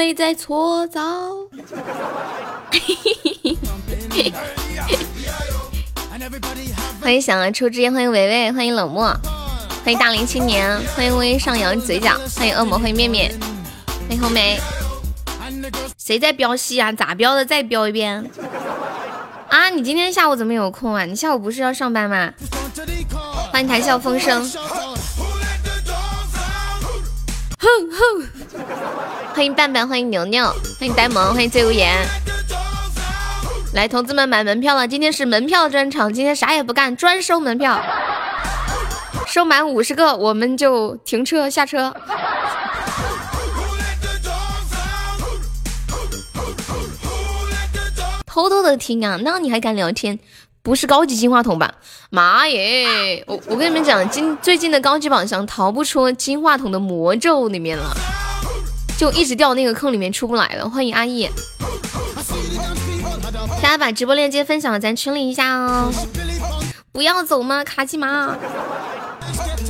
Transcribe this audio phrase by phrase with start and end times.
[0.00, 1.02] 泪在搓澡。
[7.02, 9.14] 欢迎想而出之烟，欢迎维维，欢迎冷漠，
[9.84, 13.38] 欢迎大龄青年，欢迎微上扬嘴角，欢迎恶魔，欢迎面面，
[14.08, 14.58] 欢迎红梅。
[15.98, 16.90] 谁在飙戏啊？
[16.90, 17.44] 咋飙的？
[17.44, 18.24] 再飙一遍。
[19.50, 21.04] 啊，你今天下午怎么有空啊？
[21.04, 22.32] 你下午不是要上班吗？
[23.52, 24.50] 欢迎谈笑风生。
[27.58, 28.39] 哼哼。
[29.40, 30.44] 欢迎半半，欢迎牛牛，
[30.78, 31.96] 欢迎呆萌，欢迎自由言。
[33.72, 37.82] 来，同志们买门票了，今天是门票专场，今天啥也不干，专收门票。
[39.26, 41.94] 收满五十个，我们就停车下车。
[48.26, 50.18] 偷偷的听啊，那你还敢聊天？
[50.62, 51.76] 不是高级金话筒吧？
[52.10, 53.24] 妈耶！
[53.26, 57.96] 我我跟你们讲，今最近的高级宝箱逃不出金话筒的魔咒里面了，
[59.00, 60.68] 就一直掉那个坑里面出不来了。
[60.68, 61.26] 欢迎阿易，
[63.62, 65.90] 大家把直播链接分享咱群里一下哦。
[66.92, 67.64] 不要走吗？
[67.64, 68.36] 卡基玛。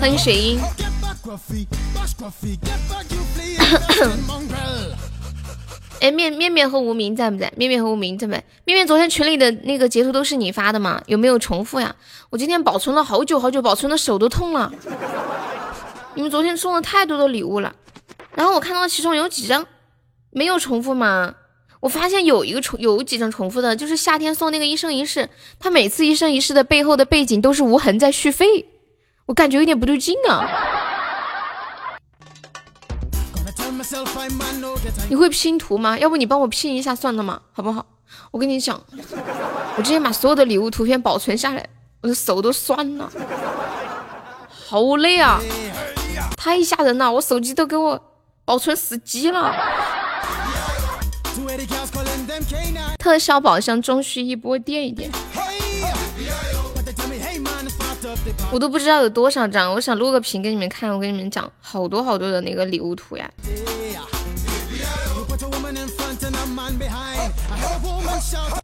[0.01, 0.59] 欢迎水音。
[6.01, 7.53] 哎，面面面和无名在不在？
[7.57, 8.43] 面面和无名在不在？
[8.65, 11.01] 面面昨天群里的那个截图都是你发的吗？
[11.07, 11.95] 有没有重复呀？
[12.31, 14.73] 我今天保存了好久好久，保存的手都痛了。
[16.15, 17.73] 你们昨天送了太多的礼物了，
[18.35, 19.67] 然后我看到其中有几张
[20.31, 21.35] 没有重复吗？
[21.81, 28.67] 我发现有一个重，有几张重复的，就是夏天送那个一生一世，他每次一生一世的背后的背景都是无痕在续费，
[29.27, 30.47] 我感觉有点不对劲啊。
[35.09, 35.99] 你会拼图吗？
[35.99, 37.41] 要不你帮我拼一下算了嘛？
[37.53, 37.87] 好不好？
[38.31, 38.81] 我跟你讲，
[39.77, 41.67] 我之前把所有的礼物图片保存下来，
[42.03, 43.11] 我的手都酸了，
[44.51, 45.41] 好累啊，
[46.37, 48.10] 太吓人了，我手机都给我
[48.51, 49.55] 保存死机了。
[52.99, 55.09] 特效宝箱终需一波垫一垫。
[58.51, 60.93] 我都不知道有多少张，我想录个屏给你们看。
[60.93, 63.31] 我跟你们讲，好多好多的那个礼物图呀。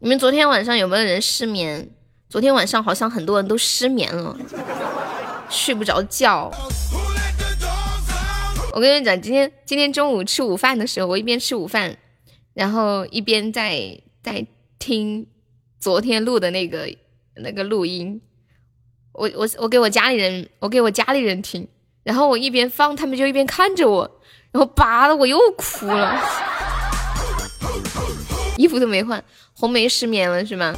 [0.01, 1.89] 你们昨天晚上有没有人失眠？
[2.29, 4.35] 昨天晚上好像很多人都失眠了，
[5.49, 6.51] 睡不着觉。
[8.77, 11.97] 我跟你讲，今天今天中午吃午饭的时候，我一边吃午饭，
[12.53, 14.45] 然后一边在在
[14.77, 15.25] 听
[15.79, 16.87] 昨天录的那个
[17.37, 18.21] 那个录音。
[19.13, 21.67] 我我我给我家里人，我给我家里人听，
[22.03, 24.21] 然后我一边放，他们就一边看着我，
[24.51, 26.21] 然后扒的我又哭了，
[28.57, 29.23] 衣服都没换，
[29.55, 30.75] 红梅失眠了是吗？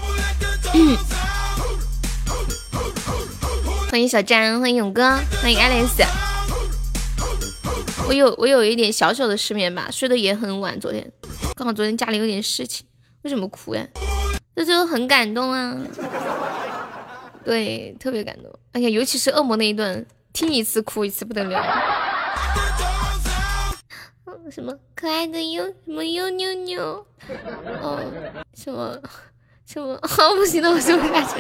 [3.92, 6.02] 欢迎小詹，欢迎勇哥，欢迎爱丽丝。
[8.10, 11.12] 我有我有一点小小的失眠吧，睡得也很晚，昨天
[11.56, 12.84] 刚好昨天家里有点事情，
[13.22, 13.86] 为什么哭呀？
[14.56, 15.78] 这就很感动啊。
[17.46, 18.52] 对，特别感动。
[18.72, 20.04] 哎呀，尤其是恶魔那一段，
[20.34, 21.62] 听一次哭一次不得了。
[24.50, 27.06] 什么可爱的优什么优妞妞？
[27.84, 28.02] 哦，
[28.56, 28.98] 什么
[29.68, 30.00] 什么？
[30.02, 31.36] 好 不行了，我什么感觉？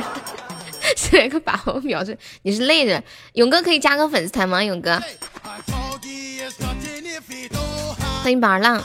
[0.96, 2.16] 是一个把我秒针。
[2.44, 3.04] 你是累着？
[3.34, 4.64] 勇哥可以加个粉丝团吗？
[4.64, 5.02] 勇哥，
[8.24, 8.82] 欢迎板浪。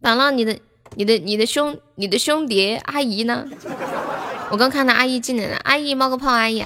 [0.00, 0.58] 板浪，你的。
[0.96, 3.46] 你的你的兄你的兄弟阿姨呢？
[4.50, 6.64] 我刚看到阿姨进来了，阿姨冒个泡，阿姨，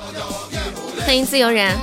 [1.05, 1.77] 欢迎自由人。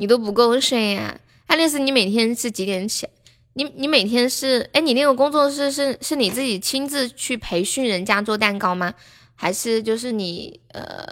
[0.00, 1.16] 你都不够睡呀，
[1.46, 3.06] 爱丽丝，你每天是几点起？
[3.54, 8.92] 你你每天是哎，你那个工作室是是你自己亲自去培训人家做蛋糕吗？
[9.42, 11.02] 还是就是你呃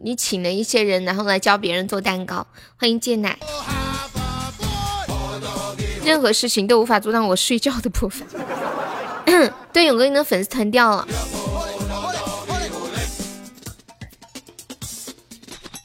[0.00, 2.44] 你请了一些人，然后来教别人做蛋糕？
[2.76, 3.38] 欢迎戒奶。
[6.04, 8.26] 任何事情都无法阻挡我睡觉的部分。
[9.72, 11.06] 对，勇哥，你的粉丝团掉了。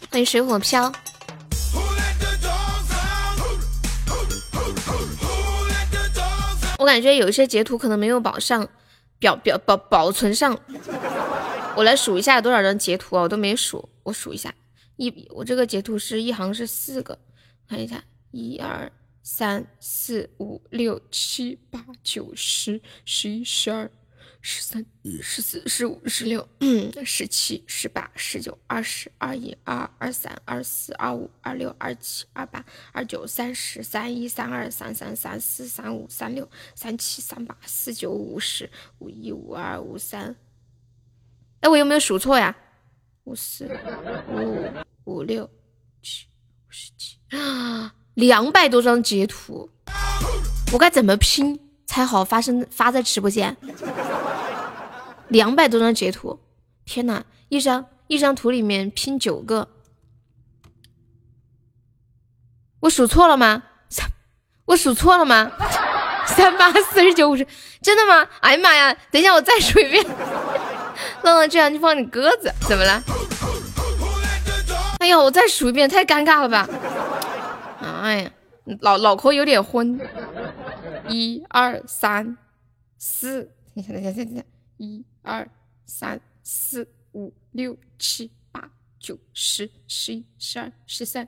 [0.09, 0.91] 欢迎水火飘。
[6.79, 8.67] 我感觉有一些截图可能没有保上，
[9.19, 10.57] 表表保保存上。
[11.77, 13.23] 我来数一下有多少张截图啊？
[13.23, 14.53] 我都没数，我数一下。
[14.97, 17.17] 一，我这个截图是一行是四个，
[17.67, 18.91] 看一下，一二。
[19.23, 23.89] 三四五六七八九十十一十二
[24.41, 24.83] 十三
[25.21, 26.49] 十四十五十六
[27.05, 38.67] 十七十八十九二十二一二二三二四二五二六二七二八二九三十三一三二三三三四三五三六三七三八四九五十
[38.97, 40.35] 五一五二五三。
[41.61, 42.55] 哎，我有没有数错呀？
[43.23, 43.69] 五四
[44.29, 44.71] 五五
[45.05, 45.47] 五六
[46.01, 46.25] 七
[46.67, 47.93] 五十七啊！
[48.15, 49.69] 两百多张截图，
[50.73, 53.55] 我该怎么拼才好发生发在直播间？
[55.27, 56.39] 两百多张截图，
[56.83, 57.23] 天哪！
[57.49, 59.69] 一张一张图里面拼九个，
[62.81, 63.63] 我数错了吗？
[63.87, 64.09] 三，
[64.65, 65.51] 我数错了吗？
[66.25, 67.45] 三八四十九五十，
[67.81, 68.27] 真的吗？
[68.41, 68.97] 哎呀妈呀！
[69.11, 70.03] 等一下，我再数一遍。
[71.23, 73.03] 乐乐，这样就放你鸽子，怎么了？
[74.99, 76.67] 哎呀，我再数一遍，太尴尬了吧！
[77.81, 78.31] 哎呀，
[78.81, 79.99] 脑脑壳有点昏。
[81.09, 82.37] 一二三
[82.97, 84.43] 四，等下等下等下，
[84.77, 85.49] 一二
[85.85, 91.27] 三四五六七八九十十一十二十三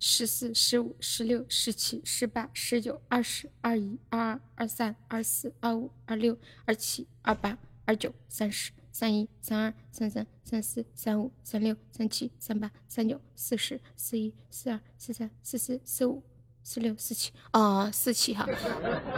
[0.00, 8.72] 十四十五十六十七十八十九二十二一二二二三二四二五二六二七二八二九三十。
[8.98, 16.22] 三一、三二、三三、三四、三五、三六、三七、三八、三九、四十、四一、四二、四三、四四、四五、
[16.62, 17.30] 四六、四七。
[17.52, 18.48] 哦，四七哈，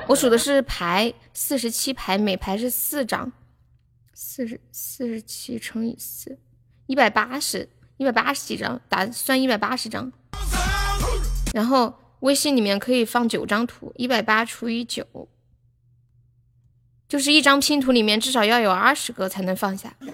[0.08, 3.30] 我数的是排，四十七排，每排是四张，
[4.14, 6.36] 四十四十七乘以四，
[6.86, 10.12] 一百八十，一百八十几张，打算一百八十张。
[11.54, 15.06] 然后微信里面可以放九张图，一百八除以九。
[17.08, 19.90] 就是一张拼图里面至少要有二十个才能放下，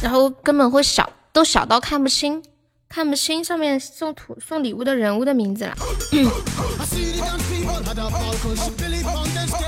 [0.00, 2.42] 然后根本会小，都小到看不清，
[2.88, 5.76] 看不清上面送图送礼物的人物的名字了。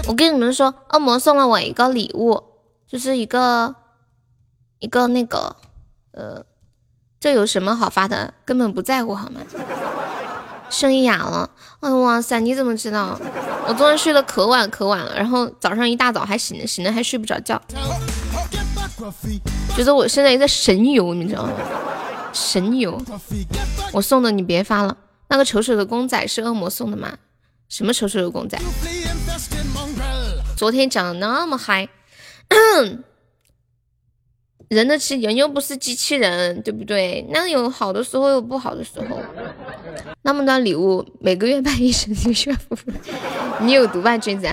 [0.07, 2.43] 我跟你们说，恶魔送了我一个礼物，
[2.87, 3.75] 就是一个
[4.79, 5.55] 一个那个
[6.13, 6.43] 呃，
[7.21, 8.33] 这有什么好发的？
[8.47, 9.43] 根本不在乎好吗？
[10.71, 11.51] 声音哑了，
[11.81, 12.41] 哎哇塞！
[12.41, 13.21] 你怎么知道？
[13.67, 17.61] 我昨天睡得可晚可晚了，然后早上一大早还醒，醒了还睡不着觉，
[19.77, 21.53] 觉得我现在在神游，你知道吗？
[22.33, 23.01] 神游！
[23.93, 24.97] 我送的你别发了，
[25.29, 27.13] 那个丑丑的公仔是恶魔送的吗？
[27.69, 28.59] 什么丑丑的公仔？
[30.57, 31.89] 昨天讲的那么嗨。
[34.71, 37.27] 人的气人又不是机器人，对不对？
[37.31, 39.21] 那有好的时候，有不好的时候。
[40.23, 42.85] 那么多礼物，每个月办一生就需要付费。
[43.59, 44.47] 你有毒吧，君子？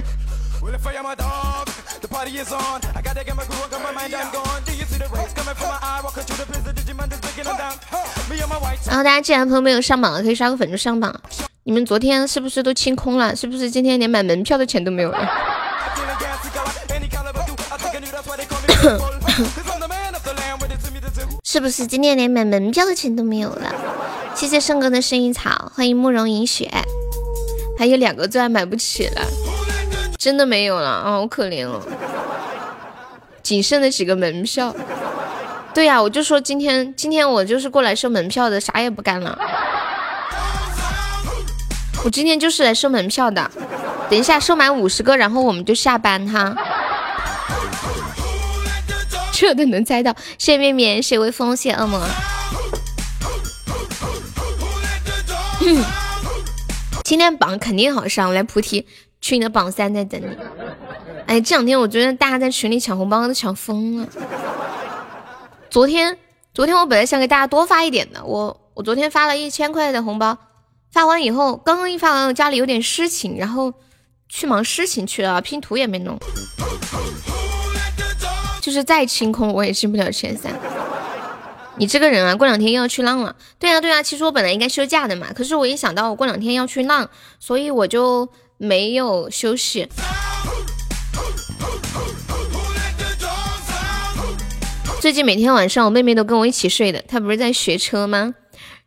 [8.88, 11.16] 然后大家既然朋友没有上榜了，可以刷个粉就上榜。
[11.66, 13.36] 你们昨天是不是都清空了？
[13.36, 15.30] 是不是今天连买门票的钱都没有了？
[21.50, 23.74] 是不是今天连买门票的钱都没有了？
[24.36, 26.70] 谢谢胜哥的薰衣草，欢迎慕容银雪，
[27.80, 29.22] 还有两个钻买不起了，
[30.18, 31.82] 真的没有了啊，好可怜哦，
[33.42, 34.76] 仅剩的几个门票。
[35.74, 39.40] 对呀，我就说今天今天我就是过来收门票的，啥也不干了。
[42.04, 43.50] 我今天就是来收门票的，
[44.10, 46.54] 等一下收满五十个，然后我们就下班哈。
[49.40, 52.02] 这都能猜到，谢谢面面，谢微风，谢恶魔。
[57.04, 58.88] 今天榜肯定好上，来菩提
[59.22, 60.26] 群的榜三在等你。
[61.28, 64.08] 哎，这两天我觉得大家在群里抢红包都抢疯了。
[65.70, 66.18] 昨天，
[66.52, 70.36] 昨天我本来想给大家多发一点的，我我昨天发了一千块的红包，
[70.92, 73.72] 发完以后，刚刚一发完，我家里有点事情，然后
[74.28, 76.18] 去忙事情去了，拼图也没弄。
[78.68, 80.52] 就是再清空我也进不了前三。
[81.78, 83.34] 你这个人啊，过两天又要去浪了。
[83.58, 87.10] 对啊对啊，其实我本来应该休假的嘛，可是我一想到我过两天要去浪，
[87.40, 89.88] 所以我就没有休息。
[95.00, 98.34] 最近每天晚上我妹妹都跟我一起睡的，她不是在学车吗？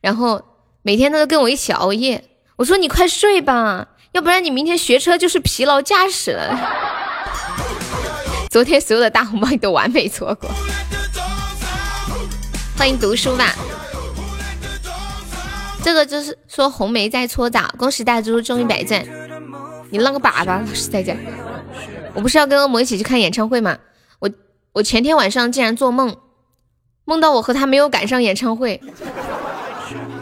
[0.02, 0.42] 然后
[0.82, 2.22] 每天她都跟我一起熬夜。
[2.56, 6.99] 我说你快睡吧，要不然你明天学车就是疲劳驾驶了。
[8.50, 10.50] 昨天所有的大红包你都完美错过，
[12.76, 13.54] 欢迎读书吧。
[15.84, 19.06] 这个就是说红梅在搓澡，恭喜大猪中一百赞。
[19.90, 21.16] 你浪个粑粑，老师在这。
[22.12, 23.78] 我不是要跟恶魔一起去看演唱会吗？
[24.18, 24.28] 我
[24.72, 26.16] 我前天晚上竟然做梦，
[27.04, 28.80] 梦到我和他没有赶上演唱会，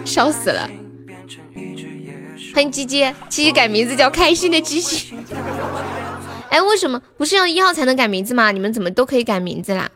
[0.05, 0.69] 笑死了。
[2.55, 5.15] 欢迎鸡鸡，鸡鸡改名字叫开心的鸡鸡。
[6.51, 8.51] 哎，为什么不是要一号才能改名字吗？
[8.53, 9.91] 你们怎么都可以改名字啦？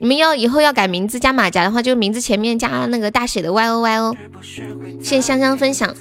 [0.00, 4.16] 你们要以后要改名字加马甲的话，就名字前面加那个大写的 Y O Y O。
[5.00, 5.94] 谢谢香香分享，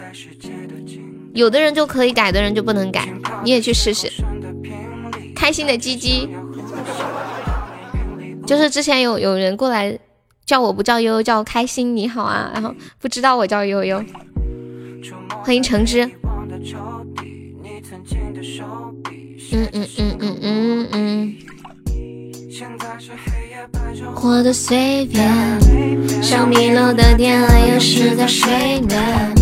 [1.33, 3.07] 有的人就可以改，的人就不能改，
[3.43, 4.12] 你也去试试。
[5.36, 6.29] 开心的鸡鸡，
[8.45, 9.98] 就是之前有有人过来
[10.45, 11.95] 叫我不叫悠悠，叫开心。
[11.95, 14.03] 你好啊，然后不知道我叫悠悠。
[15.43, 16.10] 欢迎橙汁。
[19.53, 21.36] 嗯嗯嗯嗯嗯嗯。
[24.15, 25.29] 活得随便，
[26.22, 29.34] 像迷路的电缆，有时在睡眠。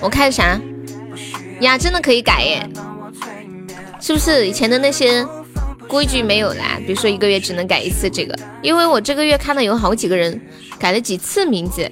[0.00, 0.60] 我看啥？
[1.60, 2.66] 呀，真的可以改耶！
[4.00, 5.26] 是不是以前的那些
[5.90, 6.78] 规矩没有啦？
[6.86, 8.32] 比如说一个月只能改一次这个，
[8.62, 10.40] 因为我这个月看到有好几个人
[10.78, 11.82] 改了几次名字，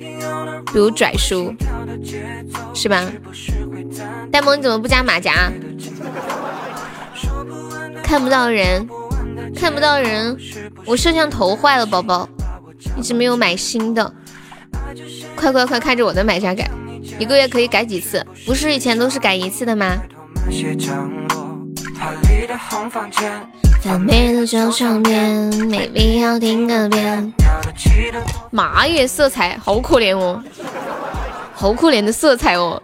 [0.72, 1.52] 比如拽叔，
[2.72, 3.04] 是吧？
[4.30, 5.50] 呆萌你怎么不加马甲？
[8.04, 8.88] 看不到人，
[9.56, 10.36] 看不到人，
[10.84, 12.28] 我摄像头坏了，宝宝
[12.96, 14.14] 一直没有买新的，
[15.34, 16.70] 快快快，看着我的买家改？
[17.18, 18.24] 一个月可以改几次？
[18.46, 19.98] 不是以前都是改一次的吗？
[23.80, 27.32] 翻美的旧唱片，没必要听个遍。
[28.50, 30.42] 妈耶，色彩好可怜哦，
[31.54, 32.82] 好可怜的色彩哦。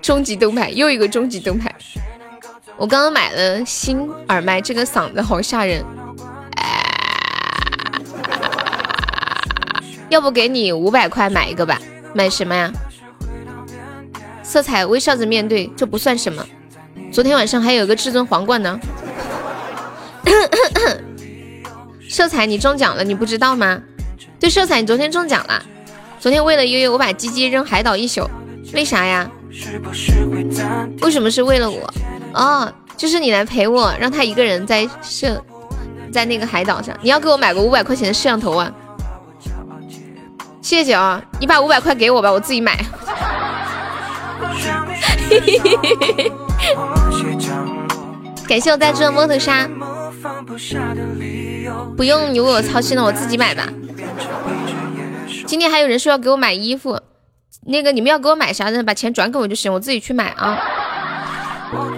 [0.00, 1.74] 终极灯牌，又一个终极灯牌。
[2.76, 5.84] 我刚刚买了新耳麦，这个嗓子好吓人。
[10.08, 11.80] 要不给你五百块买一个吧？
[12.14, 12.72] 买什么呀？
[14.44, 16.46] 色彩微笑着面对，这不算什么。
[17.12, 18.78] 昨天晚上还有个至尊皇冠呢。
[22.08, 23.80] 色彩，你中奖了，你不知道吗？
[24.40, 25.62] 对，色彩，你昨天中奖了。
[26.18, 28.28] 昨天为了悠悠，我把鸡鸡扔海岛一宿。
[28.72, 29.30] 为啥呀？
[31.00, 31.92] 为什么是为了我？
[32.34, 35.42] 哦，就是你来陪我，让他一个人在摄，
[36.12, 36.96] 在那个海岛上。
[37.02, 38.72] 你要给我买个五百块钱的摄像头啊！
[40.60, 42.84] 谢谢啊，你把五百块给我吧，我自己买。
[48.46, 49.68] 感谢我在这摩托沙，
[51.96, 53.68] 不用你为我操心了，我自己买吧。
[55.46, 57.00] 今天还有人说要给我买衣服，
[57.66, 60.58] 那个你们要给我买啥的，把钱转给我就行，我自己去买啊。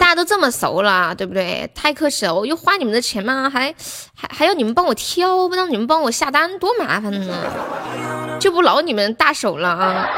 [0.01, 1.71] 大家都这么熟了，对不对？
[1.75, 3.49] 太客气了，我又花你们的钱吗？
[3.49, 3.73] 还
[4.15, 7.45] 还还要你们帮我挑，不让你们帮我下单，多麻烦呢！
[8.41, 10.09] 就不劳你们大手了啊！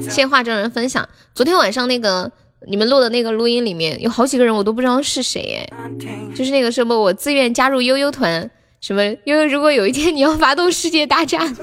[0.00, 2.30] 谢谢画中人分享，昨天晚上那个
[2.66, 5.90] 你们录的那个录音里面有好几个人，我都不知道是谁哎，
[6.34, 8.50] 就是那个什么我自愿加入悠悠团，
[8.80, 11.56] 什么悠悠，如果有一天你要发动世界大战，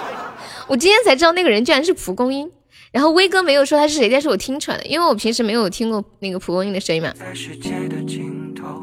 [0.68, 2.50] 我今天才知道那个人居然是蒲公英。
[2.92, 7.12] 然后威哥没有说他是谁，但是我听出来了，因为我平时没有听过那个蒲公英的声音嘛。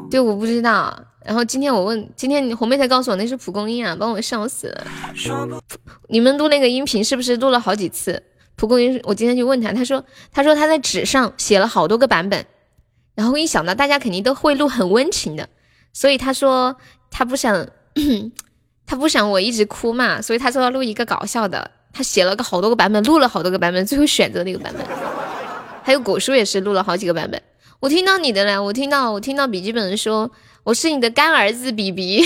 [0.08, 0.96] 对，我不知道。
[1.24, 4.86] 然后今天我问，今天你红妹才告诉我那是蒲公英啊，把我笑死了。
[6.08, 8.22] 你们录那个音频是不是录了好几次？
[8.56, 12.46] 蒲公英，我今天就问他，他说他说他在纸上写了好多个版本，
[13.14, 15.48] 然后一想到大家肯定都会录很温情的，
[15.92, 16.76] 所以他说
[17.10, 17.66] 他不想
[18.86, 21.70] 他不想我一直哭嘛，所以他说要录一个搞笑的。
[21.96, 24.84] 他写了个好多个版本，录了好多个版本，最后选择那个版本。
[25.84, 27.40] 还有果叔也是录了好几个版本。
[27.78, 30.28] 我听到你的了，我听到我听到笔记本说
[30.64, 32.24] 我是你的干儿子比比，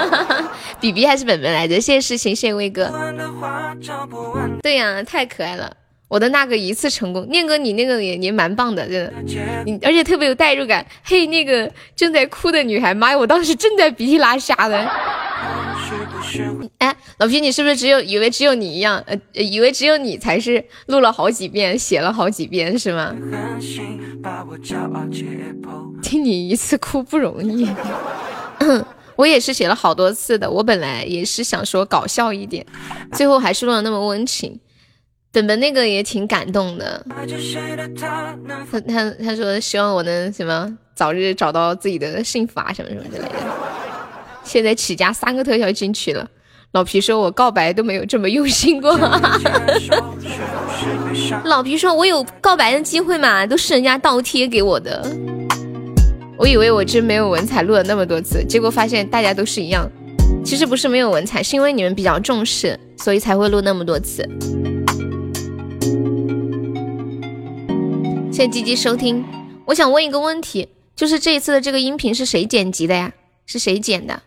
[0.80, 1.78] 比比还是本本来着？
[1.78, 2.90] 谢谢诗情，谢谢威哥。
[4.62, 5.76] 对呀，太可爱了。
[6.08, 9.12] 我的那个一次成功，念哥你那个也也蛮棒的，真的，
[9.66, 10.86] 你而且特别有代入感。
[11.04, 14.90] 嘿，那个正在哭的女孩，妈呀，我当时正在鼻涕拉下的。
[16.78, 19.02] 哎，老皮，你是不是只有以为只有你一样？
[19.06, 23.14] 呃，以为只有你才是录了好几遍，写了好几遍是吗？
[26.02, 27.68] 听你一次哭不容易，
[29.16, 30.50] 我也是写了好多次的。
[30.50, 32.64] 我本来也是想说搞笑一点，
[33.12, 34.60] 最后还是录了那么温情。
[35.30, 37.04] 本本那个也挺感动的，
[38.70, 43.34] 他他他说希望我能什么早日找到自己的幸福啊什么什么之类的。
[44.48, 46.26] 现在起家三个特效进去了，
[46.72, 48.98] 老皮说我告白都没有这么用心过。
[51.44, 55.06] 老皮说我有告白的机会嘛，都是人家倒贴给我的。
[56.38, 59.86] 我以为我真没有文采，录了那么多次，结果发现大家都是一样。
[60.44, 64.26] 其实不是没有文采，是因为你们比较重视，所以才会录那么多次。
[68.32, 69.24] 谢谢鸡鸡收听，
[69.66, 73.12] 我想问一个问题，就是这一次的这个音频是谁剪辑的呀？
[73.46, 74.22] 是谁剪的？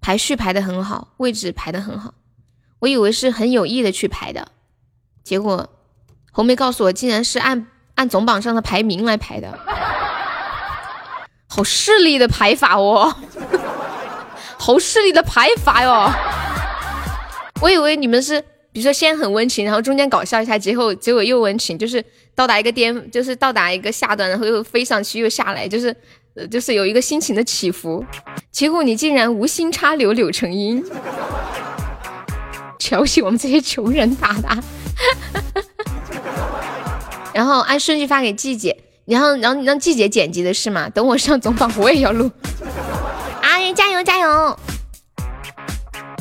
[0.00, 2.14] 排序排的很好，位置排的很好，
[2.78, 4.48] 我以为是很有意的去排的，
[5.22, 5.68] 结果
[6.32, 9.58] 红梅告诉我，竟然是按按总榜上的排名来排的，
[11.48, 13.14] 好势利的排法哦，
[14.58, 16.12] 好势利的排法哟，
[17.60, 18.44] 我以为你们是。
[18.70, 25.92] 比如说先很温情，然后中间搞笑一下，结后结果又温情，就是到达一个巅，就是到达一个下端，然后又飞上去又下来，就是
[26.46, 28.04] 就是有一个心情的起伏。
[28.50, 30.84] 结果你竟然无心插柳柳成荫，
[32.78, 34.48] 瞧不起我们这些穷人打的。
[37.34, 40.88] 然后按顺序发给季姐，然后然后让季姐剪辑的是吗？
[40.88, 42.30] 等我上总榜我也要录。
[43.42, 44.58] 阿姨加油加油！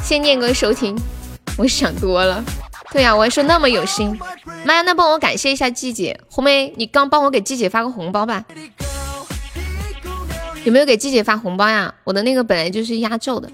[0.03, 0.95] 谢念哥收听，
[1.57, 2.43] 我想多了。
[2.91, 4.17] 对呀，我还说那么有心。
[4.63, 8.45] 妈呀，那帮我感谢一下季姐，红梅，你刚帮我给季姐发个红包吧。
[10.67, 11.93] 有没有给季姐发红包呀？
[12.03, 13.49] 我的那个本来就是压轴的，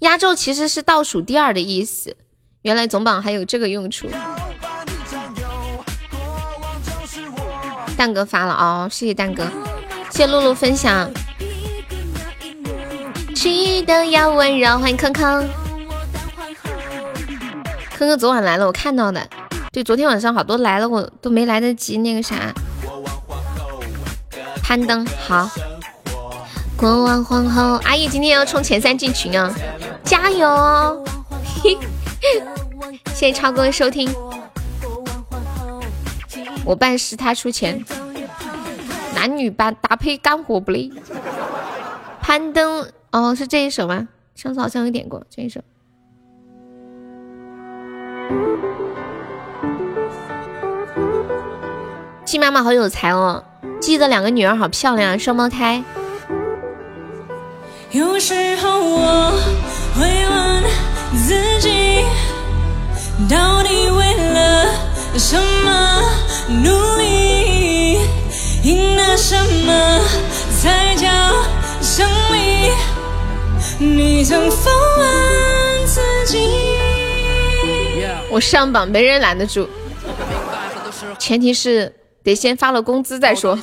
[0.00, 2.16] 压轴其实是倒数第二的意思。
[2.62, 4.08] 原来总榜还有这个用处。
[7.96, 9.44] 蛋哥发了哦，谢谢蛋哥，
[10.10, 11.08] 谢谢露露分享。
[13.32, 15.48] 记得要温柔，欢迎康康。
[17.96, 19.24] 康康昨晚来了，我看到的。
[19.70, 22.52] 对，昨天晚上好多来了，我都没来得及那个啥。
[24.64, 25.48] 攀登好。
[26.84, 29.50] 国王皇后，阿姨今天要冲前三进群啊，
[30.04, 31.02] 加油！
[33.14, 34.14] 谢谢超哥收听，
[36.62, 37.82] 我办事他出钱，
[39.14, 40.92] 男女班搭配干活不累。
[42.20, 44.06] 攀登哦，是这一首吗？
[44.34, 45.62] 上次好像有点过这一首。
[52.26, 53.42] 季妈妈好有才哦，
[53.80, 55.82] 季的两个女儿好漂亮，双胞胎。
[57.94, 59.30] 有时候我
[59.96, 60.64] 会问
[61.24, 62.04] 自己，
[63.30, 64.66] 到底为了
[65.16, 66.02] 什么
[66.48, 68.00] 努力？
[68.64, 70.00] 赢得什么
[70.60, 71.06] 才叫
[71.80, 72.72] 胜利？
[73.78, 76.48] 你曾否问自己？
[78.28, 79.68] 我上榜没人拦得住，
[81.16, 81.94] 前提是。
[82.24, 83.56] 得先发了工资再说。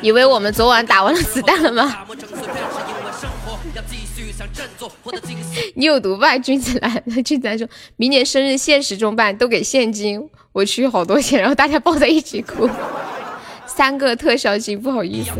[0.00, 2.06] 以为我们昨晚打完了子弹了吗？
[5.74, 7.02] 你有毒吧，君子兰。
[7.24, 12.70] 君子兰说明年生日现实中办，都给现金，我去好多钱，然后大家抱在一起哭。
[13.66, 15.32] 三个特效金，不好意思。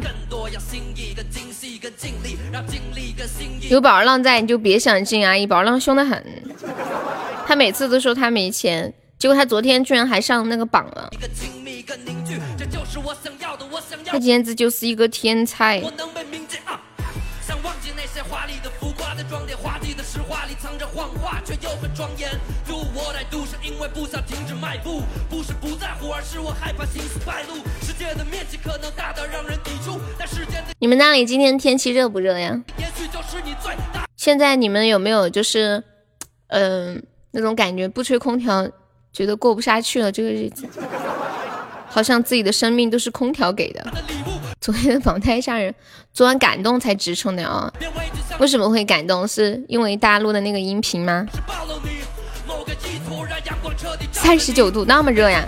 [3.68, 5.46] 有宝儿浪在，你就别想进阿姨。
[5.46, 6.24] 宝儿浪凶得很，
[7.46, 11.10] 他每次都说他没钱，结果他昨天居然还上那个榜了。
[14.06, 15.82] 他简直就是一个天才。
[30.78, 32.62] 你们那里今天天气热不热呀？
[34.16, 35.82] 现在你们有没有就是，
[36.48, 37.02] 嗯，
[37.32, 38.68] 那种感觉不吹空调
[39.12, 40.12] 觉得过不下去了？
[40.12, 40.68] 这个日子，
[41.88, 43.84] 好像自己的生命都是空调给的。
[44.60, 45.74] 昨天的榜太吓人，
[46.12, 47.72] 昨晚感动才直冲的啊！
[48.38, 49.26] 为什么会感动？
[49.26, 51.26] 是因为大陆的那个音频吗？
[54.12, 55.46] 三十九度那么热呀！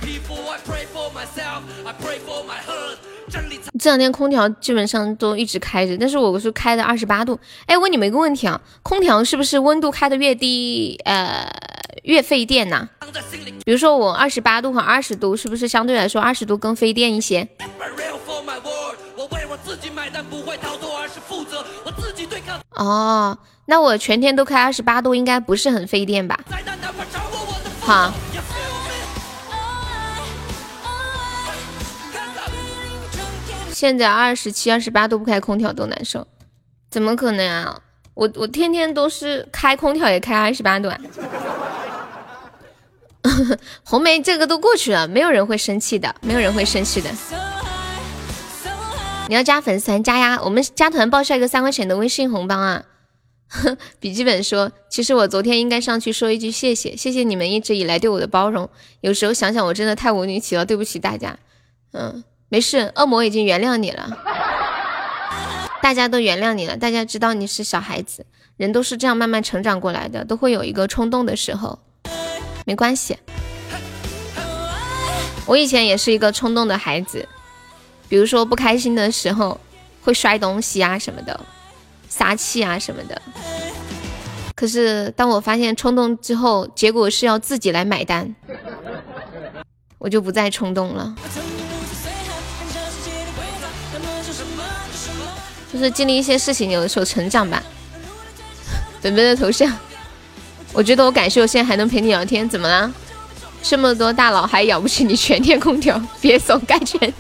[3.79, 7.39] 这两天空调基本上都一直开着，但是我是开的二十八度。
[7.67, 11.49] 哎，问你们一个问题啊，空调是不是温度开的越低，呃，
[12.05, 12.89] 越费电呢？
[13.65, 17.49] 比如说我二十八度和二十度，是不是相对来说二十度更费电一些？
[22.75, 23.37] 哦，
[23.71, 26.41] 那我全天都开二十八度，应该不是很费电吧？
[27.83, 28.11] 好。
[33.71, 36.27] 现在二十七、二十八度不开空调都难受，
[36.91, 37.83] 怎么可能啊？
[38.15, 40.91] 我我天天都是开空调也开二十八度。
[43.85, 47.11] 红梅，这个都过去了，没有人会生气的，没有人会生气的。
[49.29, 52.83] 你要加粉丝团加呀，我们加团报销一个三块钱的微信红包啊。
[54.01, 58.69] 笔记本说，其实我昨天应该上去说一句谢谢，谢谢你们一直以来对我的包容。
[59.01, 61.39] 有时候想想，我真的太无理取闹，对不起大家。
[61.93, 62.25] 嗯。
[62.51, 64.09] 没事，恶魔已经原谅你了，
[65.83, 68.25] 大家都原谅你了，大家知道你是小孩子，
[68.57, 71.79] 人都是这样慢慢成长过来的，都会有一个冲动的时候，
[72.65, 73.19] 没关系。
[75.45, 77.29] 我以前也是一个冲动的孩子，
[78.09, 79.61] 比如说不开心的时候
[80.01, 81.39] 会摔东西啊什么的，
[82.19, 83.23] 撒气啊什么的。
[84.57, 88.35] 可是当我发现冲动之后，结果是要自己来买单，
[89.99, 91.15] 我就不再冲动了。
[95.73, 97.63] 就是经历一些事情，有的时候成长吧。
[99.01, 99.73] 准备的头像，
[100.73, 102.93] 我觉得我感谢我现在还能陪你聊天，怎么了？
[103.63, 107.13] 这么多大佬还养不起你全天空调，别怂，该全。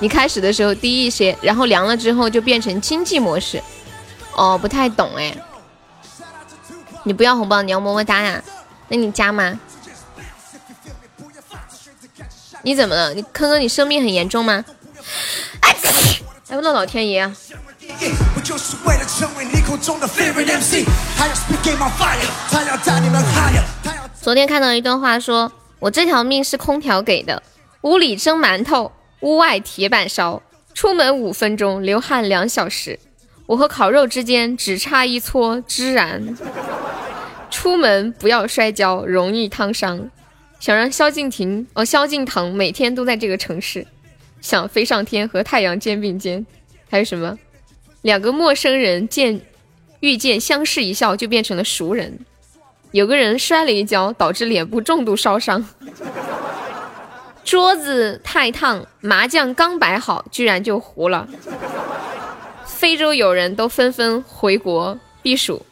[0.00, 3.62] 你开始的时候低一些，然后凉了之后就变成经济模式。
[4.34, 5.36] 哦，不太懂哎。
[7.04, 8.42] 你不要红包，你要么么哒呀？
[8.88, 9.58] 那你加吗？
[12.62, 13.14] 你怎么了？
[13.14, 14.64] 你坑哥，你生病很严重吗？
[15.60, 15.74] 哎，
[16.48, 17.30] 哎我的老天爷！
[24.20, 27.42] 昨天看到一段话，说我这条命是空调给的，
[27.82, 30.42] 屋里蒸馒头，屋外铁板烧，
[30.74, 33.00] 出门五分钟，流汗两小时，
[33.46, 36.36] 我和烤肉之间只差一撮孜然。
[37.50, 40.08] 出门不要摔跤，容易烫伤。
[40.60, 43.86] 想让萧敬亭哦，萧敬腾每天都在这个城市，
[44.40, 46.46] 想飞上天和太阳肩并肩。
[46.88, 47.38] 还有什么？
[48.02, 49.40] 两个陌生人见
[50.00, 52.20] 遇见相视一笑就变成了熟人。
[52.92, 55.68] 有个人摔了一跤，导致脸部重度烧伤。
[57.48, 61.26] 桌子太烫，麻将刚摆好，居然就糊了。
[62.66, 65.64] 非洲友人都纷纷回国避暑。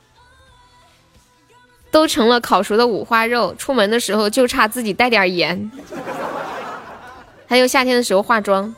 [1.91, 5.71] 都成了烤熟的五花肉，出门的时候就差自己带点盐。
[7.47, 8.75] 还有夏天的时候化妆，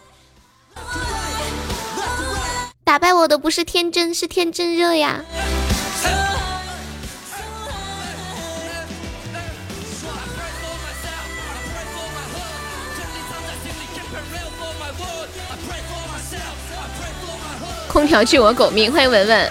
[2.83, 5.25] 打败我的不是天真，是天真热呀。
[17.99, 19.51] 空调救我狗命，欢迎文文。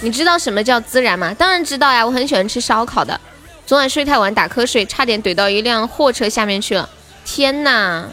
[0.00, 1.34] 你知道什么叫孜然吗？
[1.34, 3.20] 当然知道呀，我很喜欢吃烧烤的。
[3.66, 6.88] 昨晚睡太晚打瞌睡，差点怼到一辆货车下面去了。
[7.26, 8.06] 天呐！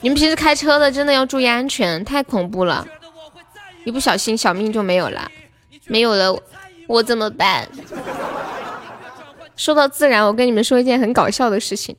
[0.00, 2.88] 你们平时开车的真的要注意安全，太恐怖了，
[3.84, 5.30] 一不小心小命就没有了。
[5.88, 6.34] 没有了，
[6.88, 7.68] 我怎么办？
[9.56, 11.94] 说到孜然，我跟你们说一件很搞笑的事情。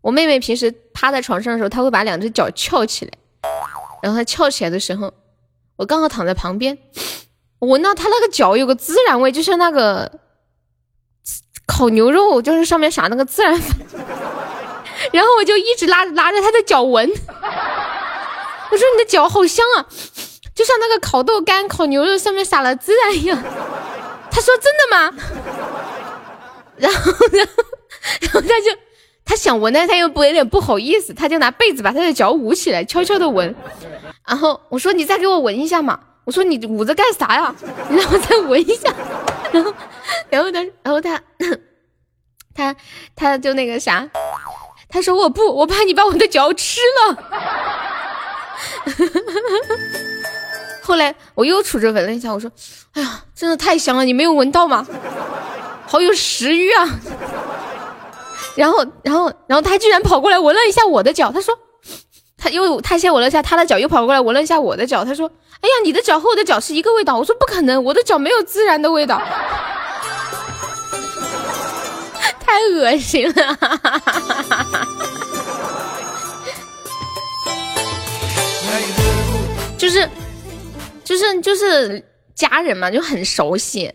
[0.00, 3.10] 我妹妹平时趴在床上的时候，她会把两只脚翘起来，
[4.04, 5.10] 然后他翘起来的时候，
[5.76, 6.76] 我刚好躺在旁边。
[7.58, 10.20] 我闻到他那个脚有个孜然味，就像那个
[11.66, 13.86] 烤牛肉，就是上面撒那个孜然粉。
[15.10, 17.08] 然后我就一直拉拉着他的脚闻，
[18.70, 19.86] 我说你的脚好香啊，
[20.54, 23.42] 就像那个烤豆干、烤牛肉上面撒了孜然一样。
[24.30, 25.14] 他说真的吗？
[26.76, 27.52] 然后，然后，
[28.20, 28.76] 然后他就
[29.24, 33.54] 他想闻，但是他又不有点不好意思，他就拿被子把他的脚捂起来， 悄悄的闻。
[34.26, 35.98] 然后我说你再给我闻一下嘛。
[36.24, 37.54] 我说你捂着干啥呀？
[37.90, 38.90] 你让我再闻一下，
[39.52, 39.70] 然后，
[40.30, 41.22] 然后他，然后他，
[42.56, 42.74] 他，
[43.14, 44.08] 他就那个啥，
[44.88, 47.22] 他说我不，我怕你把我的脚吃了。
[50.80, 52.50] 后来我又杵着闻了一下，我说，
[52.94, 54.86] 哎呀，真的太香了，你没有闻到吗？
[55.86, 56.88] 好有食欲啊。
[58.56, 61.58] 然后，然后，然后他居然跑过来闻了一下我的脚，他说。
[62.36, 65.02] 他又他先闻了一下他的脚，又跑过来闻了一下我的脚。
[65.02, 65.26] 他说
[65.62, 69.18] ：“哎呀，你的脚和我的脚是一个味道。”我说：“不可能，我的脚没有孜然的味道，
[72.44, 73.58] 太恶心了。”
[79.78, 80.06] 就是
[81.02, 83.90] 就是就是家人嘛，就很熟悉。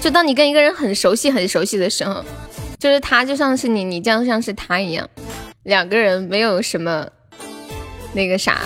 [0.00, 2.24] 就当你跟一个人很熟悉、很熟悉的时候，
[2.78, 5.08] 就是他就像是你，你这样像是他一样。
[5.62, 7.06] 两个人没有什么
[8.12, 8.58] 那个啥，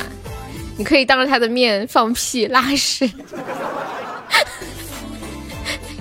[0.76, 3.10] 你可以当着他的面放屁拉屎。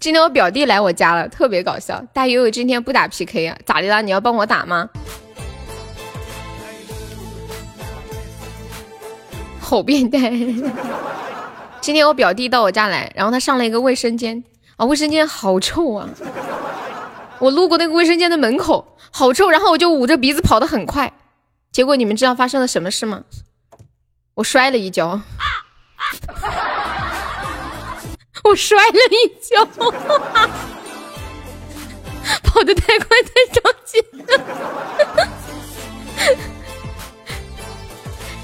[0.02, 2.02] 今天我表弟来我家了，特别搞笑。
[2.14, 3.58] 大悠悠今天不打 PK 啊？
[3.66, 4.02] 咋的啦？
[4.02, 4.90] 你要帮我打吗？
[9.60, 10.32] 好变态！
[11.80, 14.44] 今天我表弟到我家来，然后他上了一个卫生间
[14.78, 16.10] 啊，卫生间好臭啊！
[17.40, 18.98] 我路过那个卫生间的门口。
[19.12, 21.12] 好臭，然后我就捂着鼻子跑得很快，
[21.72, 23.24] 结果你们知道发生了什么事吗？
[24.36, 25.20] 我摔了一跤，
[28.44, 29.66] 我摔了一跤，
[32.44, 34.24] 跑得太快太着急了，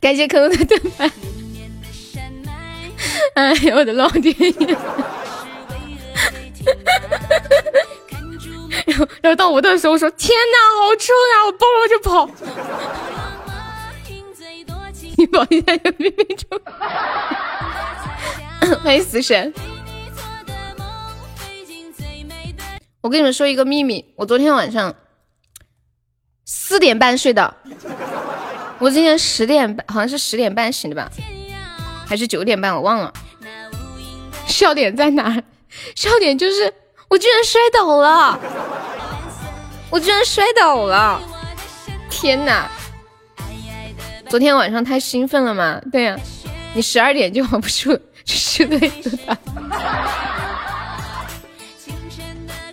[0.01, 1.11] 感谢可乐的盾牌，
[3.35, 4.77] 哎呀我的老天爷！
[8.85, 12.29] 然后，然后到我的时候说：“天哪，好臭呀！”我抱着就跑。
[15.17, 16.59] 你保一下有没有臭？
[18.83, 19.53] 欢迎死神。
[23.01, 24.93] 我跟你们说一个秘密，我昨天晚上
[26.43, 27.55] 四点半睡的，
[28.79, 31.09] 我今天十点半，好像是十点半醒的吧，
[32.05, 33.13] 还是九点半，我忘了。
[34.47, 35.43] 笑点在哪？
[35.95, 36.73] 笑点就是。
[37.07, 38.39] 我居然摔倒了！
[39.89, 41.21] 我居然摔倒了！
[42.09, 42.69] 天哪！
[44.27, 45.79] 昨天晚上太兴奋了嘛？
[45.91, 46.17] 对呀，
[46.73, 49.37] 你十二点就跑不出是对的。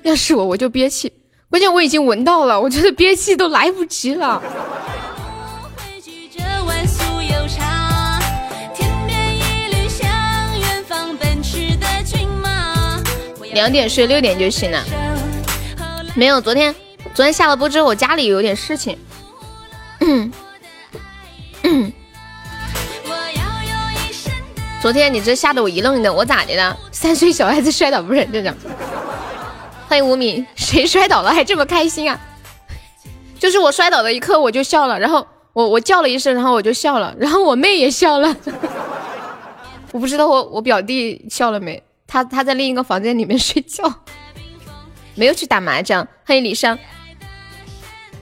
[0.03, 1.12] 要是我，我就憋气。
[1.51, 4.42] 关键我已经闻到了，我觉得憋气都来不及了。
[13.52, 14.82] 两点睡，六点就醒了。
[16.14, 16.74] 没有，昨天
[17.14, 18.98] 昨天下了播之后，我家里有点事情。
[24.80, 26.76] 昨天你这吓得我一愣一愣，我咋的了？
[26.90, 28.52] 三岁小孩子摔倒不认这种。
[29.88, 32.18] 欢迎无敏，谁摔倒了还这么开心啊？
[33.38, 38.34] 就是我摔倒的一刻我就笑了，然后我我叫了一声，然后我就笑了，然后我妹也笑了。
[39.92, 41.82] 我不知道我我表弟笑了没？
[42.12, 43.90] 他他在另一个房间里面睡觉，
[45.14, 46.07] 没有去打麻将。
[46.27, 46.79] 欢迎李尚。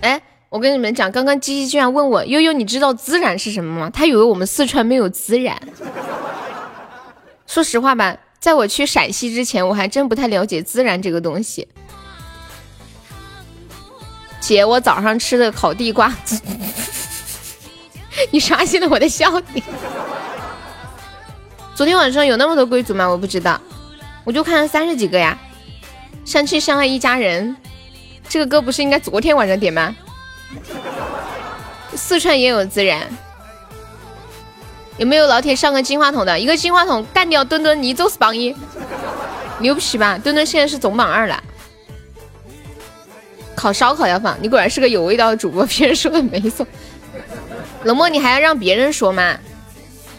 [0.00, 3.90] 哎，我跟你们讲，刚刚鸡鸡居然问我悠悠，你知道孜然是什么吗？
[3.90, 5.60] 他以为我们四川没有孜然。
[7.48, 8.16] 说实话吧。
[8.38, 11.66] 在我去陕西之前，我还真不太了解孜然这个东西。
[14.38, 16.16] 姐，我早上吃的烤地瓜，
[18.30, 19.64] 你刷新了我的笑点。
[21.74, 23.08] 昨天晚上有那么多贵族吗？
[23.08, 23.60] 我不知道，
[24.30, 25.36] 我就看了三十几个呀。
[26.24, 27.56] 相亲相爱一家人，
[28.28, 29.96] 这个歌不是应该昨天晚上点吗？
[31.96, 33.08] 四川也有孜然。
[34.98, 36.38] 有没有老铁上个金话筒的？
[36.38, 38.54] 一个金话筒干掉墩墩，你就是榜一，
[39.58, 40.16] 牛皮吧？
[40.16, 41.42] 墩墩现在是总榜二了。
[43.56, 46.64] 烤烧烤要放，你果然是个有味道的主播，别人说的没错。
[47.82, 49.40] 冷漠，你还要让别人说吗？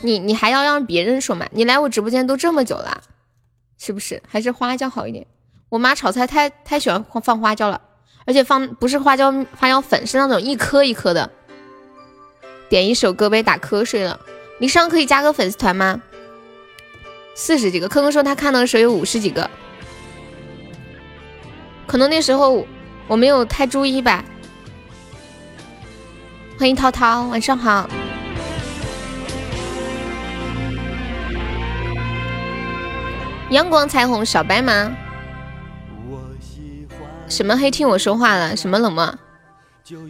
[0.02, 1.46] 你你还要让别人说吗？
[1.52, 3.02] 你来我直播间都这么久了，
[3.84, 4.22] 是不是？
[4.28, 5.26] 还是花椒好一点？
[5.70, 7.82] 我妈炒菜太太喜欢放花椒了，
[8.26, 11.32] 而且放不是花椒花椒粉，是那种一颗一颗的。
[12.70, 14.20] 点一首歌被打瞌睡了。
[14.60, 16.00] 你上可以加个粉丝团吗？
[17.34, 19.50] 四十几个，科科说他看到的时候有五十几个，
[21.88, 22.64] 可能那时候
[23.08, 24.24] 我没有太注意吧。
[26.60, 27.90] 欢迎涛涛，晚上好。
[33.52, 34.90] 阳光彩虹小白马。
[37.28, 38.56] 什么黑听我说话了？
[38.56, 39.14] 什么冷漠？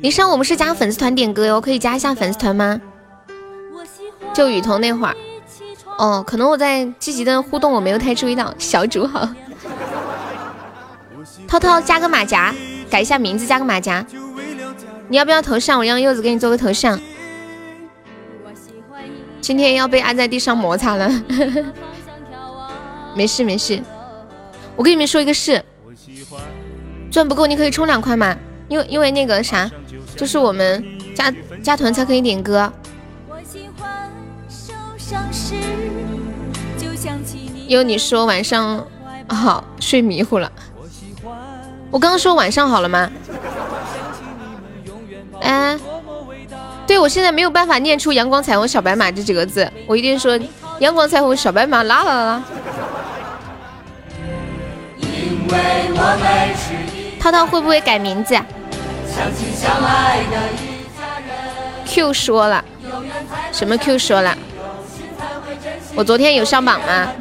[0.02, 2.80] 你上我们是加粉丝团点歌哟，可以加一下粉丝团吗？
[4.32, 5.16] 就雨桐那会儿，
[5.98, 8.54] 哦，可能我在积极的互动，我没有太注意到。
[8.60, 9.28] 小主好，
[11.50, 12.54] 涛涛加个马甲，
[12.92, 14.06] 改一下名字，加个马甲。
[15.08, 15.80] 你要不要头像？
[15.80, 17.00] 我让柚子给你做个头像。
[19.42, 21.12] 今天要被按在地上摩擦了，
[23.16, 23.82] 没事没事。
[24.76, 25.64] 我跟你们说一个事，
[27.12, 28.36] 钻不够你可以充两块嘛，
[28.68, 29.70] 因为因为那个啥，
[30.16, 32.72] 就是我们加加团才可以点歌。
[37.68, 38.86] 有你说晚上
[39.28, 40.52] 好睡迷糊了，
[41.90, 43.12] 我刚刚说晚上好了吗？
[45.42, 45.78] 哎，
[46.88, 50.40] 对我现在没有办法念出阳光彩虹小白马这几个字，我一定说
[50.80, 52.44] 阳光彩虹小白马啦啦啦。
[57.20, 58.36] 涛涛会不会改名字
[61.86, 62.64] ？Q 说了，
[63.52, 64.38] 什么 Q 说了？
[65.96, 67.12] 我昨天有上榜吗？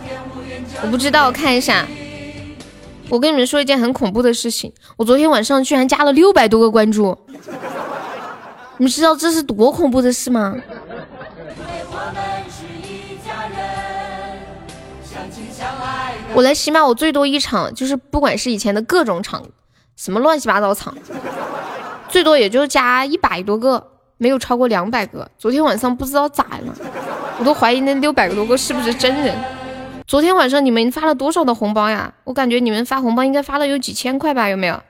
[0.83, 1.87] 我不知道，我看一下。
[3.09, 7.19] 我跟你们说一件很恐怖的事情，我昨天晚上居然加了六百多个关注。
[8.79, 10.55] 你们知道这是多恐怖的事吗？
[16.35, 19.43] 我来喜马，我最多一场就是不管是以前的各种场，
[19.97, 20.95] 什么乱七八糟场，
[22.09, 23.85] 最多也就加一百多个，
[24.17, 25.29] 没有超过两百个。
[25.39, 26.75] 昨天晚上不知道咋了。
[27.39, 29.35] 我都怀疑那六百个多个是不是真人。
[30.07, 32.13] 昨天晚上你们发了多少的红包呀？
[32.25, 34.49] 我感觉你们发红包应该发了有几千块吧？
[34.49, 34.81] 有没有？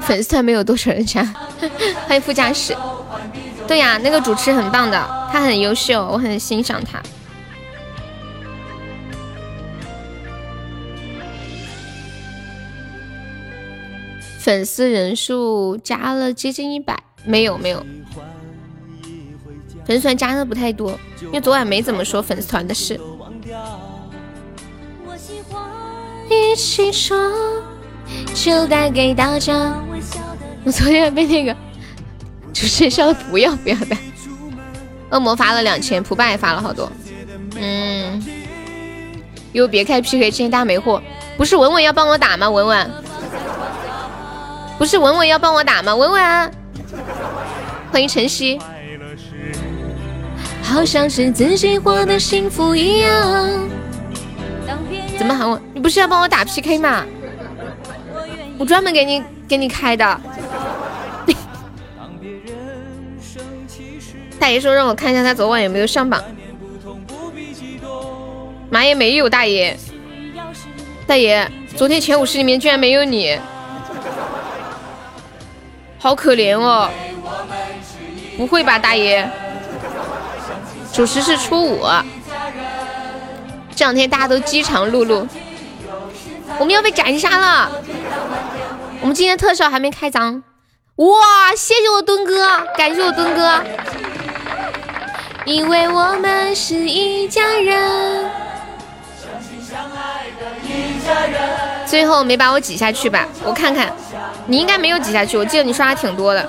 [0.00, 1.24] 粉丝团没有多少人加，
[2.06, 2.76] 欢迎副驾驶。
[3.66, 7.00] 对呀，那个主持很棒的，他很优秀，我很欣赏他。
[14.44, 17.82] 粉丝人数加了接近一百，没有没有。
[19.86, 20.90] 粉丝团加的不太多，
[21.22, 23.00] 因为昨晚没怎么说粉丝团的事。
[26.28, 27.16] 一起说，
[28.34, 29.82] 就带给大家。
[30.62, 31.56] 我昨天被那个
[32.52, 33.96] 主持人笑的不要不要的。
[35.08, 36.92] 恶魔发了两千，普爸也发了好多。
[37.58, 38.22] 嗯，
[39.52, 41.02] 又别开 PK，今天大家没货，
[41.38, 42.50] 不是文文要帮我打吗？
[42.50, 42.90] 文文，
[44.78, 45.94] 不是文文要帮我打吗？
[45.94, 46.50] 文文，
[47.92, 48.58] 欢迎晨曦。
[50.62, 53.68] 好像是自己活的幸福一样。
[55.16, 55.60] 怎么喊我？
[55.72, 57.04] 你不是要帮我打 PK 吗？
[58.58, 60.20] 我专门给你给你开的。
[64.40, 66.20] 大爷说让我看一下他昨晚有没有上榜。
[68.70, 69.76] 妈耶，没有大爷，
[71.06, 73.38] 大爷，昨天前五十里面居然没有你，
[76.04, 76.90] 好可怜哦！
[78.36, 79.26] 不会吧，大爷？
[80.92, 81.86] 主持是初五，
[83.74, 85.26] 这两天大家都饥肠辘辘，
[86.58, 87.72] 我们要被斩杀了。
[89.00, 90.42] 我们今天特效还没开张，
[90.96, 91.54] 哇！
[91.56, 93.64] 谢谢我墩哥，感谢我墩哥，
[95.46, 98.30] 因为我们是一家人。
[99.18, 101.40] 相亲相爱的一家人
[101.94, 103.28] 最后没把我挤下去吧？
[103.44, 103.92] 我看看，
[104.48, 105.38] 你应该没有挤下去。
[105.38, 106.44] 我记得你刷的挺多的。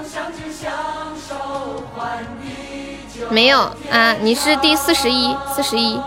[3.30, 3.60] 没有
[3.92, 6.02] 啊，你是第四十一，四十一。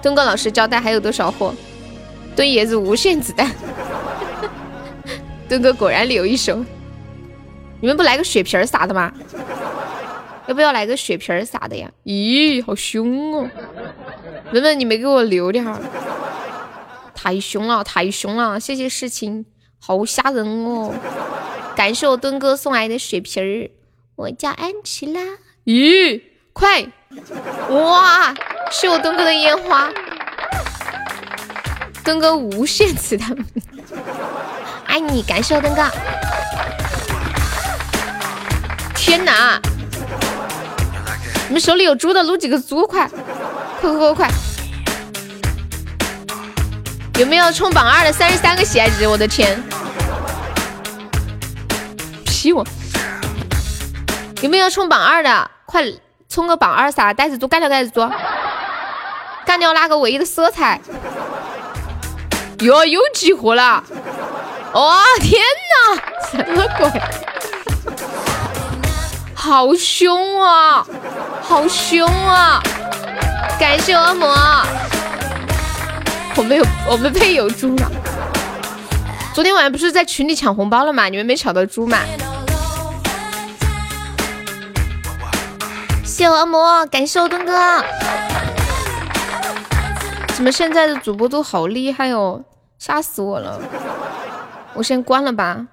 [0.00, 1.52] 东哥老师交代还有多少货？
[2.36, 3.50] 蹲爷子无限子弹。
[5.50, 6.64] 东哥果然留一手。
[7.80, 9.12] 你们不来个血瓶啥的吗？
[10.46, 11.90] 要不要来个血瓶啥的呀？
[12.04, 13.50] 咦，好凶哦！
[14.52, 15.76] 文文，你没给我留点儿。
[17.20, 18.60] 太凶了，太凶了！
[18.60, 19.44] 谢谢事情，
[19.80, 20.94] 好吓人哦！
[21.74, 23.70] 感谢我墩哥送来的血瓶儿，
[24.14, 25.20] 我叫安琪拉。
[25.64, 26.86] 咦，快！
[27.70, 28.32] 哇，
[28.70, 29.90] 是我墩哥的烟花，
[32.04, 33.36] 墩哥无限子弹，
[34.86, 35.20] 爱你！
[35.24, 35.90] 感谢我墩哥。
[38.94, 39.60] 天哪！
[41.48, 43.08] 你们手里有猪的，撸几个猪，快！
[43.80, 44.30] 快快快快！
[47.18, 49.08] 有没有冲榜二的三十三个喜爱值？
[49.08, 49.60] 我的天！
[52.24, 52.64] 劈我！
[54.40, 55.50] 有没有冲榜二的？
[55.66, 55.82] 快
[56.28, 57.12] 冲个榜二噻！
[57.12, 58.08] 袋子猪干掉袋子猪，
[59.44, 60.80] 干掉那个唯一的色彩。
[62.60, 63.82] 哟，又激活了！
[64.74, 65.42] 哇，天
[65.74, 66.30] 哪！
[66.30, 67.02] 什么鬼？
[69.34, 70.86] 好凶啊！
[71.42, 72.62] 好凶啊！
[73.58, 74.32] 感谢恶魔。
[76.38, 77.90] 我们有，我们配有猪吗？
[79.34, 81.08] 昨天晚上不是在群里抢红包了吗？
[81.08, 81.98] 你们没抢到猪吗？
[86.04, 87.84] 谢我恶魔，感谢我东哥。
[90.28, 92.44] 怎么现在的主播都好厉害哦？
[92.78, 93.60] 吓死我了！
[94.74, 95.66] 我先关了吧。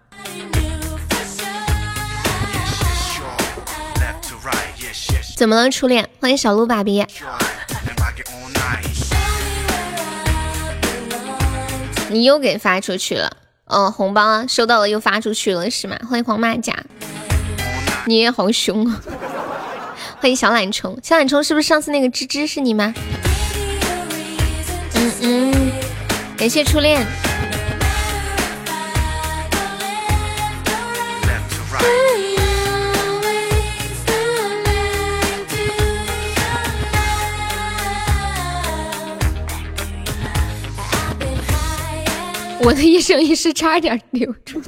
[5.38, 6.10] 怎么了，初恋？
[6.19, 7.06] 欢迎小鹿爸比。
[12.15, 13.30] 你又给发出去了，
[13.65, 15.99] 哦，红包，收到了又发出去了是吗？
[16.10, 16.73] 欢迎黄马甲，
[18.06, 19.01] 你也好凶啊！
[20.21, 22.93] 欢迎小懒虫，小懒虫是不是上次那个芝芝是你吗？
[24.93, 25.71] 嗯嗯，
[26.38, 27.06] 感谢初恋。
[42.65, 44.60] 我的一生一世差点留住，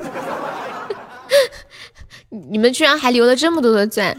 [2.30, 4.16] 你们居然还留了这么多的钻！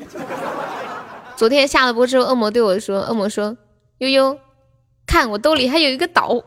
[1.37, 3.57] 昨天下了播之后，恶魔对我说：“恶魔说，
[3.99, 4.37] 悠悠，
[5.07, 6.43] 看我兜里还有一个岛。”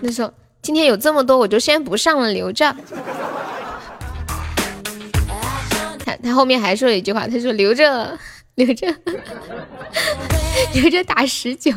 [0.00, 0.32] 那时候
[0.62, 2.72] 今天有这么多，我就先不上了，留着。
[6.04, 8.16] 他他后面还说了一句话，他说：“留着，
[8.54, 8.86] 留着，
[10.74, 11.72] 留着打十九。”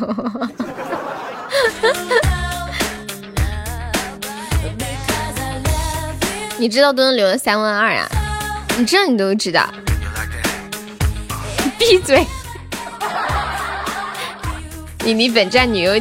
[6.64, 8.08] 你知道都能留了三万二啊？
[8.78, 9.68] 你这你都知道？
[11.78, 12.26] 闭嘴！
[15.04, 15.94] 你离本站女优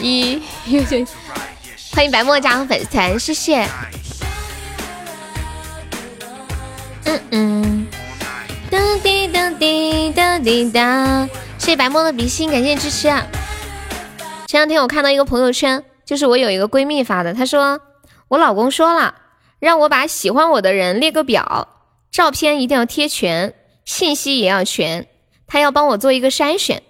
[0.00, 0.40] 一，
[1.90, 3.66] 欢迎白墨加入粉丝团，谢谢。
[7.06, 7.86] 嗯嗯，
[8.70, 11.28] 噔滴噔滴噔滴哒，
[11.58, 13.08] 谢谢白墨的比心，感谢支持。
[14.46, 17.80] 前两天我看到一个朋友圈，就是我有一个闺蜜发的，她说
[18.28, 19.12] 我老公说了。
[19.58, 21.68] 让我把喜欢我的人列个表，
[22.10, 23.54] 照片一定要贴全，
[23.84, 25.06] 信息也要全。
[25.46, 26.82] 他要帮我做一个筛选。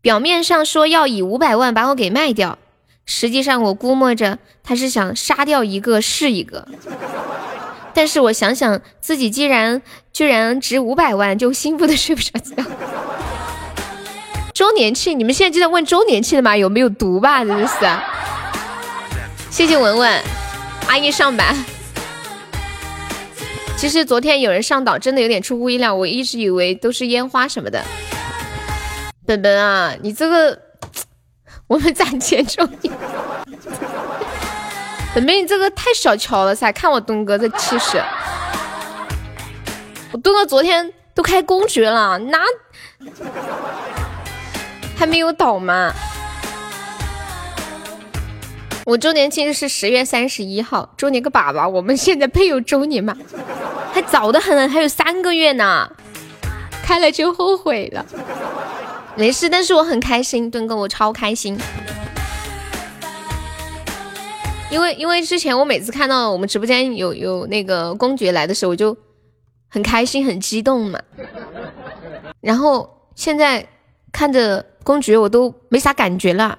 [0.00, 2.58] 表面上说要以五百万把我给卖掉，
[3.06, 6.68] 实际上我估摸着他是想杀掉一个是一个。
[7.94, 9.82] 但是我想想自己既然
[10.12, 12.62] 居然值五百万，就兴奋的睡不着觉。
[14.54, 16.56] 周年庆，你们现在就在问周年庆的吗？
[16.56, 17.44] 有没有毒吧？
[17.44, 17.74] 真的是。
[19.50, 20.22] 谢谢文文
[20.86, 21.56] 阿姨上班。
[23.78, 25.94] 其实昨天有人上岛，真的有点出乎意料。
[25.94, 27.80] 我一直以为都是烟花什么的。
[29.24, 30.58] 本本啊，你这个，
[31.68, 32.92] 我们攒钱周年。
[35.14, 36.72] 本本，你这个太小瞧了噻！
[36.72, 38.02] 看我东哥这气势，
[40.10, 42.40] 我东哥昨天都开公爵了，那
[44.96, 45.94] 还没有倒吗？
[48.88, 51.68] 我周年庆是十月三十一号，周年个粑粑！
[51.68, 53.14] 我们现在配有周年吗？
[53.92, 55.92] 还早得很，还有三个月呢，
[56.82, 58.06] 开了就后悔了。
[59.14, 61.58] 没事，但是我很开心，墩哥，我超开心。
[64.70, 68.96] 因为因为之前我每次看到我们直播间有有那个公爵来的时候，我就
[69.68, 70.98] 很开心很激动嘛。
[72.40, 73.68] 然后现在
[74.12, 76.58] 看着公爵，我都没啥感觉了。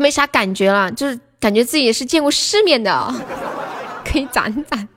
[0.00, 3.14] 没啥感觉了，就是感觉自己是见过世面的，
[4.04, 4.88] 可以攒攒。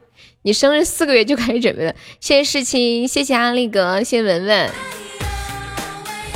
[0.43, 4.71] 你生日四个月就开始准备了，谢谢世清，谢谢阿力哥，谢谢文文。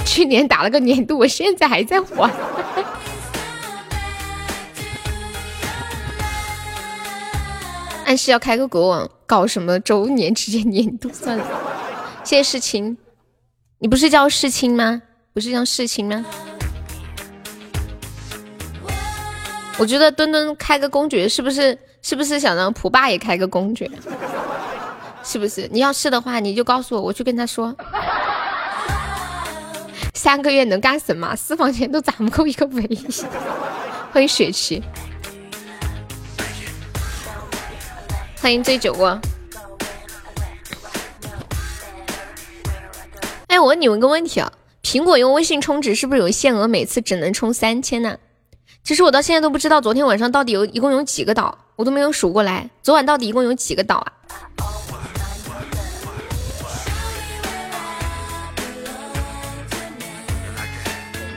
[0.06, 2.32] 去年打了个年度，我现在还在还。
[8.06, 11.46] 暗示要开个国网，搞什么周年直接年度算了。
[12.24, 12.98] 谢谢世清，
[13.80, 15.02] 你不是叫世清吗？
[15.34, 16.26] 不是叫世清吗？
[19.80, 23.90] 我觉得墩墩开个公爵是不是是不是想让普爸也开个公爵？
[25.24, 25.68] 是不是？
[25.72, 27.76] 你要是的话，你就告诉我，我去跟他说。
[30.16, 31.36] 三个月能干什么？
[31.36, 32.90] 私房钱都攒不够一个尾。
[34.12, 34.82] 欢迎雪琪，
[38.42, 39.20] 欢迎醉酒窝。
[43.48, 44.52] 哎，我问你们个问题啊，
[44.82, 46.68] 苹果用微信充值是不是有限额？
[46.68, 48.18] 每次只能充三千呢？
[48.88, 52.70] 其实我到现在都不知道昨天晚上到底有一共有几个岛，我都没有数过来。
[52.82, 54.14] 昨晚到底一共有几个岛啊？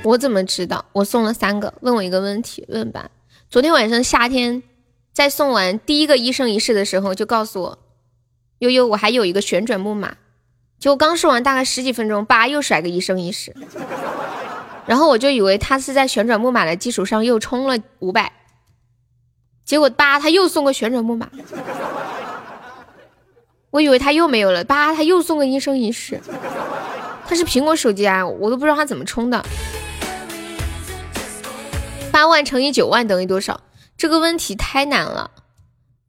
[0.05, 0.85] 我怎么知道？
[0.93, 1.75] 我送了三个。
[1.81, 3.11] 问我一个问题，问吧。
[3.49, 4.63] 昨天晚上夏天
[5.13, 7.79] 在送完第一个一生一世的时候，就告诉我
[8.61, 10.19] 悠悠，我还有一个旋转木马。
[10.79, 13.53] 就刚送完大概十几分钟，叭又甩个一生一世。
[14.87, 18.33] 然后我就以为他是在旋转木马的基础上又充了五百，
[19.65, 21.31] 结果八他又送个旋转木马，
[23.71, 26.21] 我以为他又没有了，八他又送个一生一世，
[27.27, 29.45] 他是苹果手机啊，我都不知道他怎么充的。
[32.11, 33.61] 八万乘以九万等于多少？
[33.97, 35.31] 这个问题太难了，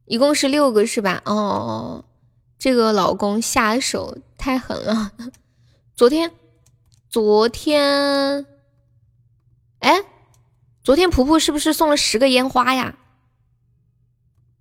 [0.05, 1.21] 一共是六个是吧？
[1.25, 2.03] 哦，
[2.57, 5.11] 这个老公下手太狠了，
[5.93, 6.31] 昨天，
[7.09, 8.47] 昨天。
[9.81, 10.03] 哎，
[10.83, 12.95] 昨天婆婆是不是送了十个烟花呀？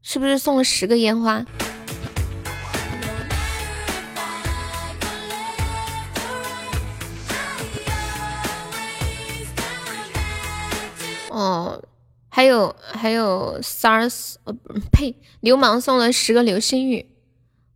[0.01, 1.45] 是不是送了十个烟花？
[11.29, 11.83] 哦，
[12.31, 14.55] 还有还有 SARS，呃，
[14.91, 17.07] 呸，流氓送了十个流星雨，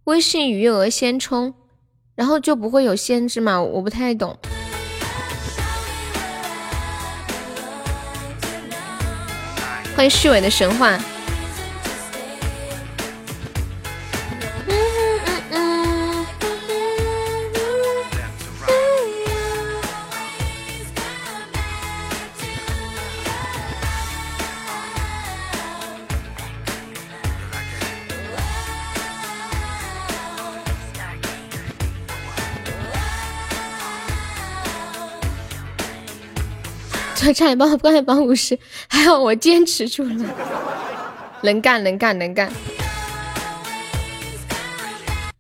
[0.05, 1.53] 微信余额先充，
[2.15, 3.61] 然后就不会有限制嘛？
[3.61, 4.39] 我不太懂。
[9.95, 10.99] 欢迎虚伪的神话。
[37.33, 38.59] 差点帮我，刚才帮五十，
[38.89, 40.15] 还好我坚持住了，
[41.43, 42.53] 能干能干能干。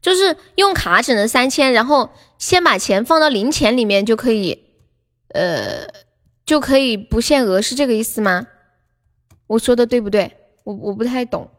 [0.01, 4.64] 就是用卡只能三千，然后先把钱放到零钱里面就可以，
[5.28, 5.87] 呃，
[6.45, 8.47] 就可以不限额，是这个意思吗？
[9.47, 10.37] 我说的对不对？
[10.64, 11.51] 我我不太懂，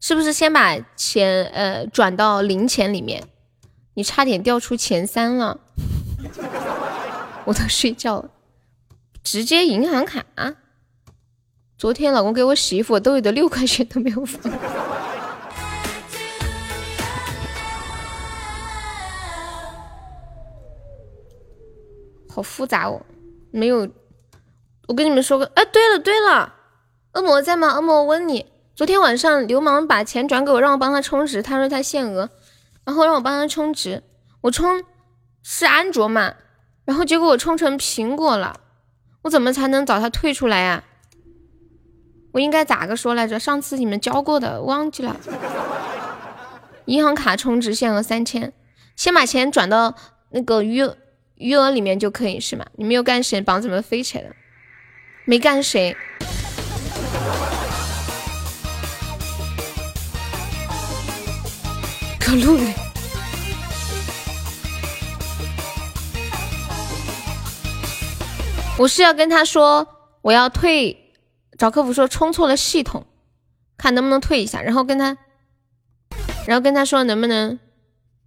[0.00, 3.22] 是不是先把钱呃转到零钱里面？
[3.94, 5.58] 你差点掉出前三了，
[7.44, 8.30] 我都睡觉了。
[9.26, 10.24] 直接银行卡，
[11.76, 14.52] 昨天老公给我洗衣服，兜里的六块钱都没有放，
[22.30, 23.04] 好复杂哦，
[23.50, 23.88] 没有。
[24.86, 26.54] 我跟你们说个，哎，对了对了，
[27.14, 27.74] 恶魔在吗？
[27.74, 28.46] 恶魔，我问你，
[28.76, 32.30] 昨天晚上流氓把钱转给我，让我帮他充值，他说他限额，
[32.84, 34.04] 然后让我帮他充值，
[34.42, 34.84] 我充
[35.42, 36.32] 是安卓嘛？
[36.84, 38.60] 然后结果我充成苹果了，
[39.26, 40.84] 我怎么才能找他退出来呀？
[42.30, 43.40] 我应该咋个说来着？
[43.40, 45.16] 上次你们教过的，忘记了。
[46.84, 48.52] 银行卡充值限额三千，
[48.94, 49.96] 先把钱转到
[50.30, 50.88] 那个余
[51.34, 52.64] 余额里面就可以是吗？
[52.76, 53.40] 你没有干谁？
[53.40, 54.36] 榜怎么飞起来了？
[55.24, 55.96] 没干谁？
[62.20, 62.85] 可路嘞！
[68.78, 69.86] 我是要跟他说，
[70.20, 71.14] 我要退，
[71.58, 73.06] 找客服说充错了系统，
[73.78, 75.16] 看能不能退一下，然后跟他，
[76.46, 77.58] 然后跟他说能不能，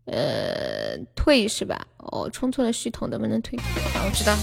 [0.06, 1.86] 呃，退是吧？
[1.97, 3.60] 哦，充错了系统能不能退？
[3.60, 4.36] 啊我知道。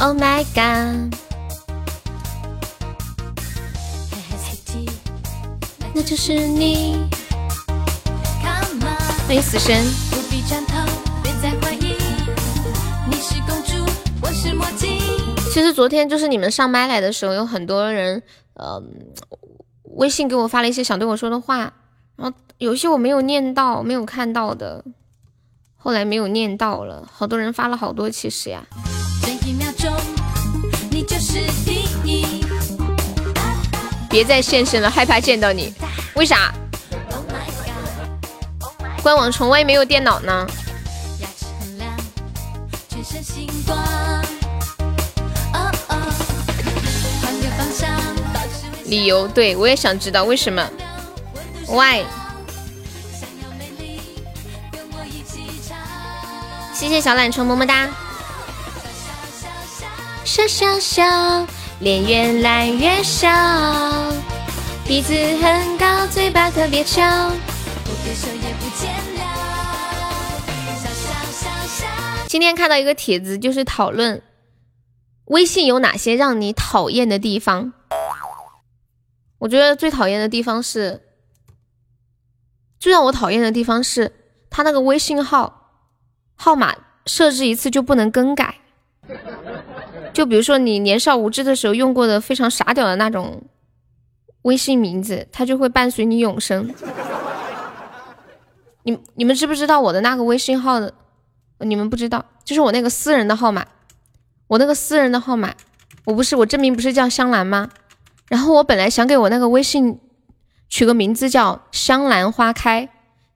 [0.00, 1.14] Oh my god！
[5.94, 7.08] 那就是你。
[9.26, 9.84] 欢迎死神。
[15.52, 18.22] 其实昨天就是你们上麦来的时候，有很多人，
[18.54, 18.80] 呃，
[19.96, 21.72] 微信给我发了一些想对我说的话，
[22.16, 24.84] 然后有些我没有念到，没有看到的，
[25.76, 27.08] 后来没有念到了。
[27.12, 28.64] 好多人发了好多，其实呀。
[34.08, 35.72] 别再现身了，害怕见到你，
[36.14, 36.54] 为啥？
[39.02, 40.46] 官网从外没有电脑呢。
[48.90, 50.68] 理由对我也想知道为什么
[51.68, 52.04] ？Why？
[56.74, 57.88] 谢谢小懒虫么么哒。
[60.24, 61.46] 笑笑笑，
[61.78, 63.30] 脸越来越小，
[64.84, 67.00] 鼻子很高，嘴巴特别翘。
[67.00, 68.36] 笑笑
[71.66, 71.86] 笑
[72.26, 74.20] 今天看到一个帖子，就是讨论
[75.26, 77.72] 微信有哪些让你讨厌的地方。
[79.40, 81.00] 我觉得最讨厌的地方是，
[82.78, 84.12] 最让我讨厌的地方是，
[84.50, 85.72] 他那个微信号
[86.34, 86.76] 号码
[87.06, 88.56] 设置一次就不能更改。
[90.12, 93.42] 就比如说你年少无知的时候用过的非常傻屌的那种
[94.42, 96.74] 微信名字，它就会伴随你永生。
[98.82, 100.92] 你你们知不知道我的那个微信号的？
[101.60, 103.66] 你们不知道，就是我那个私人的号码，
[104.48, 105.54] 我那个私人的号码，
[106.04, 107.70] 我不是我真名不是叫香兰吗？
[108.30, 109.98] 然后我本来想给我那个微信
[110.68, 112.88] 取个名字叫香兰花开，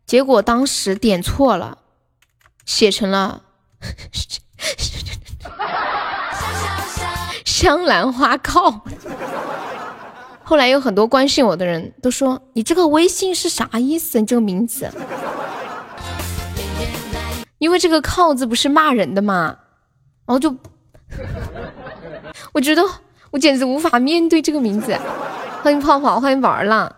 [0.06, 1.78] 结果当时点错了，
[2.64, 3.42] 写成了
[7.44, 8.84] 香兰花靠。
[10.44, 14.20] 后来有很多关心我的人都说：“你这个微信是啥意思？
[14.20, 14.88] 你这个名字？”
[17.58, 19.58] 因为这个“靠”字不是骂人的嘛，
[20.24, 20.54] 然后就，
[22.52, 22.84] 我觉得
[23.34, 24.96] 我简直无法面对这个名字。
[25.60, 26.94] 欢迎泡泡，欢迎玩浪。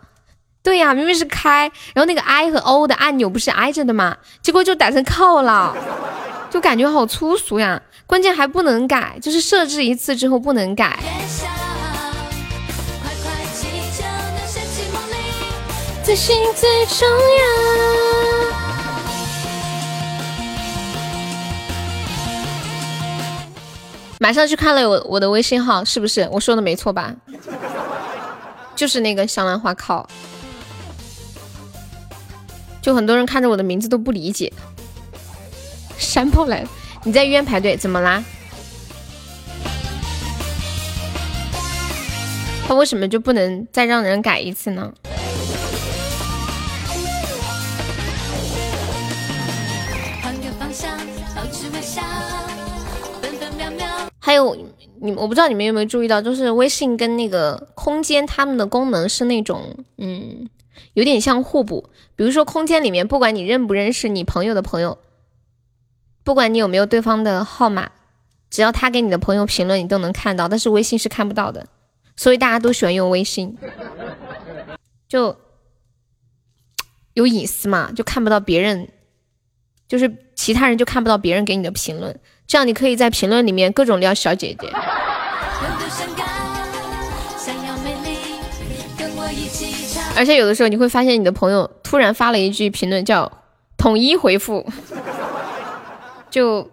[0.62, 5.74] 对呀，明明是开，然后那个 I 和 O 的按钮不是挨着的嘛，结果就打成“靠”了，
[6.50, 7.80] 就感觉好粗俗呀。
[8.06, 10.98] 关键还不能改，就是设置一次之后不能改。
[16.02, 18.15] 自信最重要。
[24.18, 27.14] 马上去看了我我的微信号，是不是我说的没错吧？
[28.74, 30.08] 就是那个香兰花靠，
[32.82, 34.52] 就很多人看着我的名字都不理解。
[35.98, 36.68] 山炮来了，
[37.04, 38.22] 你在医院排队，怎么啦？
[42.66, 44.92] 他为什么就不能再让人改一次呢？
[54.26, 54.56] 还有
[55.00, 60.50] 你，我不知道你们有没有注意到，就是微信跟那个空间，他们的功能是那种，嗯，
[60.94, 61.88] 有点像互补。
[62.16, 64.98] 比如说空间里面，不管你认不认识你朋友的朋友，
[66.24, 67.92] 不管你有没有对方的号码，
[68.50, 70.48] 只要他给你的朋友评论，你都能看到。
[70.48, 71.68] 但是微信是看不到的，
[72.16, 73.56] 所以大家都喜欢用微信，
[75.06, 75.36] 就
[77.14, 78.88] 有隐私嘛，就看不到别人，
[79.86, 82.18] 就是其他人就看不到别人给你的评论。
[82.46, 84.72] 这样你可以在评论里面各种撩小姐姐，
[90.14, 93.30] 而且有的时候你会发现你的朋友突然发了一句评论叫
[93.76, 94.64] “统一回复”，
[96.30, 96.70] 就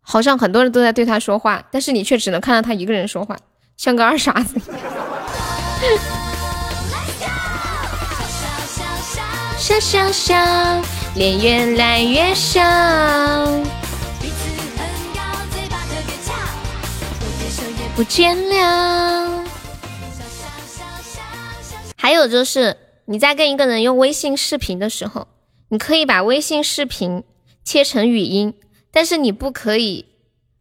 [0.00, 3.36] 好像很多人都在对他说话，但是你却只能看到他一个人说话，
[3.76, 4.60] 像个二傻子。
[9.58, 10.36] 笑笑笑，
[11.16, 12.62] 脸越来越小。
[17.96, 19.42] 不见了。
[21.96, 22.76] 还有就是
[23.06, 25.26] 你在跟一个人用微信视频的时候，
[25.70, 27.24] 你可以把微信视频
[27.64, 28.52] 切成语音，
[28.90, 30.04] 但是你不可以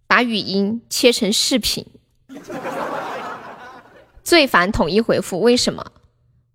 [0.07, 1.85] 把语音切成视频。
[4.23, 5.91] 最烦统一回复，为什么？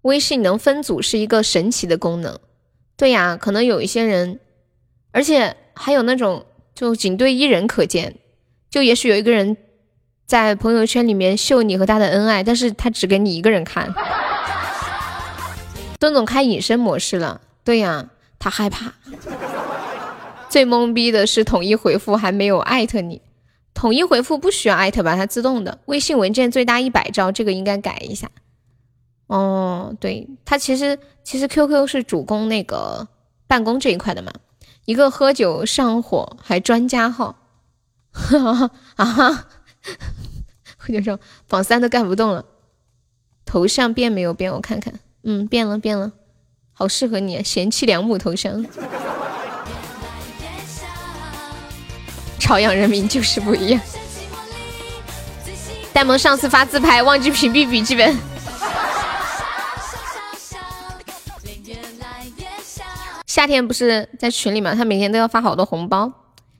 [0.00, 2.40] 微信能分组是一个神奇的功能。
[2.96, 4.40] 对呀，可能有一些人，
[5.12, 8.16] 而且还有那种就仅对一人可见，
[8.70, 9.58] 就也许有一个人
[10.30, 13.92] 在朋友圈里面秀你和他的恩爱，但是他只给你一个人看。
[15.98, 18.06] 顿总开隐身模式了，对呀，
[18.38, 18.92] 他害怕。
[20.48, 23.20] 最懵逼的是统一回复还没有艾特你。
[23.74, 25.80] 统一回复不需要艾特吧，它自动的。
[25.86, 28.30] 微信文件最大一百兆，这个应该改一下。
[29.26, 33.08] 哦，对，它其实其实 QQ 是主攻那个
[33.48, 34.30] 办公这一块的嘛。
[34.84, 37.34] 一个喝酒上火还专家号，
[38.94, 39.44] 啊哈，
[40.86, 41.18] 我就说
[41.48, 42.44] 榜三都干不动了。
[43.44, 44.52] 头像变没有变？
[44.52, 46.12] 我看看，嗯，变了变了，
[46.72, 48.64] 好适合你，贤妻良母头像。
[52.38, 53.80] 朝阳人民就是不一样。
[55.92, 58.16] 呆萌上次发自拍，忘记屏蔽笔记本。
[63.26, 66.12] 夏天不是在群里嘛，他每天都要发好多红包。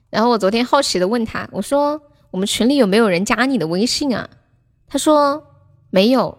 [0.09, 2.01] 然后我昨天好奇的问他，我说
[2.31, 4.29] 我们群里有没有人加你的微信啊？
[4.87, 5.43] 他说
[5.89, 6.37] 没有。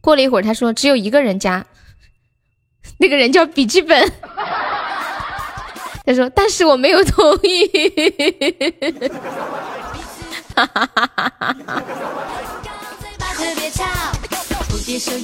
[0.00, 1.66] 过了一会儿，他说只有一个人加，
[2.98, 4.12] 那个人叫笔记本。
[6.06, 7.68] 他说：“但是我没有同意。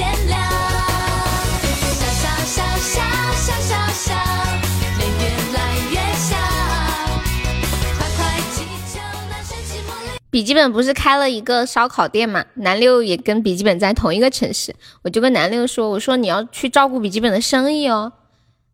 [10.33, 12.43] 笔记本不是开了一个烧烤店嘛？
[12.55, 18.15] 南六也跟笔记本在同一个城市，我就跟南六说：“我说你要去照顾笔记本的生意哦。”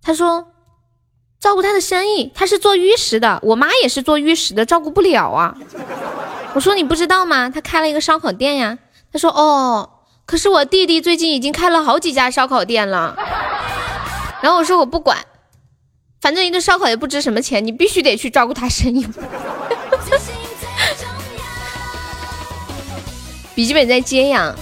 [0.00, 0.52] 他说
[1.40, 5.58] ：“照顾他的生意，他是做玉石的，我妈也是做玉石的，照顾不了啊。”
[6.54, 7.50] 我说：“你不知道吗？
[7.50, 8.78] 他开了一个烧烤店呀。”
[9.12, 9.90] 他说：“哦，
[10.26, 13.16] 可是我弟弟最近已经开了好几家烧烤店了。”
[14.40, 15.18] 然后我说：“我不管，
[16.20, 19.04] 反正一顿烧烤也不值什么钱，你必须得去照顾他生意。”
[23.58, 24.54] 笔记本在接呀，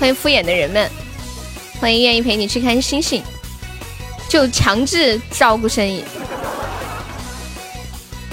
[0.00, 0.90] 欢迎敷衍的人们。
[1.80, 3.22] 欢迎愿意陪你去看星星，
[4.28, 6.04] 就强制照顾生意。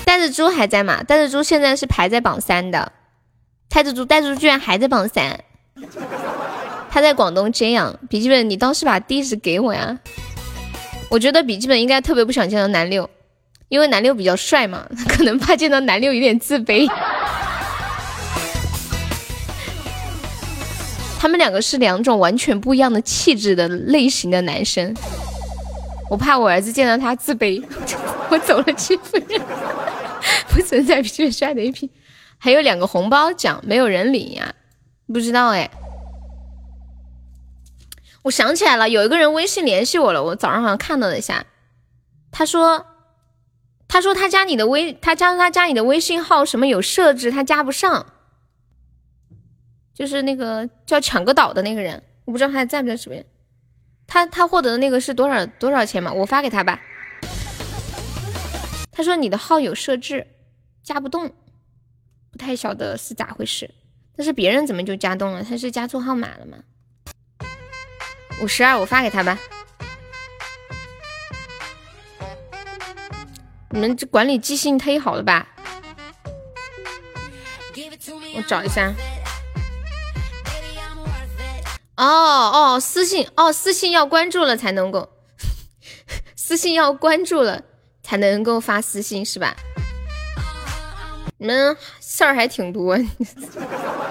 [0.03, 1.03] 呆子猪还在吗？
[1.03, 2.91] 呆子猪现在是排在榜三的。
[3.69, 5.39] 呆子猪，呆子猪居然还在榜三。
[6.89, 7.99] 他在广东揭阳。
[8.09, 9.99] 笔记本，你倒是把地址给我呀。
[11.07, 13.07] 我觉得笔记本应该特别不想见到男六，
[13.69, 16.89] 因为男六比较帅嘛， 可能怕见到男六有点自卑。
[21.19, 24.95] 他们两个是两种完全不一样的气质的类型的男生，
[26.09, 27.61] 我怕我儿子见到他自卑，
[28.29, 29.41] 我走了欺负人，
[30.49, 31.89] 不存在比这帅的一批，
[32.37, 34.53] 还有两个红包奖没有人领呀，
[35.11, 35.71] 不知道哎，
[38.21, 41.45] 我想起来了，有一个人微信联系我了，我早上好像看到了一下，
[42.31, 42.85] 他说，
[43.87, 48.05] 他说他加你的微，他加他加你的微信号什么有设置，他加不上。
[49.97, 53.25] 就是那个叫抢个岛的那个人，我不知道他还在不在直播间。
[54.05, 56.13] 他他获得的那个是多少多少钱嘛？
[56.13, 56.79] 我发给他吧。
[58.91, 60.27] 他说你的号有设置，
[60.83, 61.33] 加不动，
[62.29, 63.71] 不太晓得是咋回事。
[64.15, 65.43] 但是别人怎么就加动了？
[65.43, 66.59] 他是加错号码了吗？
[68.39, 69.39] 五十二，我发给他吧。
[73.71, 75.47] 你们这管理记性忒好了吧？
[78.35, 78.93] 我找一下。
[81.97, 82.05] 哦
[82.75, 85.09] 哦，私信哦，私信要关注了才能够，
[86.35, 87.63] 私信要关注了
[88.03, 89.55] 才能够发私信是吧？
[91.39, 92.97] 你们事儿还挺多，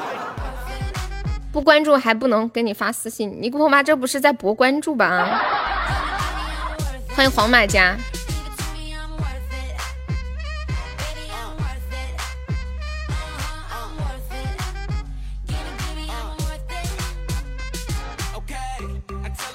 [1.53, 5.41] 不关注还不能给你发私信，你我妈这不是在博关注吧？
[7.15, 7.97] 欢迎黄马甲。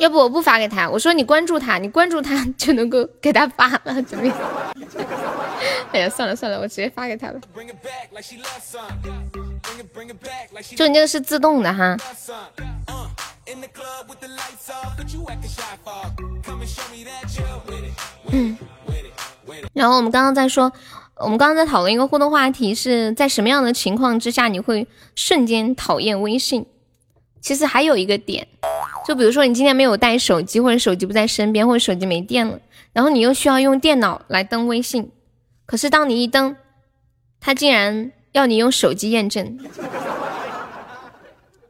[0.02, 4.36] 要不我不发给他，我说你关注他，你关注他 就能够给他发了，怎么样？
[5.93, 7.39] 哎呀，算了算了，我直接发给他吧。
[10.76, 11.95] 就你这个是自动的哈。
[18.32, 18.58] 嗯。
[19.74, 20.74] 然后我们刚刚在说，
[21.18, 26.66] 我们刚刚在讨论一个互动话题，是在什么样的情况之下你会瞬间讨厌微信？
[27.42, 28.48] 其实还有一个点，
[29.08, 32.60] 就比如说你今天没有带手机，或者手机不在身边，或者手机没电了，
[32.94, 35.12] 然后你又需要用电脑来登微信，
[35.66, 36.56] 可是当你一登，
[37.39, 39.60] 他竟然要你用手机验证，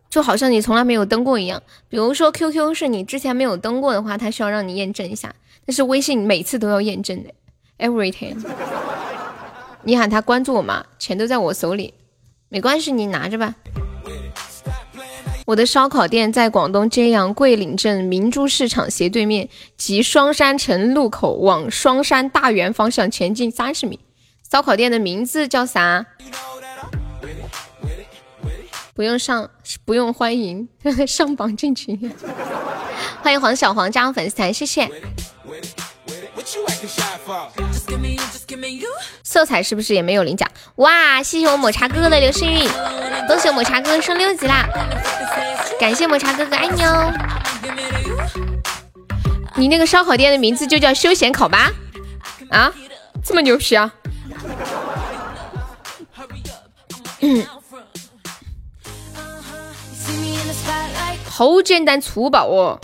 [0.10, 1.64] 就好像你从来没有登过一样。
[1.88, 5.34] 比如说 QQ 是你之前没有登过的话，他需要让你验证一下，
[5.66, 7.30] 但是微信每次都要验证的
[7.80, 8.36] ，everything。
[9.84, 11.94] 你喊他关注我嘛，钱都在我手里，
[12.50, 13.56] 没关系，你拿着吧。
[15.52, 24.00] 我的烧烤店在广东揭阳桂岭镇明珠市场斜对面，即双山城路口往双山大园方向前进三十米。
[24.50, 26.06] 烧烤店的名字叫啥？
[28.94, 29.52] 不用上，
[29.84, 30.70] 不用欢迎，
[31.06, 32.00] 上榜进群。
[33.22, 34.90] 欢迎黄小黄加入粉丝团，谢谢。
[39.32, 40.46] 色彩是不是也没有领奖？
[40.76, 42.68] 哇，谢谢我抹茶哥哥的流星雨，
[43.30, 44.68] 恭喜我抹茶哥哥升六级啦！
[45.80, 47.14] 感谢抹茶哥哥，爱你哦。
[49.56, 51.72] 你那个烧烤店的名字就叫休闲烤吧？
[52.50, 52.74] 啊，
[53.24, 53.94] 这么牛皮啊！
[61.30, 62.78] 好简单粗暴哦。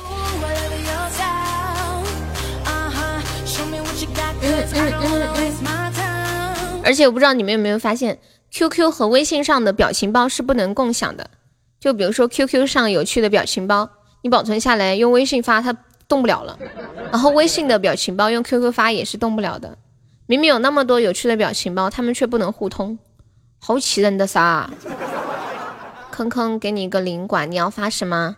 [6.87, 8.17] 而且我不知道你们有没有发现
[8.49, 11.29] ，QQ 和微信上的表情包是不能共享的。
[11.81, 13.89] 就比如说 QQ 上有趣的表情包，
[14.21, 15.75] 你保存下来用微信发，它
[16.07, 16.57] 动不了了。
[17.11, 19.77] 然后微信的表情包用 QQ 发也是动不了的。
[20.27, 22.97] 明明有那么多有趣的表情包，他们却不能互通，
[23.59, 24.69] 好气人的撒！
[26.09, 28.33] 坑坑给你一个领馆，你要发什么？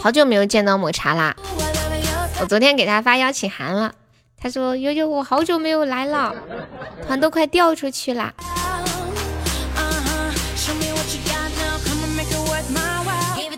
[0.00, 1.36] 好久没有见到抹茶啦，
[2.40, 3.92] 我昨天给他发邀请函了。
[4.42, 6.34] 他说：“悠悠，我好久没有来了，
[7.06, 8.34] 团都快掉出去了。”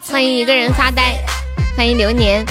[0.06, 1.24] 欢迎一个人发呆，
[1.74, 2.44] 欢迎流年，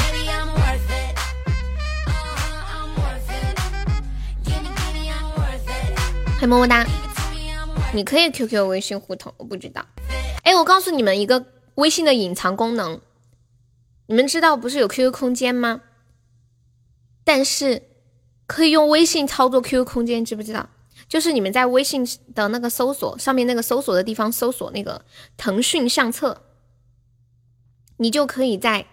[6.34, 6.84] 欢迎么么哒。
[7.94, 9.86] 你可以 QQ、微信互通，我不知道。
[10.42, 13.00] 哎，我告诉你们一个微信的隐藏功能，
[14.08, 15.82] 你们知道不是有 QQ 空间吗？
[17.24, 17.93] 但是。
[18.46, 20.70] 可以用微信操作 QQ 空间，知不知道？
[21.08, 25.04] 就是你们在微信的那个搜索上面那个搜索的地方搜索那个
[25.38, 26.42] 腾讯相册，
[27.98, 28.88] 你就可以在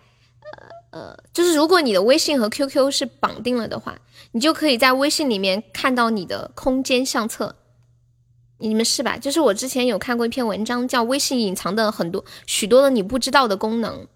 [0.91, 3.99] 呃呃，就是如果你的微信和 QQ 是绑定了的话，
[4.33, 7.57] 你就可以在微信里面看到你的空间相册。
[8.59, 14.07] 你们试吧，就是我之前有看过一篇文章，叫微信隐藏的很多许多的你不知道的功能。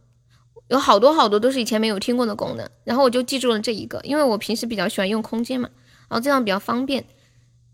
[0.69, 5.69] 有好多好多都是以前没有听过的功能，然后我就记住了这一个，因为我平时比较喜欢用空间嘛，
[6.09, 7.05] 然后这样比较方便。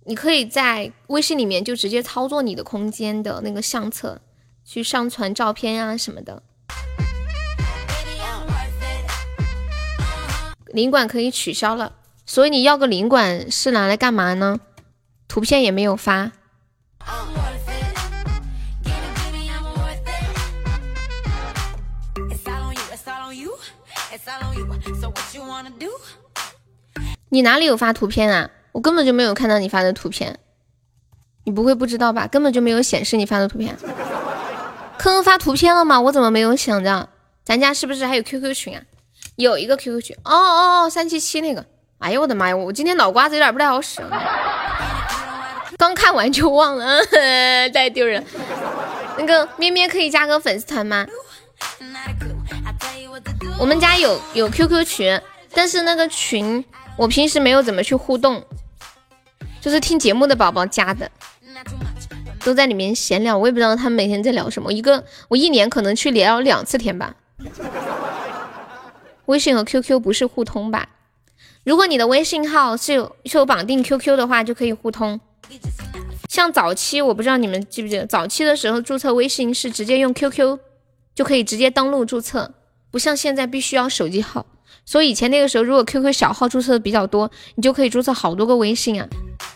[0.06, 4.20] 你可以在微信里面就直接操作你的空间的那个相册，
[4.64, 6.42] 去上传照片啊什么的。
[10.66, 11.92] 领馆可以取消了，
[12.24, 14.58] 所以你要个领馆是拿来干嘛呢？
[15.28, 16.32] 图片也没有发。
[27.28, 28.50] 你哪里有发图片啊？
[28.72, 30.38] 我根本就没有看到你发的图片，
[31.44, 32.26] 你不会不知道吧？
[32.26, 33.76] 根本就没有显示你发的图片。
[34.98, 36.00] 坑坑发图片了吗？
[36.00, 37.08] 我怎么没有想到？
[37.44, 38.82] 咱家是不是还有 QQ 群啊？
[39.36, 40.16] 有一个 QQ 群。
[40.24, 41.64] 哦哦哦，三七七那个。
[41.98, 42.56] 哎呦我的妈呀！
[42.56, 44.00] 我今天脑瓜子有点不太好使。
[45.76, 47.00] 刚看完就忘了，
[47.72, 48.24] 太丢人。
[49.18, 51.06] 那个咩咩可以加个粉丝团吗？
[53.58, 55.20] 我们家有有 QQ 群，
[55.52, 56.64] 但是那个群
[56.96, 58.44] 我平时没有怎么去互动，
[59.60, 61.10] 就是听节目的宝宝加的，
[62.44, 64.72] 都在里面闲聊，我也不知道他们每天在聊什么。
[64.72, 67.16] 一个我一年可能去聊两次天吧。
[69.26, 70.88] 微信和 QQ 不是互通吧？
[71.64, 75.20] 如果你的微信号是有是有绑定 QQ 的话，就可以互通。
[76.28, 80.58] 像早期我不知道你们记不记得，早期的时候注册微信是直接用 QQ
[81.14, 82.54] 就可以直接登录注册。
[82.90, 84.46] 不像现在必须要手机号，
[84.84, 89.08] 所以以前那个时候，如果 QQ 小号注册的比较多，你就可以注册好多个微信啊。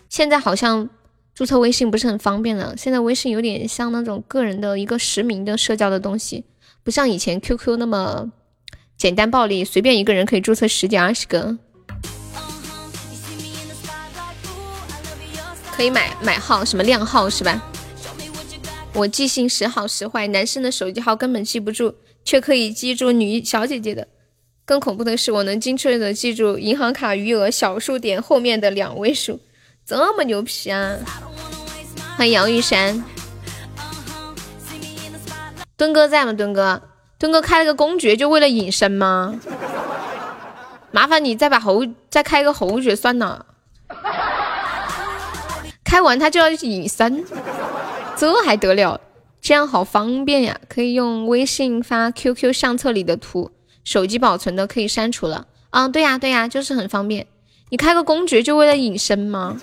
[0.09, 0.89] 现在好像
[1.35, 6.45] 注册微信不是很方便了，现在微信有点像那种个人的一个实名的社交的东西，
[6.83, 8.31] 不像以前 QQ 那么
[8.97, 11.59] 简单暴力，随便一个人可以注册十几二十个，
[15.73, 17.61] 可以买买号，什么靓号是吧？
[18.93, 21.95] 我记性时好时坏，男生的手机号根本记不住。
[22.27, 24.09] 却可以记住女小姐姐的，
[24.67, 29.39] 更恐怖的是，我能精确的记住银行卡余额小数点后面的两位数，
[29.85, 30.97] 这么牛皮啊！
[32.17, 33.05] 欢迎杨玉山，
[35.77, 36.33] 墩哥在吗？
[36.33, 36.81] 墩哥，
[37.19, 39.39] 墩哥开了个公爵就为了隐身吗？
[40.91, 43.45] 麻烦你再把侯再开个侯爵算了，
[45.85, 47.23] 开完他就要隐身，
[48.17, 48.99] 这还得了？
[49.43, 53.51] 这样好方便呀，可以用微信发 QQ 相册里的图。
[53.85, 57.27] 手机保存的可以删除了，嗯，对呀对呀，就是很方便。
[57.69, 59.57] 你开个公爵就为了隐身吗？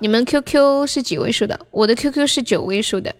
[0.00, 1.58] 你们 QQ 是几位数的？
[1.70, 3.14] 我的 QQ 是九位数的。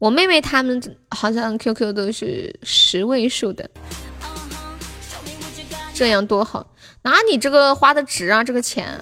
[0.00, 3.68] 我妹妹他们好像 QQ 都是十位数的。
[5.94, 6.66] 这样多好，
[7.02, 9.00] 那你这个花的值啊，这个钱，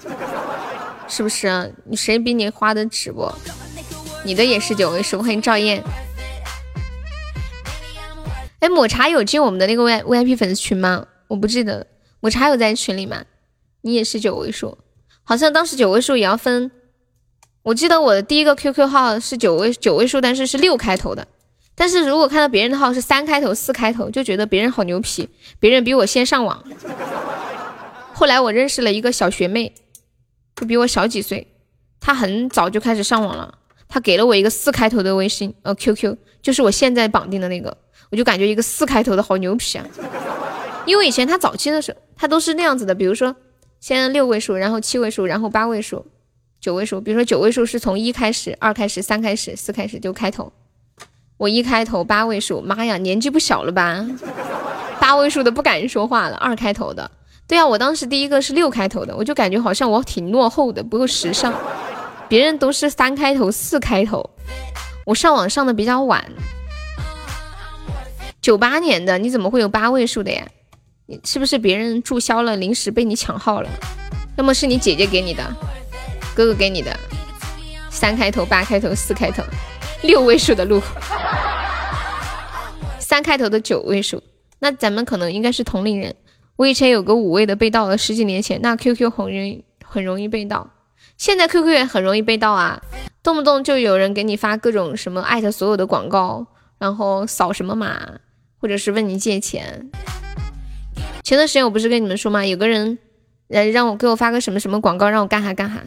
[1.09, 1.73] 是不是？
[1.85, 3.29] 你谁比你花的值不？
[4.23, 5.83] 你的也是九位数，欢迎赵燕。
[8.63, 11.05] 哎，抹茶有进我们的那个 V V I P 粉丝群吗？
[11.27, 11.85] 我不记得，
[12.21, 13.25] 抹茶有在群里吗？
[13.81, 14.77] 你也是九位数，
[15.21, 16.71] 好像当时九位数也要分。
[17.63, 21.27] 我记得我的第一个 Q Q 号是九位九位数，但是是六开头的。
[21.75, 25.27] 但是如果看到别人的号是三开头、四开头，就觉得别人好牛皮，
[25.59, 26.63] 别人比我先上网。
[28.15, 29.73] 后来我认识了一个小学妹，
[30.55, 31.45] 就比我小几岁，
[31.99, 33.55] 她很早就开始上网了。
[33.89, 37.77] 她给了我一个四开头的微信，呃 Q Q，就是我现在绑定的那个。
[38.13, 39.83] 我就感觉一个四开头的好牛皮啊，
[40.85, 43.35] 因为以前他早期的时候，他都是那样子的，比如说
[43.79, 46.05] 先六位数，然后七位数，然后八位数，
[46.61, 47.01] 九位数。
[47.01, 50.53] 比如说九位数是从一开始、二开始、三开始、四开始就开头。
[51.37, 54.05] 我一开头八位数，妈呀，年纪不小了吧？
[54.99, 56.37] 八位数的不敢说话了。
[56.37, 57.09] 二开头的，
[57.47, 61.51] 对啊，我当时第一个是六开头的，我就感觉好像我挺落后的，不够时尚。
[62.29, 64.29] 别人都是三开头、四开头，
[65.07, 66.23] 我上网上的比较晚。
[68.43, 70.45] 九八年的你怎么会有八位数的呀？
[71.05, 73.69] 你是不是别人注销了，临时被你抢号了？
[74.35, 75.41] 要么是你姐姐给你的，
[76.35, 76.93] 哥哥给你的，
[77.89, 79.41] 三开头、八开头、四开头、
[80.01, 80.81] 六位数的路，
[82.99, 84.21] 三开头的九位数，
[84.59, 86.13] 那咱们可能应该是同龄人。
[86.57, 90.69] 我以前有个五位的被盗了，十几年前那 QQ 很容易很容易被盗，
[91.15, 92.81] 现在 QQ 也很容易被盗啊，
[93.23, 96.45] 动不动就有人给你发各种什么艾特所有的广告，
[96.77, 98.19] 然后扫什么码。
[98.63, 99.91] 或者是问你借钱。
[101.21, 102.45] 前段时间我不是跟你们说吗？
[102.45, 102.97] 有个人，
[103.49, 105.81] 呃，让我给我发个什么什么广告，让我干哈干哈。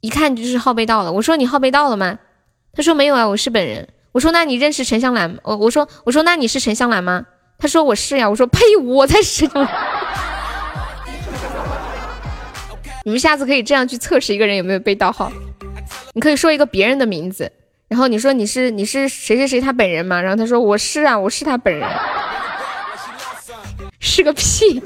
[0.00, 1.12] 一看就是号被盗了。
[1.12, 2.18] 我说你号被盗了吗？
[2.72, 3.88] 他说没有啊，我是本人。
[4.10, 5.38] 我说那你认识陈香兰？
[5.44, 7.24] 我我说我说那你是陈香兰吗？
[7.58, 8.28] 他说我是呀。
[8.28, 9.72] 我说呸，我才是陈香兰。
[13.06, 15.30] 你们下次可以这样去测试一个人有没有被盗号。
[16.12, 17.52] 你可以说一个别人的名字。
[17.88, 20.20] 然后你说你是你是谁谁谁他本人吗？
[20.20, 21.88] 然后他说我是啊，我是他本人，
[24.00, 24.82] 是个屁，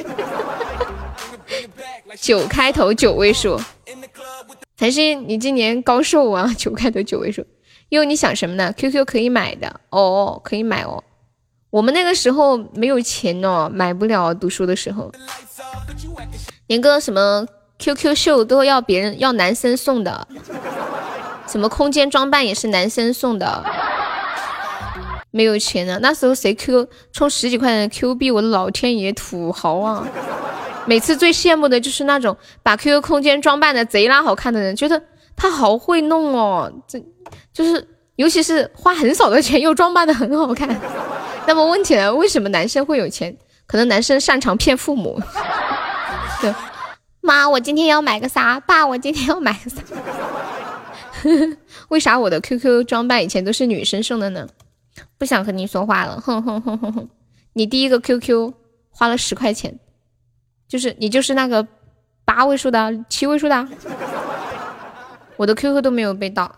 [2.20, 3.58] 九开头九位数，
[4.76, 6.52] 谭鑫你今年高寿啊？
[6.58, 7.46] 九开头九位数，
[7.88, 11.02] 因为你想什么呢？QQ 可以买的哦，可以买哦。
[11.70, 14.34] 我们那个时候没有钱哦，买不了。
[14.34, 15.12] 读书的时候，
[16.66, 17.46] 连个什么
[17.78, 20.26] QQ 秀都要别人要男生送的。
[21.48, 23.64] 什么空间装扮也是男生送的，
[25.30, 25.98] 没有钱呢。
[26.02, 30.06] 那时候谁 Q 充十几块钱的 Q 币，我的老天爷，土豪啊！
[30.84, 35.02] 每次最羡慕的就是那种把 QQ 空间装扮的贼拉好看的人，觉得
[35.36, 36.72] 他好会弄哦。
[36.86, 36.98] 这
[37.52, 37.86] 就是，
[38.16, 40.68] 尤其是花很少的钱又装扮的很好看。
[41.46, 42.14] 那么问题呢？
[42.14, 43.36] 为什么男生会有钱？
[43.66, 45.20] 可能男生擅长骗父母。
[46.40, 46.54] 对，
[47.20, 48.58] 妈，我今天要买个啥？
[48.60, 49.82] 爸，我今天要买个啥？
[51.88, 54.48] 为啥我的 QQ 装扮以前都是女生送的呢？
[55.16, 57.08] 不想和你说话了，哼哼哼哼哼！
[57.52, 58.52] 你第一个 QQ
[58.90, 59.78] 花了十块钱，
[60.66, 61.66] 就是你就是那个
[62.24, 63.68] 八位数的、七位数的，
[65.36, 66.54] 我的 QQ 都没有被盗，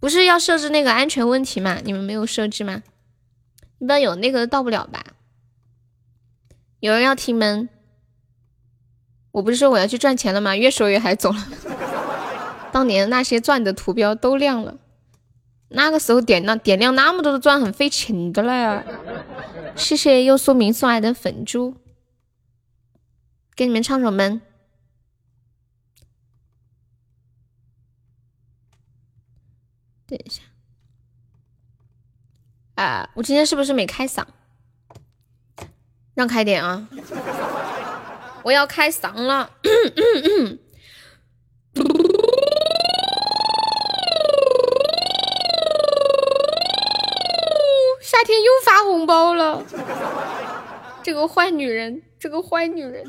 [0.00, 1.78] 不是要设置那个安全问题吗？
[1.84, 2.82] 你们没有设置吗？
[3.78, 5.04] 一般有那个盗不了吧？
[6.80, 7.68] 有人要听吗？
[9.32, 10.56] 我不是说我要去赚钱了吗？
[10.56, 11.46] 越说越嗨，走了。
[12.76, 14.76] 当年那些钻的图标都亮了，
[15.68, 18.84] 那个时候点那点亮那么多的钻很费钱的嘞。
[19.74, 21.74] 谢谢又说明送来的粉珠，
[23.54, 24.42] 给你们唱首们。
[30.06, 30.42] 等一下，
[32.74, 34.22] 啊，我今天是不是没开嗓？
[36.12, 36.86] 让开点啊！
[38.44, 39.50] 我要开嗓了。
[48.16, 49.62] 夏天又发红包了，
[51.02, 53.06] 这个坏女人，这个坏女人，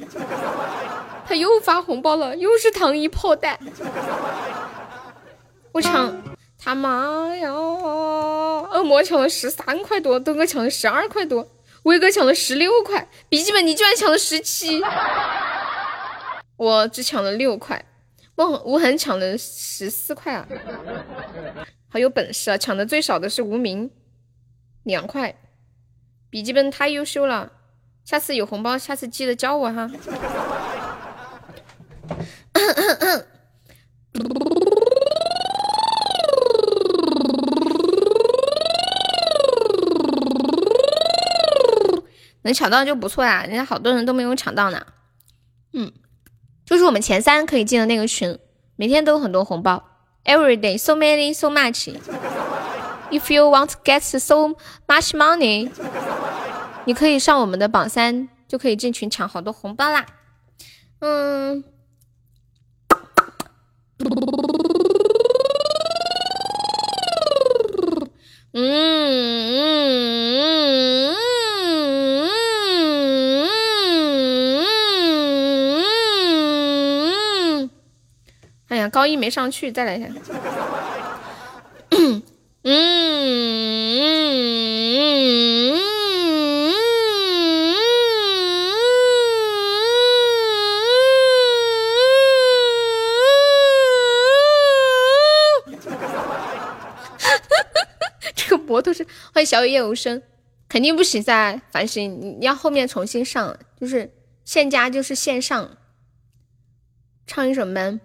[1.25, 3.57] 她又发红包了，又是糖衣炮弹。
[5.71, 6.21] 我抢
[6.59, 7.49] 他妈呀！
[7.53, 11.47] 恶魔抢了十三块多，东哥抢了十二块多，
[11.83, 14.83] 威哥抢了十六块，笔记本你居然抢了十七，
[16.57, 17.85] 我只抢了六块，
[18.35, 20.45] 我无痕抢了十四块啊，
[21.87, 22.57] 好有本事啊！
[22.57, 23.89] 抢的最少的是无名，
[24.87, 25.35] 两块，
[26.29, 27.51] 笔记本太优秀了，
[28.05, 29.91] 下次有红包，下次记得教我哈。
[42.43, 44.87] 能抢到就不错呀，人家好多人都没有抢到呢。
[45.73, 45.91] 嗯，
[46.65, 48.39] 就是我们前三可以进的那个群，
[48.77, 49.83] 每天都有很多红包
[50.23, 51.93] ，every day so many so much。
[53.09, 54.55] If you want to get so
[54.87, 55.71] much money，
[56.85, 60.05] 你可以上我们的榜三，就可以进群抢好多红包啦。
[60.99, 61.63] 嗯。
[68.53, 69.17] 嗯。
[78.89, 80.07] 高一没上去，再来一下。
[82.69, 82.73] 嗯
[85.71, 85.77] 嗯
[98.35, 100.21] 这个摩托是欢迎小雨夜无声，
[100.67, 104.11] 肯定不行噻，繁星，你要后面重新上，就是
[104.43, 105.77] 线加就是线上，
[107.25, 107.99] 唱一首《Man》。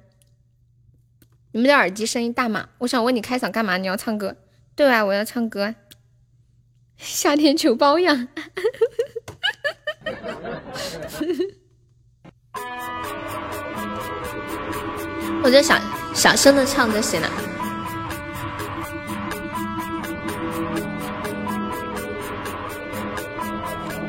[1.51, 2.69] 你们的耳机声音大吗？
[2.79, 3.77] 我想问你开嗓干嘛？
[3.77, 4.37] 你要唱歌？
[4.75, 5.75] 对啊，我要唱歌。
[6.97, 8.29] 夏天求包养。
[15.45, 15.77] 我就小
[16.15, 17.29] 小声的唱就行了，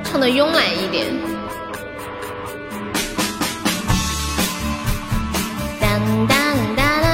[0.03, 1.07] 唱的慵懒一点。
[5.81, 7.12] 当当当当。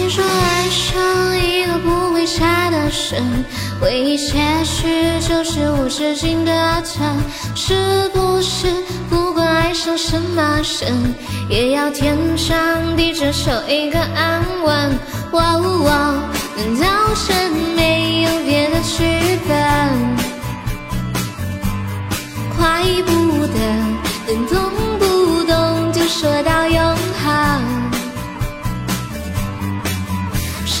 [0.00, 3.44] 谁说爱上一个不回家的人，
[3.78, 4.88] 回忆些许
[5.20, 7.18] 就是无止境的疼，
[7.54, 8.66] 是不是？
[9.10, 11.14] 不管爱上什么人，
[11.50, 14.98] 也要天长地久守一个安稳。
[15.32, 16.22] 哇哦，
[16.56, 19.04] 难道神没有别的剧
[19.46, 19.56] 本？
[22.56, 23.58] 怪不得
[24.26, 27.89] 能动不动就说到永恒。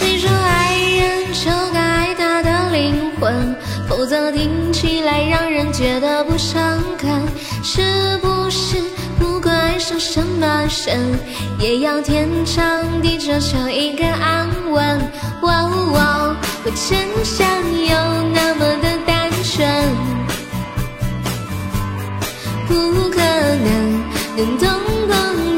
[0.00, 3.54] 谁说爱人就该爱他的灵魂？
[3.86, 6.58] 否则听起来让人觉得不诚
[6.96, 7.22] 恳。
[7.62, 8.78] 是不是
[9.18, 10.46] 不管爱上什么
[10.86, 11.18] 人，
[11.58, 12.64] 也要天长
[13.02, 14.98] 地久求一个安稳？
[15.42, 19.68] 哇哦哇哦，我真想有那么的单纯，
[22.66, 23.68] 不可能
[24.34, 24.66] 能动
[25.08, 25.49] 动，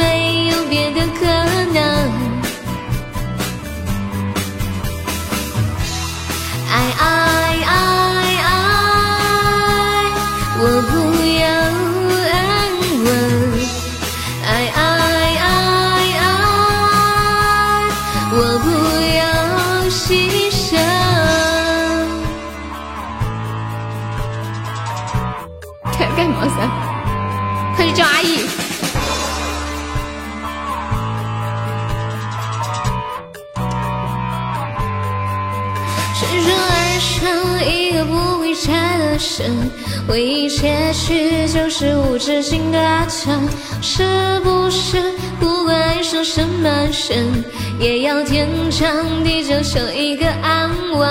[40.08, 42.78] 回忆些许就是无止境的
[43.24, 43.48] 疼，
[43.80, 45.00] 是不是？
[45.40, 47.44] 不管爱上什么人，
[47.78, 48.88] 也要天长
[49.24, 51.02] 地久守一个安稳。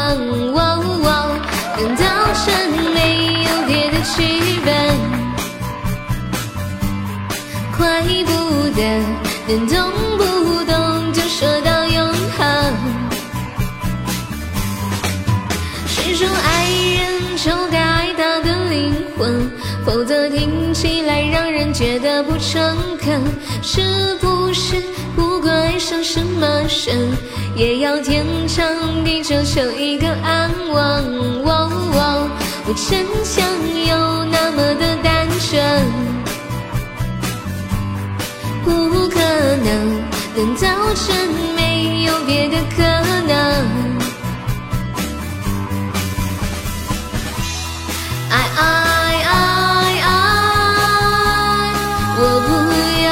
[1.83, 2.03] 难道
[2.45, 2.49] 真
[2.93, 4.19] 没有别的剧
[4.63, 4.71] 本？
[7.77, 7.83] 怪
[8.25, 8.29] 不
[8.75, 8.79] 得
[9.47, 9.75] 能动
[10.17, 10.21] 不
[10.65, 10.71] 动
[11.11, 12.39] 就说到永恒。
[16.13, 16.50] 说爱
[17.43, 19.49] 就该爱他的灵魂，
[19.83, 23.19] 否则听起来让人觉得不诚恳。
[23.63, 24.75] 是不是
[25.15, 26.45] 不管爱上什么
[26.85, 27.17] 人，
[27.55, 28.63] 也要天长
[29.03, 31.21] 地久求一个安稳？
[31.43, 33.43] 我真想
[33.87, 35.59] 有那么的单纯，
[38.63, 39.67] 不可能，
[40.37, 42.83] 难道真没有别的可
[43.27, 44.00] 能。
[48.61, 48.63] 爱
[49.23, 49.33] 爱
[50.01, 50.09] 爱，
[52.17, 52.49] 我不
[53.05, 53.09] 要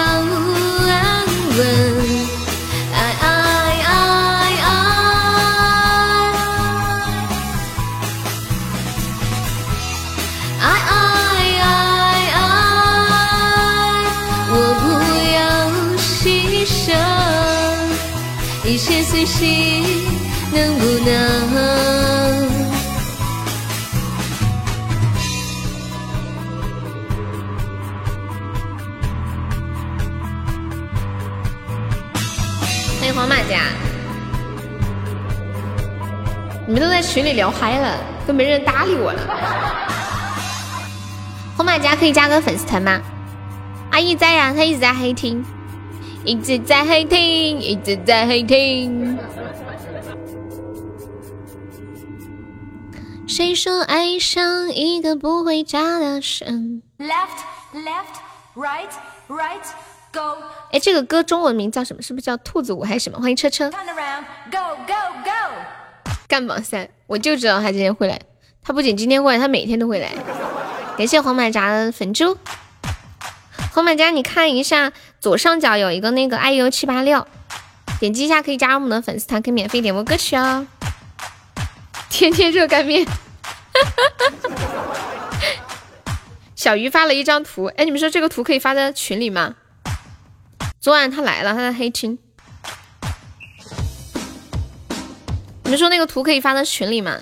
[0.87, 0.91] 安
[1.57, 1.59] 稳。
[2.93, 3.25] 爱爱
[3.89, 3.91] 爱
[4.65, 4.71] 爱，
[10.59, 10.93] 爱爱
[11.61, 11.65] 爱
[12.35, 12.41] 爱，
[14.51, 14.85] 我不
[15.35, 15.37] 要
[15.97, 16.23] 牺
[16.67, 16.87] 牲，
[18.63, 19.47] 一切随心，
[20.53, 22.18] 能不能？
[36.80, 39.19] 们都在群里聊嗨了，都没人搭理我了。
[41.57, 43.01] 红马甲可以加个粉丝团吗？
[43.91, 45.43] 阿姨在呀，她一直在黑听，
[46.23, 49.19] 一直在黑听，一直在黑听。
[53.27, 58.15] 谁说爱上一个不回家的神？Left, left,
[58.55, 58.89] right,
[59.27, 59.65] right,
[60.13, 60.38] go.
[60.71, 62.01] 哎，这个歌中文名叫什么？
[62.01, 63.19] 是不是叫兔子舞还是什么？
[63.19, 63.69] 欢迎车车。
[63.69, 64.93] Turn around, go, go,
[65.25, 65.68] go.
[66.30, 68.21] 干榜三，我就知道他今天会来。
[68.61, 70.11] 他不仅今天会来，他每天都会来。
[70.95, 72.38] 感谢黄马甲的粉猪。
[73.73, 77.25] 黄马甲，你看一下左上角有一个那个 iu 七八六，
[77.99, 80.67] 点击一下可以加入我们的粉丝团，可以免费点播歌曲哦。
[82.11, 83.07] 天天热干面。
[86.55, 89.55] 小鱼发了一张图，哎，你们说这个图可以发在群里吗？
[90.80, 92.19] 昨晚他来了，他在黑厅。
[95.70, 97.20] 你们说那个图可以发到群里吗？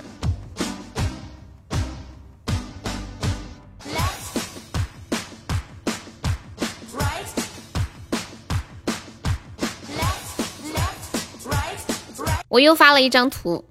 [12.48, 13.66] 我又发了一张图，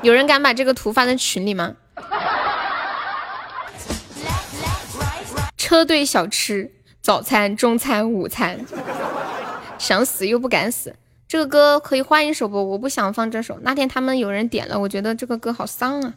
[0.00, 1.74] 有人敢把这个图发在群里吗？
[5.58, 6.72] 车队小吃，
[7.02, 8.64] 早餐、中餐、午餐，
[9.76, 10.96] 想死又不敢死。
[11.32, 12.62] 这个歌可以换一首不？
[12.62, 13.58] 我不想放这首。
[13.62, 16.12] 那天他们有人点了，我觉得这个歌好丧啊。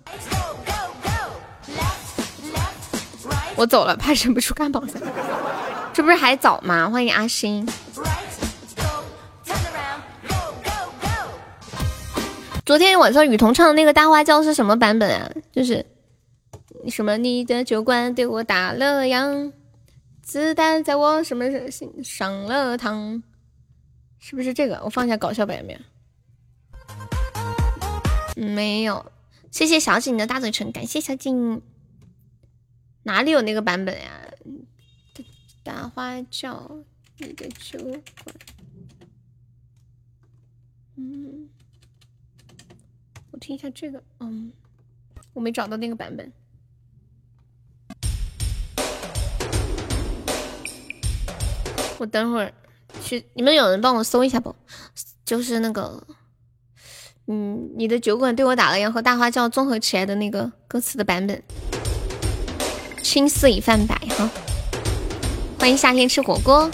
[3.55, 5.01] 我走了，怕忍不住干榜三。
[5.93, 6.89] 这不是还早吗？
[6.89, 7.65] 欢迎阿星。
[12.65, 15.31] 昨天晚上雨桐唱的那个大花轿是什么版本啊？
[15.53, 15.85] 就是
[16.89, 19.53] 什么你的酒馆对我打了烊，
[20.21, 23.21] 子弹在我什么心上了膛，
[24.27, 24.81] 是不是这个？
[24.83, 25.73] 我放一下搞笑版有没
[28.35, 28.47] 有？
[28.55, 29.11] 没有。
[29.51, 31.61] 谢谢小景的大嘴唇，感谢小景。
[33.03, 34.33] 哪里有那个版本呀？
[35.61, 36.71] 大花轿，
[37.19, 38.01] 你的酒馆。
[40.95, 41.47] 嗯。
[43.29, 44.51] 我听一下这个，嗯，
[45.33, 46.33] 我没找到那个版本。
[51.99, 52.51] 我等会儿
[53.03, 54.55] 去，你们有人帮我搜一下不？
[55.25, 56.03] 就是那个，
[57.27, 61.41] 嗯，你的酒馆对我打了烊和大花轿综合起来的那个歌词的版本。
[63.03, 64.29] 青丝已泛白哈，
[65.59, 66.69] 欢迎夏天吃火锅。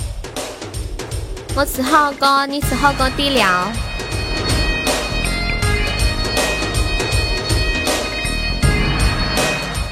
[1.56, 3.48] 我吃火锅，你吃火锅底料。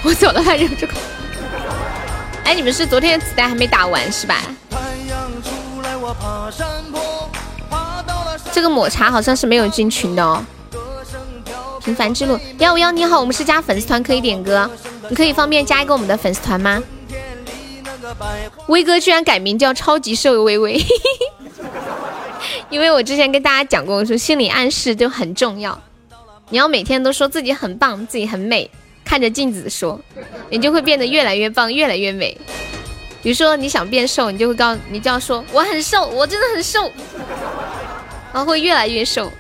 [0.04, 0.94] 我走了，还忍不住口。
[2.46, 4.42] 哎，你们是昨天的子弹还没打完是吧？
[8.52, 10.44] 这个抹茶好像是没有进群的哦。
[11.84, 14.70] 平凡之路，幺五幺你好，我们是加粉丝团可以点歌，
[15.10, 16.84] 你可以方便加一个我们的粉丝团吗？
[18.68, 20.84] 威哥居然改名叫超级瘦微微，
[22.70, 25.80] 因为我之前跟大家讲过，我说心理暗示就很重要，
[26.50, 28.70] 你要每天都说自己很棒，自己很美。
[29.06, 30.00] 看着镜子说，
[30.50, 32.38] 你就会变得越来越棒，越来越美。
[33.22, 36.92] 比如说你想变瘦，你就会告你这样说我很瘦，我真的很瘦，
[38.32, 39.32] 然后会越来越瘦。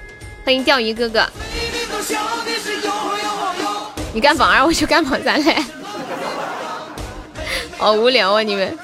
[0.43, 1.26] 欢迎钓鱼哥哥，
[4.14, 5.64] 你干榜二我就干榜三嘞，
[7.77, 8.77] 好无聊啊你们，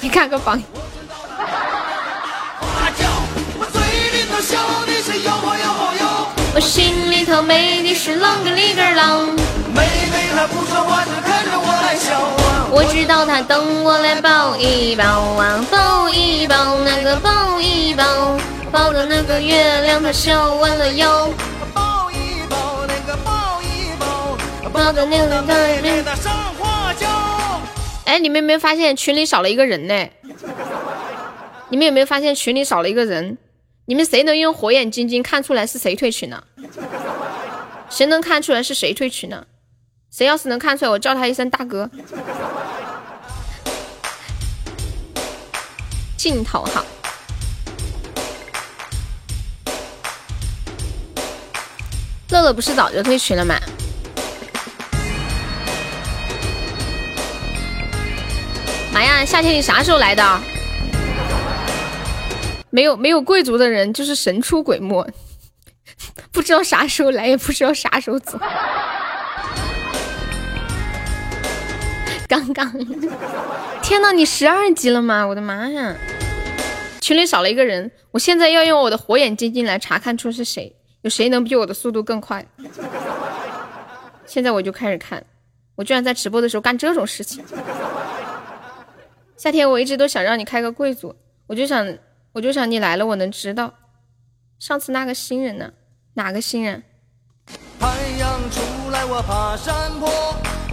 [0.00, 0.60] 你看个榜。
[6.54, 9.26] 我心里头美的是啷个里个啷。
[9.74, 10.96] 妹妹她不说我
[11.82, 12.68] 来笑啊。
[12.70, 18.38] 我知道他等我来抱一抱啊，抱一抱那个抱一抱，
[18.70, 21.30] 抱着那个月亮它笑弯了腰，
[21.72, 22.10] 抱
[24.92, 27.06] 着那个妹妹她上花轿。
[28.04, 30.08] 哎，你们有没有发现群里少了一个人呢？
[31.70, 33.38] 你们有没有发现群里少了一个人？
[33.88, 36.44] 你们谁能用火眼金睛看出来是谁退群了？
[37.88, 39.46] 谁能看出来是谁退群了？
[40.10, 41.90] 谁要是能看出来，我叫他一声大哥。
[46.18, 46.84] 镜头哈，
[52.28, 53.58] 乐乐不是早就退群了吗？
[58.92, 60.57] 妈呀，夏天你啥时候来的？
[62.70, 65.06] 没有没有贵族的人就是神出鬼没，
[66.30, 68.38] 不知道啥时候来，也不知道啥时候走。
[72.28, 72.70] 刚刚，
[73.82, 75.24] 天呐，你十二级了吗？
[75.26, 75.96] 我的妈呀！
[77.00, 82.46] 群里少了一个人，我现在要用我的火眼金睛来查看出是谁，有谁能比我的速度更快？
[84.26, 85.24] 现在我就开始看，
[85.74, 87.42] 我居然在直播的时候干这种事情。
[89.38, 91.16] 夏天，我一直都想让你开个贵族，
[91.46, 91.86] 我就想，
[92.38, 93.74] 我就想你来了，我能知道。
[94.60, 95.72] 上次那个新人呢？
[96.14, 96.84] 哪个新人？
[97.80, 98.60] 太阳出
[98.92, 100.08] 来，我爬山坡，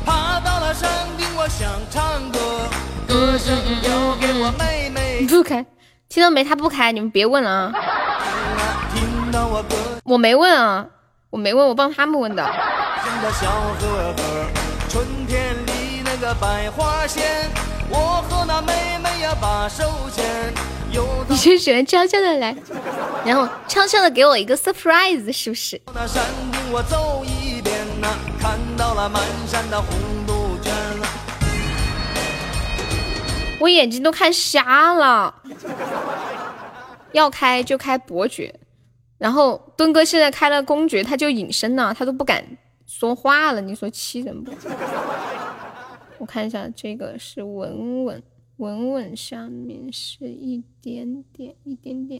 [0.05, 0.87] 爬到了山
[1.17, 2.69] 顶，我想唱歌，
[3.07, 5.25] 歌声留给我妹妹。
[5.25, 5.65] 不开，
[6.07, 6.43] 听到没？
[6.43, 7.73] 他不开，你们别问了啊！
[8.93, 10.87] 听到我歌我没问啊，
[11.31, 12.43] 我没问，我帮他们问的。
[12.45, 14.45] 声的小河河，
[14.87, 17.49] 春天里那个百花鲜，
[17.89, 20.53] 我和那妹妹呀把手牵，
[21.27, 22.55] 你就喜欢悄悄的来，
[23.25, 25.81] 然后悄悄的给我一个 surprise，是不是？
[25.93, 28.07] 那山顶我走一遍呐、
[28.39, 29.87] 看到了满山的红
[30.25, 30.73] 杜鹃。
[33.59, 35.35] 我眼睛都看瞎了。
[37.11, 38.53] 要开就开伯爵，
[39.17, 42.43] 然后敦哥现在开了公爵，他就隐身了，他都不敢
[42.85, 43.61] 说话了。
[43.61, 44.51] 你说气人不？
[46.25, 48.23] 我看一下，这个是稳稳
[48.57, 52.19] 稳稳，下面是一点点一点点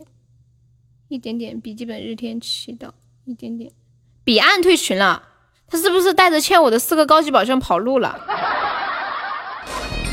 [1.08, 2.92] 一点点笔记本日天祈祷
[3.24, 3.72] 一点点。
[4.24, 5.24] 彼岸退群了，
[5.66, 8.16] 他是不是带着欠我的四个高级宝箱跑路了？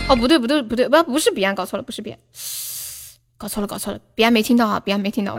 [0.09, 2.19] 哦，不对不对不对，不不是彼岸，搞错了，不是彼岸，
[3.36, 5.35] 搞错了搞错了，彼岸没听到啊，彼岸没听到。
[5.35, 5.39] 我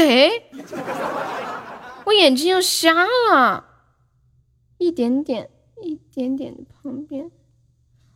[0.00, 0.50] 谁？
[2.06, 3.66] 我眼睛要瞎了，
[4.78, 5.50] 一点点，
[5.82, 7.30] 一点点的旁边。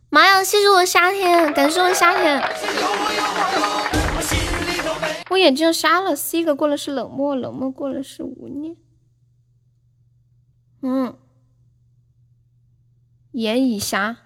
[0.09, 0.43] 妈呀！
[0.43, 2.41] 谢谢我夏天，感谢我夏天。
[5.29, 8.75] 我眼睛要瞎了，C 哥过了是冷漠，冷漠过了是无念。
[10.81, 11.15] 嗯，
[13.31, 14.17] 眼已瞎。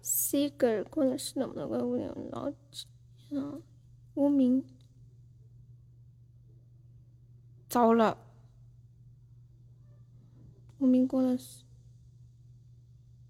[0.00, 2.50] C 哥过了是冷漠，过了无念，老
[3.30, 3.62] 嗯，
[4.14, 4.64] 无名。
[7.70, 8.18] 糟了，
[10.78, 11.62] 无名过了是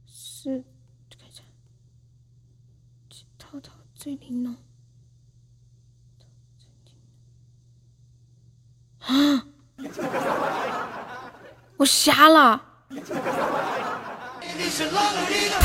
[0.07, 0.65] 是，
[1.11, 1.43] 看一下，
[3.37, 4.57] 涛涛最玲珑。
[9.01, 9.47] 啊！
[11.77, 12.65] 我瞎了，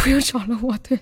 [0.04, 1.00] 不用找了我，对。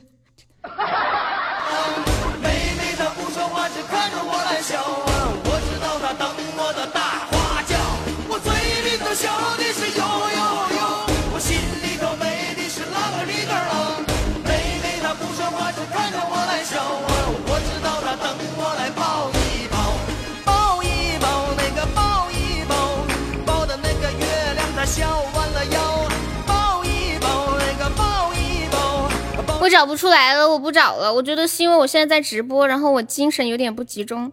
[29.63, 31.13] 我找不出来了，我不找了。
[31.13, 34.29] 我觉得是因为我现在在直播，然后我精神有点不集中，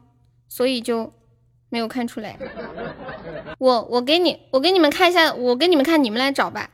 [0.48, 1.12] 所以就
[1.68, 2.36] 没有看出来。
[3.58, 6.68] 我我给你我给你们看一下，我给你们看，你们来找吧。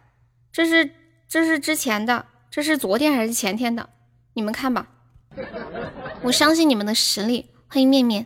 [0.50, 0.90] 这是
[1.28, 3.90] 这是之前的，这是昨天还是前天的？
[4.32, 4.86] 你们看吧。
[6.22, 7.50] 我相信你们的实力。
[7.68, 8.24] 欢迎面面，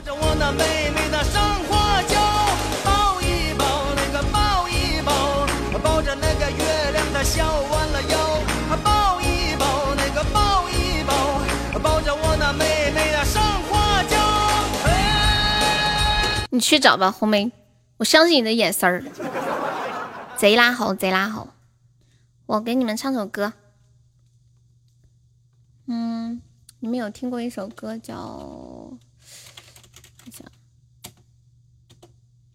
[16.51, 17.51] 你去找吧，红梅。
[17.99, 19.03] 我相信你的眼神儿。
[20.37, 21.55] 贼拉好，贼拉好。
[22.47, 23.53] 我给你们唱首歌。
[25.87, 26.43] 嗯，
[26.81, 28.99] 你们有听过一首歌叫？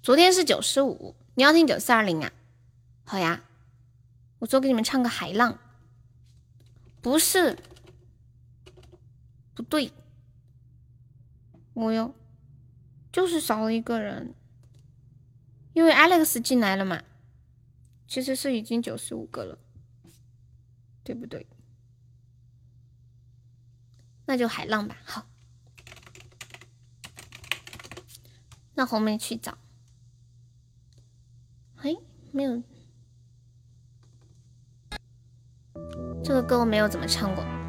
[0.02, 2.32] 昨天是九十五，你要听九四二零啊？
[3.06, 3.44] 好呀，
[4.40, 5.58] 我说给你们唱个海浪。
[7.02, 7.58] 不是，
[9.54, 9.92] 不对，
[11.74, 12.12] 我要
[13.16, 14.36] 就是少了一个人，
[15.72, 17.02] 因为 Alex 进来了嘛，
[18.06, 19.58] 其实是已经九十五个了，
[21.02, 21.48] 对不对？
[24.26, 25.26] 那就海浪吧，好。
[28.74, 29.58] 那红梅去找。
[31.78, 31.96] 哎，
[32.34, 32.62] 没有，
[36.22, 37.65] 这个歌我没有怎么唱过。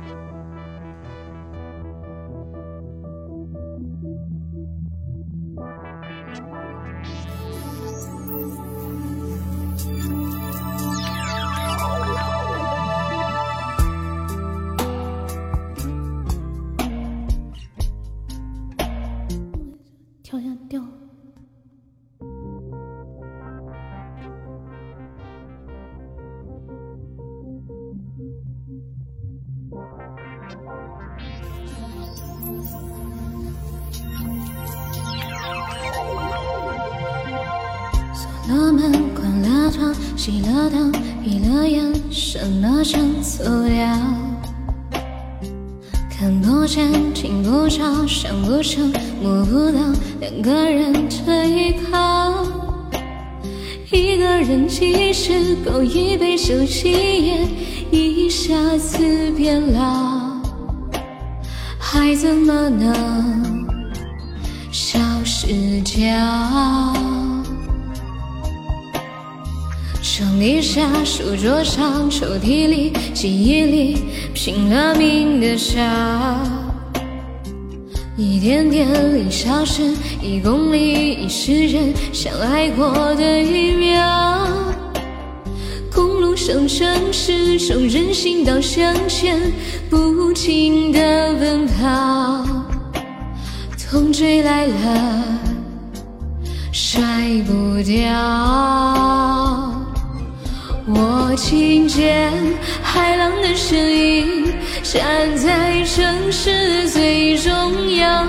[55.66, 57.48] 只狗，一杯酒，一夜，
[57.90, 58.98] 一下子
[59.32, 60.40] 变老，
[61.76, 63.66] 还怎么能
[64.70, 65.48] 消失
[65.84, 66.94] 掉？
[70.02, 73.98] 床底下、书桌上、抽屉里、记忆里，
[74.32, 75.74] 拼了命的找，
[78.16, 78.88] 一点点
[79.18, 84.65] 已消失，一公里已是人相爱过的一秒。
[86.46, 89.36] 公路上、城市中，人行道向前，
[89.90, 92.46] 不停的奔跑，
[93.90, 95.24] 痛追来了，
[96.70, 97.02] 甩
[97.46, 98.12] 不掉。
[100.88, 102.32] 我听见
[102.80, 104.44] 海浪的声音，
[104.84, 108.28] 站在城市最中央。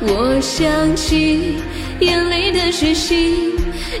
[0.00, 1.56] 我想起
[1.98, 3.52] 眼泪的决心，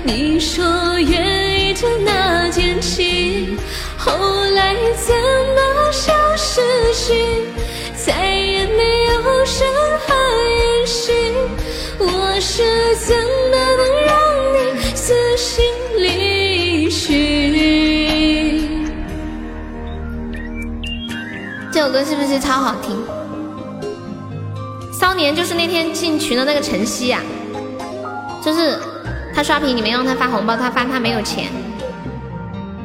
[0.04, 0.64] 你说
[1.00, 1.47] 愿
[1.78, 3.56] 意的那天起，
[3.96, 4.10] 后
[4.52, 5.14] 来怎
[5.54, 6.60] 么消失
[6.92, 7.44] 去，
[7.94, 9.46] 再也没有任
[10.00, 10.12] 何
[10.50, 11.14] 音讯。
[12.00, 12.04] 我
[12.40, 14.10] 是怎么能让
[14.54, 14.56] 你
[14.96, 15.64] 死心
[15.98, 17.12] 离去？
[21.72, 23.00] 这首歌是不是超好听？
[24.92, 27.20] 骚年就是那天进群的那个晨曦呀、
[28.44, 28.76] 就是
[29.32, 31.46] 他刷屏，你们让他发红包，他发他没有钱，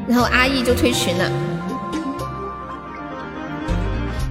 [0.07, 1.31] 然后阿义就退群了。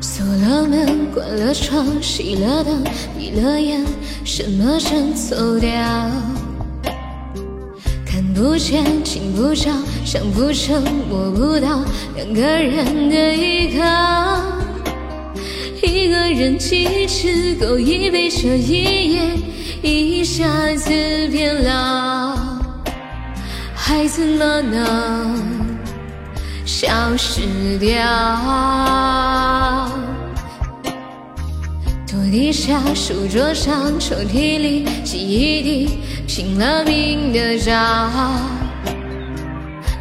[0.01, 2.83] 锁了门，关了窗，熄了灯，
[3.19, 3.85] 闭了眼，
[4.25, 5.71] 什么全走掉。
[8.05, 9.71] 看不见，听不着，
[10.05, 11.83] 想不成，摸不到，
[12.15, 13.85] 两个人的依靠。
[15.83, 19.21] 一个人几只狗，一杯酒，一夜，
[19.83, 20.45] 一下
[20.77, 20.91] 子
[21.29, 22.37] 变老，
[23.75, 25.62] 还怎么能
[26.83, 28.03] 消失掉？
[32.05, 35.91] 桌底下、书桌上、抽屉里、记忆里，
[36.27, 37.73] 拼了命的找，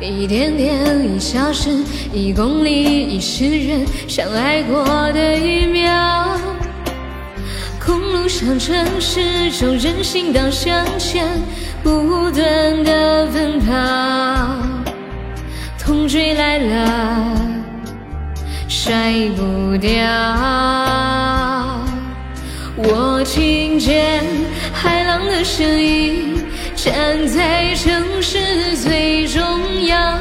[0.01, 6.35] 一点点一消失，一公里一世人相爱过的一秒。
[7.85, 11.27] 公路上、城市中，人行道向前，
[11.83, 13.71] 不断的奔跑，
[15.91, 17.35] 风吹来了。
[18.69, 18.93] 甩
[19.35, 19.91] 不掉。
[22.77, 24.23] 我听见
[24.71, 26.45] 海浪的声音，
[26.77, 29.43] 站在城市的最中
[29.87, 30.17] 央。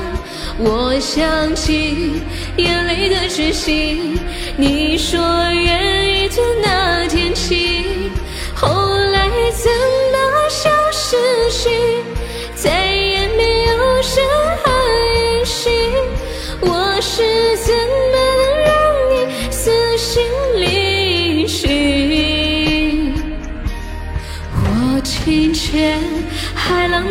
[0.58, 2.14] 我想起
[2.56, 4.18] 眼泪的决心，
[4.56, 5.20] 你说
[5.52, 8.10] 愿意的那天起，
[8.56, 8.68] 后
[9.12, 9.70] 来怎
[10.10, 11.16] 么消失
[11.48, 11.70] 去，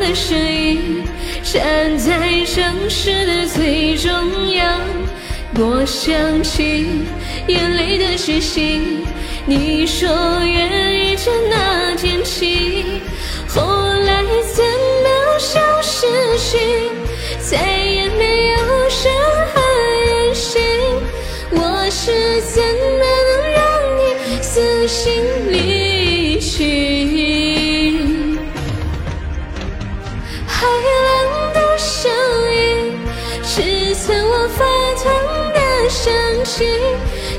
[0.10, 1.04] 的声音，
[1.44, 4.12] 站在城市的最中
[4.56, 4.82] 央。
[5.54, 6.88] 我想起
[7.46, 9.06] 眼泪的决心，
[9.46, 10.10] 你说
[10.44, 13.02] 愿意的那天起，
[13.48, 13.62] 后
[14.04, 14.66] 来怎
[15.04, 16.08] 么消失
[16.40, 16.58] 去，
[17.40, 18.58] 再也没有
[18.90, 19.14] 任
[19.54, 19.62] 何
[20.26, 20.60] 音讯。
[21.52, 23.62] 我是怎么能让
[24.00, 24.02] 你
[24.42, 25.22] 死心
[25.52, 27.19] 离去？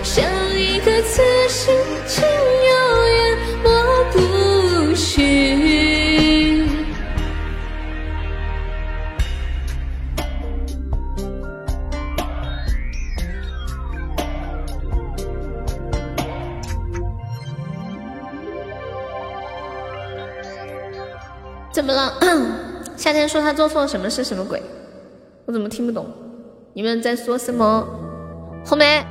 [0.02, 0.24] 像
[0.58, 1.74] 一颗刺心，
[2.06, 3.70] 情永远抹
[4.12, 6.66] 不去。
[21.72, 22.12] 怎么了？
[22.96, 24.24] 夏天说他做错了什么事？
[24.24, 24.62] 什么鬼？
[25.46, 26.06] 我怎么听不懂？
[26.72, 27.86] 你们在说什么？
[28.64, 29.04] 红梅，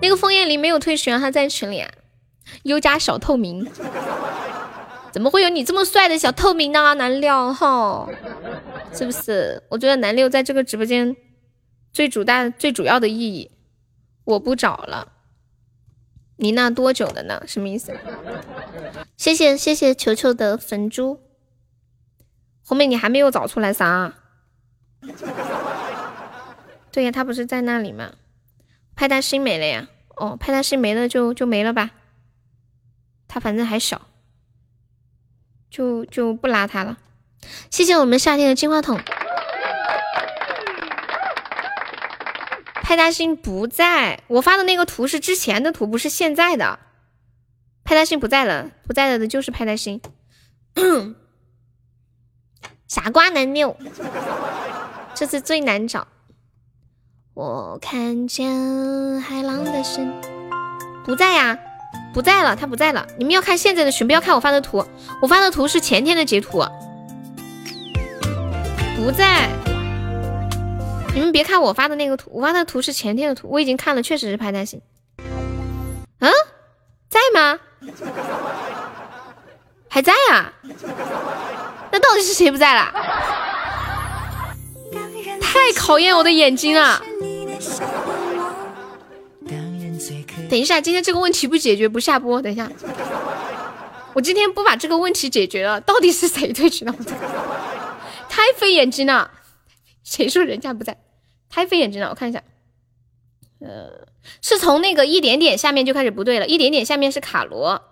[0.00, 1.84] 那个枫叶林没有退群啊，他在群里。
[2.62, 3.68] 优家小透明，
[5.10, 6.94] 怎么会有你这么帅的小透明呢？
[6.94, 8.08] 南六哈，
[8.92, 9.64] 是不是？
[9.68, 11.16] 我觉得男六在这个直播间
[11.92, 13.50] 最主大、最主要的意义，
[14.24, 15.12] 我不找了。
[16.36, 17.42] 你那多久的呢？
[17.46, 17.92] 什么意思？
[19.16, 21.20] 谢谢谢谢球球的粉猪。
[22.64, 24.14] 红梅，你还没有找出来啥？
[26.92, 28.12] 对呀，他不是在那里吗？
[28.96, 29.86] 派大星没了呀？
[30.16, 31.90] 哦，派大星没了就就没了吧。
[33.28, 34.08] 他反正还小，
[35.70, 36.96] 就就不拉他了。
[37.70, 38.98] 谢谢我们夏天的金话筒。
[42.82, 46.78] 派大星不在，我发的那个图是之前的图，不是现在的。
[47.84, 50.00] 派大星不在了，不在了的就是派大星。
[52.88, 53.76] 傻瓜难六，
[55.14, 56.08] 这次最难找。
[57.36, 60.10] 我看见海浪的声，
[61.04, 61.58] 不在呀，
[62.14, 63.06] 不在了，他不在了。
[63.18, 64.82] 你们要看现在的群，不要看我发的图，
[65.20, 66.64] 我发的图是前天的截图，
[68.96, 69.50] 不在。
[71.14, 74.80] 你们别看我发的那个图，我发的图是前天的图，我已经看了，确实是派大星。
[76.20, 76.30] 嗯，
[77.10, 77.60] 在吗？
[79.88, 80.54] 还在呀？
[81.92, 82.94] 那到底是谁不在啦？
[85.56, 87.02] 太考验我的眼睛了。
[90.50, 92.42] 等一下，今天这个问题不解决不下播。
[92.42, 92.70] 等一下，
[94.14, 96.94] 我今天不把这个问题解决了，到底是谁退群了？
[98.28, 99.30] 太费眼睛了。
[100.04, 101.02] 谁说人家不在？
[101.48, 102.10] 太费眼睛了。
[102.10, 102.42] 我看一下，
[103.60, 104.06] 呃，
[104.42, 107.82] 是从那个一点点下面就开始不对了，一点点下面是卡罗，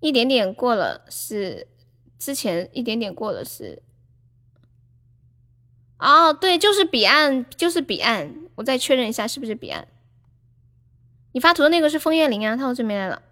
[0.00, 1.66] 一点点过了是
[2.18, 3.82] 之前一点点过了是。
[5.98, 8.32] 哦，对，就是彼岸，就是彼岸。
[8.54, 9.86] 我再确认一下，是不是彼岸？
[11.32, 13.22] 你发图的那个是枫叶林啊，他到这边来了。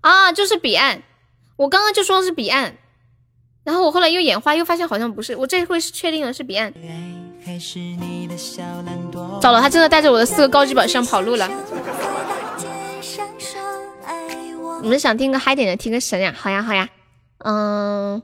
[0.00, 1.02] 啊，就是彼岸。
[1.56, 2.76] 我刚刚就说是彼岸，
[3.64, 5.34] 然后我后来又眼花，又发现好像不是。
[5.36, 6.72] 我这回是确定了是彼岸。
[9.40, 11.48] 糟了，他真的带着我的四个高级宝箱跑路了。
[14.82, 16.34] 你们想听个嗨点的，听个神呀？
[16.36, 16.88] 好呀，好呀。
[17.38, 18.22] 嗯。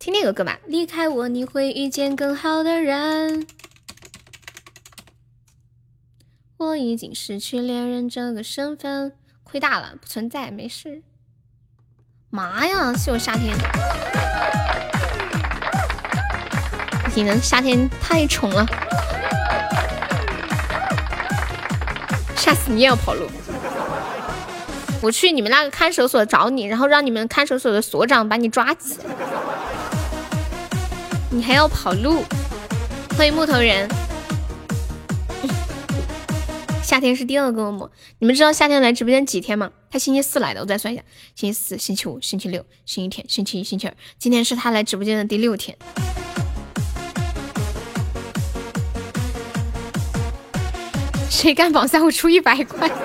[0.00, 3.46] 听那个歌吧，离开我你会遇见更好的人。
[6.56, 9.12] 我已经失去恋人这个身份，
[9.44, 11.02] 亏大了，不存在，没事。
[12.30, 13.54] 妈呀，是我夏天，
[17.04, 18.66] 不行了，夏天太宠了，
[22.34, 23.26] 下次你也要跑路。
[25.02, 29.04] 我去你们那个看守所找你，然后让你们看守所的所长把你抓起来。
[31.32, 32.24] 你还要跑路？
[33.16, 33.88] 欢迎木头人。
[36.82, 37.88] 夏天是第二个恶魔。
[38.18, 39.70] 你们知道夏天来直播间几天吗？
[39.92, 41.04] 他星期四来的，我再算一下：
[41.36, 43.94] 星期四、星期五、星期六、星期天、星期一、星期二。
[44.18, 45.78] 今天是他来直播间的第六天。
[51.30, 52.90] 谁干榜三我出一百块。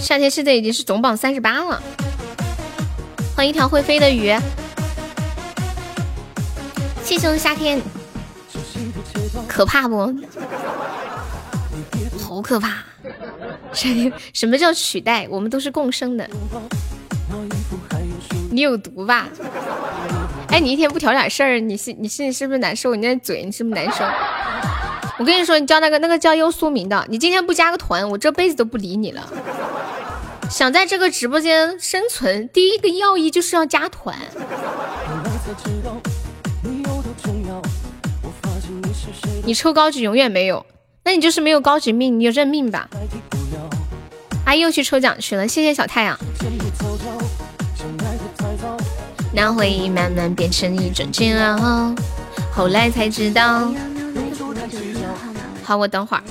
[0.00, 1.82] 夏天现在已经是总榜三十八了。
[3.36, 4.32] 欢迎一条会飞的鱼，
[7.02, 7.82] 谢谢夏天，
[9.48, 10.14] 可怕不？
[12.22, 12.84] 好可怕！
[13.72, 15.26] 什， 什么叫取代？
[15.28, 16.28] 我们都是共生的。
[18.52, 19.26] 你有毒吧？
[20.50, 22.94] 哎，你一天不调点事儿，你心你心里是不是难受？
[22.94, 24.04] 你那嘴你是不是难受？
[25.18, 29.28] 我跟你说，你叫那个那个叫优苏明的，你今天不加个团，我这辈子都不理你了。
[30.50, 34.16] 想在这个直播间生存，第一个要义就是要加团。
[39.44, 40.64] 你抽高级永远没有，
[41.04, 42.88] 那你就是没有高级命，你就认命吧。
[44.46, 46.18] 阿又去抽奖去了，谢谢小太阳。
[49.32, 51.94] 那回忆慢慢变成一种煎熬，
[52.52, 53.72] 后来才知道。
[55.62, 56.22] 好，我等会儿。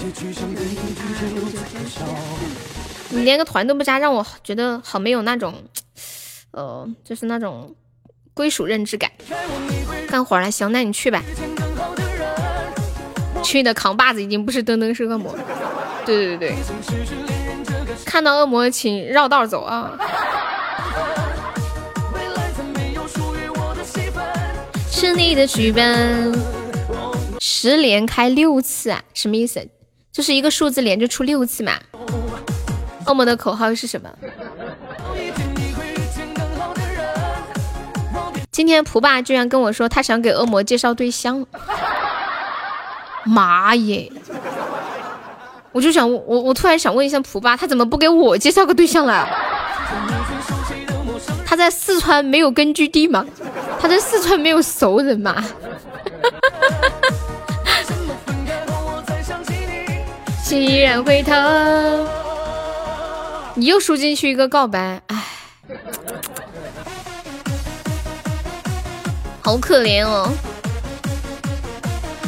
[3.16, 5.54] 你连个团都不加，让我觉得好没有那种，
[6.52, 7.76] 呃，就是那种
[8.34, 9.12] 归属认知感。
[10.10, 11.22] 干活了，行，那你去吧。
[13.44, 15.36] 去的扛把子已经不是登登是恶魔。
[16.06, 16.56] 对对对对，
[18.04, 19.92] 看到恶魔请绕道走啊。
[24.90, 26.34] 是你的剧本，
[27.40, 29.04] 十连开六次啊？
[29.14, 29.68] 什么意思？
[30.12, 31.74] 就是一个数字连着出六次嘛？
[33.08, 34.10] 恶魔的口号是什么？
[38.52, 41.46] 今天蒲爸居然跟我说他想给恶魔介绍对象，
[43.26, 44.12] 妈耶！
[45.72, 49.28] 我就想我我突然想问一下蒲爸，他怎么不给我介绍个对象了？
[51.46, 53.26] 他在四川没有根据地吗？
[53.80, 55.44] 他在四川没有熟人吗？
[60.52, 61.34] 依然回头，
[63.56, 65.24] 你又输进去一个告白，唉，
[69.42, 70.32] 好可怜哦。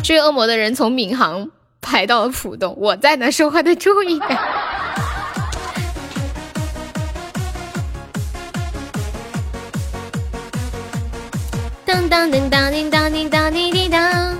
[0.03, 1.49] 追恶魔的人从闵行
[1.81, 4.39] 排到了浦东，我在呢，说话的注意点。
[11.85, 14.35] 当当当当叮当叮当叮叮当。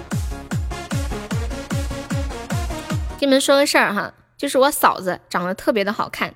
[3.19, 6.35] 跟你们说个事儿哈，就是我嫂子长得特别的好看，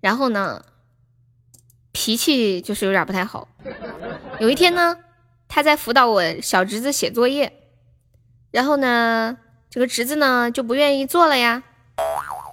[0.00, 0.64] 然后呢，
[1.92, 3.48] 脾气就是有点不太好。
[4.38, 4.96] 有一天呢，
[5.48, 7.52] 他在辅导我小侄子写作业，
[8.50, 11.62] 然后呢，这个侄子呢就不愿意做了呀，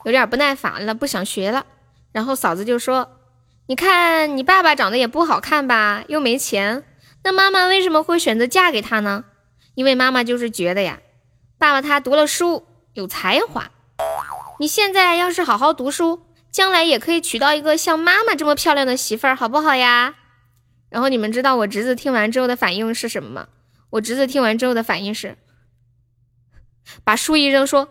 [0.05, 1.65] 有点不耐烦了，不想学了。
[2.11, 3.19] 然后嫂子就说
[3.67, 6.83] ：“你看你爸爸长得也不好看吧，又没钱，
[7.23, 9.25] 那妈妈为什么会选择嫁给他呢？
[9.75, 10.99] 因为妈妈就是觉得呀，
[11.57, 12.65] 爸爸他读了书。”
[12.97, 13.69] 有才华，
[14.59, 16.19] 你现在要是好好读书，
[16.51, 20.15] 将来也可以娶到一个像妈妈这么漂亮的媳妇儿，好不好呀？
[20.89, 23.47] 然后你们知道我侄子听完之后的反应是什么吗？
[23.91, 25.37] 我侄子听完之后的反应是，
[27.03, 27.87] 把书一扔，说：“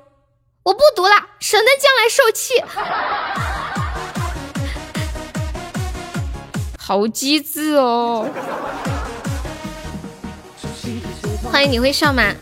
[0.65, 2.62] 我不读了，省得将来受气。
[6.78, 8.28] ”好机智哦！
[11.45, 12.33] 欢迎你会上吗？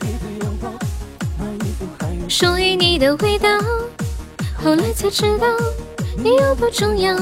[2.28, 3.48] 属于你的味道，
[4.62, 5.46] 后来才知道
[6.16, 7.16] 你又不重要。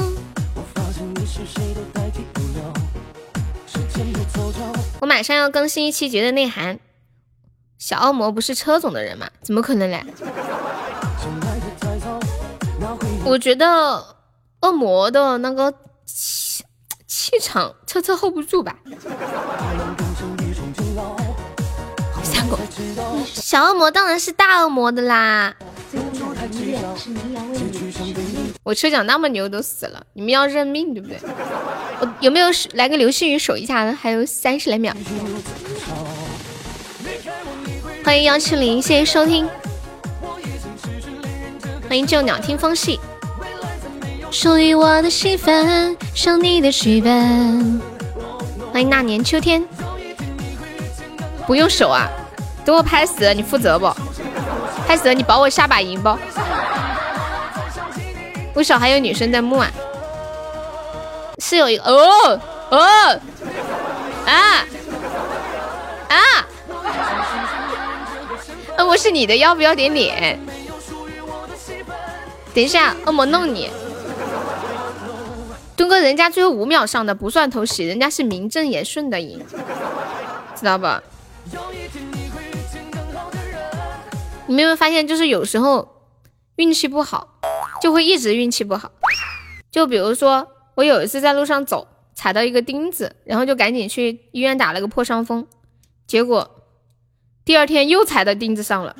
[4.99, 6.75] 我马上要更新一期《绝对内涵》，
[7.77, 9.29] 小恶魔不是车总的人吗？
[9.41, 10.03] 怎么可能嘞？
[13.25, 14.15] 我觉得
[14.61, 15.73] 恶魔的那个
[16.05, 16.63] 气
[17.07, 18.77] 气场，车车 hold 不住吧。
[22.23, 22.57] 三个
[23.25, 25.55] 小恶魔当然是大恶魔的啦。
[28.63, 31.17] 我车长那么牛都死了，你们要认命对不对？
[31.99, 33.97] 我有没有来个流星雨守一下呢？
[33.99, 34.93] 还有三十来秒。
[38.03, 39.47] 欢迎幺七零，谢谢收听。
[41.87, 42.99] 欢迎旧鸟听风戏。
[44.31, 47.81] 属于我的戏份，是你的剧本。
[48.71, 49.63] 欢迎那年秋天。
[51.45, 52.09] 不用守啊，
[52.65, 53.93] 等我拍死了你负责不？
[54.93, 56.15] 开始了你保我下把赢不？
[58.53, 59.67] 为啥还有女生在木啊？
[61.39, 62.39] 是有一个哦
[62.69, 62.79] 哦
[64.27, 64.63] 啊
[66.09, 66.45] 啊！
[68.77, 70.39] 恶魔是你的，要不要点脸？
[72.53, 73.71] 等一下，恶魔弄你。
[75.75, 79.43] 东哥，人家最后五秒上的不算偷袭，人家是名正言顺的赢，
[80.55, 80.85] 知道不？
[84.47, 86.03] 你们有没有发现，就是有时候
[86.57, 87.39] 运气不好，
[87.81, 88.91] 就会一直运气不好。
[89.71, 95.47] 就比如说，我有一次在路上走，踩到一个钉子，然后就赶紧去医院打了个破伤风，
[96.05, 96.63] 结果
[97.45, 98.95] 第二天又踩到钉子上了，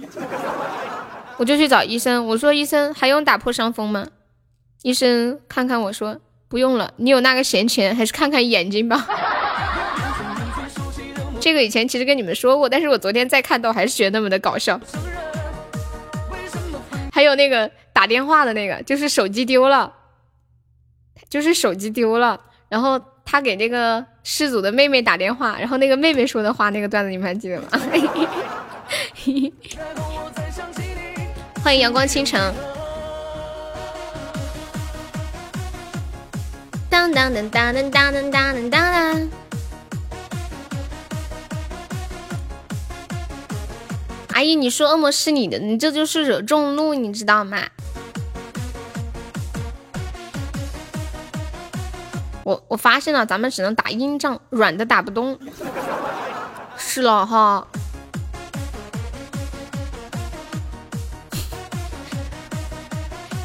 [1.37, 4.07] 我就去找医生，我说医生还用打破伤风吗？
[4.81, 9.07] 医生看看我说不用了，你有那个闲钱，还是看看眼睛吧。
[11.39, 14.79] 这个以前其实跟你们说过，但是我昨天再看到还是觉得那么的搞笑。
[17.13, 19.93] 还有那个打电话的那个，就是手机丢了，
[21.29, 27.67] 就是手机丢了，然后他给那个失主的妹妹打电话，然后那个妹妹说的话，那个段子你们还记得吗？
[31.63, 32.51] 欢迎阳光倾城。
[36.89, 39.42] 当当当当当当当当当当。
[44.33, 47.59] 阿姨，你说恶魔是你的，你这就是惹众怒，你知道吗？
[52.43, 55.39] 我我发现了，咱们只能打硬仗，软的打不动。
[56.75, 57.67] 是了哈。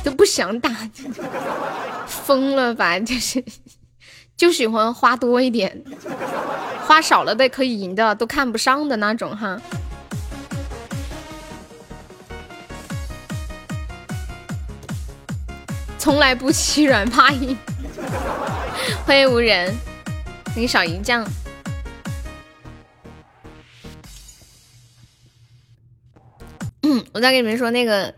[0.03, 0.71] 都不想打，
[2.07, 2.99] 疯了吧？
[2.99, 3.45] 就是
[4.37, 5.85] 就喜欢花多一点，
[6.87, 9.61] 花少了的可以赢的都看不上的那种哈。
[15.99, 17.59] 从来不欺软怕硬。
[19.05, 19.77] 欢迎无人，
[20.57, 21.27] 你少银酱。
[26.83, 28.15] 嗯，我再跟你们说那个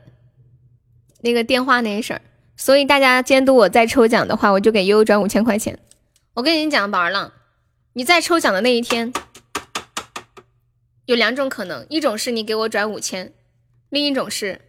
[1.23, 2.23] 那个电话那事儿，
[2.57, 5.79] 所以大家监督我再抽奖的话，我就给悠悠转五千块钱。
[6.35, 7.33] 我跟你讲，宝儿浪，
[7.95, 9.13] 你在抽奖的那一天，
[11.07, 13.33] 有两种可能，一种是你给我转五千，
[13.89, 14.61] 另一种是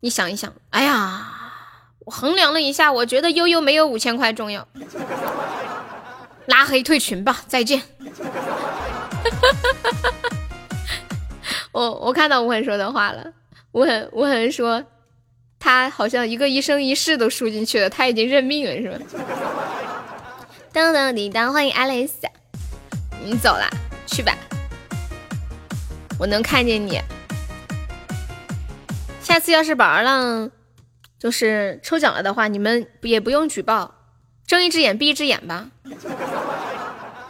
[0.00, 1.41] 你想一想，哎呀。
[2.04, 4.66] 我衡量了一下，我觉得悠悠没有五千块重要，
[6.46, 7.82] 拉黑退群吧，再见。
[11.70, 13.32] 我我看到吴恒说的话了，
[13.72, 14.84] 吴恒吴恒说
[15.58, 18.98] 他好像一个一生一世都输进去了，他已经认命了，是吧？
[20.72, 22.10] 当当滴当，欢迎 Alice，
[23.24, 23.70] 你走了，
[24.06, 24.36] 去吧，
[26.18, 27.00] 我能看见你。
[29.22, 30.50] 下次要是宝儿浪。
[31.22, 33.94] 就是抽奖了的话，你们也不用举报，
[34.44, 35.70] 睁一只眼闭一只眼吧。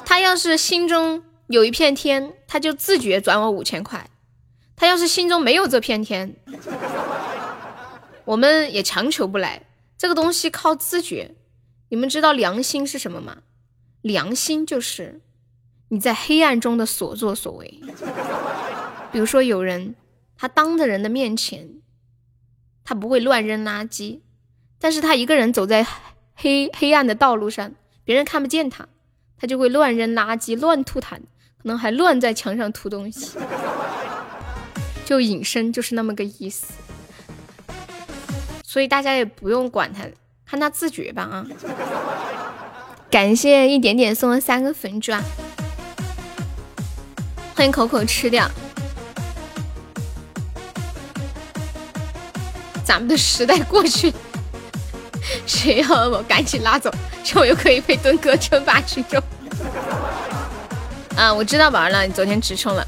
[0.06, 4.06] 他要是心中有一片天，他就自觉转我五千块；
[4.76, 6.34] 他要是心中没有这片天，
[8.24, 9.64] 我们也强求不来。
[9.98, 11.34] 这个东西靠自觉。
[11.90, 13.42] 你们知道良心是什么吗？
[14.00, 15.20] 良心就是
[15.88, 17.82] 你在黑暗中的所作所为。
[19.12, 19.94] 比如说，有人
[20.38, 21.81] 他当着人的面前。
[22.84, 24.20] 他不会乱扔垃圾，
[24.78, 25.86] 但是他一个人走在
[26.34, 27.72] 黑黑暗的道路上，
[28.04, 28.88] 别人看不见他，
[29.38, 33.38] 他就会乱扔垃圾、乱吐痰，可能还乱在墙上涂东西，
[35.06, 36.72] 就隐身就是那么个意思。
[38.64, 40.04] 所以大家也不用管他，
[40.46, 41.46] 看他自觉吧啊！
[43.10, 45.22] 感谢一点点送了三个粉钻，
[47.54, 48.50] 欢迎口口吃掉。
[52.84, 54.12] 咱们的时代过去，
[55.46, 56.92] 谁要我赶紧拉走，
[57.24, 59.22] 这我又可以被墩哥称霸群众。
[61.16, 62.86] 啊，我知道宝儿浪，你昨天直冲了，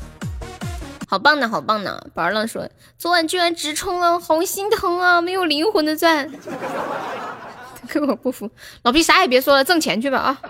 [1.06, 2.00] 好棒呢，好棒呢！
[2.14, 2.68] 宝儿浪说，
[2.98, 6.30] 昨晚居然直冲了，好心疼啊，没有灵魂的钻，
[7.88, 8.50] 跟我不服。
[8.82, 10.40] 老皮啥也别说了，挣钱去吧啊！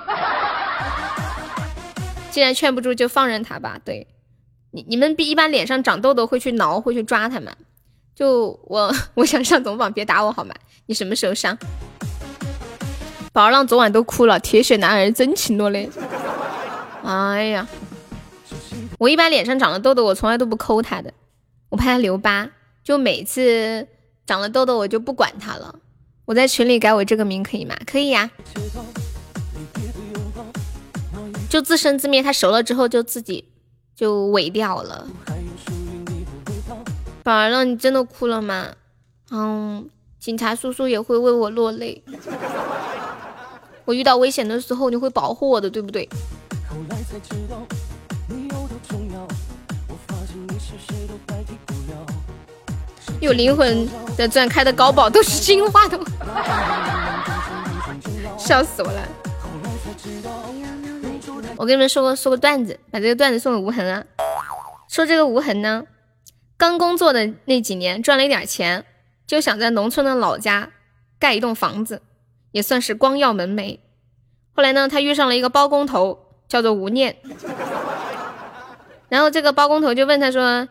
[2.31, 3.79] 既然劝不住，就放任他吧。
[3.85, 4.07] 对
[4.71, 7.57] 你，你们比一般脸上长痘痘会去挠，会去抓他们？
[8.15, 10.55] 就我， 我想上总榜，别打我好吗？
[10.87, 11.57] 你什么时候上？
[13.33, 15.91] 宝儿浪昨晚都哭了，铁血男儿真情落泪。
[17.03, 17.67] 哎呀，
[18.99, 21.13] 我一般脸上长了痘痘，我从来都不抠它的，
[21.71, 22.49] 我怕它留疤。
[22.85, 23.89] 就每次
[24.27, 25.75] 长了痘痘，我就不管它了。
[26.27, 27.75] 我在群里改我这个名可以吗？
[27.87, 28.31] 可以呀。
[31.49, 33.45] 就自生自灭，它熟了之后就自己
[33.97, 35.07] 就萎掉了。
[37.25, 38.67] 宝儿浪，你真的哭了吗？
[39.31, 39.89] 嗯，
[40.21, 42.05] 警察叔叔也会为我落泪。
[43.87, 46.07] 我遇到危险的时候，你会保护我的，对不对？
[53.21, 53.89] 有灵魂
[54.19, 55.99] 的钻开的高保都是金花的，
[58.37, 59.09] 笑死我了！
[61.57, 64.05] 我跟你们说个说个段子，把这个段子送给无痕啊。
[64.91, 65.83] 说这个无痕呢。
[66.57, 68.85] 刚工作的那几年赚了一点钱，
[69.27, 70.71] 就想在农村的老家
[71.19, 72.03] 盖一栋房子，
[72.53, 73.79] 也算是光耀门楣。
[74.55, 76.19] 后来呢，他遇上了一个包工头，
[76.49, 77.17] 叫做吴念。
[79.09, 80.69] 然后这个包工头就问他说：“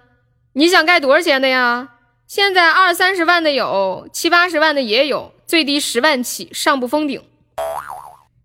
[0.53, 1.89] 你想盖多少钱的呀？
[2.27, 7.21] 现在二三十万的有，七八十万的也有，最低十万起，上不封顶。”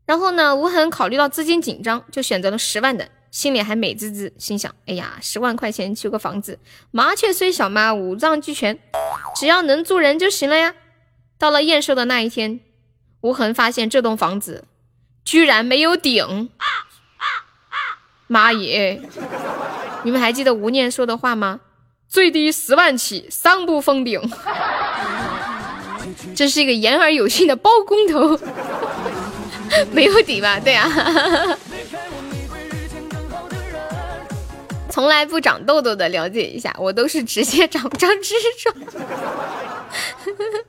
[0.04, 3.08] 然后呢，吴恒考虑到资金紧张，就选择了十万的。
[3.30, 6.58] 心里还美滋滋，心想：哎呀，十万块钱修个房子，
[6.90, 8.78] 麻雀虽小嘛，五脏俱全，
[9.36, 10.74] 只要能住人就行了呀。
[11.38, 12.60] 到了验收的那一天，
[13.20, 14.64] 无痕发现这栋房子
[15.24, 16.50] 居然没有顶。
[18.26, 19.00] 妈耶！
[20.02, 21.60] 你们还记得吴念说的话吗？
[22.08, 24.20] 最低十万起，上不封顶。
[26.34, 28.38] 这是一个言而有信的包工头，
[29.92, 30.58] 没有底吧？
[30.58, 30.88] 对啊。
[34.90, 38.74] 从来不长痘痘的，了解一下，我都是直接长长痔疮。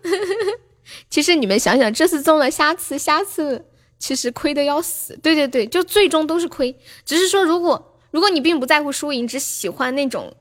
[1.10, 3.66] 其实你们想想，这次中了，下次下次
[3.98, 5.18] 其实亏的要死。
[5.22, 6.76] 对对对，就最终都是亏。
[7.06, 10.36] 只是说，如果如果你并不在乎输赢，只喜欢那种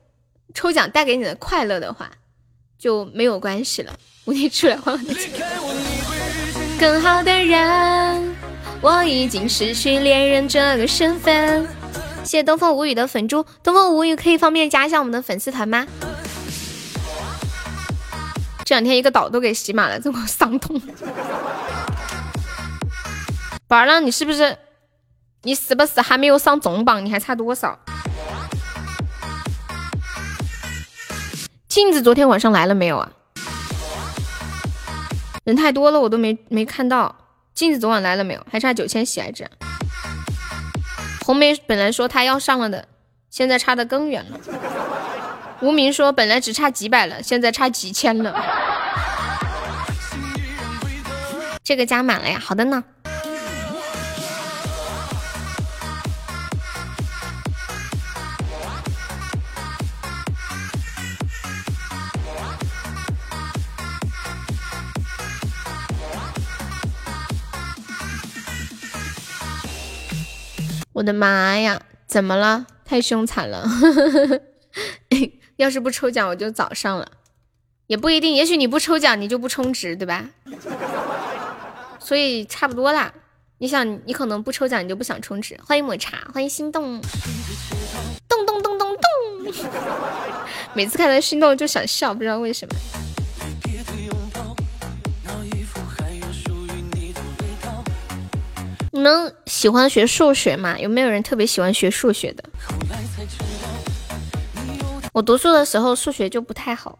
[0.53, 2.11] 抽奖带给你的快乐的话，
[2.77, 3.93] 就没有关系了。
[4.25, 5.31] 我得出来换我的钱。
[6.79, 8.35] 更好的人，
[8.81, 11.67] 我已经失去恋人这个身份。
[12.29, 15.87] 谢谢东风无语的粉猪，东风无语可以方便加一下我们的粉丝团吗？
[18.63, 20.79] 这两天一个岛都给洗满了，这么伤痛。
[23.67, 24.59] 宝儿浪，你是不是？
[25.41, 27.03] 你死不死还没有上总榜？
[27.03, 27.79] 你还差多少？
[31.67, 33.11] 镜子昨天晚上来了没有啊？
[35.45, 37.15] 人太多了，我都没没看到。
[37.55, 38.45] 镜子昨晚来了没有？
[38.51, 39.49] 还差九千喜爱值。
[41.29, 42.87] 红梅本来说她要上了的，
[43.29, 44.39] 现在差的更远了。
[45.61, 48.33] 无名说本来只差几百了，现在差几千了。
[51.63, 52.83] 这个加满了呀，好的呢。
[70.99, 72.67] 我的妈呀，怎么了？
[72.83, 73.65] 太凶残了！
[75.55, 77.09] 要是不抽奖，我就早上了，
[77.87, 78.33] 也不一定。
[78.33, 80.29] 也许你不抽奖，你就不充值，对吧？
[81.99, 83.13] 所以差不多啦。
[83.59, 85.57] 你想，你可能不抽奖，你就不想充值。
[85.65, 86.99] 欢迎抹茶，欢迎心动，
[88.27, 89.53] 咚咚咚咚咚。
[90.75, 92.75] 每次看到心动就想笑，不知道为什么。
[98.99, 100.77] 你们喜欢学数学吗？
[100.77, 102.43] 有没有人特别喜欢学数学的？
[105.13, 106.99] 我读书的时候数学就不太好。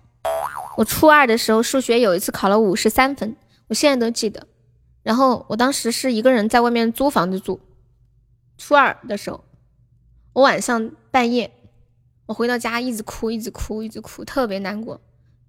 [0.78, 3.36] 我初二的时候数学有一次考了五十三分，
[3.68, 4.48] 我现在都记得。
[5.04, 7.60] 然后我当时是一个人在外面租房子住。
[8.58, 9.44] 初二的时候，
[10.32, 11.52] 我晚上半夜，
[12.28, 15.02] 我回到家一直哭，一直哭，一直哭，特别难过，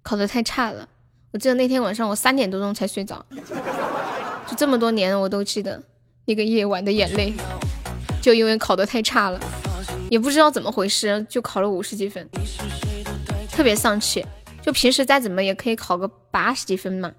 [0.03, 0.89] 考得太差了。
[1.31, 3.25] 我记得那天晚上我三点多钟才睡着，
[4.49, 5.85] 就这么多年我都记得。
[6.31, 7.33] 那个夜晚的眼泪，
[8.23, 9.41] 就因为考得太差了，
[10.09, 12.25] 也不知道怎么回事，就考了五十几分，
[13.51, 14.25] 特别丧气。
[14.63, 17.11] 就平时再怎么也可以考个八十几分嘛。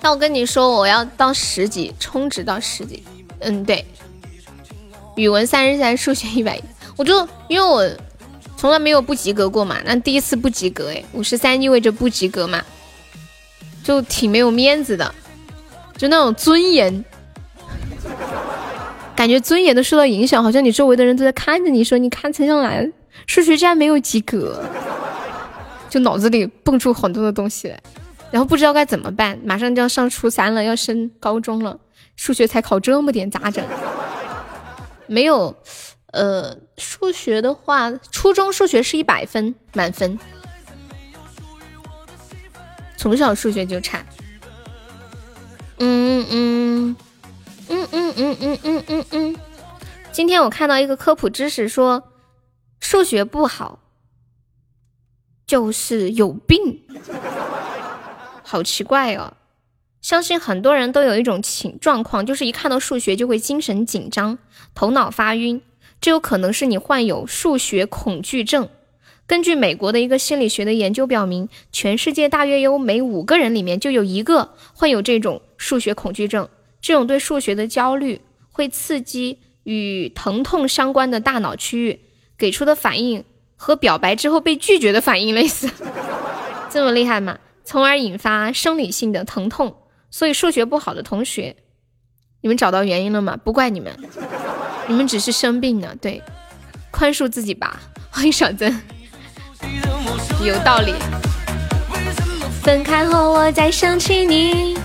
[0.00, 3.04] 那我跟你说，我要到十级，充值到十级。
[3.38, 3.86] 嗯，对。
[5.14, 6.62] 语文三十三，数学一百一，
[6.96, 7.88] 我就因为我
[8.56, 12.64] 从来没有不及格过嘛，那第一次不及格，哎，五十三意味着不及格嘛，
[13.84, 15.14] 就挺没有面子的。
[15.98, 17.04] 就那种尊严，
[19.14, 22.90] 感觉尊严都受到影响，好像你周围的人都在看着你说，你看陈向来
[23.26, 24.64] 数学居然没有及格，
[25.88, 27.80] 就脑子里蹦出很多的东西来，
[28.30, 31.78] 然后不知道该怎么办，马上就要上初三了，要升高中了，
[32.16, 33.64] 数学才考这么点咋整？
[35.06, 35.54] 没有，
[36.12, 40.18] 呃，数学的话，初中数学是一百分满分，
[42.96, 44.04] 从小数学就差。
[45.78, 46.96] 嗯嗯
[47.72, 49.36] 嗯嗯嗯嗯嗯嗯嗯，
[50.12, 52.02] 今天我看到一个科普知识说，
[52.80, 53.78] 数学不好
[55.46, 56.82] 就是有病，
[58.42, 59.32] 好奇怪哦！
[60.02, 64.36] 相信很多人都有一种情状况，就是一看到数学就会精神紧张、
[64.74, 65.62] 头脑发晕，
[65.98, 68.68] 这有可能是你患有数学恐惧症。
[69.26, 76.46] 根据美国的一个心理学的研究表明，全世界大约有每五个人里面就有一个患有这种数学恐惧症。
[76.82, 82.00] 这种对数学的焦虑会刺激与疼痛相关的大脑区域，
[82.36, 83.24] 给出的反应
[83.56, 85.70] 和表白之后被拒绝的反应类似。
[86.68, 87.38] 这么厉害吗？
[87.64, 89.76] 从而引发生理性的疼痛。
[90.10, 91.56] 所以数学不好的同学，
[92.42, 93.34] 你们找到原因了吗？
[93.42, 93.96] 不怪你们，
[94.86, 95.96] 你们只是生病了。
[95.96, 96.20] 对，
[96.90, 97.80] 宽恕自己吧。
[98.10, 98.68] 欢迎小曾。
[100.44, 100.92] 有道理。
[102.62, 104.76] 分开后，我再想起你。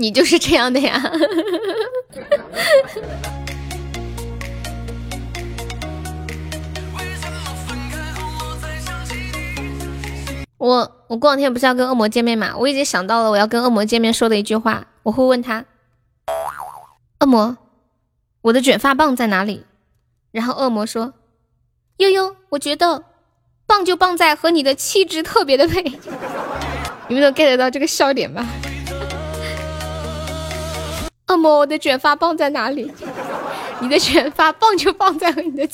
[0.00, 0.98] 你就是这样的呀。
[10.56, 12.56] 我我过两天不是要跟恶魔见面嘛？
[12.56, 15.66] 我已经想到了我要跟恶魔见面说的一句话，我会问他：
[17.20, 17.58] 恶魔，
[18.40, 19.66] 我的卷发棒在哪里？
[20.32, 21.12] 然后恶魔说：
[21.98, 23.04] 悠悠，我觉得
[23.66, 25.82] 棒就棒在和你的气质特别的配。
[27.08, 28.46] 你们能 get 到这个笑点吧？
[31.30, 32.92] 恶魔，我的卷发棒在哪里？
[33.80, 35.68] 你的卷发棒就放在你的。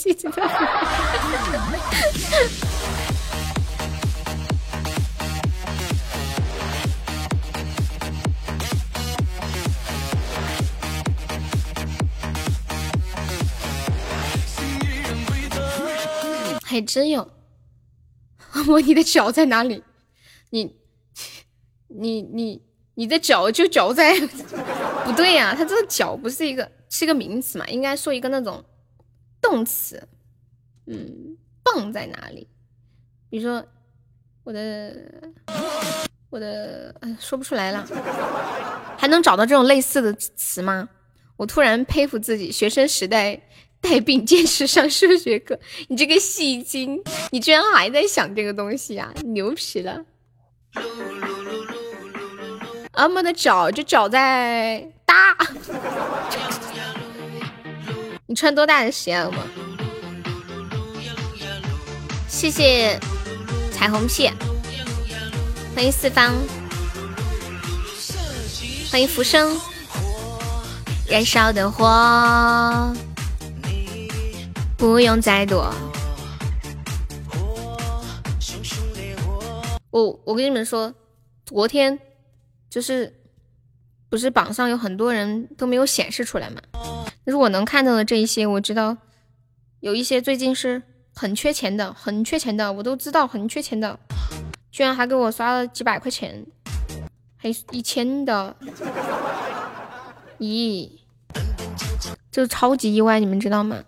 [16.62, 17.30] 还真有，
[18.52, 19.82] 恶魔，你的脚在哪里？
[20.50, 20.76] 你
[21.88, 22.65] 你你。
[22.96, 24.18] 你的脚就脚在
[25.04, 27.66] 不对呀、它这个脚不是一个是一个名词嘛？
[27.68, 28.64] 应该说一个那种
[29.40, 30.02] 动词。
[30.86, 32.48] 嗯，棒在哪里？
[33.28, 33.64] 比如说
[34.44, 34.96] 我的
[36.30, 37.86] 我的，哎，说不出来了。
[38.96, 40.88] 还能找到这种类似的词吗？
[41.36, 43.38] 我突然佩服自己，学生时代
[43.80, 45.60] 带病坚持上数学课。
[45.88, 50.02] 你这个戏精，你居然还在想这个东西呀、牛皮了！
[52.96, 55.36] 阿莫的脚就脚在大，
[58.24, 59.12] 你穿多大的鞋？
[59.12, 59.34] 阿莫？
[62.26, 62.98] 谢谢
[63.70, 64.30] 彩虹屁，
[65.74, 66.32] 欢迎四方，
[68.90, 69.60] 欢迎浮生，
[71.06, 72.94] 燃烧的火，
[74.78, 75.70] 不用再躲。
[79.90, 80.94] 我我跟你们说，
[81.44, 81.98] 昨天
[82.68, 83.12] 就是
[84.08, 86.60] 不是榜上有很多人都没有显示出来嘛？
[87.24, 88.96] 但是我能看到的这一些，我知道
[89.80, 90.82] 有一些最近是
[91.14, 93.98] 很缺钱的，很缺钱的，我都知道很缺钱的，
[94.70, 96.46] 居然还给我刷了几百块钱，
[97.36, 98.54] 还一千的，
[100.38, 100.90] 咦，
[102.30, 103.82] 就超级意外，你们知道吗？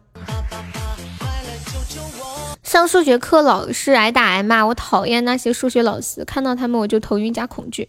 [2.63, 7.89] 上数学课老是挨打挨骂，我讨厌那些数学老师，看到他们我就头晕加恐惧。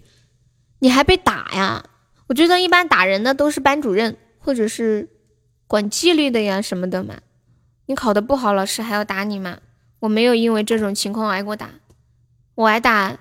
[0.79, 1.83] 你还被打呀？
[2.27, 5.09] 我觉得一般打人的都是班主任或者是
[5.67, 7.15] 管纪律的呀什么的嘛。
[7.87, 9.59] 你考得不好，老师还要打你吗？
[10.01, 11.71] 我没有因为这种情况挨过打，
[12.55, 13.17] 我挨打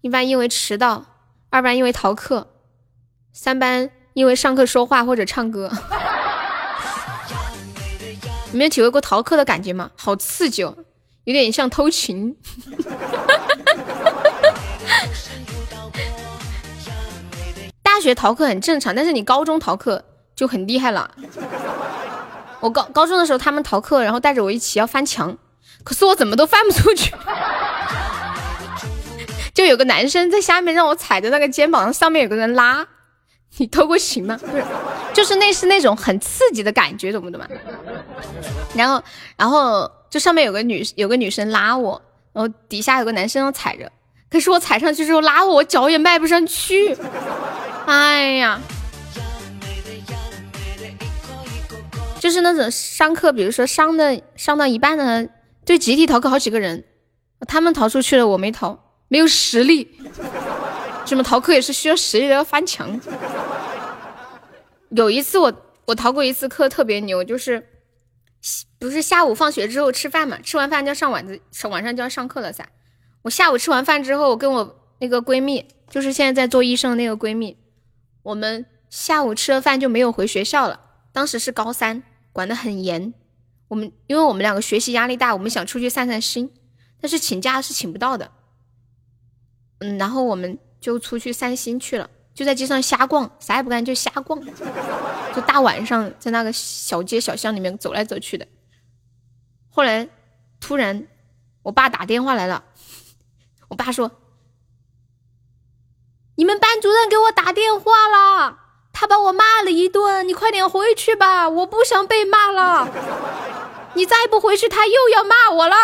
[0.00, 1.04] 一般因为迟到，
[1.50, 2.48] 二班因为逃课，
[3.32, 5.70] 三班因为上课说话或者唱歌。
[8.50, 9.90] 你没有体会过逃课的感觉吗？
[9.96, 10.76] 好刺激哦，
[11.24, 12.36] 有点像偷情。
[17.96, 20.04] 大学逃课很正常，但是你高中逃课
[20.34, 21.10] 就很厉害了。
[22.60, 25.34] 我高高中的时候，他们逃课，然后带着我一起要翻墙，
[25.82, 27.14] 可是我怎么都翻不出去。
[29.54, 32.86] 就有个男生在下面让我踩着那个肩膀，上面有个人拉。
[33.56, 34.38] 你偷过情吗？
[34.42, 34.62] 不是，
[35.14, 37.46] 就是那是那种很刺激的感觉，懂不懂嘛？
[38.74, 39.02] 然后，
[39.38, 42.02] 然后就上面有个女有个女生拉我，
[42.34, 43.90] 然后底下有个男生要踩着，
[44.30, 46.94] 可是我踩上去之后拉我，我脚也迈不上去。
[47.86, 48.60] 哎呀，
[52.18, 55.28] 就是那种上课，比如说上的上到一半的，
[55.64, 56.84] 就集体逃课好几个人，
[57.46, 60.00] 他们逃出去了，我没逃，没有实力。
[61.04, 63.00] 什么逃课也是需要实力的，要翻墙。
[64.90, 65.52] 有一次我
[65.86, 67.68] 我逃过一次课，特别牛，就是
[68.80, 72.68] 不是下午放学之后吃饭嘛，吃完饭就要上晚自，晚上就要上课了噻。
[73.22, 77.56] 我下午吃完饭之后，我跟我那个闺蜜，就是现在在做医生的那个闺蜜，
[78.26, 80.80] 我们下午吃了饭就没有回学校了。
[81.12, 83.14] 当时是高三，管得很严。
[83.68, 86.52] 我们因为我们两个学习压力大，我们想出去散散心，
[87.00, 88.32] 但是请假是请不到的。
[89.78, 94.44] 嗯，然后我们就出去散心去了，就在街上瞎逛，啥也不干就瞎逛，
[95.32, 98.48] 就大晚上在那个小街小巷里面走来走去的。
[99.68, 100.08] 后来
[100.58, 101.06] 突然
[101.62, 102.64] 我爸打电话来了，
[103.68, 104.10] 我爸说
[106.38, 108.56] ：“你们班主任给我打电话了，
[108.92, 112.86] 他把我骂了一顿，你快点回去吧，我不想被骂了。
[113.94, 115.74] 你再不回去，他又要骂我了。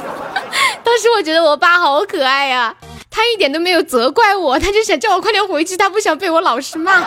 [0.82, 2.74] ”当时我觉得我爸好可爱呀、
[3.10, 7.06] 他一点都没有责怪我，他就想叫我快点回去，他不想被我老师骂。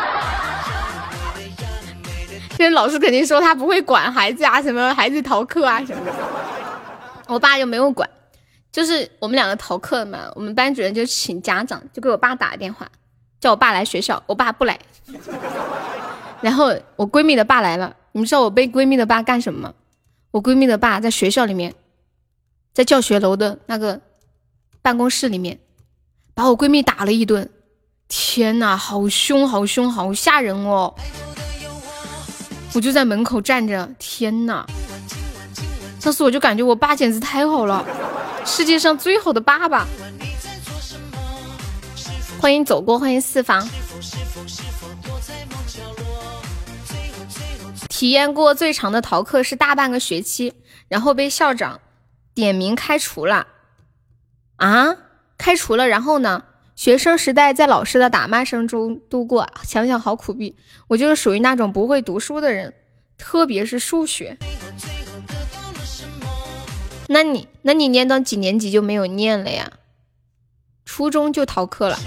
[2.60, 6.12] 因为老师肯定说他不会管孩子啊，什么孩子逃课啊什么的。
[7.26, 8.08] 我爸就没有管，
[8.74, 12.90] 就是我们两个逃课嘛，我们班主任就请家长，就给我爸打了电话，
[13.40, 14.78] 叫我爸来学校，我爸不来。
[16.42, 19.74] 然后我闺蜜的爸来了，你们知道我被闺蜜的爸干什么吗？
[20.32, 21.76] 我闺蜜的爸在学校里面，
[22.74, 24.02] 在教学楼的那个
[24.82, 25.60] 办公室里面，
[26.34, 27.48] 把我闺蜜打了一顿。
[28.08, 30.94] 天呐，好凶，好凶，好吓人哦！
[32.74, 34.66] 我就在门口站着，天呐！
[36.02, 37.86] 当时我就感觉我爸简直太好了，
[38.46, 39.88] 世界上最好的爸爸。
[42.40, 43.68] 欢迎走过，欢迎四方。
[47.90, 50.54] 体验过最长的逃课是大半个学期，
[50.88, 51.80] 然后被校长
[52.34, 53.48] 点名开除了。
[54.58, 54.96] 啊，
[55.38, 56.44] 开除了，然后呢？
[56.76, 60.58] 学生时代在老师的打骂声中度过，想想好苦逼。
[60.88, 62.74] 我就是属于那种不会读书的人，
[63.18, 64.38] 特别是数学。
[67.14, 69.72] 那你那你念到几年级就没有念了呀？
[70.84, 72.00] 初中就逃课了。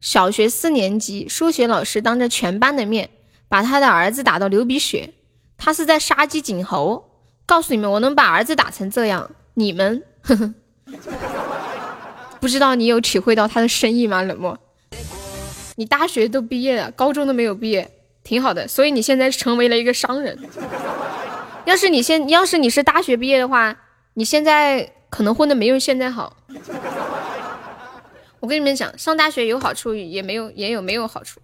[0.00, 3.10] 小学四年级，数学老师当着全班的面
[3.48, 5.14] 把他的儿子打到流鼻血，
[5.58, 7.10] 他是在杀鸡儆猴。
[7.44, 10.54] 告诉你们，我能把儿子打成这样，你们呵呵，
[12.40, 14.22] 不知道你有体会到他的深意吗？
[14.22, 14.56] 冷漠，
[15.74, 17.90] 你大学都毕业了，高中都没有毕业，
[18.22, 20.38] 挺好的，所以你现在成为了一个商人。
[21.66, 23.76] 要是你现，要是你是大学毕业的话，
[24.14, 26.36] 你现在可能混的没有现在好。
[28.40, 31.40] 我跟你们讲，上大学有好处，也没有也有没有好处。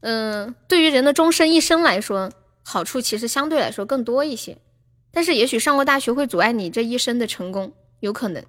[0.00, 2.32] 嗯，对于人的终身一生来说，
[2.64, 4.58] 好处其实相对来说更多一些。
[5.12, 8.42] 但是也许上过大学会阻碍你这一生的成功，有可能。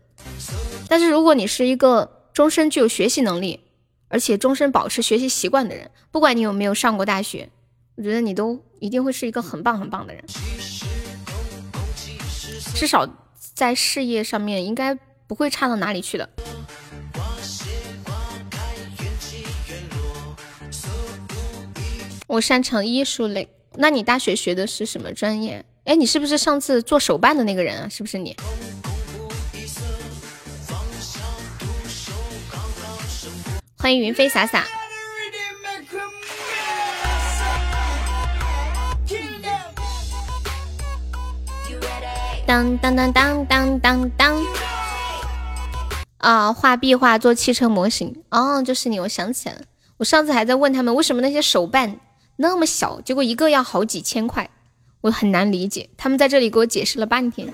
[0.89, 3.59] 但是如果你是一个终身具有学习能力，
[4.07, 7.49] 而且终身保持学习习惯的人，不管你有没有上过大学，
[7.97, 10.23] 我觉得你都一定会是一个很棒很棒的人。
[12.75, 13.07] 至少
[13.53, 14.93] 在事业上面应该
[15.27, 16.29] 不会差到哪里去的。
[22.27, 25.63] 我擅长艺术类，那你大学学的是什么专业？
[25.83, 27.87] 哎，你是不是上次做手办的那个人啊？
[27.89, 28.35] 是不是你？
[33.77, 34.65] 欢迎云飞洒洒。
[42.45, 44.43] 当当当当当当当。
[46.17, 48.23] 啊，画壁画做汽车模型。
[48.29, 49.61] 哦，就是你，我想起来了。
[49.97, 51.99] 我上次还在问他们，为什么那些手办
[52.37, 54.49] 那么小，结果一个要好几千块，
[55.01, 55.89] 我很难理解。
[55.97, 57.47] 他们在这里给我解释了半天。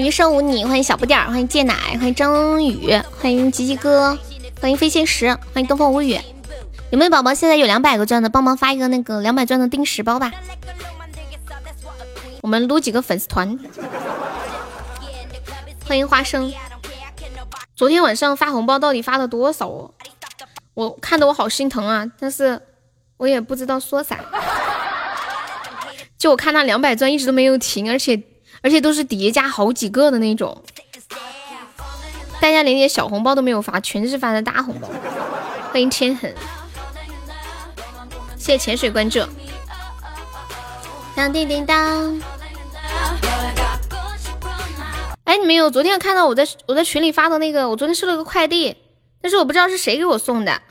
[0.00, 4.18] 余生无你，欢迎小不点儿，欢迎芥奶，欢迎张宇，欢迎吉吉哥，
[4.60, 6.18] 欢迎飞仙石，欢迎东风无语。
[6.90, 10.30] 有没有宝宝现在有两百个钻的，帮忙发一个那个两百钻的定时包吧？
[12.40, 13.58] 我们撸几个粉丝团。
[15.86, 16.52] 欢迎花生。
[17.74, 19.90] 昨天晚上发红包到底发了多少哦？
[20.74, 22.60] 我看的我好心疼啊，但是
[23.16, 24.18] 我也不知道说啥。
[26.16, 28.16] 就我看那两百钻一直都没有停，而且
[28.64, 30.64] 而且都是叠加好几个的那种，
[32.40, 34.88] 大家连点小红包都没有发，全是发的大红包。
[35.70, 36.34] 欢迎天痕，
[38.38, 39.20] 谢谢潜水关注。
[41.14, 42.18] 当叮叮当，
[45.24, 48.74] 哎，你们有昨天看到我在我在群里发的那个，我昨天收了个快递，
[49.20, 50.62] 但是我不知道是谁给我送的。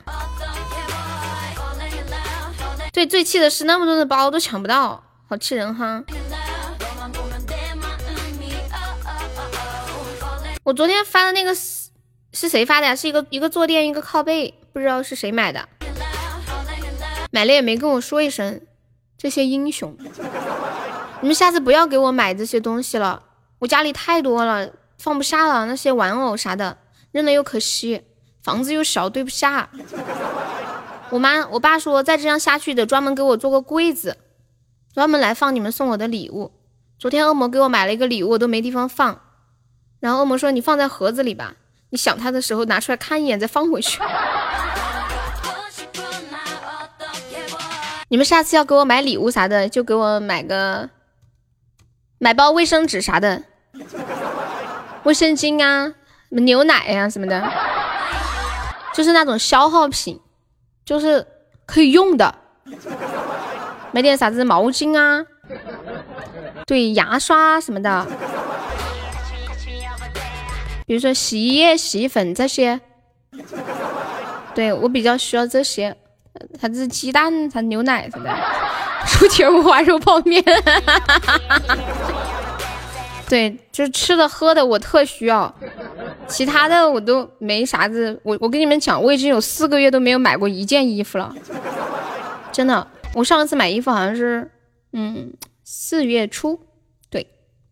[2.92, 6.02] 对，最气的是那么多的包都抢不到，好气人哈！
[10.64, 11.90] 我昨天发的那个是
[12.32, 12.96] 是谁发的呀？
[12.96, 15.68] 是一个一个坐垫，一个靠背，不知道是谁买的，
[17.30, 18.62] 买了也没跟我说一声。
[19.18, 19.94] 这些英雄，
[21.20, 23.24] 你们下次不要给我买这些东西了，
[23.58, 26.78] 我家里太多了，放不下了，那些玩偶啥的，
[27.12, 28.02] 扔了又可惜，
[28.42, 29.68] 房子又小，堆不下。
[31.10, 34.16] 我妈我爸说再这样下去得专门给我做个柜子，
[34.94, 36.52] 专门来放你们送我的礼物。
[36.98, 39.20] 昨天恶魔给我买了一个礼物，我都没地方放。
[40.04, 41.54] 然后恶魔说：“你放在盒子里吧，
[41.88, 44.02] 你想他的时候拿出来看一眼，再放回去。
[48.08, 50.90] ”你们下次要给我买礼物啥的，就给我买个
[52.18, 53.44] 买包卫生纸啥的，
[55.04, 55.94] 卫生巾啊、
[56.28, 57.42] 牛奶呀、什么的，
[58.92, 60.20] 就是那种消耗品，
[60.84, 61.26] 就是
[61.64, 62.34] 可以用的。
[63.90, 65.24] 买点啥子毛巾啊，
[66.66, 68.06] 对，牙刷什么的。
[70.86, 72.80] 比如说洗衣液、洗衣粉这些，
[74.54, 75.96] 对我比较需要这些，
[76.60, 78.36] 啥子鸡蛋、啥牛奶什么的，
[79.06, 80.42] 薯条、五花肉、泡面，
[83.28, 85.52] 对，就是吃的喝的我特需要，
[86.28, 88.20] 其他的我都没啥子。
[88.22, 91.34] 我我跟你们讲，我已经有四个月都没有买过一件衣服了，
[92.52, 92.86] 真的。
[93.14, 94.50] 我上一次买衣服好像是，
[94.92, 95.32] 嗯，
[95.62, 96.60] 四月初，
[97.08, 97.26] 对。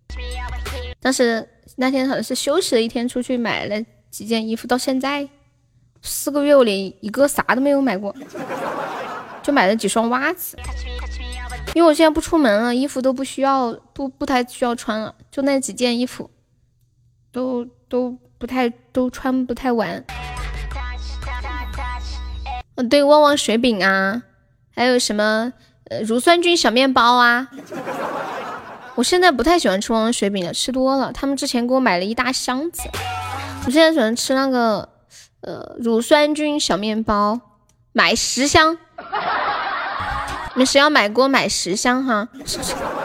[0.09, 5.29] Touch me over here, 当时那天好像是休息了一天，出去买了几件衣服，到现在
[6.03, 8.15] 四个月我连一个啥都没有买过，
[9.43, 10.57] 就买了几双袜子。
[11.75, 16.31] 因为我现在不出门了，衣服都不需要，不不太需要穿了，就那几件衣服，
[17.33, 20.05] 都都不太都穿不太完。
[22.75, 24.23] 嗯，对，旺旺雪饼啊，
[24.75, 25.53] 还有什么
[25.85, 27.49] 呃乳酸菌小面包啊。
[28.95, 31.11] 我现在不太喜欢吃旺旺雪饼了，吃多了。
[31.13, 32.83] 他们之前给我买了一大箱子，
[33.65, 34.89] 我现在喜欢吃那个
[35.41, 37.41] 呃乳酸菌小面包，
[37.93, 38.77] 买十箱。
[40.55, 42.29] 你们谁要买给我买十箱哈，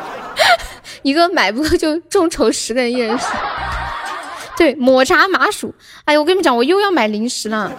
[1.04, 3.18] 一个买不够就众筹十个人一人。
[4.58, 5.74] 对，抹茶麻薯，
[6.04, 7.72] 哎呀，我跟你们讲，我又要买零食了。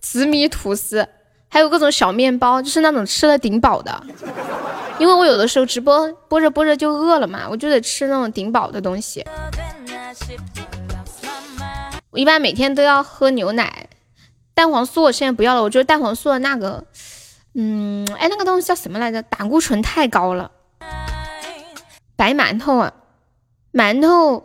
[0.00, 1.08] 紫米吐司，
[1.48, 4.02] 还有各种小面包，就是那种吃了顶饱的。
[4.98, 9.24] 因为我有的时候直播播着播着就饿了嘛，我就得吃那种顶饱的东西。
[12.10, 13.88] 我一般每天都要喝牛奶，
[14.54, 16.82] 蛋黄素我现在不要了，我觉得蛋黄素的那个，
[17.54, 19.20] 嗯，哎，那个东西叫什么来着？
[19.22, 20.50] 胆固醇太高了。
[22.16, 22.92] 白馒头啊，
[23.74, 24.42] 馒头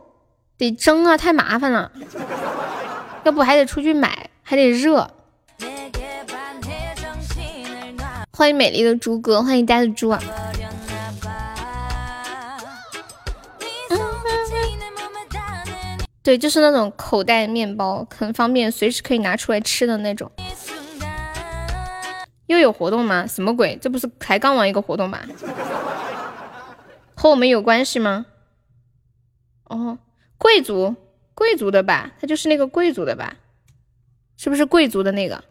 [0.58, 1.90] 得蒸啊，太麻烦了。
[3.24, 5.10] 要不还得出去买，还得热。
[8.42, 10.20] 欢迎美丽的猪哥，欢迎呆的猪啊！
[16.24, 20.32] 对，就是那种口袋面包，很方便，随时可以拿出来吃的那种。
[22.48, 23.28] 又有活动吗？
[23.28, 23.78] 什么鬼？
[23.80, 25.24] 这不是才刚玩一个活动吧？
[27.14, 28.26] 和我们有关系吗？
[29.66, 30.00] 哦，
[30.40, 30.96] 贵族，
[31.36, 32.10] 贵族的吧？
[32.20, 33.36] 他就是那个贵族的吧？
[34.36, 35.44] 是不是贵族的那个？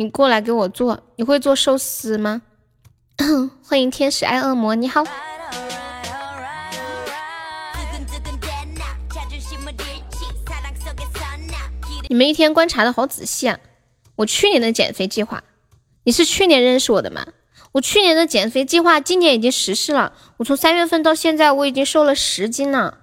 [0.00, 2.40] 你过来给我做，你会做寿司吗？
[3.62, 5.04] 欢迎天使爱恶魔，你好。
[12.08, 13.60] 你们一天观察的好仔细啊！
[14.16, 15.44] 我去年的减肥计划，
[16.04, 17.26] 你是去年认识我的吗？
[17.72, 23.00] 我去年的减肥计划今年已经实施了，我从三月份到现在我已经瘦了十斤了，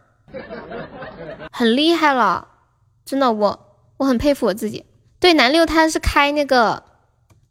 [1.54, 2.48] 很厉害了，
[3.06, 4.87] 真的，我我很佩服我自己。
[5.20, 6.84] 对，南六他是开那个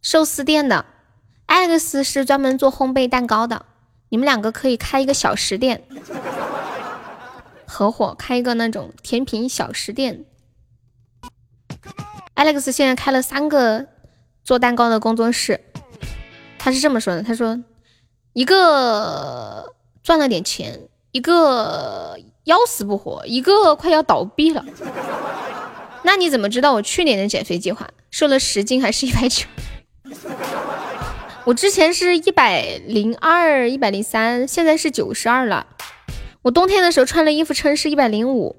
[0.01, 0.87] 寿司店的，
[1.47, 3.67] 艾克斯是专门做烘焙蛋糕的，
[4.09, 5.83] 你们两个可以开一个小食店，
[7.67, 10.25] 合伙开一个那种甜品小食店。
[12.37, 13.87] Alex 现在开了三个
[14.45, 15.61] 做蛋糕的工作室，
[16.59, 17.59] 他是这么说的：他说，
[18.33, 24.65] 一个赚了点钱，一个要死不活，一个快要倒闭了。
[26.07, 29.45] 那你怎么知道我去年的减肥计划瘦了十斤还是一百九？
[31.45, 35.67] 我之前是一百零二、一百零三，现在是九十二了。
[36.43, 38.55] 我冬天的时候穿了衣服称是一百零五，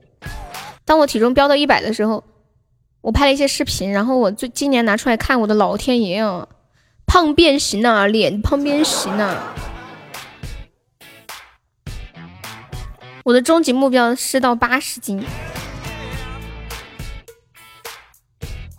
[0.84, 2.26] 当我体重飙到一百的时候。
[3.02, 6.46] 我拍了一些视频，然后我最今年拿出来看，我的老天爷啊，
[7.06, 9.56] 胖变形了，脸胖变形了。
[13.24, 15.24] 我的终极目标是到八十斤。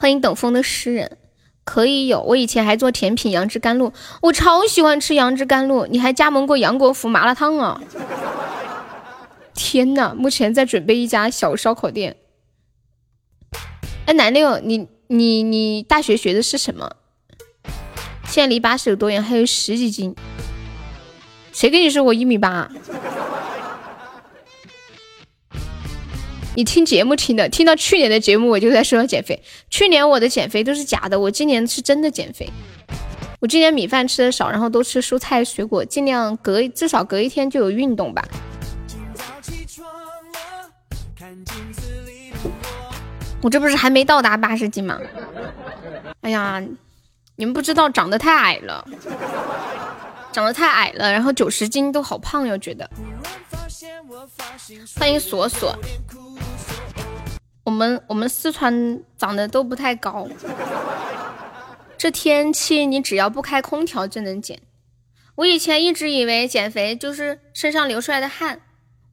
[0.01, 1.19] 欢迎等风的诗人，
[1.65, 2.23] 可以有。
[2.23, 3.93] 我以前还做甜品杨枝甘露，
[4.23, 5.87] 我超喜欢吃杨枝甘露。
[5.87, 7.81] 你还加盟过杨国福麻辣烫啊？
[9.55, 12.16] 天呐，目前在准备一家小烧烤店。
[14.07, 16.93] 哎，南六，你你你大学学的是什么？
[18.25, 19.20] 现在离八十有多远？
[19.20, 20.15] 还有十几斤。
[21.53, 22.70] 谁跟你说我一米八？
[26.59, 29.40] 你听节目听的，听到去年的节目我就在说减肥。
[29.70, 32.51] 去年我的减肥都是假的，我今年是真的减肥。
[33.39, 38.26] 我今年米饭吃的少，然后多吃蔬菜水果，尽量隔至少隔一天就有运动吧。
[43.40, 44.98] 我这不是还没到达八十斤吗？
[46.22, 46.60] 哎呀，
[47.36, 48.85] 你们不知道长得太矮了，
[50.32, 52.90] 长得太矮了，然后九十斤都好胖哟，觉得。
[54.98, 55.72] 欢迎锁锁，
[57.69, 60.27] 我们我们四川长得都不太高，
[61.99, 64.59] 这天气你只要不开空调就能减。
[65.35, 68.62] 我以前一直以为减肥就是身上流出来的汗，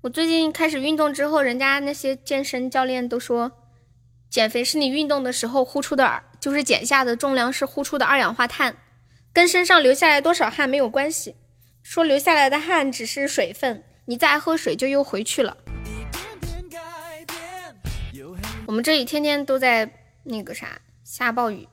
[0.03, 3.51] 我最近开始运动之后，人家那些健身教练都说。
[4.29, 8.77] 减肥是你运动的时候呼出的，就是减下的重量是呼出的二氧化碳，
[9.33, 11.35] 跟身上流下来多少汗没有关系。
[11.83, 15.57] 说流下来的汗只是水分，你再喝水就又回去了。
[18.67, 19.91] 我们这里天天都在
[20.23, 21.67] 那个啥下暴雨，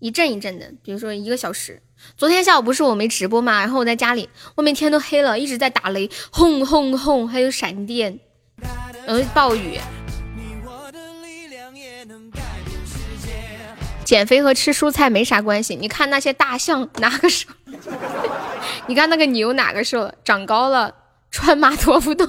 [0.00, 1.80] 一阵一阵的，比如说一个小时，
[2.16, 8.18] 昨天下午不是我没直播嘛，然后我在家里，外面天都黑了，一直在打雷，轰轰轰，还有闪电，
[9.06, 9.78] 然后暴雨。
[14.04, 17.48] 减肥和吃蔬菜没啥关系，你看那些大象哪个瘦？
[18.88, 20.12] 你看那个牛哪个瘦？
[20.24, 20.92] 长高了，
[21.30, 22.26] 穿马托夫洞。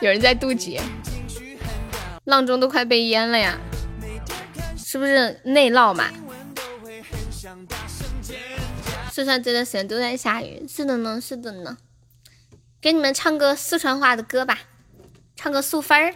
[0.00, 0.82] 有人在渡劫，
[2.24, 3.58] 浪中都快被淹了呀，
[4.76, 6.10] 是不是内涝嘛？
[9.10, 11.78] 四川这段时间都在下雨，是的呢，是的呢。
[12.78, 14.58] 给你们唱个四川话的歌吧，
[15.34, 16.14] 唱个素芬儿。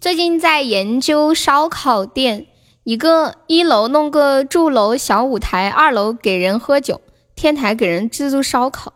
[0.00, 2.46] 最近在研究烧烤店，
[2.84, 7.00] 一个一楼弄个住楼小舞台，二楼给人喝酒，
[7.34, 8.94] 天台给人自助烧烤。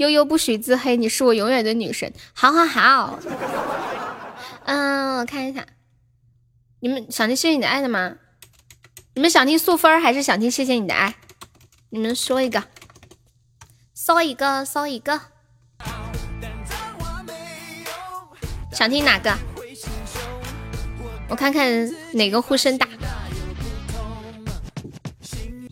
[0.00, 2.10] 悠悠不许自黑，你是我永远的女神。
[2.32, 3.18] 好好好，
[4.64, 5.66] 嗯，我看一下，
[6.80, 8.14] 你们想听谢谢你的爱的吗？
[9.12, 11.16] 你们想听素芬还是想听谢谢你的爱？
[11.90, 12.64] 你们说一个，
[13.92, 15.20] 搜一个，搜一个，
[18.72, 19.36] 想听哪个？
[21.28, 22.88] 我看看哪个呼声大，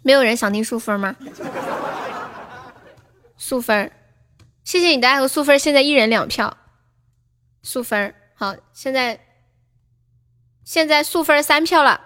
[0.02, 1.16] 没有人想听素芬吗？
[3.38, 3.90] 素芬，
[4.68, 6.58] 谢谢你的爱和素芬，现在一人两票。
[7.62, 9.18] 素芬，好，现在
[10.62, 11.98] 现在素芬三票了，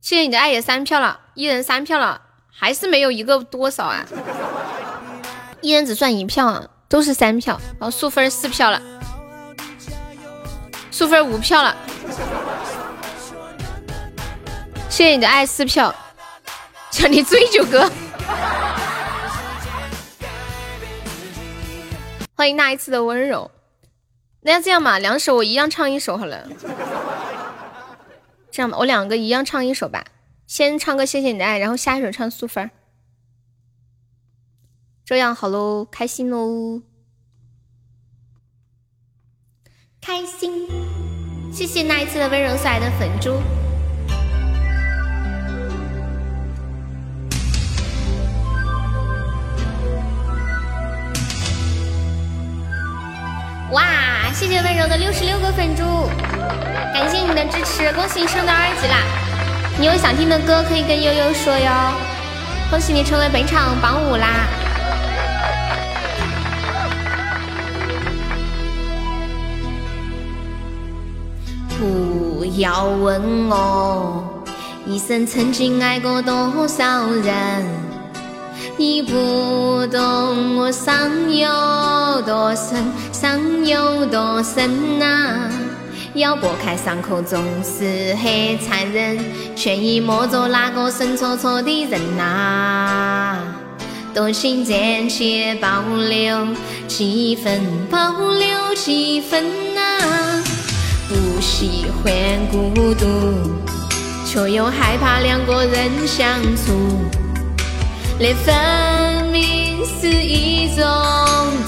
[0.00, 4.06] 谢谢你的爱也三票了，一人三票了，还是没有一个多少啊？
[5.62, 8.80] 一人只算一票啊，都是三票，然后素芬四票了，
[10.92, 11.76] 素芬五票了。
[14.88, 15.92] 谢谢你的爱四票，
[16.92, 17.90] 叫你醉酒哥。
[22.36, 23.50] 欢迎那一次的温柔。
[24.42, 26.46] 那要这样嘛，两首我一样唱一首好了。
[28.50, 30.04] 这样吧，我两个一样唱一首吧。
[30.46, 32.70] 先唱个谢谢你的爱，然后下一首唱素分。
[35.02, 36.82] 这样好喽，开心喽，
[40.02, 40.68] 开心。
[41.50, 43.40] 谢谢那一次的温柔送来的粉珠。
[53.72, 53.82] 哇！
[54.32, 56.08] 谢谢温柔的六十六个粉珠，
[56.94, 58.98] 感谢你的支持，恭喜你升到二级啦！
[59.78, 61.92] 你有想听的歌可以跟悠悠说哟。
[62.70, 64.46] 恭喜你成为本场榜五啦！
[71.78, 74.44] 不要问我
[74.86, 77.85] 一生曾经爱过多少人。
[78.78, 81.48] 你不懂我伤有
[82.26, 85.50] 多深，伤有多深呐！
[86.12, 89.18] 要剥开伤口总是很残忍，
[89.56, 93.38] 却已摸着那个神戳戳的人呐！
[94.14, 96.46] 多情暂且保留
[96.86, 99.42] 几分，保留几分
[99.74, 100.42] 呐！
[101.08, 102.12] 不喜欢
[102.50, 103.06] 孤独，
[104.26, 107.25] 却又害怕两个人相处。
[108.18, 110.82] 那分明是一种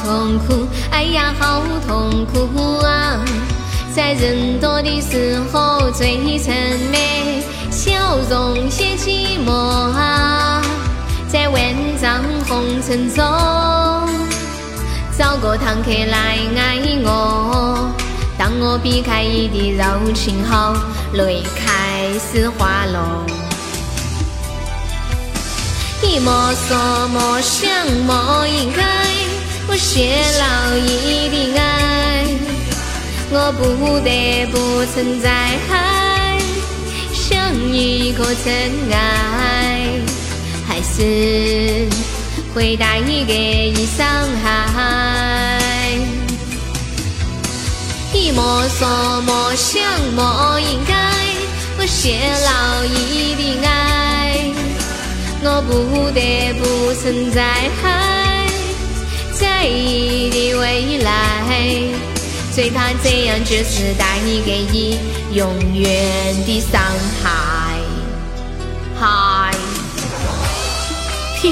[0.02, 3.20] 痛苦，哎呀，好痛苦啊！
[3.94, 6.54] 在人多的时候最沉
[6.90, 10.62] 美，笑容些寂寞啊！
[11.28, 11.60] 在万
[12.00, 13.22] 丈红尘中，
[15.18, 17.90] 找个堂客来爱我。
[18.38, 20.72] 当我避开你的柔情后，
[21.12, 23.47] 泪开始滑落。
[26.00, 27.68] 你莫说莫想
[28.06, 28.82] 莫应该，
[29.66, 30.44] 我泄露
[30.80, 32.26] 你的爱，
[33.30, 35.58] 我不得不存在，
[37.12, 39.90] 像一个尘埃，
[40.66, 41.88] 还是
[42.54, 44.06] 会带给你伤
[44.42, 45.98] 害。
[48.12, 49.82] 你莫说莫想
[50.14, 50.94] 莫应该，
[51.78, 53.87] 我泄露你的爱。
[55.40, 57.70] 我不得不存在，
[59.32, 61.12] 在意的未来，
[62.52, 64.98] 最怕这样就是带你给你
[65.32, 66.82] 永远的伤
[67.22, 67.78] 害。
[68.98, 69.54] 嗨，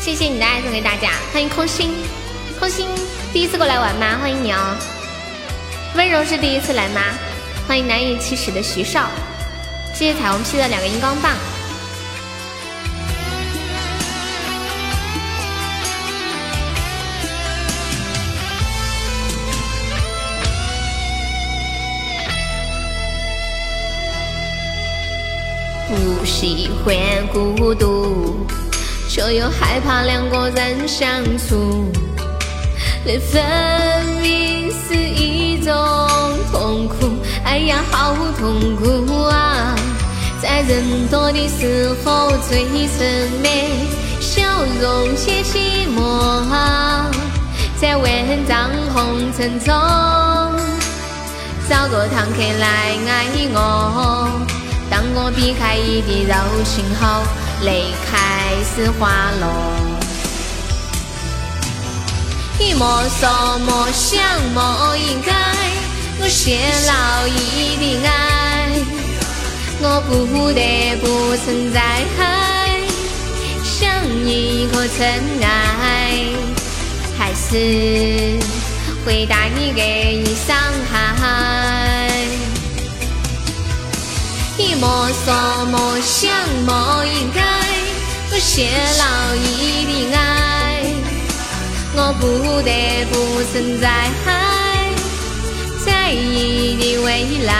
[0.00, 1.92] 谢谢你的爱送给大家，欢迎空心，
[2.58, 2.88] 空心
[3.32, 4.18] 第一次过来玩吗？
[4.20, 4.76] 欢迎你哦。
[5.94, 7.00] 温柔是第一次来吗？
[7.68, 9.08] 欢迎难以启齿的徐少。
[9.98, 11.32] 谢谢彩虹屁的两个荧光棒。
[25.88, 26.94] 不喜欢
[27.28, 28.46] 孤独，
[29.08, 31.90] 却又害怕两个人相处。
[33.06, 35.72] 连分离是一种
[36.50, 37.08] 痛苦，
[37.44, 39.75] 哎呀，好痛苦啊！
[40.46, 43.68] 在人多的时候最纯美，
[44.20, 44.40] 笑
[44.80, 45.98] 容些寂寞。
[47.80, 48.06] 在万
[48.46, 49.74] 丈红尘中，
[51.68, 54.30] 找个堂客来爱我。
[54.88, 56.32] 当我避开一地柔
[56.62, 57.24] 情后，
[57.64, 59.44] 泪开始滑落。
[62.56, 64.22] 你莫说莫想
[64.54, 65.34] 莫应该，
[66.20, 66.56] 我泄
[66.86, 68.10] 露一的爱，
[69.78, 72.02] 我不得不存在，
[73.62, 73.90] 像
[74.24, 75.06] 一颗尘
[75.42, 75.46] 埃，
[77.18, 78.38] 还是
[79.04, 80.56] 会带你给你伤
[80.90, 82.10] 害。
[84.56, 86.32] 你莫说莫想
[86.64, 87.42] 莫应该，
[88.32, 89.04] 我泄露
[89.36, 90.18] 一的爱，
[91.94, 92.24] 我不
[92.62, 92.70] 得
[93.12, 94.10] 不存在，
[95.84, 97.54] 在意的未来，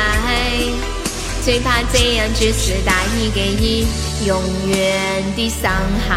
[1.47, 2.93] 最怕这样只是带
[3.33, 3.87] 给你
[4.27, 5.73] 永远的伤
[6.09, 6.17] 害。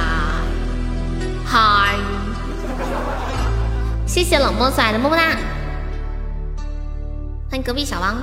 [1.45, 1.95] 嗨，
[4.07, 5.37] 谢谢冷漠送来的么么哒，
[7.47, 8.17] 欢迎隔壁小王。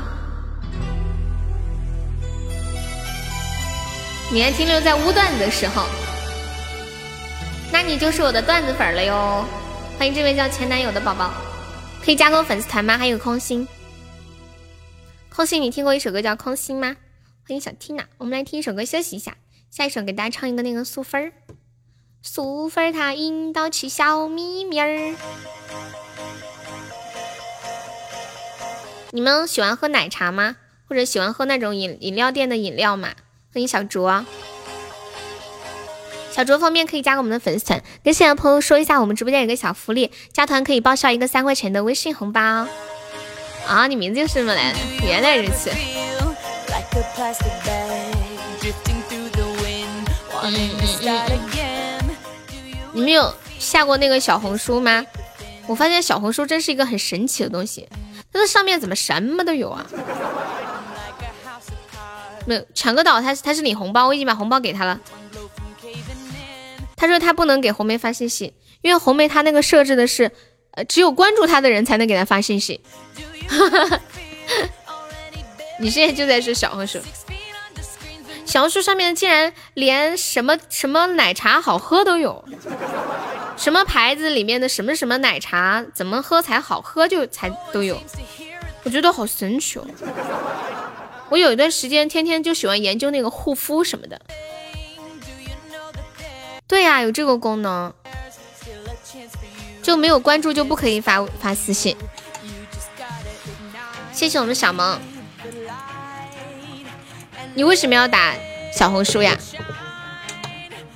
[4.32, 5.84] 你还停留在污段子的时候，
[7.70, 9.44] 那你就是我的段子粉了哟。
[9.96, 11.30] 欢迎这位叫前男友的宝宝，
[12.04, 12.98] 可以加个粉丝团吗？
[12.98, 13.64] 还有空心，
[15.36, 16.96] 空心，你听过一首歌叫《空心》吗？
[17.46, 19.36] 欢迎小 Tina，我们来听一首歌休息一下，
[19.70, 21.32] 下一首给大家唱一个那个素芬儿，
[22.22, 25.14] 素芬儿她引导起小咪咪儿。
[29.10, 30.56] 你们喜欢喝奶茶吗？
[30.88, 33.10] 或者喜欢喝那种饮饮料店的饮料吗？
[33.52, 34.24] 欢迎小卓，
[36.32, 42.66] 小卓方便可以加个我们的粉丝团，跟现在朋友说一下，我们直播间有个小福利，加团可以报销一个三块钱的微信红包。
[43.66, 45.70] 啊，你名字就是这么来的，原来如此。
[50.42, 50.70] 嗯嗯
[51.02, 51.46] 嗯。
[52.92, 55.04] 你们有下过那个小红书吗？
[55.66, 57.88] 我发现小红书真是一个很神奇的东西，
[58.32, 59.84] 它的上面怎么什么都有啊？
[62.46, 65.00] 没有抢个岛，他他是领红包，我已经把红包给他了。
[66.96, 70.30] 他说他不能给红梅发信息，因为红梅他那个设置的是，
[70.70, 72.80] 呃，只有关注他的人才能给他发信息。
[73.48, 74.00] 哈 哈
[75.78, 76.98] 你现在就在说小红书，
[78.46, 82.44] 小红书上面竟然连什么什么奶茶好喝都有，
[83.56, 88.02] 什么牌子里面的什么什么奶茶怎么喝才好喝就才都有，
[88.84, 89.86] 我觉得好神奇哦。
[91.28, 94.20] 我有一段时间天天就喜欢研究那个护肤什么的。
[96.66, 97.92] 对呀，有这个功能，
[99.82, 101.96] 就没有关注就不可以发发私信。
[104.16, 104.98] 谢谢我们小萌，
[107.52, 108.32] 你为什么要打
[108.72, 109.36] 小红书呀？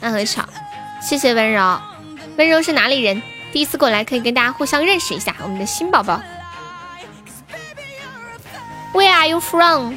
[0.01, 0.43] 那很巧。
[1.03, 1.79] 谢谢温柔，
[2.39, 3.21] 温柔是哪里人？
[3.53, 6.19] 第一次过来可以跟大家互相认识一下，我们的新宝宝。
[8.95, 9.97] Where are you from?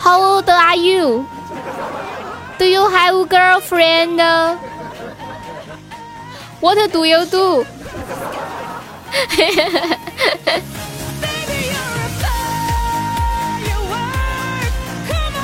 [0.00, 1.26] How old are you?
[2.58, 4.20] Do you have a girlfriend?
[6.60, 7.64] What do you do?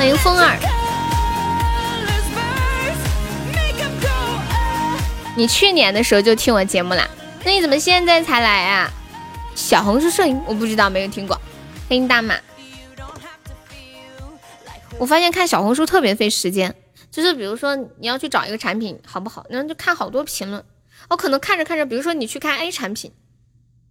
[0.02, 0.58] 欢迎风儿，
[5.36, 7.08] 你去年的时候就听我节目啦，
[7.44, 8.90] 那你怎么现在才来啊？
[9.54, 11.40] 小红书摄影我不知道，没有听过。
[11.88, 12.34] 欢迎大马。
[14.98, 16.74] 我发现看小红书特别费时间，
[17.12, 20.64] 就是比如说你要去找一个产品好不好，然后就看好多评论。
[21.10, 23.12] 我可能看着看着，比如说你去看 A 产品，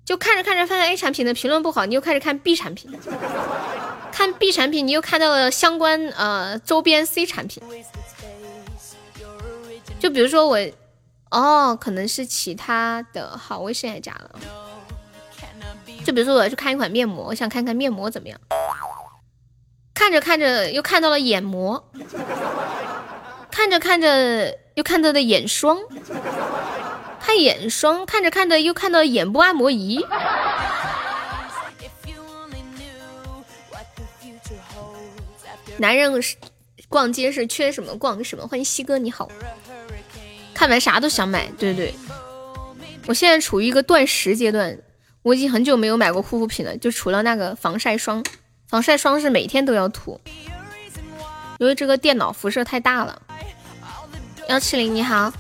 [0.03, 2.91] 就看着看着发现 A 产品的评论不好，你又开始看 B 产品，
[4.11, 7.63] 看 B 产品你又看到了相关呃周边 C 产品。
[9.99, 10.57] 就比如说我，
[11.29, 14.31] 哦，可能是其他的，好，微信也加了。
[16.03, 18.39] 就比如说我要去看一款面膜，我想看看面膜怎么样。
[19.93, 21.87] 看着看着又看到了眼膜，
[23.51, 25.77] 看着看着又看到了眼霜，
[27.19, 30.03] 看眼霜，看着看着又看到眼部按摩仪。
[35.81, 36.35] 男人是
[36.87, 38.47] 逛街是缺什么逛什么。
[38.47, 39.27] 欢迎西哥，你好。
[40.53, 41.95] 看完啥都想买，对对。
[43.07, 44.77] 我现在处于一个断食阶段，
[45.23, 48.23] 我已经很久没有买过护肤品了，就除了那个防晒霜。
[48.67, 50.21] 防晒霜是每天都要涂，
[51.57, 53.19] 因为这个电脑辐射太大了。
[54.47, 55.33] 幺七零你好，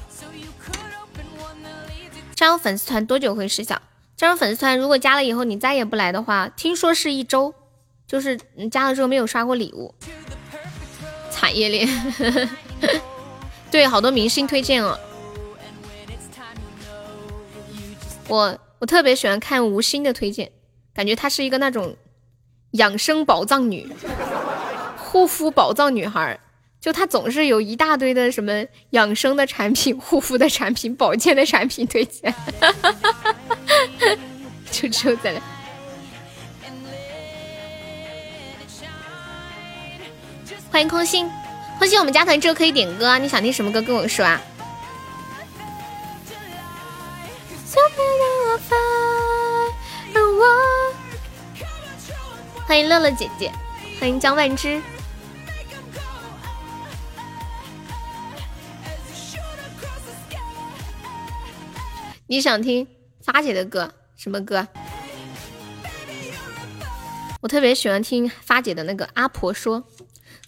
[2.33, 3.79] 加入粉丝团多久会失效？
[4.17, 7.53] 加入粉丝团如果加了以后你再也不来的话，听说是一周，
[8.07, 9.93] 就是你加了之后没有刷过礼物。
[11.41, 11.87] 产业链，
[13.71, 14.95] 对，好多明星推荐哦。
[18.27, 20.51] 我我特别喜欢看吴昕的推荐，
[20.93, 21.97] 感觉她是一个那种
[22.73, 23.91] 养生宝藏女、
[24.95, 26.39] 护肤宝藏女孩儿，
[26.79, 32.31] 就她总是有一大堆的什么养生的产品、 护肤的产品、保健的产品推荐，
[34.71, 35.41] 就只有在
[40.71, 41.29] 欢迎空心，
[41.77, 43.17] 空心，我们加团之后可以点歌啊！
[43.17, 44.41] 你想听什么歌跟我说啊？
[52.65, 53.51] 欢迎乐乐姐姐，
[53.99, 54.81] 欢迎江万之。
[62.27, 62.87] 你想听
[63.21, 63.93] 发姐的歌？
[64.15, 64.65] 什么歌？
[67.41, 69.81] 我特别喜欢听发姐的那个《阿婆说》，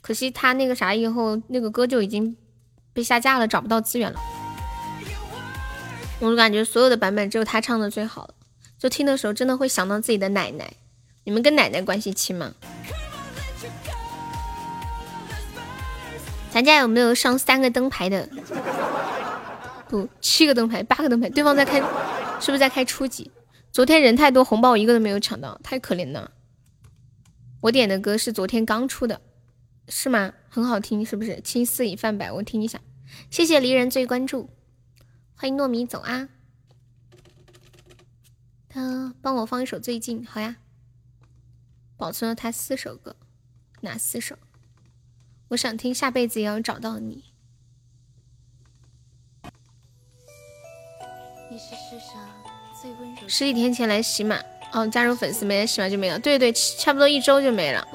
[0.03, 2.35] 可惜他那个啥以后，那个歌就已经
[2.91, 4.19] 被下架了，找不到资源了。
[6.19, 8.33] 我感觉所有的版本只有他唱的最好了，
[8.77, 10.73] 就听的时候真的会想到自己的奶奶。
[11.23, 12.53] 你们跟奶奶关系亲吗？
[16.51, 18.27] 咱家有没有上三个灯牌的？
[19.87, 21.79] 不，七个灯牌，八个灯牌，对方在开，
[22.41, 23.31] 是不是在开初级？
[23.71, 26.31] 昨天人太多，红包我一个都没有抢到，太可怜了。
[27.61, 29.21] 我点的歌是昨天刚出的，
[29.87, 30.33] 是吗？
[30.49, 31.41] 很好听，是不是？
[31.41, 32.79] 青丝已泛白，我听一下。
[33.29, 34.49] 谢谢离人最关注，
[35.35, 36.29] 欢迎糯米走啊！
[38.69, 40.57] 他帮我放一首最近，好呀。
[41.95, 43.15] 保存了他四首歌，
[43.81, 44.37] 哪四首？
[45.49, 47.25] 我想听下辈子也要找到你。
[53.27, 54.43] 十几天前来喜马，
[54.73, 56.17] 哦，加入粉丝没来喜欢就没了。
[56.17, 57.87] 对对对，差不多一周就没了。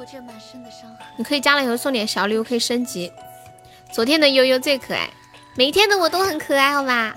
[1.16, 3.12] 你可以加了以后送点小礼物，可以升级。
[3.92, 5.10] 昨天的悠悠最可爱，
[5.56, 7.14] 每一天的我都很可爱，好吧？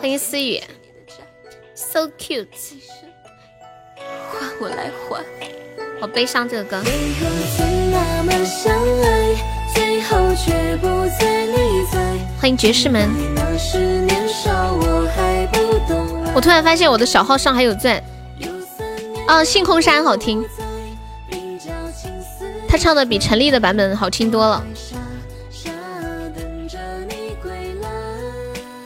[0.00, 0.60] 欢迎思雨
[1.74, 2.48] ，so cute。
[4.32, 5.24] 换我来换，
[6.00, 6.82] 好悲伤这个歌。
[12.40, 13.08] 欢迎爵士们。
[14.80, 15.27] 我
[16.38, 18.00] 我突然发现我的小号上还有钻。
[19.26, 20.46] 啊，星空山好听，
[22.68, 24.64] 他唱的比陈粒的版本好听多了。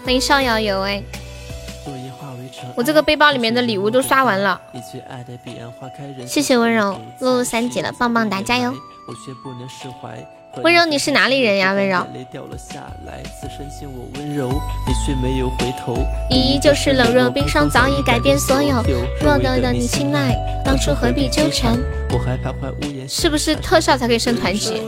[0.02, 1.04] 欢迎逍遥游哎。
[2.74, 4.58] 我这个背包里面的礼物都刷完了，
[6.26, 8.74] 谢谢温柔，露露三级了，棒棒哒，加油！
[10.60, 11.72] 温柔，你是哪里人呀？
[11.72, 12.06] 温柔，
[16.28, 18.82] 你依旧是冷若冰霜，早已改变所有。
[19.22, 21.78] 若得到你青睐，当初何必纠缠？
[23.08, 24.82] 是不是特效才可以升团级？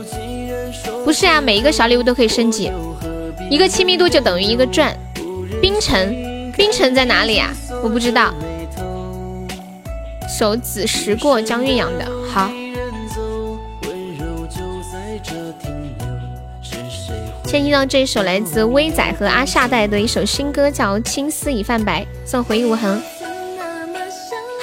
[1.03, 2.71] 不是呀，每一个小礼物都可以升级，
[3.49, 4.95] 一个亲密度就等于一个钻。
[5.61, 6.15] 冰城。
[6.55, 7.51] 冰城在哪里啊？
[7.83, 8.33] 我不知道。
[10.29, 12.49] 手子时过江韵阳的好。
[17.47, 23.01] 先听到这一首来自威仔和阿夏带的一首新歌，叫《青丝已泛白》，送回忆无痕。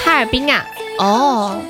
[0.05, 0.67] 哈尔滨啊，
[0.99, 1.63] 哦。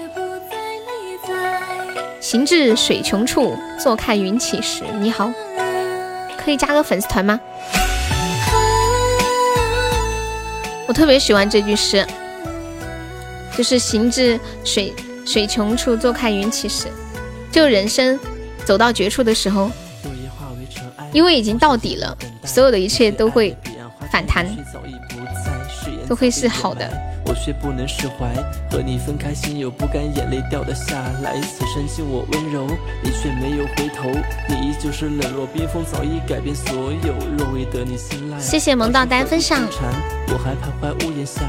[2.18, 4.82] 行至水穷处，坐看云起时。
[5.00, 5.30] 你好，
[6.42, 7.38] 可以加个粉丝团吗？
[10.88, 12.06] 我特别喜欢这句诗，
[13.56, 14.94] 就是行至水
[15.26, 16.88] 水穷处，坐看云起时。
[17.52, 18.18] 就人生
[18.64, 19.70] 走到绝处的时候，
[21.12, 23.56] 因为已经到底了，所有的一切都会
[24.10, 24.46] 反弹，
[26.08, 26.88] 都会是好的。
[27.24, 28.34] 我却不能释怀，
[28.70, 31.40] 和你分开，心有不甘，眼泪掉了下来。
[31.40, 32.66] 此生敬我温柔，
[33.02, 34.10] 你却没有回头，
[34.48, 37.14] 你依旧是冷若冰封，早已改变所有。
[37.38, 39.62] 若未得你青睐，谢谢萌到单分享。
[40.28, 41.42] 我还徘徊屋檐下，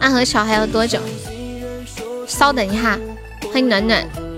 [0.00, 0.98] 暗河桥还要多久？
[2.26, 2.98] 稍等一下，
[3.52, 4.29] 欢迎暖暖。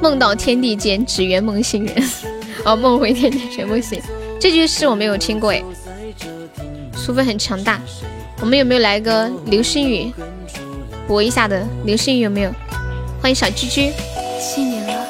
[0.00, 1.94] 梦到天地间，只缘梦醒人。
[2.64, 4.00] 哦，梦回天地，全梦醒。
[4.40, 5.62] 这句诗我没有听过哎，
[6.94, 7.80] 苏菲很强大。
[8.40, 10.12] 我们有没有来个流星雨
[11.06, 11.66] 搏一下的？
[11.84, 12.50] 流星雨有没有？
[13.20, 13.92] 欢迎小居居。
[14.40, 15.06] 七年了，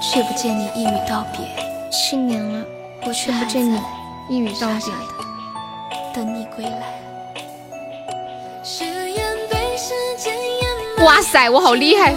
[0.00, 1.46] 却不见你一语道别。
[1.90, 2.64] 七年了，
[3.06, 3.78] 我却不见你
[4.28, 4.92] 一语道别。
[6.14, 6.98] 等你归来。
[11.04, 12.12] 哇塞，我好厉害！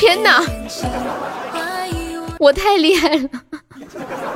[0.00, 0.42] 天哪，
[2.38, 3.28] 我太厉害了！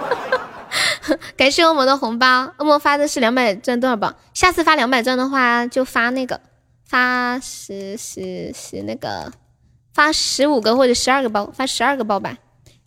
[1.39, 4.13] 感谢恶魔的红包，恶魔发的是两百钻多少包？
[4.35, 6.39] 下次发两百钻的话，就发那个
[6.87, 9.33] 发十十十那个
[9.95, 12.37] 发十五个或者十二个包，发十二个包吧。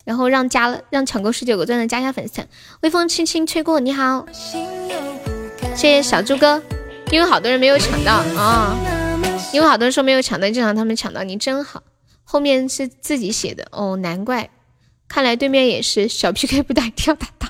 [0.04, 2.46] 然后让加了让抢够十九个钻的加一下粉丝团。
[2.82, 4.24] 微风轻轻吹过，你好，
[5.74, 6.62] 谢谢小猪哥，
[7.10, 8.76] 因为好多人没有抢到啊，
[9.52, 11.82] 因为好多人说没有抢到，就让他们抢到，你真好。
[12.30, 14.50] 后面是自己写的哦，难怪，
[15.08, 17.48] 看来对面也是小 PK 不打 跳大大。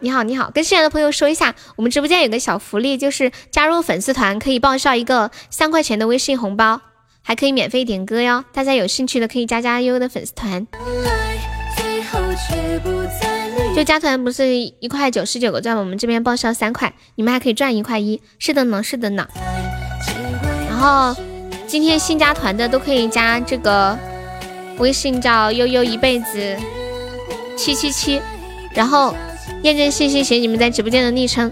[0.00, 6.80] 你好，你好，跟现在的朋友说一下，我们直播间有个小福利，就是加入粉丝团可以报销一个三块钱的微信红包。
[7.20, 10.66] 还可以免费点歌哟，大家有兴趣的可以加加悠悠的粉丝团。
[13.74, 18.22] 就加团不是一块九十九个钻吗，我们这边报销三块，你们还可以赚一块一。
[18.38, 19.28] 是的呢，是的呢。
[20.68, 21.14] 然后
[21.66, 23.98] 今天新加团的都可以加这个
[24.78, 26.56] 微信，叫悠悠一辈子
[27.56, 28.22] 七七七，
[28.72, 29.14] 然后
[29.62, 31.50] 验证信息写你们在直播间的昵称，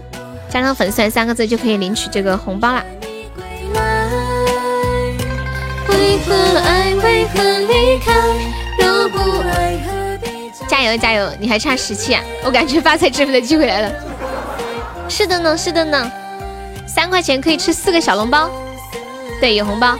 [0.49, 2.83] 加上粉丝团三个字就可以领取这个红包啦。
[10.67, 11.29] 加油加油！
[11.39, 12.23] 你还差十七啊！
[12.43, 13.91] 我感觉发财致富的机会来了。
[15.07, 16.11] 是的呢，是的呢，
[16.87, 18.49] 三块钱可以吃四个小笼包。
[19.39, 19.97] 对，有红包，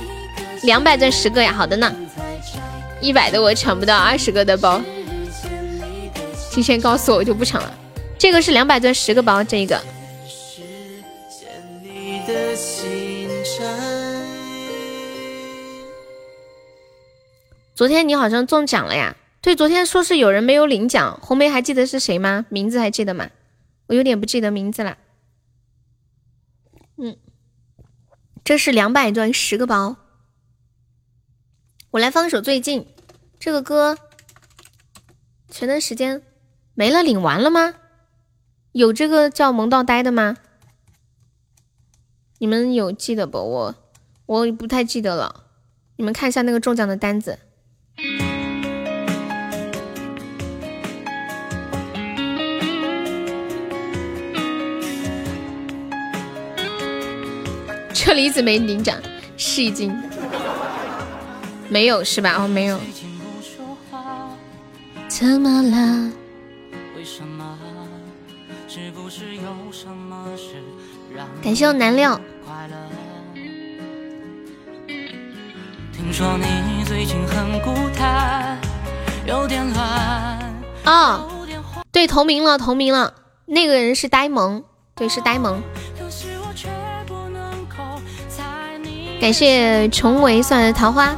[0.64, 1.52] 两百钻十个呀。
[1.54, 1.94] 好的呢，
[3.00, 4.82] 一百的我抢不到，二十个的包，
[6.52, 7.74] 提前告诉我我就不抢了。
[8.18, 9.80] 这个是两百钻十个包，这个。
[17.76, 19.16] 昨天你好像中奖了呀？
[19.42, 21.20] 对，昨天说是有人没有领奖。
[21.22, 22.46] 红梅还记得是谁吗？
[22.50, 23.30] 名字还记得吗？
[23.88, 24.98] 我有点不记得名字了。
[26.98, 27.18] 嗯，
[28.46, 29.98] 这是两百钻十个包。
[31.90, 32.86] 我来放一首最近
[33.40, 33.98] 这个歌。
[35.50, 36.22] 前段时间
[36.76, 37.74] 没了，领完了吗？
[38.72, 40.38] 有这个叫萌到呆的吗？
[42.38, 43.40] 你们有记得不？
[43.40, 43.76] 我
[44.28, 45.48] 我不太记得了。
[45.96, 47.40] 你们看一下那个中奖的单子。
[58.06, 58.96] 车厘子没领奖，
[59.36, 59.92] 是已经
[61.70, 62.36] 没有是吧？
[62.38, 62.80] 哦，没有。
[65.08, 66.12] 怎么了？
[66.96, 67.58] 为什么？
[68.68, 69.42] 是不是有
[69.72, 70.62] 什么事
[71.42, 72.16] 感谢我南六。
[75.92, 78.60] 听说你最近很孤单，
[79.26, 80.54] 有点乱。
[80.86, 81.28] 哦，
[81.92, 83.16] 对，同名了，同名了。
[83.48, 84.64] 那个人是呆萌，
[84.94, 85.60] 对，是呆萌。
[89.20, 91.16] 感谢重围送来的桃花。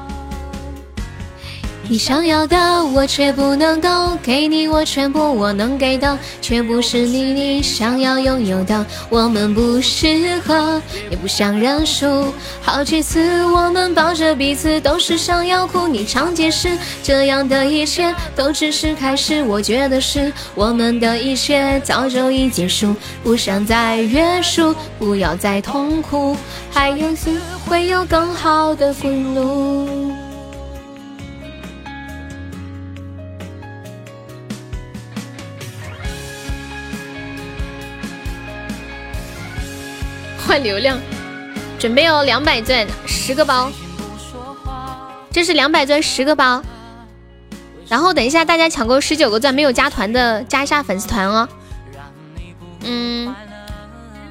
[1.90, 8.86] 你想要的我却不能够给你，我全部我能给的却不是你你想要拥有的。
[9.10, 12.26] 我们不适合，也不想认输。
[12.62, 15.88] 好几次我们抱着彼此，都是想要哭。
[15.88, 19.42] 你常解释，这样的一切都只是开始。
[19.44, 22.94] 我觉得是我们的一切早就已结束，
[23.24, 26.36] 不想再约束，不要再痛苦，
[26.70, 30.16] 还有次会有更好的归路。
[40.48, 40.98] 换流量，
[41.78, 43.69] 准备哦，两百钻十个包，
[45.30, 46.64] 这是两百钻十个包。
[47.90, 51.48] 然后等一下，大家抢够十九个钻没有加团的，加一下粉丝团哦。
[52.82, 53.36] 嗯，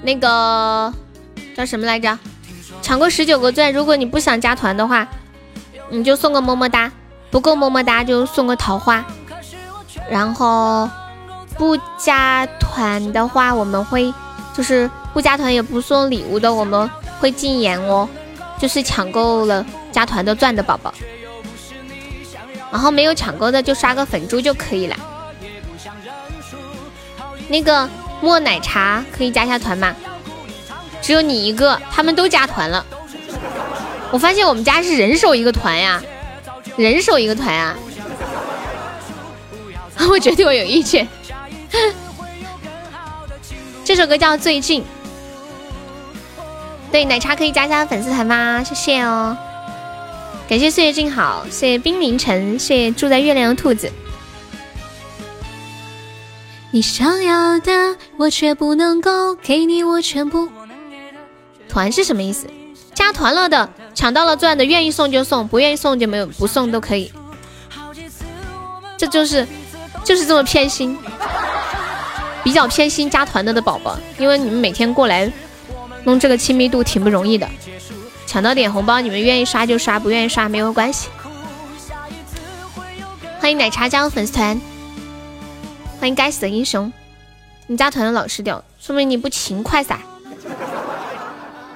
[0.03, 0.93] 那个
[1.55, 2.19] 叫什么来着？
[2.81, 5.07] 抢够十九个钻，如果你不想加团的话，
[5.91, 6.91] 你就送个么么哒；
[7.31, 9.05] 不够么么哒就送个桃花。
[10.11, 10.89] 然后
[11.59, 14.13] 不加团的话，我们会
[14.57, 14.91] 就是。
[15.15, 18.07] 不加团也不送礼物的，我们会禁言哦。
[18.61, 20.93] 就是抢够了加团的钻的宝宝，
[22.71, 24.97] 然后没有抢够的就刷个粉猪就可以了。
[27.49, 27.89] 那个
[28.21, 29.97] 莫奶茶可以加下团吗？
[31.01, 32.85] 只有你一个，他们都加团了。
[34.11, 36.03] 我发现我们家是人手一个团呀，
[36.77, 37.75] 人手一个团啊。
[40.11, 41.09] 我觉得我有意见。
[43.87, 44.83] 这首歌叫《最近》。
[46.91, 48.61] 对，奶茶可以加加粉丝团吗？
[48.65, 49.37] 谢谢哦，
[50.49, 53.89] 感谢岁月静好，谢谢冰凌晨，谢谢住在月亮的兔子。
[56.73, 60.49] 你想要的我却不能够给你，我全部。
[61.69, 62.49] 团是什么意思？
[62.93, 67.13] 加团了的，抢到了钻的，愿意送就送，不愿意送就没有，不送都可以。
[68.99, 69.47] 这就是
[70.03, 70.99] 就是这么偏心，
[72.47, 75.29] 比较偏心加团的的宝宝，因为你们每天过来
[76.05, 77.51] 弄这个亲密度挺不容易的，
[78.25, 81.09] 抢到点红包，你们愿意刷就刷，不愿意刷没有关系。
[83.41, 84.61] 欢迎奶茶加入粉丝团，
[85.99, 86.93] 欢迎该死的英雄，
[87.67, 89.99] 你加团的老实掉，说明你不勤快噻，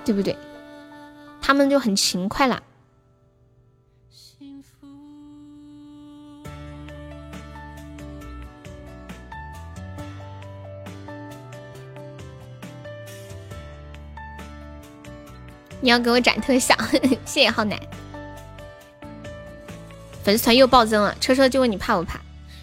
[0.04, 0.36] 对不对？
[1.42, 2.62] 他们就很勤快啦。
[15.82, 16.74] 你要给我展特效，
[17.24, 17.78] 谢谢浩南。
[20.22, 22.20] 粉丝团又暴增了，车车就问你怕不怕？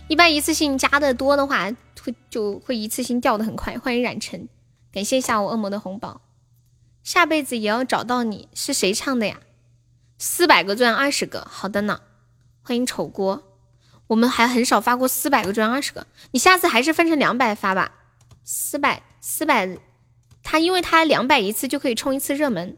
[0.07, 1.71] 一般一次性加的多的话，
[2.01, 3.77] 会就会一次性掉的很快。
[3.77, 4.47] 欢迎染尘，
[4.91, 6.21] 感谢一下我恶魔的红包。
[7.03, 9.39] 下辈子也要找到你，是谁唱的呀？
[10.19, 12.01] 四百个钻二十个，好的呢。
[12.61, 13.43] 欢迎丑锅，
[14.07, 17.93] 我们还很少发过四百个钻二十个，你下次还是分成两百发吧。
[18.43, 19.77] 四百四百，
[20.43, 22.77] 他因为他两百一次就可以冲一次热门。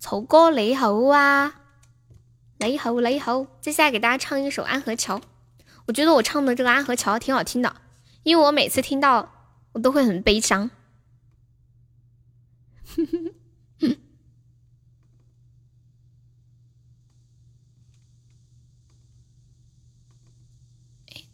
[0.00, 1.60] 丑哥你好啊！
[2.58, 5.18] 你好，你好，接下来给大家唱一首《安河桥》。
[5.84, 7.76] 我觉得我唱的这个《安河桥》挺好听的，
[8.22, 9.30] 因为我每次听到
[9.72, 10.70] 我都会很悲伤。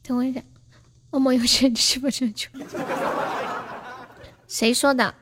[0.02, 0.42] 等我一下，
[1.10, 2.48] 我没有钱吃不成就。
[4.48, 5.14] 谁说的？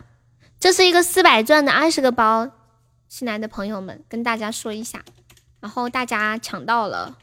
[0.58, 2.50] 这是一个四百钻的二十个包，
[3.14, 5.04] 新来的朋友们跟大家说一下。
[5.60, 7.16] 然后大家抢到了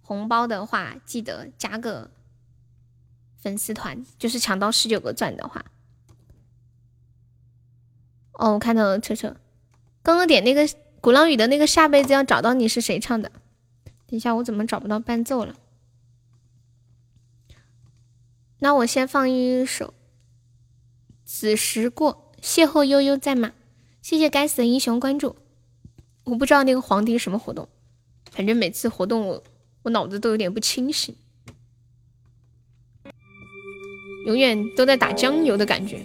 [0.00, 2.10] 红包的话，记得加个
[3.38, 5.64] 粉丝团，就是抢到十九个钻的话。
[8.32, 9.36] 哦，我看到了，车车，
[10.02, 10.68] 刚刚点那个
[11.00, 13.30] 鼓浪屿的那个下辈子要找到你是谁唱的？
[14.08, 15.54] 等一下，我怎么找不到伴奏了？
[18.58, 19.86] 那我先放一首
[21.24, 23.52] 《子时过》，邂逅悠悠在吗？
[24.10, 25.36] 谢谢该死的英雄关注。
[26.24, 27.68] 我不知道那个皇帝什么活动，
[28.32, 29.40] 反正每次活动我
[29.84, 31.14] 我脑子都有点不清醒，
[34.26, 36.02] 永远都在打酱油的感觉。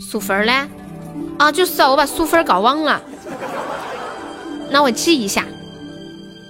[0.00, 0.68] 素芬儿嘞？
[1.38, 3.00] 啊，就是啊，我把素芬儿搞忘了，
[4.72, 5.46] 那我记一下，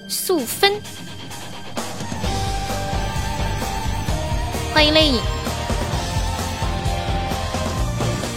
[0.09, 0.73] 素芬。
[4.75, 5.21] 欢迎泪影。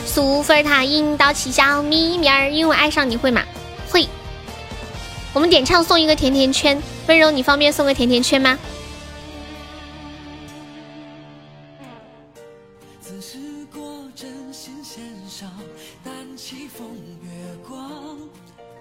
[0.05, 3.41] 数分儿他引导起小咪咪儿，因为爱上你会吗？
[3.89, 4.07] 会。
[5.33, 8.57] 我们点唱送一个甜甜圈，温柔你方便送个甜甜圈吗？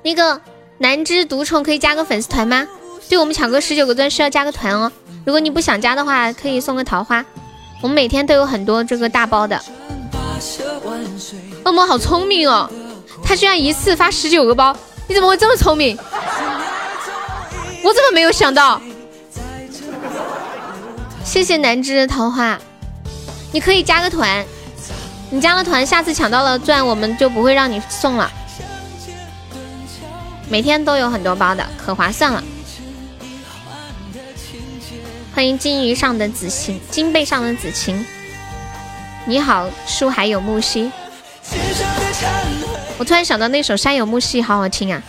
[0.02, 0.41] 那个
[0.78, 2.66] 南枝独宠可以加个粉丝团吗？
[3.08, 4.91] 对我们抢个十九个钻需要加个团哦。
[5.24, 7.24] 如果你不想加的话，可以送个桃花。
[7.84, 9.60] 我们每天都有很多这个大包的。
[11.66, 12.66] 恶魔好聪明哦，
[13.22, 14.74] 他居然一次发十九个包，
[15.06, 15.94] 你怎么会这么聪明？
[17.82, 18.80] 我怎么没有想到？
[21.22, 22.58] 谢谢南枝桃花，
[23.52, 24.42] 你可以加个团，
[25.28, 28.32] 你加了团，下次抢到了钻，我们就不会让你送了。
[30.48, 32.42] 每天都有很多包的，可划算了。
[35.34, 38.06] 欢迎金鱼上的子晴，金背上的子晴。
[39.24, 40.92] 你好，书海有木兮。
[42.96, 45.02] 我突然想到那首《山有木兮》好好听啊！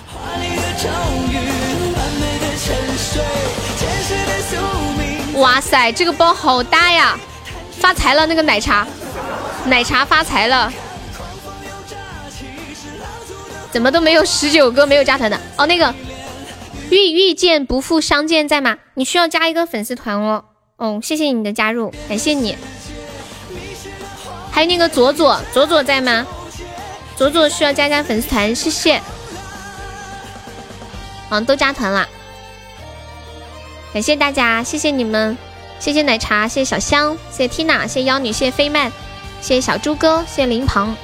[5.35, 7.15] 哇塞，这个包好大呀！
[7.79, 8.87] 发财了，那个奶茶，
[9.65, 10.73] 奶茶发财了。
[13.71, 15.67] 怎么都没有十九个没有加团的哦？
[15.67, 15.93] 那个
[16.89, 18.77] 遇遇见不负相见在吗？
[18.93, 20.45] 你需要加一个粉丝团哦。
[20.77, 22.57] 哦，谢谢你的加入，感谢你。
[24.51, 26.25] 还有那个左左，左左在吗？
[27.15, 29.01] 左左需要加加粉丝团，谢谢。
[31.29, 32.07] 嗯，都加团了，
[33.93, 35.35] 感谢大家，谢谢你们，
[35.79, 38.91] 谢谢奶茶，谢谢小香，谢谢 Tina，谢谢妖女，谢谢飞曼，
[39.41, 40.95] 谢谢小猪哥，谢谢林鹏，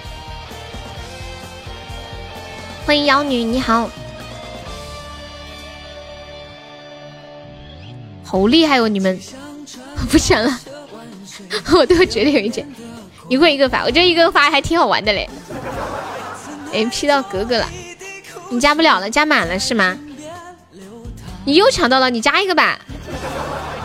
[2.85, 3.89] 欢迎妖女，你好，
[8.31, 9.19] 好厉害哦，你们，
[10.09, 10.59] 不想了，
[11.75, 12.65] 我都觉得有一点。
[13.27, 15.29] 一个一个发，我觉得一个发还挺好玩的嘞。
[16.73, 17.67] 哎，P 到格格了，
[18.49, 19.97] 你加不了了，加满了是吗？
[21.43, 22.79] 你又抢到了，你加一个吧。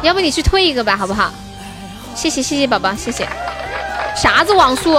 [0.02, 1.34] 要不你去退一个吧，好不好？
[2.14, 3.28] 谢谢谢谢宝宝，谢谢。
[4.14, 4.96] 啥子王叔？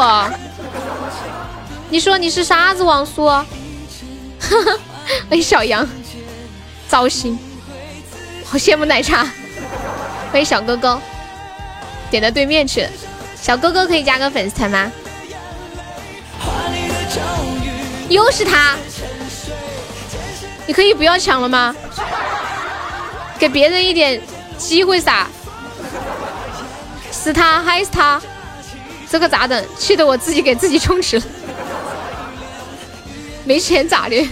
[1.89, 3.27] 你说你是啥子网速？
[3.27, 3.45] 哈
[4.65, 4.77] 哈，
[5.29, 5.87] 欢迎小杨，
[6.89, 7.39] 糟心，
[8.49, 9.27] 好羡慕奶茶。
[10.31, 10.97] 欢迎小哥哥，
[12.09, 12.87] 点到对面去。
[13.35, 14.89] 小哥哥可以加个粉丝团吗？
[18.07, 18.77] 又是他，
[20.65, 21.75] 你可以不要抢了吗？
[23.37, 24.21] 给别人一点
[24.57, 25.27] 机会撒。
[27.11, 28.21] 是他还是他？
[29.09, 29.65] 这个咋整？
[29.77, 31.25] 气得我自己给自己充值了，
[33.43, 34.25] 没钱咋的？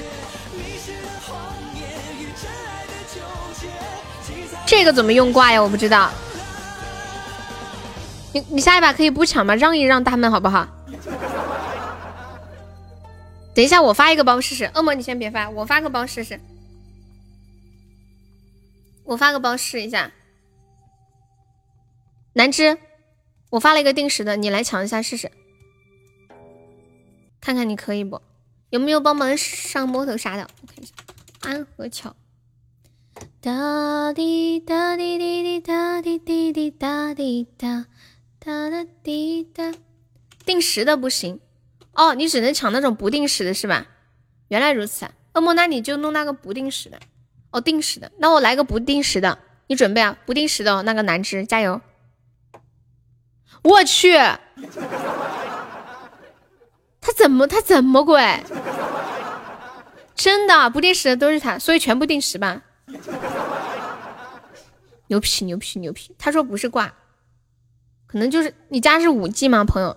[4.65, 5.61] 这个怎么用挂呀？
[5.61, 6.11] 我不知道。
[8.33, 9.55] 你你下一把可以不抢吗？
[9.55, 10.67] 让一让他们好不好？
[13.53, 14.69] 等一下，我发一个包试试。
[14.73, 16.39] 恶魔，你先别发，我发个包试试。
[19.05, 20.11] 我发个包试一下。
[22.33, 22.77] 南芝，
[23.51, 25.31] 我发了一个定时的，你来抢一下试试，
[27.39, 28.21] 看看你可以不？
[28.71, 30.45] 有没有帮忙上摸头杀的？
[30.61, 30.93] 我看一下，
[31.41, 32.13] 安和桥。
[33.45, 37.85] 哒滴哒滴滴滴哒滴滴滴哒滴哒
[38.39, 39.71] 哒哒滴哒。
[40.43, 41.39] 定时的不行
[41.93, 43.85] 哦，你只能抢那种不定时的是吧？
[44.47, 46.99] 原来如此啊，恶魔，那你就弄那个不定时的。
[47.51, 50.17] 哦，定时的，那我来个不定时的，你准备啊？
[50.25, 51.79] 不定时的那个南芝，加油！
[53.61, 54.17] 我去，
[56.99, 58.43] 他怎么他怎么鬼？
[60.15, 62.63] 真的不定时的都是他，所以全部定时吧。
[65.07, 66.15] 牛皮牛皮牛皮！
[66.17, 66.91] 他说不是挂，
[68.07, 69.95] 可能就是你家是五 G 吗，朋友？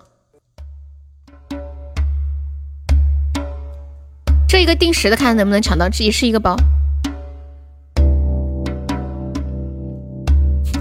[4.47, 6.55] 这一个定时的，看能不能抢到，这也是一个包。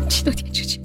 [0.09, 0.81] 这都点出去。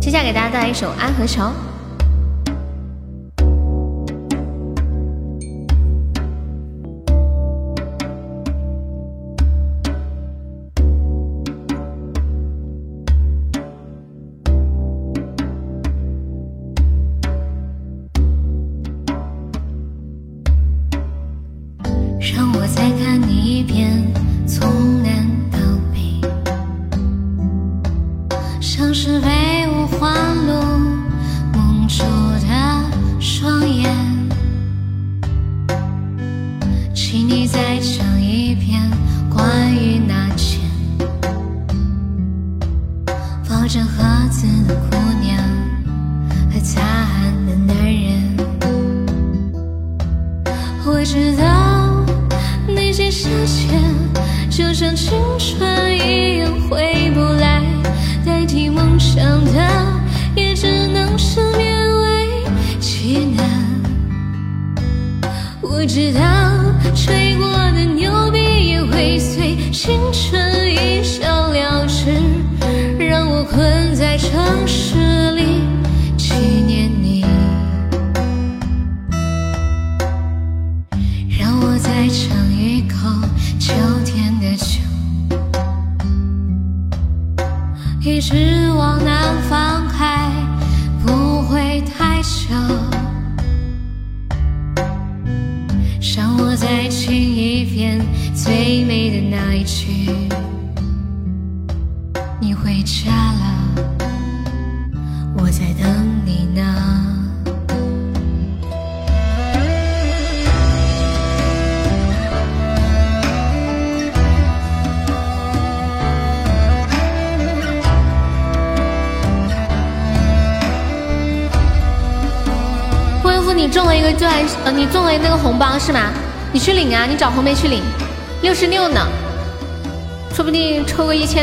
[0.00, 1.48] 接下来给大家带来一首《安河桥》。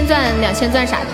[0.10, 1.09] 钻、两千钻啥的。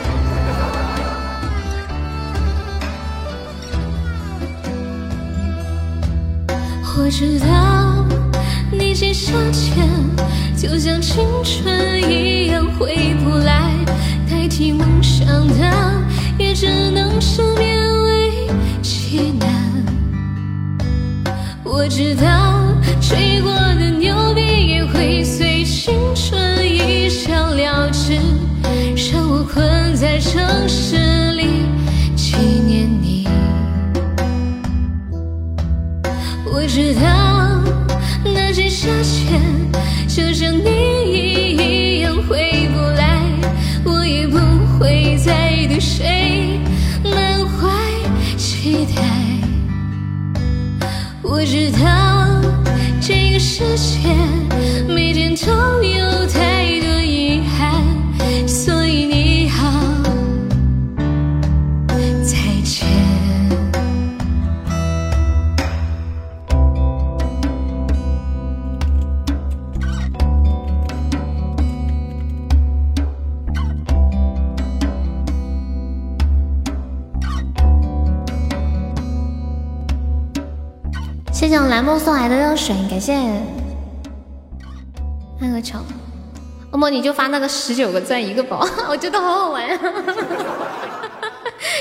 [87.65, 89.79] 十九个钻一个宝， 我觉得好好玩啊！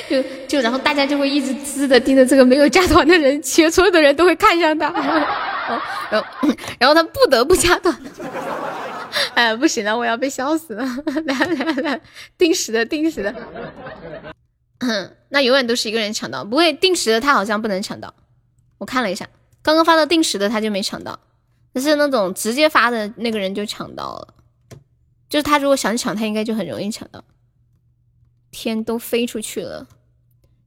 [0.08, 4.90] 就就然后大家就会一直滋的盯着这个没有加团的人，其实所有的人都会看向他，
[6.10, 6.48] 然后
[6.78, 7.94] 然后他不得不加团。
[9.34, 10.84] 哎，不行了，我要被笑死了！
[11.26, 12.00] 来来来，
[12.38, 13.34] 定时的定时的，
[14.78, 18.12] 嗯，那永远都是一个人抢到，不会定时的他好像不能抢到，
[18.78, 19.26] 我看了一下。
[19.62, 21.18] 刚刚发的定时的他就没抢到，
[21.72, 24.28] 但是那种直接发的那个人就抢到了。
[25.28, 27.24] 就是他如果想抢，他应该就很容易抢到。
[28.50, 29.88] 天都飞出去了，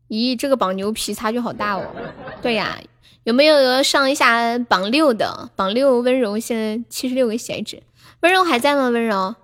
[0.10, 1.86] 咦，这个榜牛皮差距好大哦。
[2.42, 2.78] 对呀，
[3.24, 5.50] 有没有上一下榜六的？
[5.56, 7.82] 榜六温柔现在七十六个血值，
[8.20, 8.90] 温柔还在吗？
[8.90, 9.36] 温柔，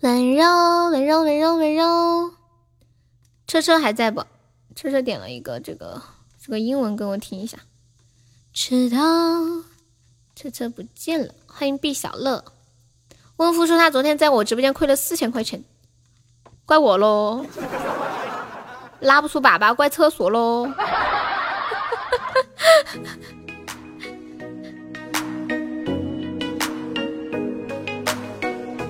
[0.00, 2.34] 温柔，温柔，温柔，温柔。
[3.48, 4.24] 车车还在不？
[4.76, 6.00] 车车点了一个这个
[6.40, 7.58] 这个英文给我听一下。
[8.52, 8.98] 知道
[10.36, 12.44] 车车不见了，欢迎毕小乐。
[13.40, 15.64] 温夫说他昨天在我直播间亏了四千块钱，
[16.66, 17.46] 怪我喽，
[19.00, 20.68] 拉不出粑粑怪厕所喽。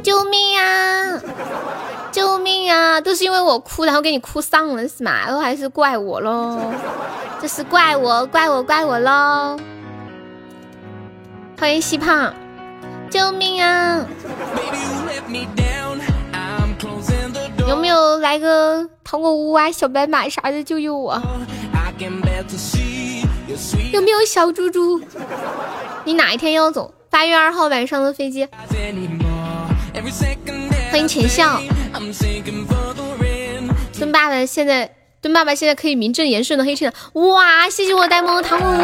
[0.02, 1.22] 救命啊！
[2.10, 3.00] 救命啊！
[3.00, 5.26] 都是因为我哭，然后给你哭丧了是吗？
[5.26, 6.58] 然后还是怪我喽。
[7.40, 9.56] 这是怪我，怪我，怪我喽！
[11.56, 12.34] 欢迎西胖，
[13.10, 14.06] 救命啊！
[17.68, 21.20] 有没有来个糖果屋啊、小白马啥的救救我？
[23.92, 25.00] 有没有小猪猪？
[26.04, 26.94] 你哪一天要走？
[27.10, 28.46] 八月二号晚上的飞机。
[30.90, 31.60] 欢迎浅笑。
[33.92, 34.92] 孙爸爸现在。
[35.22, 37.68] 墩爸爸现在可以名正言顺的黑去了，哇！
[37.68, 38.74] 谢谢我呆萌的糖果屋，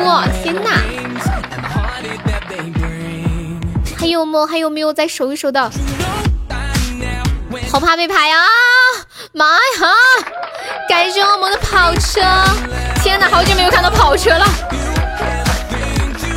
[0.42, 0.82] 天哪！
[4.06, 5.60] 还有没还有没有再守一守的？
[7.72, 8.46] 好怕被拍啊！
[9.32, 9.60] 妈呀！
[10.88, 12.20] 感谢我们的跑车，
[13.02, 14.46] 天哪，好久没有看到跑车了。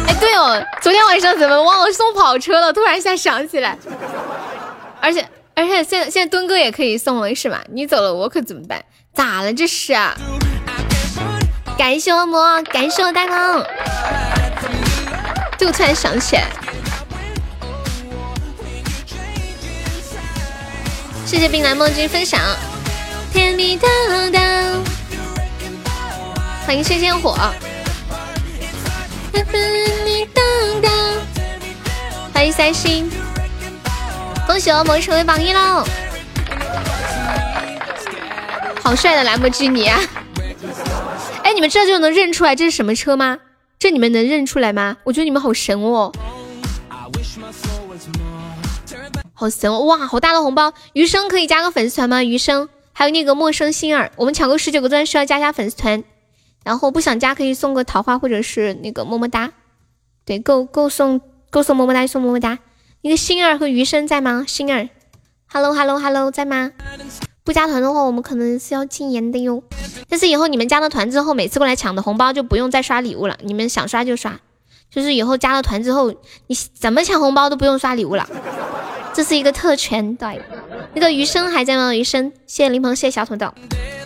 [0.08, 2.74] 哎，对哦，昨天晚上怎么忘了送跑车了？
[2.74, 3.78] 突然一下想起来，
[5.00, 7.62] 而且而且现在现在墩哥也可以送了是吧？
[7.72, 8.84] 你走了我可怎么办？
[9.14, 9.94] 咋了这是？
[11.78, 13.64] 感谢恶魔，感谢我呆萌。
[15.60, 16.48] 就突然想起来，
[21.30, 22.42] 谢谢冰蓝梦君分享。
[23.32, 23.88] 甜蜜的
[24.32, 24.84] 当，
[26.66, 27.38] 欢迎鲜鲜火。
[32.34, 33.08] 欢迎三星，
[34.48, 35.86] 恭喜恶魔成为榜一喽！
[38.82, 40.00] 好帅的兰博基尼啊！
[41.44, 43.38] 哎，你们这就能认出来这是什么车吗？
[43.78, 44.98] 这你们能认出来吗？
[45.04, 46.12] 我觉得你们好神哦，
[49.40, 49.86] 好神！
[49.86, 50.74] 哇，好大的红包！
[50.92, 52.22] 余生可以加个粉丝团吗？
[52.22, 56.04] 余生，还有那个陌生心儿，我们抢够十九个钻需要加加粉丝团，
[56.66, 59.54] 然后不想加可以送个桃花或者是那个么么哒。
[60.26, 62.60] 对，够够送够送么么哒送么么哒。
[63.00, 64.44] 那个心儿和余生在吗？
[64.46, 64.90] 心儿
[65.48, 66.74] ，Hello Hello Hello，在吗？
[67.46, 69.64] 不加团的话，我们可能是要禁言的哟。
[70.10, 74.38] 但是以后你们加了团之后，每次过来抢的红包就不用再刷礼物了，你们想刷就刷。
[74.92, 76.14] 就是以后加了团之后，
[76.48, 78.28] 你怎么抢红包都不用刷礼物了，
[79.20, 80.16] 这是一个特权。
[80.16, 80.42] 对，
[80.94, 81.94] 那个余生还在吗？
[81.94, 83.54] 余生，谢谢林鹏，谢谢小土豆。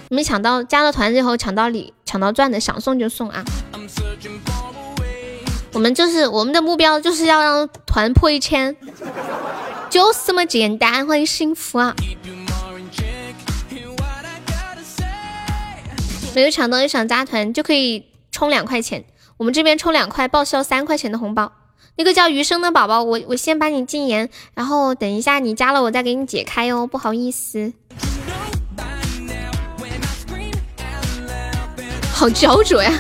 [0.10, 3.46] 你们抢到加了团之后抢到礼抢到钻的，想送就送啊。
[5.72, 8.76] 我们就是我们的目标就是要让团破一千，
[9.88, 11.06] 就是这么简单。
[11.06, 11.94] 欢迎幸福啊！
[16.34, 19.06] 没有抢到又想加团，就可以充两块钱。
[19.38, 21.52] 我们这边充两块报销三块钱的红包。
[21.96, 27.72] 那个叫余生的宝宝，我我先把你禁言，然后等一下你加了我再给你解开哦，不好意思。
[32.12, 32.92] 好焦灼呀！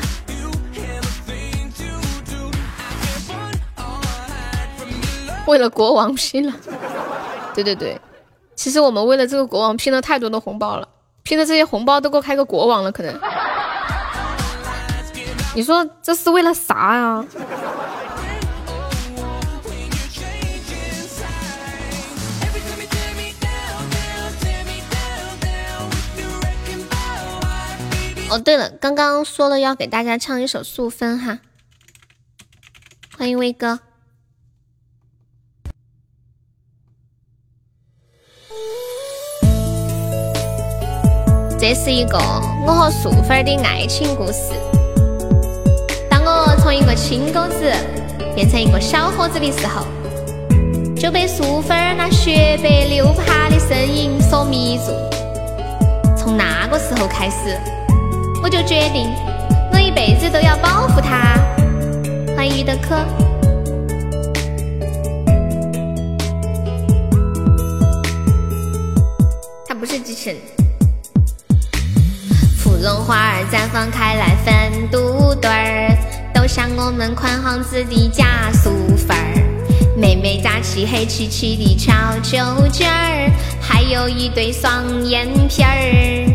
[5.47, 6.53] 为了国王拼了，
[7.53, 7.99] 对对对，
[8.55, 10.88] 其实我们为了这个国王拼了太多的红包了。
[11.23, 13.19] 拼的这些红包都够开个国王了，可能。
[15.55, 17.25] 你说这是为了啥呀？
[28.34, 31.38] 哦，对了，刚刚说了要给大家唱一首《素芬》哈，
[33.16, 33.80] 欢迎威哥。
[41.60, 42.18] 这是一个
[42.66, 44.52] 我和素芬的爱情故事。
[46.10, 47.72] 当我从一个青狗子
[48.34, 49.86] 变成一个小伙子的时候，
[50.95, 54.86] 就被素芬那雪白溜趴的身影所迷住。
[56.18, 57.56] 从那个时候开始，
[58.43, 59.09] 我就决定
[59.72, 61.33] 我一辈子都要保护她。
[62.35, 62.97] 欢迎于德科。
[69.65, 70.38] 他不是机器人。
[72.57, 75.97] 芙蓉花儿绽放开来分嘟对儿，
[76.33, 79.95] 都像我们宽巷子的家素芬儿。
[79.95, 83.31] 妹妹扎起黑漆漆的翘揪揪儿，
[83.61, 86.27] 还有一对双眼皮儿。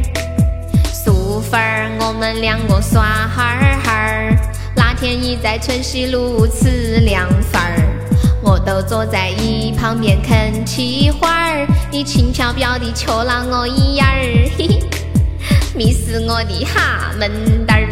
[1.49, 4.37] 素芬儿，我们两个耍哈儿哈儿，
[4.77, 7.89] 那天你在春熙路吃凉粉儿。
[8.43, 14.81] 我都坐在一旁边啃起花儿，你轻飘飘地瞧了我一眼儿，嘿嘿，
[15.75, 17.89] 迷死我的哈闷蛋儿。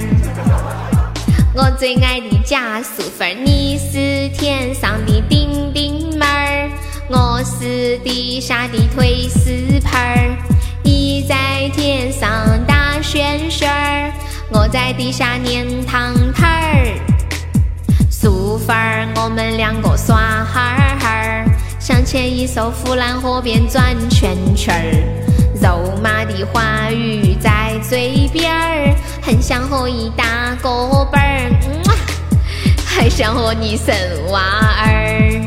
[1.54, 6.70] 我最爱的贾素芬儿，你是天上的叮叮妹儿，
[7.08, 10.36] 我是地下的推屎盆儿。
[10.86, 14.12] 你在天上打旋旋儿，
[14.50, 16.94] 我在地下捏糖盆儿。
[18.08, 21.44] 素芬儿，我们两个耍哈哈儿，
[21.80, 24.80] 像牵一艘湖南河边转圈圈儿。
[25.60, 31.82] 肉麻的话语在嘴边儿，很想和你打个啵儿，嗯
[32.86, 33.92] 还想和你生
[34.30, 34.40] 娃
[34.86, 35.42] 儿。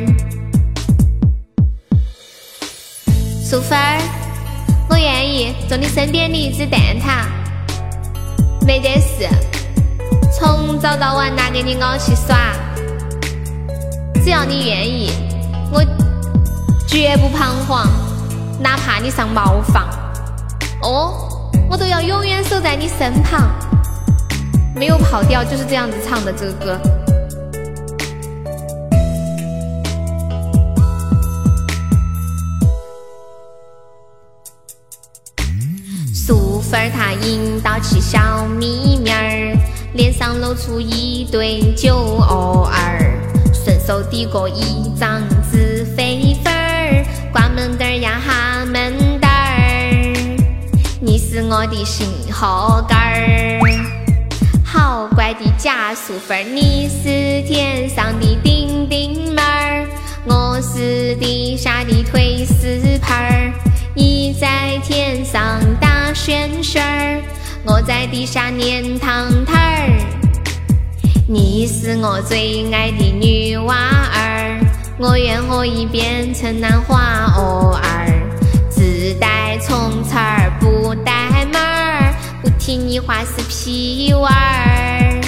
[3.42, 4.00] 素芬儿，
[5.20, 7.26] 愿意做你身边的一只蛋挞，
[8.66, 9.28] 没得事，
[10.32, 12.38] 从早到晚拿给你熬去耍，
[14.24, 15.12] 只要你愿意，
[15.74, 15.84] 我
[16.88, 17.86] 绝不彷徨，
[18.62, 19.90] 哪怕你上茅房，
[20.82, 23.52] 哦，我都要永远守在你身旁。
[24.74, 26.80] 没有跑调，就是这样子唱的这个歌。
[36.80, 39.58] 儿她引导起小咪咪儿，
[39.94, 43.14] 脸上露出一对酒窝儿，
[43.54, 50.48] 顺手递过一张纸飞粉儿，关门灯儿呀哈门灯儿，
[51.02, 53.60] 你是我的心后根儿。
[54.64, 59.88] 好乖的贾素芬儿，你是天上的叮叮妹儿，
[60.26, 63.52] 我是地下的腿丝盆儿。
[64.00, 67.22] 你在天上打旋旋儿，
[67.66, 69.92] 我在地下捏糖糖儿。
[71.28, 74.58] 你是我最爱的女娃儿，
[74.98, 76.98] 我愿和你变成兰花
[77.84, 78.08] 儿，
[78.70, 85.20] 自带虫词儿不带门儿，不听你话是屁娃儿。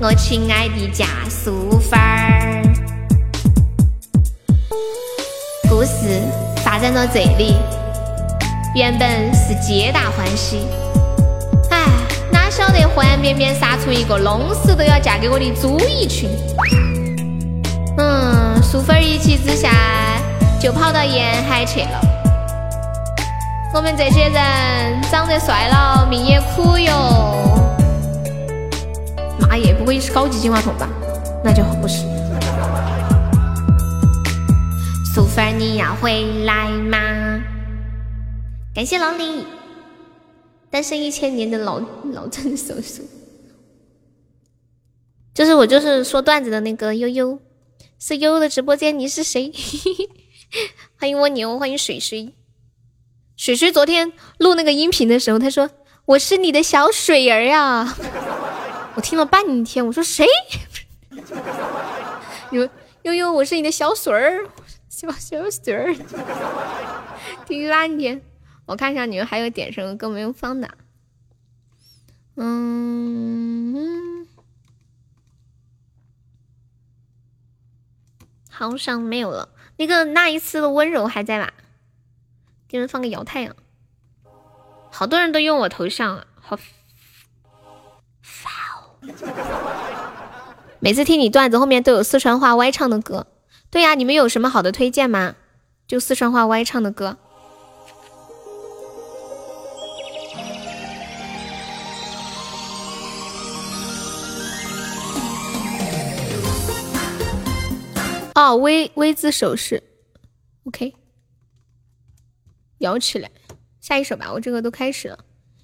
[0.00, 2.60] 我亲爱的贾素芬儿，
[5.68, 6.20] 故事
[6.64, 7.54] 发展到这里，
[8.74, 10.66] 原本是皆大欢喜，
[11.70, 11.86] 唉，
[12.32, 16.28] 哪晓得幻变变杀出一个弄死都要嫁给我的朱一群。
[17.96, 19.70] 嗯，淑芬儿一气之下
[20.60, 22.00] 就跑到沿海去了。
[23.72, 26.92] 我们这些人长得帅了，命也苦哟。
[29.38, 30.88] 妈耶，不会是高级金话筒吧？
[31.44, 31.98] 那就不是。
[35.14, 36.98] 淑芬儿，你要回来吗？
[38.74, 39.46] 感谢老李，
[40.68, 41.80] 单身一千年的老
[42.12, 43.04] 老郑叔叔。
[45.32, 47.38] 就是我，就是说段子的那个悠悠，
[48.00, 49.52] 是悠悠的直播间，你是谁？
[50.98, 52.34] 欢迎蜗牛，欢迎水水。
[53.36, 55.70] 水水昨天录那个音频的时候，他说
[56.06, 57.96] 我是你的小水儿呀。
[58.96, 60.26] 我听了半天，我说谁？
[62.50, 62.68] 你说
[63.02, 64.48] 悠悠，我是你的小水儿，
[64.88, 65.94] 小小水儿。
[67.46, 68.20] 听半天，
[68.66, 70.70] 我看一下你们还有点什么歌没有放的。
[72.36, 74.26] 嗯，
[78.50, 79.50] 好像没有了。
[79.76, 81.52] 那个那一次的温柔还在吧？
[82.68, 83.54] 给你们放个摇太阳。
[84.90, 86.58] 好多人都用我头像啊，好
[90.80, 93.26] 每次听你段子后面都有四川话歪唱的歌。
[93.70, 95.34] 对呀、你们有什么好的推荐吗？
[95.86, 97.18] 就四川话歪唱的歌。
[108.44, 109.82] 哦，V V 字手势
[110.64, 110.92] ，OK，
[112.78, 113.30] 摇起来。
[113.80, 115.18] 下一首吧，我这个都开始了。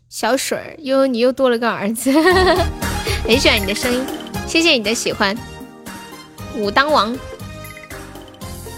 [0.08, 2.10] 小水儿，又你又多了个儿子，
[3.22, 4.02] 很喜欢你的声音，
[4.46, 5.36] 谢谢你的喜欢。
[6.56, 7.14] 武当王，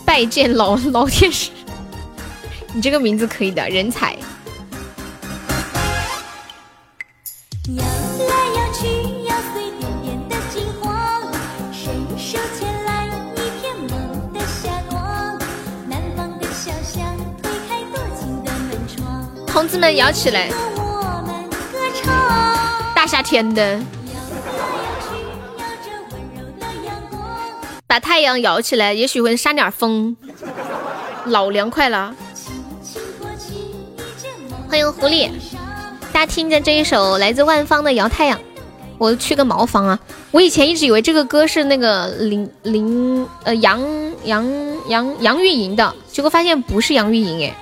[0.05, 1.53] 拜见老老天使，
[2.75, 4.19] 你这个名字可以的，人才。
[19.73, 20.51] 窗，同志们摇起来，
[22.94, 23.81] 大夏天的，
[27.86, 30.15] 把太阳摇起来，也许会扇点风，
[31.25, 32.15] 老凉快了。
[34.68, 35.31] 欢迎狐狸，
[36.12, 38.39] 大家听着这一首来自万芳的《摇太阳》，
[38.99, 39.99] 我去个茅房啊！
[40.31, 43.81] 我以前一直以为这个歌是那个林林呃杨
[44.25, 44.47] 杨
[44.89, 47.55] 杨杨钰莹的，结果发现不是杨钰莹哎。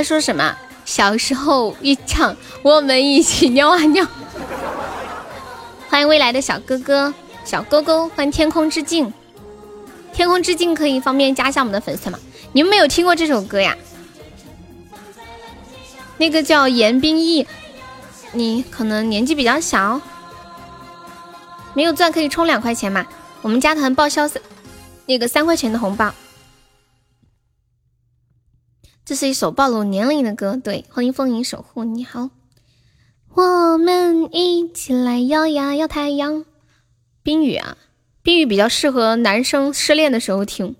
[0.00, 0.56] 在说什么？
[0.86, 4.06] 小时候一唱，我们一起尿啊尿。
[5.90, 7.12] 欢迎未来的小哥哥、
[7.44, 9.12] 小勾勾，欢迎天空之镜。
[10.10, 12.18] 天空之镜可以方便加一下我们的粉丝吗？
[12.52, 13.76] 你们没有听过这首歌呀？
[16.16, 17.46] 那个叫严冰逸，
[18.32, 20.00] 你可能年纪比较小，
[21.74, 23.04] 没有钻可以充两块钱嘛？
[23.42, 24.40] 我们加团报销三
[25.04, 26.10] 那个三块钱的红包。
[29.10, 32.30] 这是一首暴露年龄的歌，对，欢迎风影守护，你好，
[33.34, 36.44] 我们一起来摇呀摇太阳。
[37.24, 37.76] 冰雨啊，
[38.22, 40.76] 冰雨比较适合男生失恋的时候听，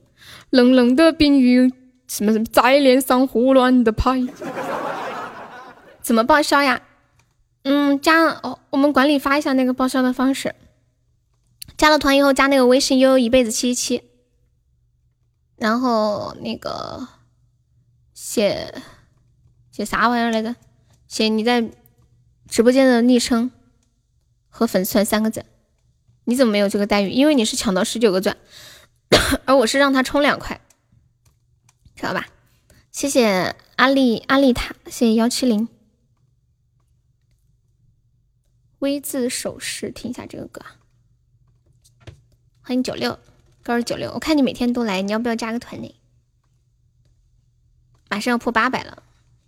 [0.49, 1.75] 冷冷的冰雨，
[2.07, 4.25] 什么什么在脸上胡乱的拍。
[6.01, 6.83] 怎么报销呀？
[7.65, 10.55] 嗯，加哦，我们管理发一下那个报销的方式。
[11.77, 14.05] 加了团以后加那个微信悠悠一辈子七七七，
[15.57, 17.09] 然后那个
[18.31, 18.81] 写
[19.73, 20.55] 写啥玩意儿来着？
[21.09, 21.69] 写你在
[22.49, 23.51] 直播间的昵称
[24.49, 25.45] 和粉丝团三个字。
[26.27, 27.11] 你怎么没有这个待遇？
[27.11, 28.37] 因为你是抢到十九个钻，
[29.47, 30.61] 而我是让他充两块，
[31.97, 32.29] 知道吧？
[32.93, 35.67] 谢谢阿丽阿丽塔，谢谢幺七零。
[38.79, 40.65] ，V 字手势，听一下这个歌。
[42.61, 43.19] 欢迎九六，
[43.65, 45.93] 高二九六，我看你每天都来，你要不要加个团呢？
[48.11, 49.03] 马上要破八百了，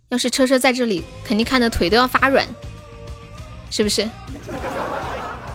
[0.07, 2.47] 要是车车在这里，肯定看的腿都要发软，
[3.69, 4.07] 是不是？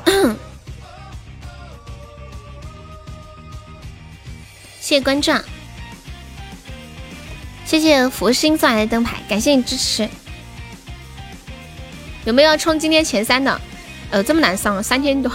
[4.79, 5.43] 谢谢关注，啊，
[7.65, 10.07] 谢谢福星送来的灯牌，感谢你支持。
[12.27, 13.59] 有没有要冲今天前三的？
[14.11, 15.33] 呃，这么难上，三千多。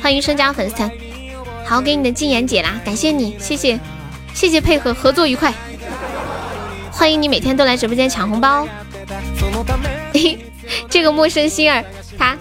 [0.00, 0.88] 欢迎盛家粉丝团，
[1.70, 3.78] 好，给你的禁言解啦，感谢你，谢谢，
[4.34, 5.54] 谢谢配合，合作愉快。
[6.90, 8.66] 欢迎你每天都来直播间抢红包。
[10.90, 11.84] 这个陌生心儿，
[12.18, 12.36] 他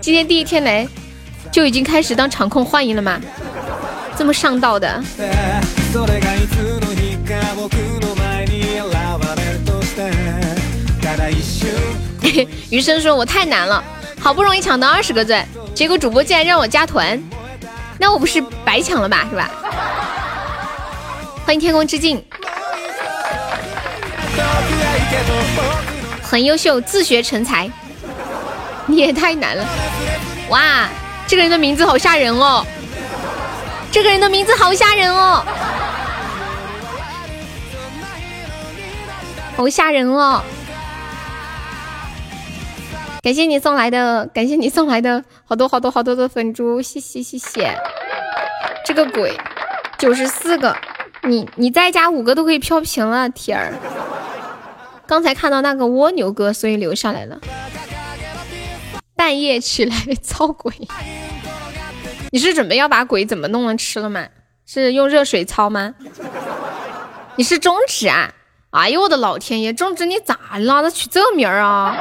[0.00, 0.86] 今天第一天来。
[1.50, 3.20] 就已经开始当场控欢迎了吗？
[4.16, 5.00] 这么上道的。
[12.70, 13.82] 余生说：“我太难了，
[14.20, 17.20] 好不容易抢到二十个钻，结果主播竟然让我加团，
[17.98, 19.26] 那我不是白抢了吧？
[19.28, 19.50] 是吧？”
[21.44, 22.22] 欢迎天空之镜，
[26.22, 27.70] 很优秀，自学成才。
[28.86, 29.66] 你也太难了，
[30.48, 30.88] 哇！
[31.26, 32.64] 这个人的名字好吓人哦！
[33.90, 35.44] 这个人的名字好吓人哦！
[39.56, 40.42] 好吓人哦！
[43.20, 47.76] 感谢你送来的，感谢你送来的好多好多好多的粉珠，谢谢谢谢。
[48.84, 49.36] 这个鬼，
[49.98, 50.74] 九十四个，
[51.22, 53.74] 你你再加五个都可以飘屏了，天儿！
[55.06, 57.38] 刚才看到那个蜗牛哥，所以留下来了。
[59.14, 60.72] 半夜起来 操鬼，
[62.30, 64.26] 你是准备要把鬼怎么弄了吃了吗？
[64.64, 65.94] 是用热水操吗？
[67.36, 68.32] 你是中指啊？
[68.70, 70.82] 哎呦我的老天爷，中指你咋了？
[70.82, 71.96] 他取这名儿啊？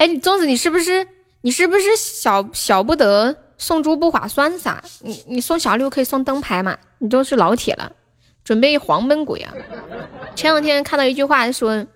[0.00, 1.06] 哎，你粽子你是不是
[1.42, 4.82] 你是不是小小不得送猪不划算噻？
[5.00, 6.78] 你你送小六可以送灯牌嘛？
[7.00, 7.92] 你都是老铁了，
[8.42, 9.52] 准备黄焖鬼啊？
[10.34, 11.86] 前两天看到一句话说，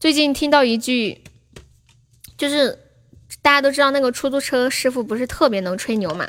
[0.00, 1.22] 最近听到一句。
[2.38, 2.76] 就是
[3.40, 6.28] 大家都知道那个出租车师傅不是特别能吹牛嘛？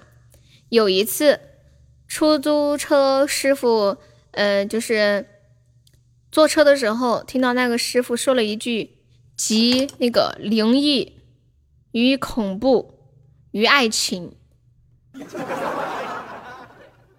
[0.69, 1.39] 有一次
[2.07, 3.97] 出租车师傅，
[4.31, 5.25] 呃，就是
[6.31, 8.97] 坐车的时候，听到那个师傅说了一句
[9.35, 11.21] 集那个灵异
[11.91, 12.99] 与恐怖
[13.51, 14.35] 与爱情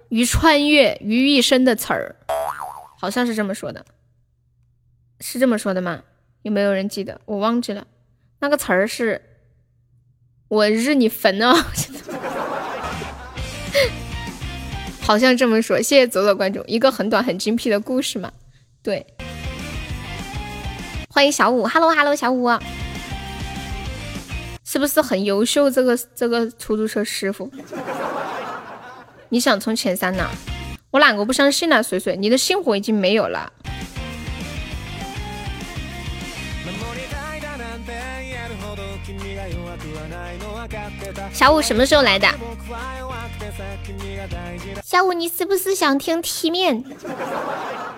[0.09, 2.17] 与穿越于一身的词儿，
[2.99, 3.85] 好像是这么说的，
[5.21, 6.05] 是这么说的吗？
[6.43, 7.21] 有没有人记得？
[7.25, 7.87] 我忘记了。
[8.41, 9.23] 那个词儿是
[10.49, 11.55] “我日你坟啊”，
[15.01, 15.79] 好像这么说。
[15.79, 18.33] 谢谢左左关注，一个很短很精辟的故事嘛。
[18.83, 19.14] 对，
[21.15, 22.51] 欢迎小五，Hello Hello，小五，
[24.65, 25.71] 是不是很优秀？
[25.71, 27.49] 这个这个出租车师傅，
[29.29, 30.29] 你想冲前三呢？
[30.91, 31.81] 我哪个不相信呢？
[31.81, 33.53] 水水，你的星火已经没有了。
[41.33, 42.29] 小五什么时候来的？
[44.83, 46.85] 小五，你是不是想听踢面？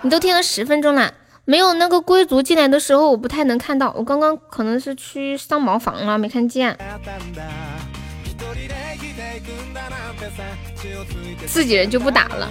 [0.03, 1.11] 你都听了十分钟了，
[1.49, 3.93] 没有那个贵族进来的时候，我不太能看到。
[3.95, 6.77] 我刚刚可能是去上茅房了，没看见。
[11.45, 12.49] 自己人就不打了。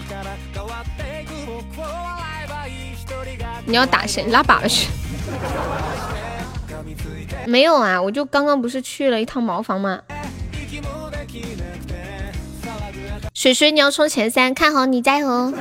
[3.67, 4.25] 你要打谁？
[4.29, 4.89] 拉粑粑去。
[7.47, 10.01] 没有啊，我就刚刚不是去了一趟茅房吗？
[13.35, 15.53] 水水，你要冲前三，看好你加油！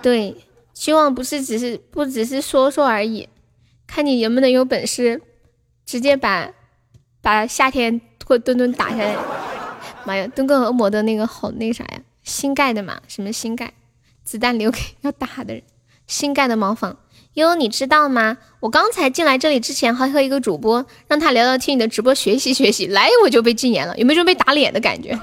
[0.00, 0.34] 对，
[0.76, 3.26] 希望不是只是不只是说说而已，
[3.86, 5.22] 看你能不能有本事，
[5.86, 6.50] 直接把
[7.22, 9.16] 把夏天或墩墩打下来。
[10.04, 13.72] 妈呀，墩哥恶魔的那个好那啥呀，新盖的嘛，什么新盖？
[14.22, 15.62] 子弹留给要打的人，
[16.06, 16.98] 新盖的茅房。
[17.32, 18.36] 悠悠，你知道吗？
[18.60, 25.18] 我刚才进来这里之前还和一个主播让他聊聊听你的直播学习学习，来我就被禁言了，有没有种被打脸的感觉？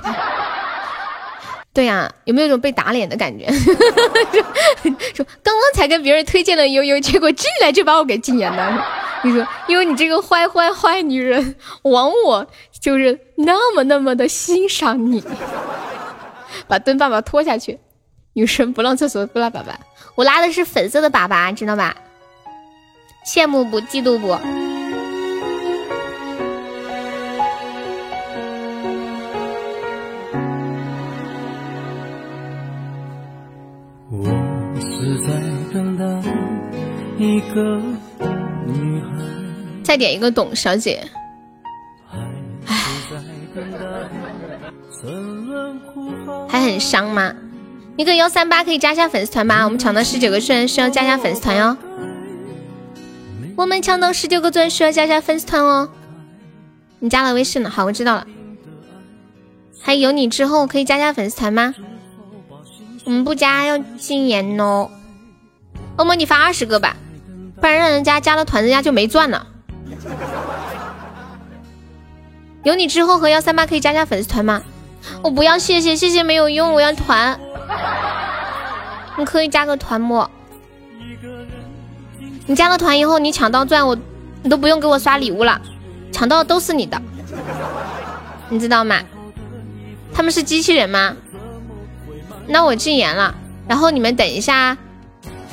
[1.73, 3.47] 对呀，有没有一种被打脸的感觉？
[5.13, 8.85] 说刚刚才跟别人推荐了悠悠，结果进来就把我给禁言了。
[9.23, 12.47] 你说因为，你这个坏坏坏女人，枉我
[12.79, 15.23] 就是那么那么的欣赏你，
[16.67, 17.79] 把墩爸爸拖下去。
[18.33, 19.73] 女生不让厕所不拉粑粑，
[20.15, 21.95] 我拉的是粉色的粑粑，知道吧？
[23.25, 23.79] 羡慕不？
[23.81, 24.37] 嫉妒不？
[37.41, 37.81] 个
[38.65, 39.01] 女
[39.83, 41.03] 再点一个董小姐。
[46.47, 47.33] 还很伤吗？
[47.97, 49.63] 那个幺三八可以加下粉丝团吗？
[49.65, 51.77] 我们抢到十九个钻需要加下粉丝团哟。
[53.55, 55.89] 我们抢到十九个钻需要加下粉丝团哦。
[56.99, 58.25] 你加了微信了，好，我知道了。
[59.79, 61.75] 还有你之后可以加下粉丝团吗？
[63.03, 64.89] 我们不加要禁言哦。
[65.97, 66.95] 欧摩，你发二十个吧，
[67.63, 69.47] 不然让人家加了团，人家就没钻了。
[72.63, 74.61] 有你之后和幺三八可以加加粉丝团吗？
[75.23, 77.39] 我不要，谢谢谢谢没有用，我要团。
[79.17, 80.27] 你可以加个团不？
[82.45, 83.97] 你加了团以后，你抢到钻，我
[84.41, 85.61] 你都不用给我刷礼物了，
[86.11, 87.01] 抢到都是你的，
[88.49, 88.99] 你知道吗？
[90.13, 91.15] 他们是机器人吗？
[92.45, 93.33] 那我禁言了。
[93.69, 94.77] 然后你们等一下，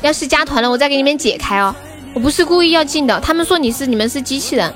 [0.03, 1.73] 要是加团了，我再给你们解开哦。
[2.15, 4.73] 我不是故意要进的，他们说你是你们是机器人。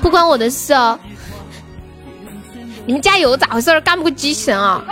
[0.00, 0.98] 不关我的事哦，
[2.86, 3.80] 你们加油咋回事？
[3.80, 4.82] 干不过机器人啊！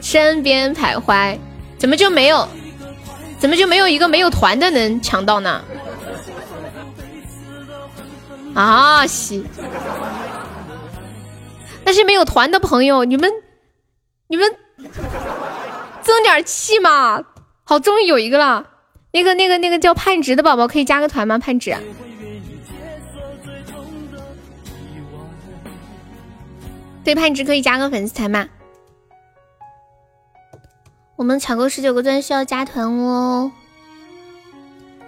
[0.00, 1.38] 身边徘徊，
[1.78, 2.48] 怎么就没有？
[3.38, 5.60] 怎么就没有一个没有团的能抢到呢？
[8.54, 9.44] 啊西！
[11.84, 13.30] 那些没有团的朋友，你们
[14.28, 14.48] 你们
[16.02, 17.20] 争点气嘛！
[17.72, 18.66] 好，终于有一个了。
[19.12, 21.38] 那个、那个、那个叫盼直的宝宝可以加个团吗？
[21.38, 21.74] 盼直，
[27.02, 28.46] 对，盼直可以加个粉丝团吗？
[31.16, 33.50] 我们抢够十九个钻需要加团哦。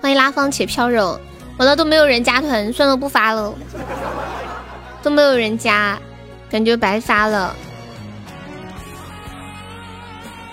[0.01, 1.21] 欢迎拉芳且飘柔，
[1.59, 3.53] 完了都没有人加团，算了不发了，
[5.03, 5.99] 都没有人加，
[6.49, 7.55] 感觉白发了。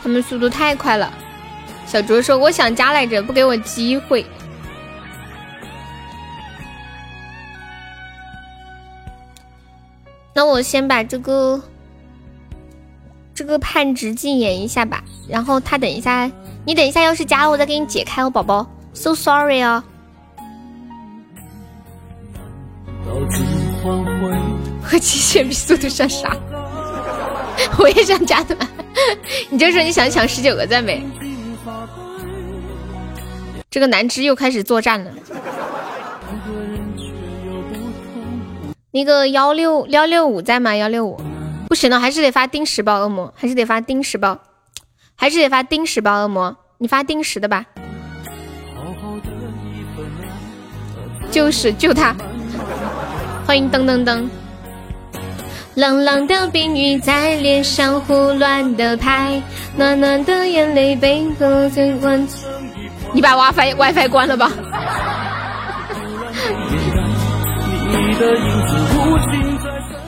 [0.03, 1.09] 他们速度太快了。
[1.91, 4.25] 小卓说：“我想加来着，不给我机会。”
[10.33, 11.61] 那我先把这个
[13.35, 15.03] 这个判值禁言一下吧。
[15.27, 16.31] 然后他等一下，
[16.65, 18.65] 你等一下，要是加了，我再给你解开哦，宝宝。
[18.93, 19.83] So sorry 哦。
[24.81, 26.37] 和机器人比速度算啥？
[27.77, 28.57] 我也想加团。
[29.51, 31.03] 你就说你想抢十九个赞呗。
[33.71, 35.11] 这个南芝又开始作战了。
[38.91, 40.75] 那个幺六幺六五在吗？
[40.75, 41.17] 幺六五
[41.69, 44.37] 不行了，还是得发定时包恶魔，还是得发定时包，
[45.15, 46.57] 还是得发定时包恶魔。
[46.79, 47.65] 你发定时的吧。
[51.31, 52.13] 就是就他。
[53.47, 54.27] 欢迎噔噔噔。
[55.75, 59.41] 冷冷的冰雨在脸上胡乱的拍，
[59.77, 62.27] 暖暖的眼泪被隔绝关。
[63.13, 64.51] 你把 WiFi WiFi 关了吧。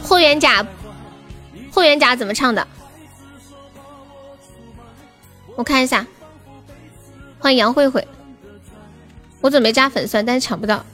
[0.02, 0.66] 霍元甲，
[1.72, 2.66] 霍元甲怎么唱的？
[5.56, 6.06] 我看一下。
[7.40, 8.08] 欢迎杨慧慧。
[9.42, 10.86] 我准备加粉丝，但是抢不到。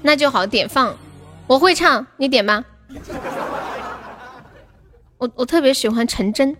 [0.00, 0.96] 那就好，点放。
[1.46, 2.64] 我会唱，你点吗？
[5.18, 6.56] 我我特别喜欢陈真。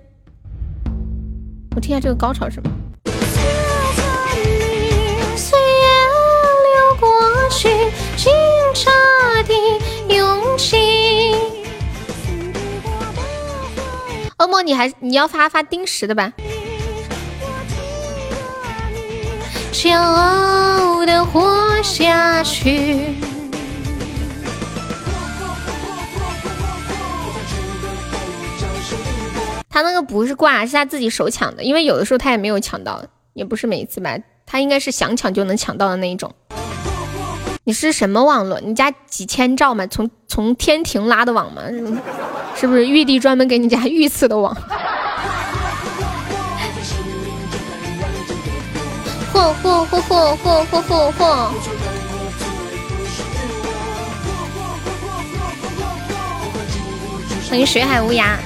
[1.81, 2.71] 我听下这个高潮是吗？
[5.35, 5.87] 岁月
[6.75, 7.09] 流过
[7.49, 7.71] 去，
[8.19, 8.31] 清
[8.75, 8.91] 澈
[9.45, 10.77] 的勇气。
[14.37, 16.31] 恶魔，你还你要发发定时的吧？
[19.73, 23.15] 骄傲的活下去。
[29.73, 33.01] 他那个不是挂，是他自己手抢的，因为有的时候他也没有抢到，
[33.35, 36.35] 也不是每一次吧，他应该是想抢就能抢到的那一种。
[37.63, 38.59] 你是什么网络？
[38.61, 39.87] 你家几千兆吗？
[39.87, 41.63] 从从天庭拉的网吗？
[42.57, 44.53] 是不是玉帝专门给你家御赐的网？
[49.33, 51.53] 嚯嚯嚯嚯嚯嚯嚯嚯！
[57.49, 58.37] 欢迎水海无涯。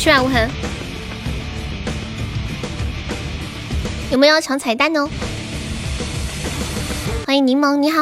[0.00, 0.48] 去吧，无痕。
[4.10, 5.06] 有没有要抢彩蛋哦？
[7.26, 8.00] 欢迎柠檬，你好。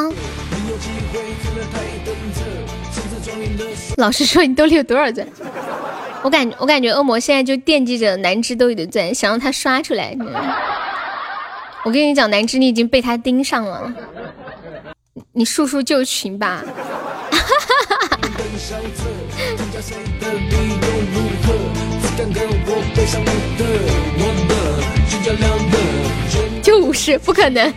[3.96, 5.26] 老实说你兜里有多少钻？
[6.22, 10.16] 我感我感觉恶魔现在就惦记着南芝兜里的钻，想让他刷出来。
[11.82, 13.92] 我跟你讲，南芝你已经被他盯上了，
[15.32, 16.62] 你速速就群吧。
[26.62, 27.72] 就五十，不可能。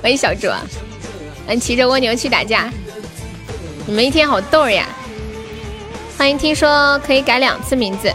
[0.00, 0.46] 欢迎小猪，
[1.46, 2.70] 嗯，骑着蜗牛去打架。
[3.86, 4.86] 你们一天好逗呀！
[6.16, 8.12] 欢迎，听说可以改两次名字。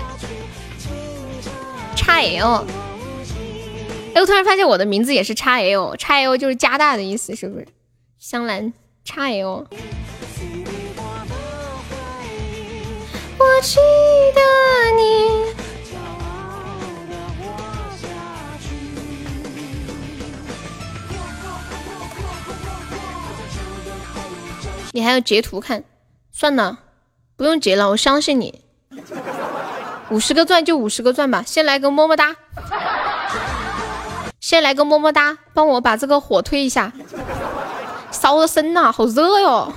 [1.96, 2.66] 叉 L，
[4.14, 7.68] 哎，我突然发现我的名字也是叉 L，叉 L 就是加大的意思，是不是？
[8.20, 8.72] 香兰
[9.04, 9.66] 叉 L。
[13.38, 13.80] 我记
[14.34, 14.42] 得
[14.98, 15.56] 你。
[24.92, 25.84] 你还要截图看？
[26.32, 26.80] 算了，
[27.36, 28.62] 不用截了，我相信你。
[30.10, 32.36] 五十个钻就五十个钻吧，先来个么么哒，
[34.40, 36.94] 先来个么么哒，帮我把这个火推一下，
[38.12, 39.74] 烧的身呐，好热哟。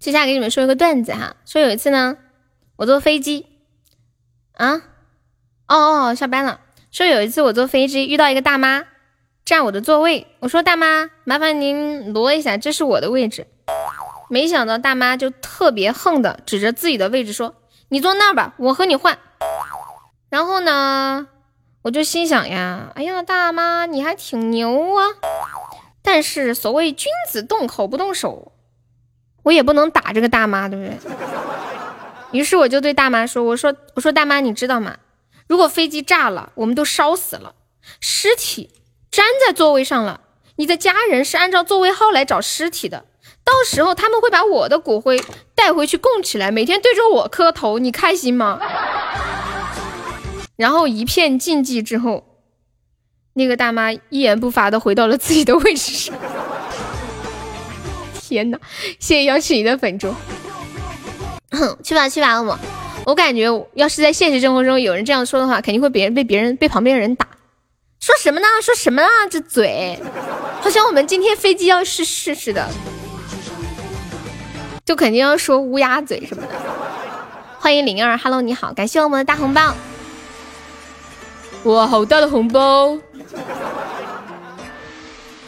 [0.00, 2.16] 接下来给你们说一个段子哈，说有一次呢，
[2.76, 3.46] 我坐飞机，
[4.54, 4.82] 啊。
[5.68, 6.60] 哦哦，下班了。
[6.90, 8.86] 说有一次我坐飞机遇到一个大妈
[9.44, 13.46] 占我的座位，我说大妈，麻烦您挪一下，这是我的位置。
[14.30, 17.56] 没想到大妈就特别横的指着自己的位置说
[17.90, 19.18] ：“你坐那儿吧，我和你换。”
[20.30, 21.28] 然后呢，
[21.82, 25.08] 我就心想呀，哎呀，大妈你还挺牛啊。
[26.00, 28.52] 但是所谓君子动口不动手，
[29.42, 31.12] 我也不能打这个大妈，对不对？
[32.38, 34.96] 于是我就对大妈说：“我说我说大妈，你知道吗？”
[35.48, 37.54] 如果飞机炸了，我们都烧死了，
[38.00, 38.70] 尸体
[39.10, 40.20] 粘在座位上了，
[40.56, 43.04] 你的家人是按照座位号来找尸体的，
[43.42, 45.20] 到时候他们会把我的骨灰
[45.56, 48.60] 带回去供起来，每天对着我磕头，你开心吗？
[50.54, 52.24] 然后一片静寂之后，
[53.32, 56.14] 那个大妈一言不发的回到了自己的位置上。
[58.30, 58.58] 天哪！
[59.00, 60.14] 谢谢幺七零的粉猪，
[61.82, 62.56] 去吧去吧，我。
[63.04, 67.26] 我感觉，要是在现实生活中有人这样说的话，肯定会别人被别人被旁边人打。
[67.98, 68.46] 说什么呢？
[68.62, 69.08] 说什么呢？
[69.28, 69.98] 这嘴，
[70.60, 72.68] 好像我们今天飞机要失事似的，
[74.84, 76.52] 就肯定要说乌鸦嘴什么的。
[77.58, 79.74] 欢迎灵儿，Hello，你好，感谢我们的大红包。
[81.64, 82.96] 哇，好大的红包！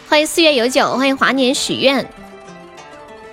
[0.08, 2.06] 欢迎四月有酒，欢迎华年许愿，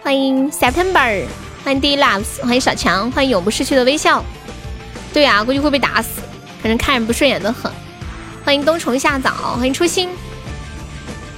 [0.09, 1.23] 欢迎 September。
[1.63, 4.25] 欢迎 D Loves，欢迎小强，欢迎永不逝去的微笑。
[5.13, 6.21] 对呀，估计会被打死，
[6.63, 7.71] 反正看人不顺眼的很。
[8.43, 10.09] 欢迎冬虫夏草，欢迎初心。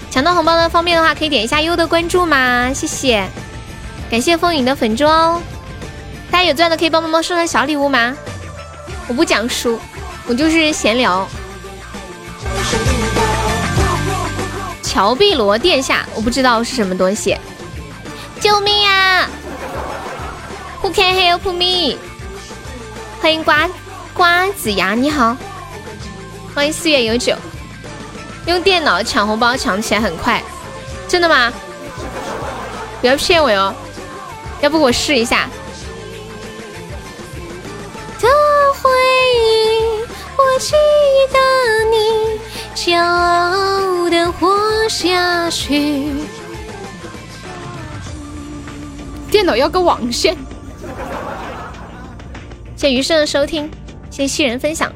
[0.10, 2.72] 抢到红包的方便的话，可以点一下优的关注吗？
[2.74, 3.28] 谢谢，
[4.10, 5.42] 感谢风影的粉猪哦。
[6.32, 8.16] 大家有钻的可以帮帮忙送上小礼物吗？
[9.10, 9.78] 我不讲书，
[10.28, 11.28] 我就是闲聊。
[14.82, 17.36] 乔碧罗殿下，我不知道是什么东西，
[18.42, 19.30] 救命啊
[20.82, 21.96] ！Who can help me？
[23.22, 23.70] 欢迎瓜
[24.16, 25.38] 瓜子牙，你好。
[26.56, 27.36] 欢迎四月有酒。
[28.48, 30.44] 用电脑抢红包抢起来很快，
[31.08, 31.54] 真的吗？
[33.00, 33.72] 不要骗我哟，
[34.62, 35.48] 要不我试一下。
[38.20, 38.28] 的
[38.82, 38.90] 回
[39.36, 40.02] 忆，
[40.36, 40.74] 我记
[41.32, 41.40] 得
[41.92, 42.40] 你，
[42.74, 46.16] 骄傲的活下去。
[49.32, 50.36] 电脑要个网线。
[52.76, 53.72] 谢谢余生的收听，
[54.10, 54.92] 谢谢新人分享。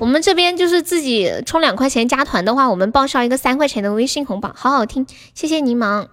[0.00, 5.06] 我们这边就是自己充两块钱加团的话，我们报销一个三块钱的微信红包，好好听。
[5.32, 6.08] 谢谢柠檬，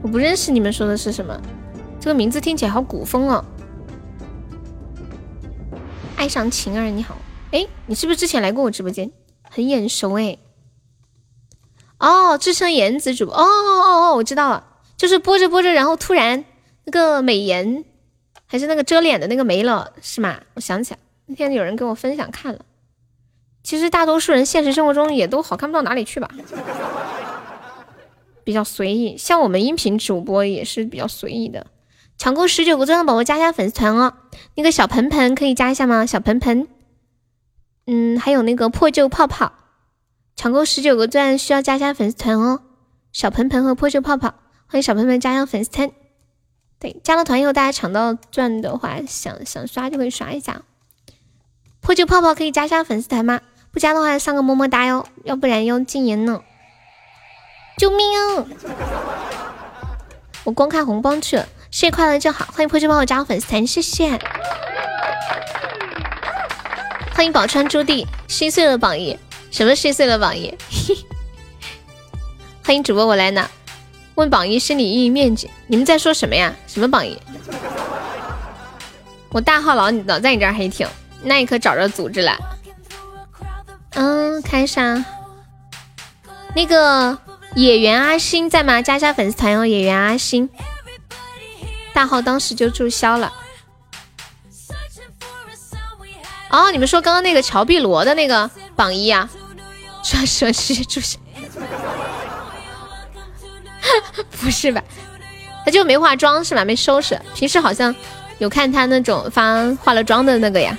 [0.00, 1.36] 我不认识你们说的是什么，
[1.98, 3.44] 这个名字听起来好古风哦。
[6.16, 7.16] 爱上晴儿，你好，
[7.50, 9.10] 哎，你是不是之前来过我直播间？
[9.50, 10.38] 很眼熟哎。
[11.98, 14.64] 哦，自称颜值主播，哦哦哦，我知道了，
[14.96, 16.44] 就是播着播着，然后突然
[16.84, 17.84] 那个美颜
[18.46, 20.40] 还是那个遮脸的那个没了，是吗？
[20.54, 22.60] 我想起来，那天有人跟我分享看了。
[23.62, 26.30] 其实大多数人现实生活中也都好看不到哪里去吧，
[28.44, 29.16] 比较随意。
[29.18, 31.66] 像我们音频主播也是比较随意的。
[32.18, 34.14] 抢够十九个钻的宝宝加一下粉丝团哦。
[34.54, 36.06] 那个小盆盆可以加一下吗？
[36.06, 36.68] 小盆盆，
[37.86, 39.52] 嗯，还有那个破旧泡泡。
[40.36, 42.60] 抢够十九个钻需要加加粉丝团哦，
[43.10, 44.34] 小盆盆和破旧泡泡，
[44.66, 45.90] 欢迎小盆盆加上粉丝团。
[46.78, 50.60] 对，加了团以后大家抢到钻的话，想想刷就可以刷一下。
[51.80, 53.40] 破旧泡泡可以加下粉丝团吗？
[53.70, 56.42] 不加的话上个么么哒哟，要不然要禁言呢。
[57.78, 58.06] 救命！
[60.44, 64.18] 我光看红包去了，生日快乐就好，欢迎破旧泡泡加入粉丝团，谢谢。
[67.14, 69.18] 欢迎宝川朱棣，心碎了榜一，
[69.56, 70.54] 什么心碎了榜一？
[72.62, 73.48] 欢迎主播我来拿，
[74.14, 76.54] 问榜一心理意义面积，你们在说什么呀？
[76.66, 77.18] 什么榜一？
[79.30, 80.86] 我大号老老在你这儿黑听，
[81.22, 82.36] 那你可找着组织了。
[83.92, 85.02] 嗯，看一下，
[86.54, 87.16] 那个
[87.54, 88.82] 野原阿星在吗？
[88.82, 90.50] 加加粉丝团哦，野原阿星，
[91.94, 93.32] 大号当时就注销了。
[96.50, 99.30] 哦，你们说刚刚那个乔碧萝的那个榜一啊？
[100.02, 101.18] 说说是注销？
[104.40, 104.82] 不是吧？
[105.64, 106.64] 他就没化妆是吧？
[106.64, 107.20] 没收拾。
[107.34, 107.94] 平时好像
[108.38, 110.76] 有看他那种发化了妆的那个呀。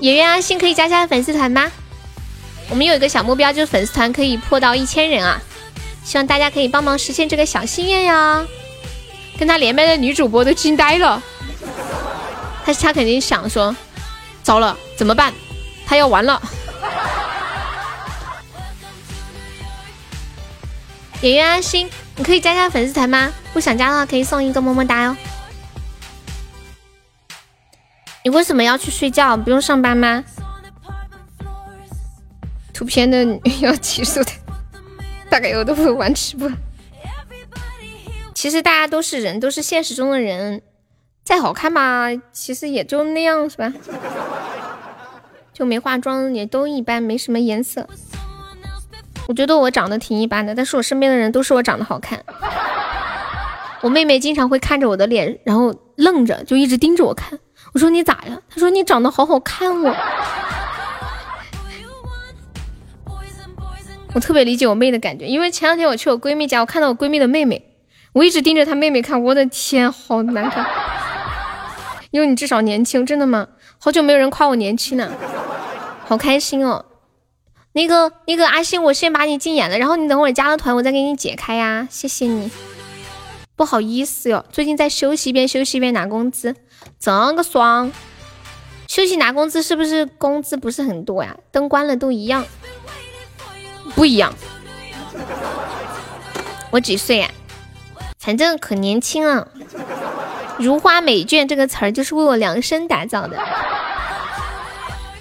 [0.00, 1.70] 演员阿星可以加加粉丝团吗？
[2.68, 5.40] 我们有一个小目标，就是粉丝团可以破到一千人啊！
[6.04, 8.44] 希望大家可以帮忙实现这个小心愿呀！
[9.38, 11.22] 跟他连麦的女主播都惊呆了，
[12.64, 13.74] 他他肯定想说，
[14.42, 15.32] 糟了怎么办？
[15.86, 16.40] 他要完了！
[21.22, 23.32] 演员阿星，你可以加加粉丝团吗？
[23.52, 25.16] 不想加的话，可以送一个么么哒哟。
[28.24, 29.36] 你为什么要去睡觉？
[29.36, 30.24] 不用上班吗？
[32.74, 33.24] 图片的
[33.60, 34.32] 要起诉的，
[35.30, 36.50] 大概我都会玩直播。
[38.34, 40.60] 其实大家都是人，都是现实中的人，
[41.22, 43.72] 再好看吧，其实也就那样，是吧？
[45.52, 47.86] 就没化妆，也都一般，没什么颜色。
[49.28, 52.24] 我觉得我长得挺一般的，但是我身边的人都说我长得好看。
[53.80, 57.38] 我妹妹经常会看着我的脸，然后愣着，就一直盯着我看。
[57.72, 58.38] 我说你咋呀？
[58.48, 59.94] 她说你长得好好看哦。
[64.14, 67.64] 我特别理解我妹的感觉，因为前两天我去我闺蜜家，我看到我闺蜜的妹妹，
[68.12, 70.66] 我一直盯着她妹妹看，我的天，好难看。
[72.10, 73.48] 因为你至少年轻，真的吗？
[73.84, 75.12] 好久没有人夸我年轻了，
[76.06, 76.84] 好开心哦。
[77.72, 81.88] 那个那个阿星，我先把你禁言了，然后你等会儿加了团，我再给你解开呀。
[81.90, 82.48] 谢谢你。
[83.56, 86.54] 不好意思哟，最近在休息，一边休息一边拿工资，
[87.00, 87.90] 这个爽。
[88.86, 91.36] 休息拿工资是不是工资不是很多呀？
[91.50, 92.46] 灯关了都一样，
[93.96, 94.32] 不一样。
[96.70, 97.28] 我几岁呀？
[98.22, 99.48] 反正可年轻了。
[100.56, 103.36] 如花美眷这个词儿就是为我量身打造的，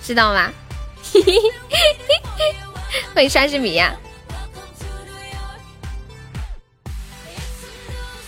[0.03, 0.51] 知道吗？
[3.15, 3.95] 欢迎莎士比亚。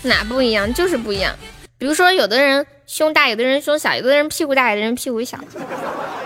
[0.01, 0.73] 哪不一样？
[0.73, 1.35] 就是不一样。
[1.77, 5.37] 比如说，有的人胸大，有的人胸小；有的人屁股大，有的人屁股小。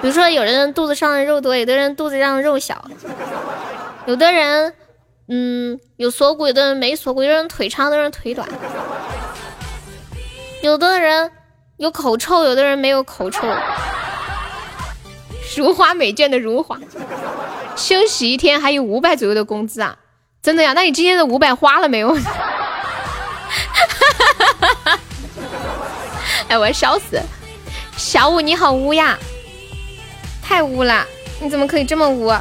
[0.01, 2.89] 比如说，有的人肚子上的肉多，有的人肚子上的肉小。
[4.05, 4.73] 有的人，
[5.29, 8.47] 嗯，有锁骨，有的人没锁骨；有的人腿长，有的人腿短。
[10.61, 11.31] 有的人
[11.77, 13.47] 有口臭，有的人没有口臭。
[15.55, 16.77] 如花美眷的如花，
[17.75, 19.97] 休息一天还有五百左右的工资啊！
[20.41, 20.73] 真的呀？
[20.73, 22.15] 那你今天的五百花了没有？
[26.47, 27.19] 哎，我要笑死！
[27.97, 29.17] 小五你好污呀，
[30.41, 31.05] 太污了！
[31.41, 32.31] 你怎么可以这么污？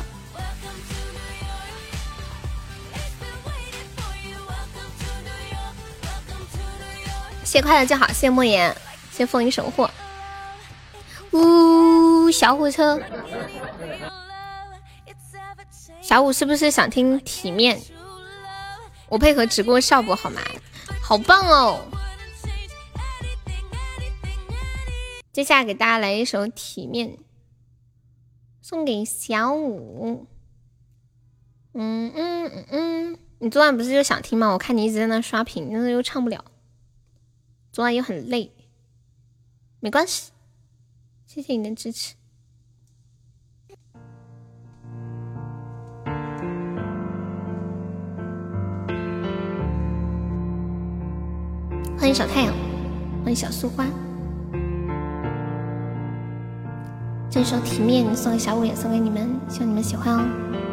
[7.56, 8.76] 谢快乐就好，谢莫言，
[9.10, 9.88] 谢风影守护。
[11.32, 13.00] 呜，小火车，
[16.02, 17.80] 小五是不是想听体面？
[19.08, 20.42] 我配合直播效果好吗？
[21.02, 21.80] 好棒哦！
[25.32, 27.16] 接下来给大家来一首体面，
[28.60, 30.26] 送给小五。
[31.72, 34.48] 嗯嗯嗯嗯，你昨晚不是就想听吗？
[34.48, 36.44] 我看你一直在那刷屏，但是又唱不了。
[37.76, 38.50] 昨晚又很累，
[39.80, 40.32] 没关系，
[41.26, 42.14] 谢谢你的支持。
[51.98, 52.54] 欢迎小太阳，
[53.22, 53.84] 欢迎小素花。
[57.28, 60.65] 这首体面送给小五，也送给你们，希望你们喜欢哦。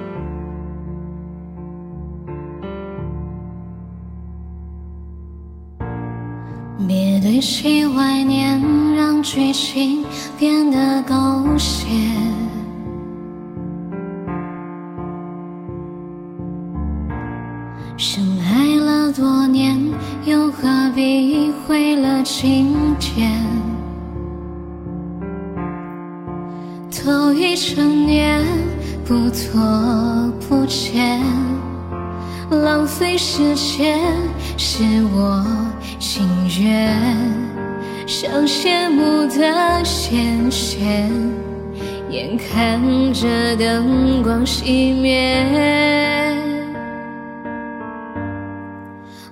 [6.88, 8.62] 别对戏怀念，
[8.96, 10.04] 让剧情
[10.38, 11.14] 变得狗
[11.58, 11.88] 血。
[17.96, 19.80] 深爱了多年，
[20.26, 23.30] 又何必毁了情节？
[27.06, 28.42] 都已成年，
[29.06, 31.22] 不拖不欠，
[32.50, 34.00] 浪费时间
[34.58, 35.46] 是我
[36.00, 36.28] 心
[36.62, 36.98] 愿。
[38.06, 41.10] 像谢幕的线线，
[42.10, 42.82] 眼看
[43.14, 45.34] 着灯光熄灭，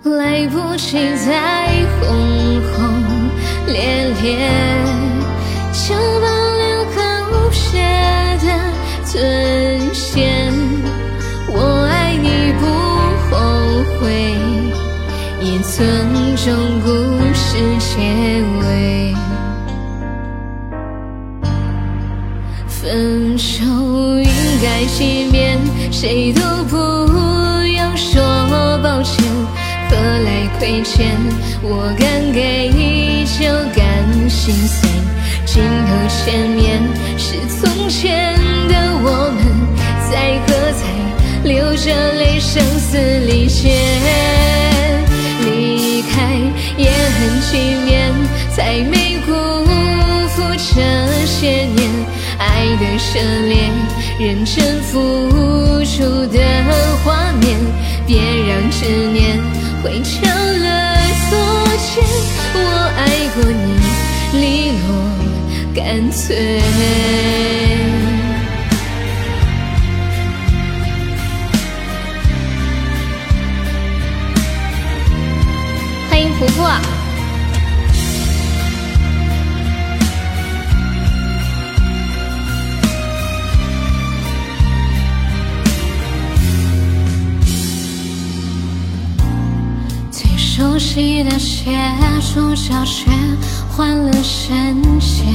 [0.03, 1.67] 来不及再
[1.99, 2.07] 轰
[2.72, 2.80] 轰
[3.67, 4.38] 烈烈，
[5.73, 6.25] 就保
[6.57, 6.64] 留
[6.95, 7.77] 狗血
[8.41, 8.48] 的
[9.03, 9.70] 尊
[15.81, 16.89] 尊重故
[17.33, 17.97] 事结
[18.61, 19.15] 尾。
[22.67, 23.63] 分手
[24.19, 24.29] 应
[24.61, 25.57] 该体面，
[25.91, 26.77] 谁都不
[27.75, 28.21] 要说
[28.83, 29.25] 抱歉，
[29.89, 31.17] 何来亏欠？
[31.63, 32.69] 我敢给
[33.39, 34.87] 就敢心碎，
[35.47, 36.79] 镜头前面
[37.17, 38.35] 是从前
[38.67, 39.41] 的我们，
[40.11, 40.85] 在喝彩，
[41.43, 44.70] 流着泪声嘶力竭。
[47.51, 47.91] 离开也很体面，
[48.55, 49.31] 才没辜
[50.30, 51.80] 负这些年
[52.38, 53.11] 爱的热
[53.47, 53.69] 烈，
[54.19, 54.93] 认真付
[55.83, 56.39] 出的
[57.03, 57.59] 画面。
[58.07, 59.39] 别让执念
[59.83, 60.97] 毁掉了
[61.30, 61.31] 昨
[61.77, 62.03] 天，
[62.53, 62.57] 我
[62.97, 62.99] 爱
[63.35, 63.59] 过你，
[64.39, 64.83] 利落
[65.73, 65.80] 干
[66.11, 66.61] 脆。
[76.09, 77.00] 欢迎婆婆。
[90.53, 91.71] 熟悉的写，
[92.19, 93.09] 主角却
[93.69, 95.25] 换了神仙。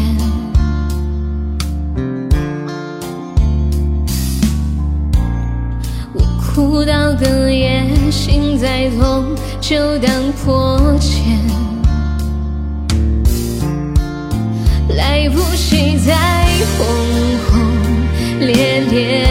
[6.13, 11.41] 我哭到哽咽，心再痛就当破茧，
[14.95, 16.45] 来不及再
[16.77, 16.87] 轰
[17.49, 17.59] 轰
[18.39, 19.27] 烈烈，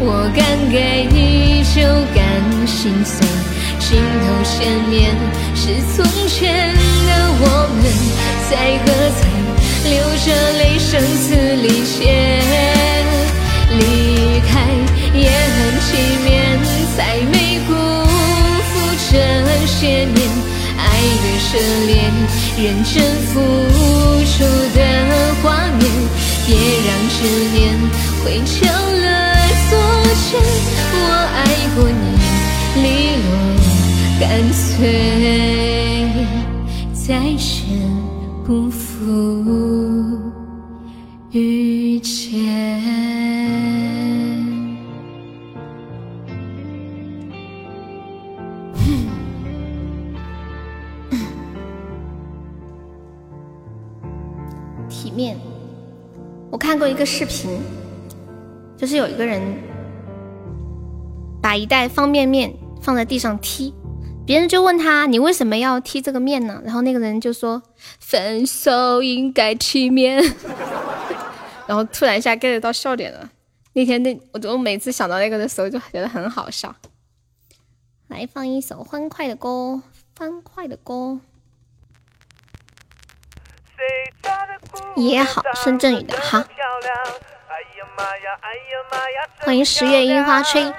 [0.00, 1.08] 我敢给
[1.74, 1.82] 就
[2.14, 2.22] 敢
[2.66, 3.26] 心碎，
[3.80, 4.54] 镜头前
[4.88, 5.10] 面
[5.56, 7.10] 是从前的
[7.40, 7.42] 我
[7.74, 7.82] 们，
[8.48, 8.86] 在喝
[9.18, 9.20] 彩，
[9.84, 9.90] 流
[10.24, 10.26] 着
[10.58, 11.66] 泪声嘶力
[11.98, 11.98] 竭。
[13.70, 14.50] 离开
[15.12, 15.88] 也很体
[16.24, 16.28] 面，
[16.96, 16.98] 才
[17.32, 18.70] 没辜负
[19.10, 19.12] 这
[19.66, 20.16] 些年
[20.78, 20.80] 爱
[21.22, 21.90] 的热烈，
[22.56, 22.94] 认真
[23.26, 23.34] 付
[24.24, 24.46] 出
[24.76, 24.80] 的
[25.42, 25.82] 画面。
[26.46, 27.16] 别让执
[27.52, 27.58] 念
[28.24, 28.40] 毁
[31.78, 31.94] 爱过你，
[32.82, 33.30] 利落
[34.18, 36.10] 干脆，
[36.92, 37.78] 再见
[38.44, 40.20] 不负
[41.30, 42.34] 遇见。
[54.88, 55.38] 体面。
[56.50, 57.60] 我看过一个视频，
[58.76, 59.40] 就是有一个人
[61.48, 62.52] 把一袋方便面
[62.82, 63.72] 放在地上踢，
[64.26, 66.60] 别人就问他你为什么要踢这个面呢？
[66.62, 67.62] 然后那个人就说
[67.98, 70.22] 分手应该体面，
[71.66, 73.30] 然后突然一下 get 到笑点了。
[73.72, 76.76] 那天那我我每次想到那个的时候就觉得很好笑。
[78.08, 79.80] 来放一首欢快的歌，
[80.18, 81.18] 欢快的歌。
[84.96, 86.44] 也好，孙振宇的好。
[89.40, 90.70] 欢迎十月樱花吹，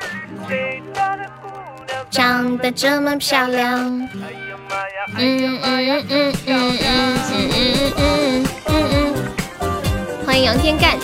[2.10, 4.10] 长得这么漂亮。
[5.18, 7.18] 嗯嗯嗯嗯嗯嗯
[7.98, 10.26] 嗯嗯嗯。
[10.26, 10.98] 欢迎杨天干。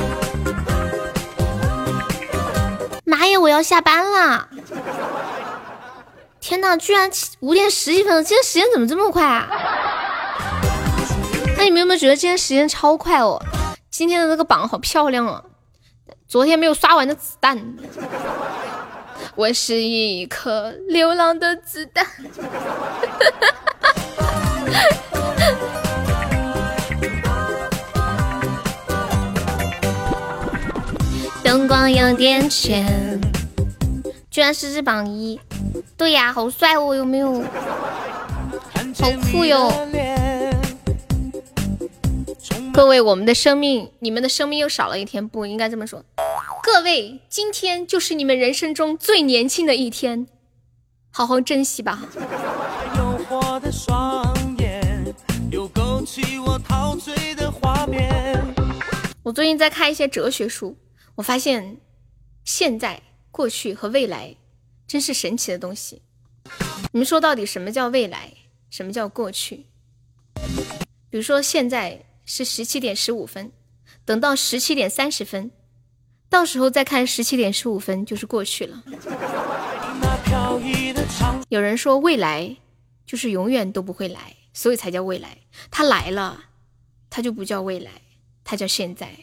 [3.03, 3.39] 妈呀！
[3.39, 4.49] 我要下班了！
[6.39, 7.09] 天呐，居然
[7.39, 9.47] 五点十几分了，今天时间怎么这么快啊？
[11.57, 13.41] 那你们有没有觉得今天时间超快哦？
[13.89, 15.43] 今天的这个榜好漂亮哦，
[16.27, 17.57] 昨天没有刷完的子弹。
[19.35, 22.05] 我是一颗流浪的子弹。
[31.43, 33.19] 灯光有点浅，
[34.31, 35.37] 居然是日榜一。
[35.97, 37.43] 对呀，好帅哦，有没有？
[38.97, 39.69] 好酷哟！
[42.73, 46.01] 各位，我们的生命，你们的生命又少了一天，不应该这么说。
[46.63, 50.27] 各位，今天就是你们人生中最年轻的一天，
[51.11, 52.07] 好好珍惜吧。
[56.45, 58.55] 我陶醉的画面。
[59.23, 60.77] 我最近在看一些哲学书，
[61.15, 61.77] 我发现
[62.43, 64.35] 现在、过去和未来
[64.87, 66.01] 真是神奇的东西。
[66.91, 68.31] 你们说到底什么叫未来？
[68.69, 69.65] 什么叫过去？
[71.09, 73.51] 比如说现在是十七点十五分，
[74.03, 75.51] 等到十七点三十分，
[76.35, 78.83] 到时候再看十七点十五分就是过去了。
[81.47, 82.57] 有人说未来
[83.05, 85.37] 就是永远都不会来，所以才叫未来。
[85.71, 86.43] 它来了，
[87.09, 87.89] 它就不叫未来，
[88.43, 89.15] 它叫现在，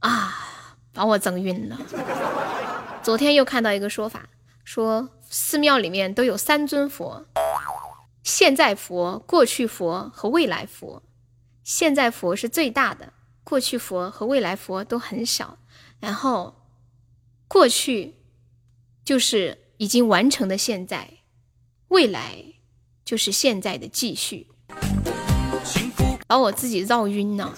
[0.00, 0.34] 啊！
[0.92, 1.78] 把我整晕了。
[3.02, 4.28] 昨天又看到一个说法，
[4.64, 7.24] 说寺庙里面都有三尊佛，
[8.22, 11.02] 现在佛、过去佛和未来佛。
[11.64, 15.56] 现在佛是最大的，过去佛和未来佛都很小，
[16.02, 16.56] 然后
[17.46, 18.16] 过去
[19.04, 21.08] 就是已经完成的现在，
[21.88, 22.44] 未来
[23.04, 24.48] 就是现在的继续，
[26.26, 27.54] 把我自己绕晕了。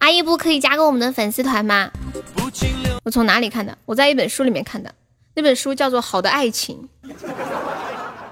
[0.00, 1.92] 阿姨不可以加个我们的粉丝团吗？
[3.04, 3.78] 我从哪里看的？
[3.84, 4.92] 我在一本书里面看的，
[5.34, 6.88] 那本书叫做《好的爱情》。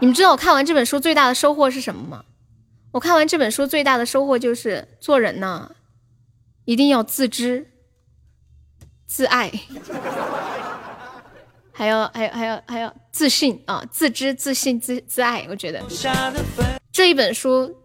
[0.01, 2.25] 你们知道我看完这本书最大的收获是什么吗？
[2.91, 5.71] 我看完这本书最大的收获就是做人呢，
[6.65, 7.71] 一定要自知、
[9.07, 9.53] 自爱，
[11.73, 13.85] 还要还要还要还要自信啊！
[13.91, 15.47] 自知、自信、自自爱。
[15.51, 15.83] 我觉得，
[16.93, 17.77] 这一本书，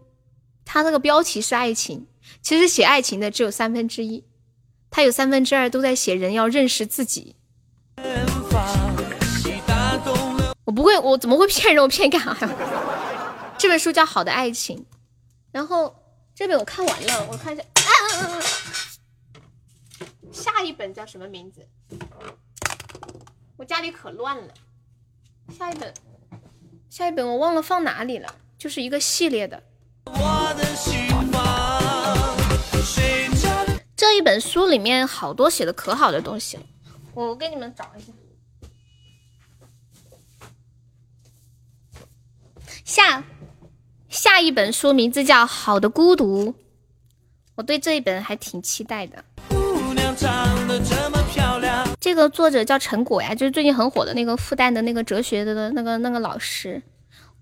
[0.64, 2.06] 它那个标题是爱情，
[2.40, 4.24] 其实写爱情的只有三分之一，
[4.90, 7.36] 它有三分之二都在写人要认识自己。
[10.64, 11.82] 我不会，我怎么会骗人？
[11.82, 12.50] 我骗干啥呀？
[13.58, 14.78] 这本书叫《好的爱情》，
[15.50, 15.94] 然后
[16.34, 18.42] 这本我看完了，我看一下，啊啊啊啊
[20.32, 21.66] 下一本叫什么名字？
[23.56, 24.54] 我家里可乱了，
[25.52, 25.92] 下一本，
[26.88, 29.62] 下一本我忘了放哪里了，就是一个系列的。
[30.06, 32.36] 我的心房，
[32.82, 36.62] 谁家的这一本书里面好多写的可好的东西了，
[37.14, 38.12] 我给你们找一下。
[42.84, 43.24] 下
[44.08, 46.46] 下一本书名字叫《好的孤独》，
[47.56, 49.24] 我对这一本还挺期待的。
[52.00, 56.80] 这，个作者叫陈果呀，就是最近很火的那个复旦的那个哲学的那个那个老师。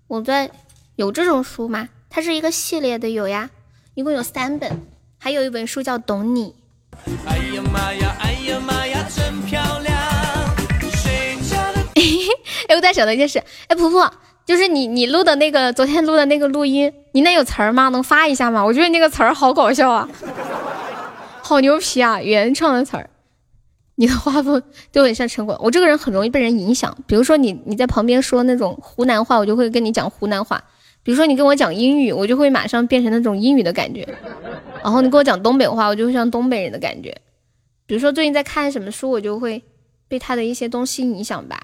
[0.07, 0.51] 我在
[0.97, 1.87] 有这种书吗？
[2.09, 3.49] 它是一个系列的，有呀，
[3.93, 4.81] 一共有三本，
[5.17, 6.53] 还有一本书叫《懂你》。
[7.25, 9.95] 哎呀妈呀，哎呀妈呀，真漂亮，
[10.91, 11.79] 谁家的
[12.67, 14.11] 哎，我在想的一件事，哎，婆婆，
[14.45, 17.87] 就是你你录的那个昨天录的那个录音，你那有词儿吗？
[17.87, 18.65] 能发一下吗？
[18.65, 20.09] 我觉得你那个词儿好搞笑啊，
[21.41, 23.09] 好牛皮啊，原创的词儿。
[23.99, 24.63] 你的画风
[24.93, 26.97] 就很像城管，我这个人很容易被人影响。
[27.05, 30.57] 比如说你你在旁边说那种湖南话，我就会跟你讲湖南话；
[31.03, 34.07] 比如说你跟我讲英语，我就会马上变成那种英语的感觉。
[34.81, 37.13] 然后你跟我讲东北话，我就会像东北人的感觉。
[37.85, 39.61] 比如说最近在看什么书，我就会
[40.07, 41.59] 被他的一些东西影响吧。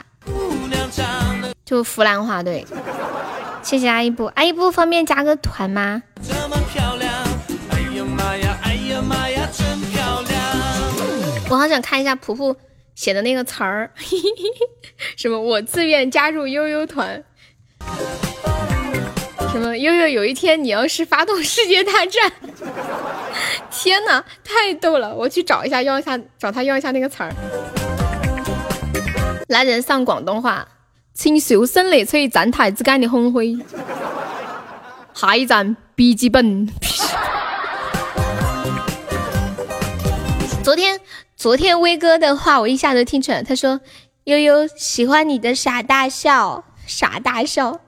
[1.64, 2.66] 就湖南话对。
[3.64, 6.04] 谢谢阿姨布，阿姨布方便加个团吗？
[11.48, 12.56] 我好想看一下普普
[12.96, 13.92] 写的那个词儿，
[15.16, 17.24] 什么我自愿加入悠悠团，
[19.52, 22.32] 什么悠悠有一天你要是发动世界大战，
[23.70, 25.14] 天呐，太逗了！
[25.14, 27.32] 我去找一下，要一下，找他要一下那个词儿。
[29.48, 30.68] 来人上广东话，
[31.14, 33.62] 请小声列出站台之间的空虛。
[35.14, 36.68] 下一站笔记本。
[40.64, 41.00] 昨天
[41.46, 43.80] 昨天威哥的话我一下就听出来，他说
[44.24, 47.82] 悠悠喜欢你的傻大笑，傻大笑。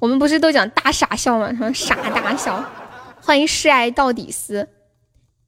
[0.00, 1.46] 我们不是都讲大傻笑吗？
[1.50, 2.64] 什么傻大笑？
[3.22, 4.68] 欢迎示爱到底丝。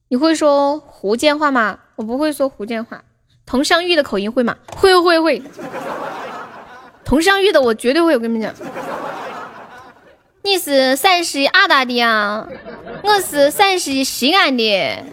[0.07, 1.79] 你会说福建话吗？
[1.97, 3.03] 我不会说福建话。
[3.45, 4.55] 佟湘玉的口音会吗？
[4.77, 5.43] 会会会。
[7.03, 8.55] 佟湘玉的我绝对会，我跟你们讲。
[10.43, 12.47] 你是陕西阿达的啊？
[13.03, 15.03] 我是陕西西安的。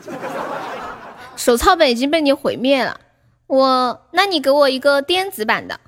[1.38, 3.00] 手抄本已经被你毁灭了，
[3.46, 5.78] 我，那你给我一个电子版的。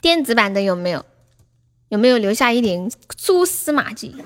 [0.00, 1.04] 电子版的有没有？
[1.90, 4.16] 有没有留下一点蛛丝马迹？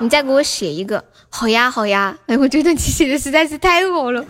[0.00, 2.18] 你再给我写一个，好呀好呀！
[2.26, 4.22] 哎，我觉得你写的实在是太好了，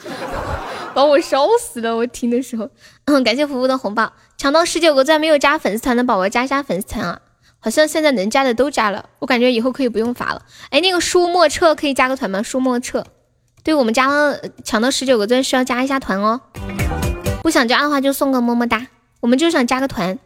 [0.94, 1.96] 把我烧死了！
[1.96, 2.70] 我听的时候，
[3.06, 7.20] 嗯，感谢福福的红包，抢到十九个赞没有加粉丝团的宝宝加一下粉丝团啊！
[7.65, 10.42] 好像现在能加的都加了，我感觉以后可以不用发了。
[10.70, 12.42] 哎，那个舒莫彻可以加个团吗？
[12.42, 13.07] 舒莫彻，
[13.62, 16.41] 对我们加了抢到十九个钻需要加一下团哦。
[17.41, 18.89] 不想加的话就送个么么哒，
[19.20, 20.18] 我们就想加个团。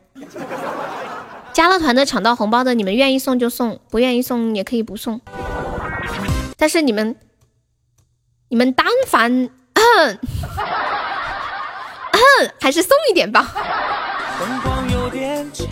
[1.53, 5.21] 加了团的抢到红包的，你们愿意送就送，不愿意送也可以不送。
[6.57, 7.17] 但是你们，
[8.49, 9.51] 你们但凡，
[12.61, 13.53] 还是送一点吧。
[14.39, 15.67] 灯光有点浅，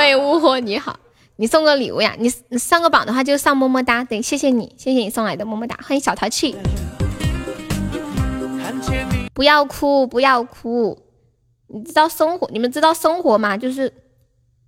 [0.00, 0.98] 欢迎乌火，你好，
[1.36, 2.16] 你送个礼物呀？
[2.18, 5.78] 你上个榜的话就上么么哒，对，谢谢你，谢谢你送来的么么哒。
[5.86, 6.56] 欢迎小淘气，
[9.34, 10.98] 不要哭，不要哭。
[11.66, 13.58] 你知道生活，你们知道生活吗？
[13.58, 13.92] 就是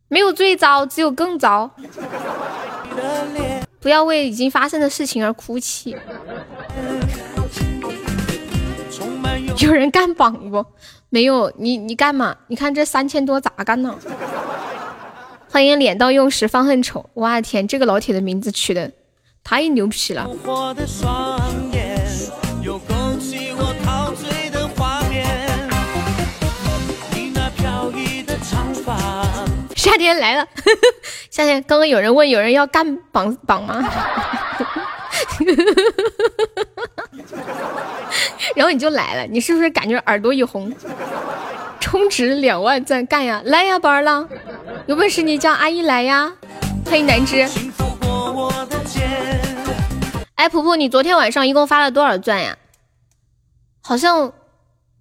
[0.08, 1.70] 没有最糟，只有更糟。
[3.80, 5.96] 不要为已经发生的事情而哭泣。
[9.56, 10.62] 有人干榜不？
[11.08, 12.36] 没有，你你干嘛？
[12.48, 13.98] 你看这三千多咋干呢？
[15.52, 18.90] 欢迎脸到用时方恨丑，我的天，这个老铁的名字取的
[19.44, 20.26] 太牛皮了。
[29.76, 30.48] 夏天来了，
[31.30, 33.86] 夏天刚刚有人问有人要干榜榜吗？
[38.54, 40.72] 然后你就来了，你是不是感觉耳朵一红？
[41.80, 44.28] 充值两万赞干呀，来呀，宝儿郎，
[44.86, 46.32] 有本事你叫阿姨来呀！
[46.86, 47.46] 欢迎南芝。
[50.34, 52.56] 哎，婆婆，你昨天晚上一共发了多少钻呀？
[53.82, 54.32] 好像，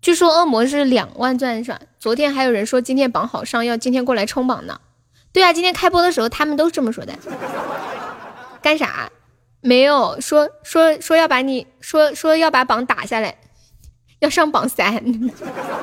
[0.01, 1.79] 据说恶魔是两万钻是吧？
[1.99, 4.79] 昨天还有人说今天榜好上，要今天过来冲榜呢。
[5.33, 7.13] 对啊，今天开播的时候他们都这么说的。
[8.61, 9.09] 干啥？
[9.61, 13.35] 没有说说说要把你说说要把榜打下来，
[14.19, 15.03] 要上榜三。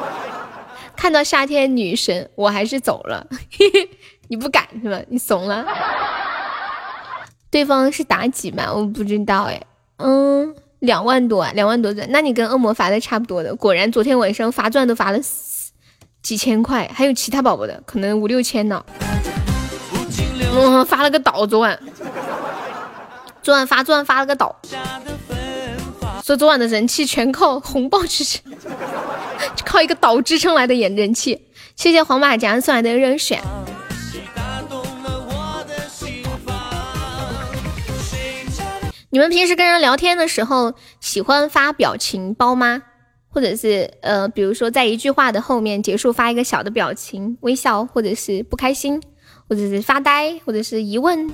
[0.97, 3.27] 看到夏天女神，我还是走了。
[4.27, 5.01] 你不敢是吧？
[5.09, 5.65] 你怂了。
[7.51, 8.73] 对方是妲己吗？
[8.75, 9.63] 我不知道哎。
[9.99, 13.55] 嗯，两万多啊，两万多钻，那你跟恶魔发的差不多的。
[13.55, 15.19] 果然，昨天晚上发钻都发了
[16.21, 18.85] 几千块，还有其他宝宝的，可能五六千呢。
[20.53, 21.79] 嗯，发了个岛，昨晚，
[23.49, 25.39] 昨晚发，昨晚发了个岛，下的芬
[25.99, 26.23] 芳。
[26.23, 28.43] 所以昨晚的人气全靠红包支撑，
[29.65, 31.47] 靠一个岛支撑来的人人气。
[31.75, 33.41] 谢谢黄马甲送来的热水。
[34.13, 36.55] 你打动了我的心房。
[38.03, 42.83] 谁家的你们平时跟人聊天的时候，喜欢发表情包吗？
[43.31, 49.01] 或者是呃，比如说在一句话的后面结束发一个小的表情，微笑，或者是不开心，
[49.49, 51.31] 或者是发呆，或者是疑问。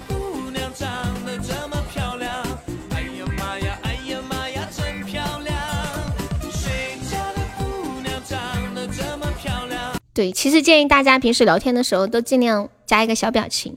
[10.15, 13.77] 对，其实建议大家平时聊天的时候都尽量加一个小表情，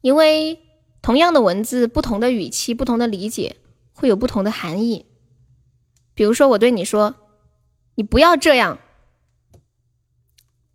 [0.00, 0.58] 因为
[1.00, 3.56] 同样的文字，不同的语气，不同的理解，
[3.94, 5.06] 会有不同的含义。
[6.12, 7.14] 比如说，我对你说
[7.94, 8.78] ：“你不要这样。”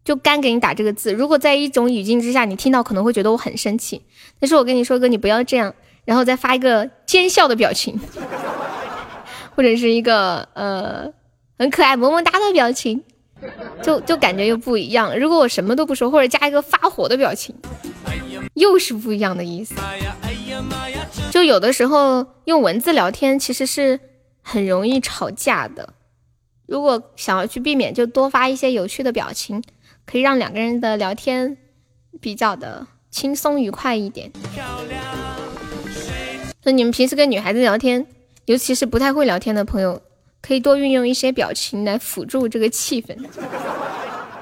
[0.04, 1.14] 就干给你打这个字。
[1.14, 4.02] 如果在一种语境之下，你听到可能会觉得我很生气。
[4.40, 5.76] 但是我跟你说哥，你不要这样，
[6.06, 8.00] 然后再发一个奸笑的表情，
[9.56, 11.12] 或者是一个呃
[11.60, 13.04] 很可爱萌萌哒的表情，
[13.82, 15.18] 就就感觉又不一样。
[15.18, 17.56] 如果我什么都不说，或者加一个发火的表情，
[18.54, 19.76] 又是不一样的意思。
[21.32, 24.00] 就有的时候用文字聊天其实是
[24.42, 25.94] 很容易吵架的。
[26.68, 29.64] 如果想要去避免，就多发一些有趣的表情，
[30.06, 31.58] 可以让两个人的聊天
[32.20, 34.32] 比较的轻松愉快一点。
[34.54, 35.02] 漂亮。
[36.64, 38.06] 所以你们平时跟女孩子聊天，
[38.46, 40.02] 尤其是不太会聊天的朋友，
[40.42, 43.16] 可以多运用一些表情来辅助这个气氛。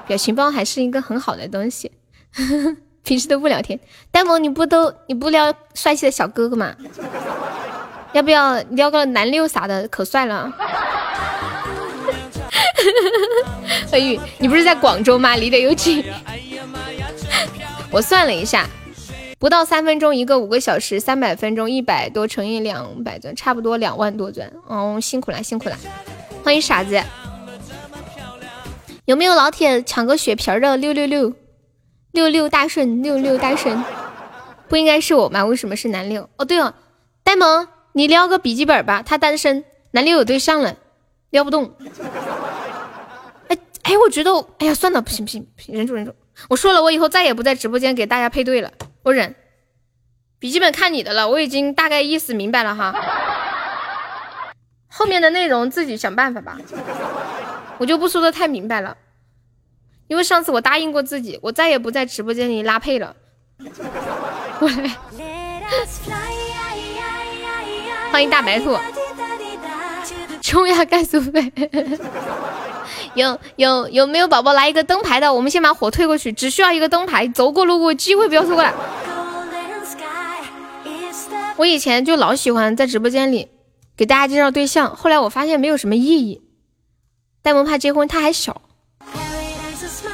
[0.06, 1.92] 表情包还是一个很好的东西。
[3.02, 3.80] 平时都不聊天，
[4.10, 6.74] 呆萌你不都你不撩帅气的小哥哥吗？
[8.12, 10.52] 要不要撩个男六啥的，可帅了。
[13.90, 15.34] 哎宇，你不是在广州吗？
[15.36, 16.04] 离得又近。
[17.90, 18.68] 我算了一下，
[19.40, 24.52] 不到三分钟一个，五个小时，三百分钟，一百多乘以两百钻，差不多两万多钻。
[24.66, 25.78] 哦，辛苦了，辛苦了。
[26.44, 27.02] 欢迎傻子。
[29.06, 30.76] 有没有老铁抢个血瓶的？
[30.76, 31.32] 六六六，
[32.12, 33.82] 六六大顺，六六大顺。
[34.68, 35.46] 不应该是我吗？
[35.46, 36.28] 为什么是男六？
[36.36, 36.74] 哦，对了，
[37.24, 40.76] 呆萌，你撩个笔记本吧，他单身，男六有对象了，
[41.30, 41.72] 撩不动。
[43.48, 46.14] 哎哎，我觉得，哎呀，算了，不行不行，不行忍住忍住。
[46.48, 49.34] 我说了，我以后再也不在直播间给大家配对了，我忍。
[50.38, 52.94] 笔记本看你的了，我已经大概意思明白了哈。
[54.88, 56.56] 后面的内容自己想办法吧，
[57.78, 58.96] 我就不说的太明白了，
[60.08, 63.14] 因为上次我答应过自己，我再也不在直播间里拉配了。
[68.10, 68.76] 欢迎大白兔，
[70.42, 71.52] 冲呀盖苏菲。
[73.14, 75.32] 有有有没有宝宝来一个灯牌的？
[75.32, 78.64] 我们先把火退过去，只需要一个灯牌，走过路过机会不要错过。
[81.56, 83.48] 我以前就老喜欢在直播间里
[83.96, 86.40] 给大家介绍对象，后来我发现没有什么意义。
[87.42, 88.62] 戴萌怕结婚，他还小，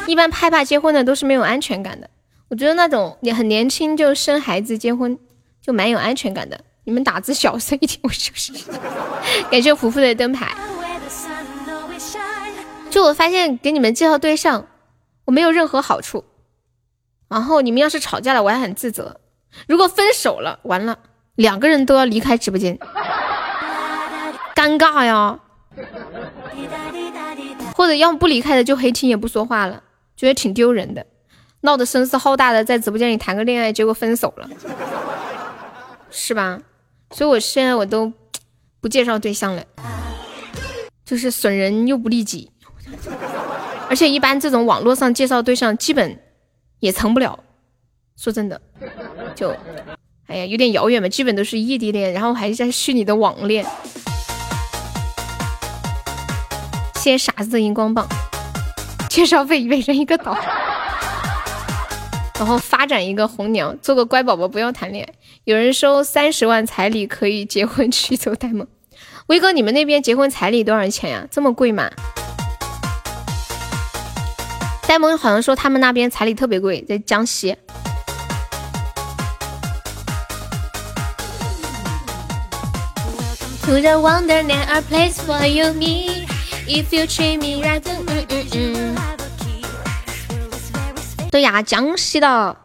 [0.07, 2.11] 一般害怕结婚的都是没有安全感的。
[2.49, 5.19] 我觉得那种也很年轻就生孩子结婚，
[5.61, 6.61] 就蛮有安全感的。
[6.85, 8.53] 你们打字小声一点，我是不是？
[9.51, 10.55] 感谢福福的灯牌。
[12.97, 14.69] 就我发现给你们介绍对象，
[15.27, 16.25] 我没有任何好处。
[17.29, 19.21] 然后你们要是吵架了，我还很自责。
[19.69, 20.99] 如果分手了，完了，
[21.35, 22.79] 两个人都要离开直播间，
[24.55, 25.39] 尴尬呀。
[27.75, 29.83] 或者要么不离开的就黑听也不说话了，
[30.17, 31.05] 觉得挺丢人的。
[31.61, 34.49] 闹得声势浩大的在直播间里谈个恋爱，结果分手了，
[36.11, 36.59] 是吧？
[37.11, 38.11] 所以我现在我都
[38.81, 39.63] 不介绍对象了，
[41.05, 42.51] 就是损人又不利己。
[43.89, 46.21] 而且一般这种网络上介绍对象，基本
[46.81, 47.39] 也成不了。
[48.17, 48.61] 说真的，
[49.35, 49.55] 就
[50.27, 53.65] 哎呀，有点遥远嘛，基本都是异地恋，然后还在虚拟的网恋。
[56.95, 58.07] 谢谢傻子的荧光棒，
[59.09, 60.35] 介绍费一人一个岛，
[62.37, 65.15] 然后发展一个红娘，做个乖宝宝，不要谈恋爱。
[65.45, 68.67] 有人收三十万彩礼可以结婚娶走呆萌。
[69.29, 71.29] 威哥，你们那边结婚彩礼多少钱呀？
[71.31, 71.89] 这么贵吗？
[74.87, 77.57] 呆萌好像说他们那边彩礼特别贵，在江西。
[83.65, 86.25] To the wonderland, a place for you me.
[86.69, 88.97] If you treat me right, 嗯嗯嗯。
[91.33, 92.57] 对呀，江西的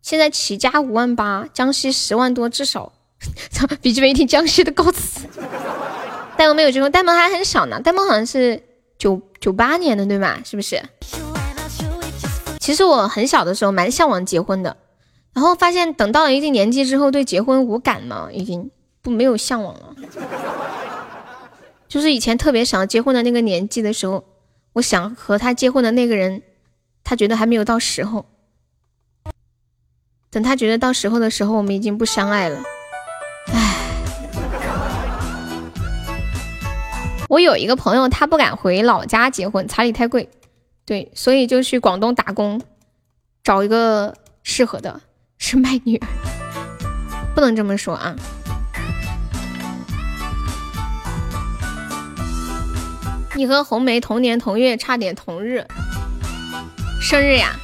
[0.00, 2.92] 现在起价五万八，江西十万多至少。
[3.50, 5.26] 操，笔记本一听江西的高词。
[6.38, 8.62] 呆萌没有这种，呆萌还很小呢，呆萌好像是
[8.98, 10.40] 九九八年的对吧？
[10.44, 10.82] 是不是？
[12.68, 14.76] 其实我很小的时候蛮向往结婚的，
[15.32, 19.96] 然后发现等到了一定年纪之后，对结婚无感了，已经不没有向往了。
[21.88, 24.22] 就是以前特别想要结婚的那个年纪的时候，
[24.74, 26.42] 我想和他结婚的那个人，
[27.02, 28.26] 他觉得还没有到时候。
[30.28, 32.60] 等他觉得到时候的时候，我们已经不相爱了。
[33.46, 33.76] 唉，
[37.30, 40.28] 我有一个朋友，他不敢回老家结婚，彩礼太贵。
[40.88, 42.62] 对，所以就去广东打工，
[43.44, 45.02] 找一个适合的，
[45.36, 46.08] 是卖女儿，
[47.34, 48.16] 不能这么说啊。
[53.34, 55.66] 你和红梅同年同月，差点同日
[57.02, 57.54] 生日呀。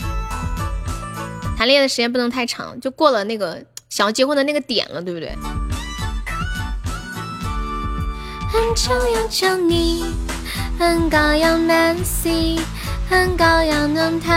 [1.56, 5.34] 谈恋爱的时间不能太长，就过了那个想要结婚的那个点了，对不对？
[8.52, 10.04] 很久要叫你，
[10.78, 12.60] 很高要 Nancy。
[13.08, 14.32] 很高要能抬。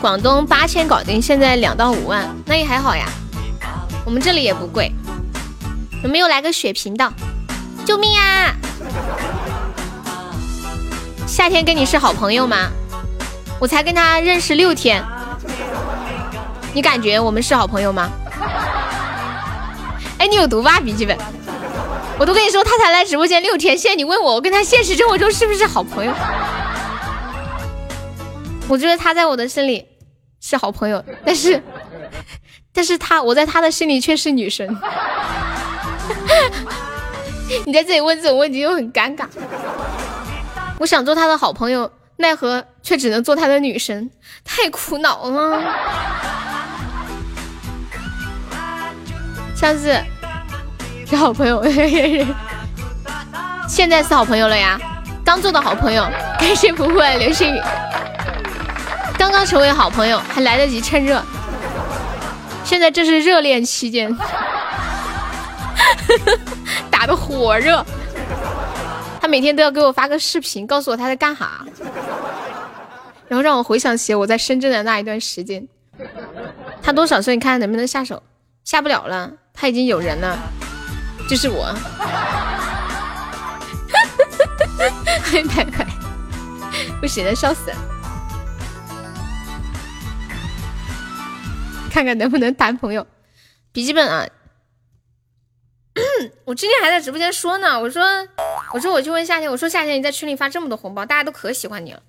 [0.00, 3.06] 广东八千搞定，现在两到五万，那也还好呀。
[4.04, 4.92] 我们这里也不贵。
[6.02, 7.12] 有没有来个血瓶的？
[7.84, 8.54] 救命啊！
[11.26, 12.70] 夏天跟你是好朋友吗？
[13.58, 15.04] 我才跟他认识六天，
[16.72, 18.08] 你感觉我们是好朋友吗？
[20.18, 21.18] 哎，你有毒吧，笔记本？
[22.20, 26.12] 我都跟你说，他才来直播间六天，现在你问我，我跟他现实生活中是不是好朋友？
[28.68, 29.86] 我觉得他在我的心里
[30.38, 31.62] 是好朋友，但是，
[32.74, 34.68] 但是他我在他的心里却是女神。
[37.64, 39.24] 你在这里问这种问题又很尴尬。
[40.78, 44.10] 我想做他的好朋友，奈何却只能做他的女神，
[44.44, 45.62] 太苦恼了。
[49.56, 49.98] 下次。
[51.10, 51.60] 是好朋友，
[53.68, 54.78] 现在是好朋友了呀，
[55.24, 56.04] 刚做的好朋友，
[56.38, 57.60] 感谢不会流星雨，
[59.18, 61.20] 刚刚成为好朋友，还来得及趁热，
[62.62, 64.16] 现在这是热恋期间，
[66.92, 67.84] 打的火热，
[69.20, 71.66] 他每天都要给我发个视频，告诉我他在干哈，
[73.26, 75.66] 然后让我回想起我在深圳的那一段时间，
[76.80, 77.34] 他多少岁？
[77.34, 78.22] 你看能不能下手？
[78.62, 80.38] 下不了了，他已经有人了。
[81.30, 81.72] 就是我，
[85.54, 85.86] 拜拜，
[87.00, 87.76] 不行了，笑死了！
[91.88, 93.06] 看看能不能谈朋友。
[93.70, 94.26] 笔记本啊，
[95.94, 96.02] 嗯，
[96.46, 98.02] 我今天还在直播间说呢，我说
[98.74, 102.02] 我说我去问夏天，我说夏天你在群里发这么多红包，大家都可喜欢你了，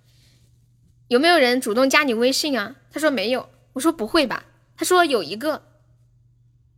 [1.10, 2.74] 有没有人主动加你微信啊？
[2.92, 4.46] 他说没有，我说不会吧？
[4.76, 5.62] 他说有一个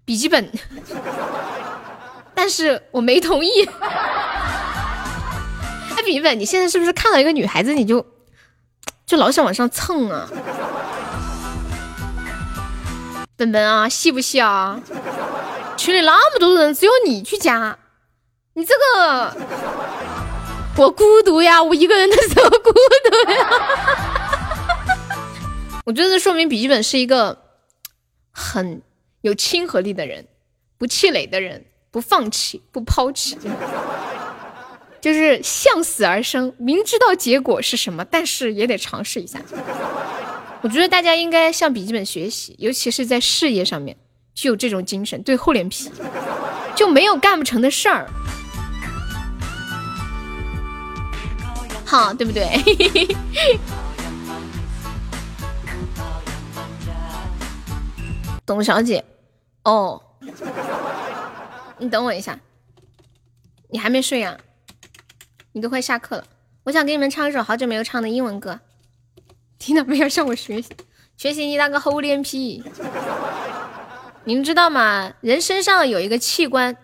[0.03, 0.51] 笔记本，
[2.35, 3.49] 但是我没同意。
[5.95, 8.05] 哎，笔记本，你现在是不是看到一个女孩子你就
[9.05, 10.27] 就老想往上蹭啊？
[13.35, 14.79] 本本啊，细不细啊？
[15.77, 17.77] 群里那么多人，只有你去加，
[18.53, 19.35] 你这个
[20.77, 23.49] 我孤独呀，我一个人的时候孤独呀。
[25.85, 27.37] 我觉得这说明笔记本是一个
[28.31, 28.81] 很
[29.21, 30.27] 有亲和力的人，
[30.77, 33.37] 不气馁的人，不放弃，不抛弃，
[34.99, 39.39] 就是向死而生，明知道结果是什么，但是也得尝试一下。
[40.61, 43.95] 我觉得大家应该向笔记本学习，尤其是在事业上面。
[44.33, 45.91] 具有这种精神，对厚脸皮，
[46.75, 48.09] 就没有干不成的事儿，
[51.85, 52.49] 好，对不对？
[58.43, 59.05] 董小姐，
[59.65, 60.01] 哦，
[61.83, 62.39] 你等我一下，
[63.69, 64.37] 你还没睡呀？
[65.51, 66.23] 你都快下课了，
[66.63, 68.61] 我想给你们唱一首好久没有唱的英文歌，
[69.59, 70.07] 听到没有？
[70.07, 70.69] 向我学习，
[71.17, 72.63] 学习你那个厚脸皮。
[74.23, 75.13] 你们知道吗？
[75.19, 76.77] 人身上有一个器官，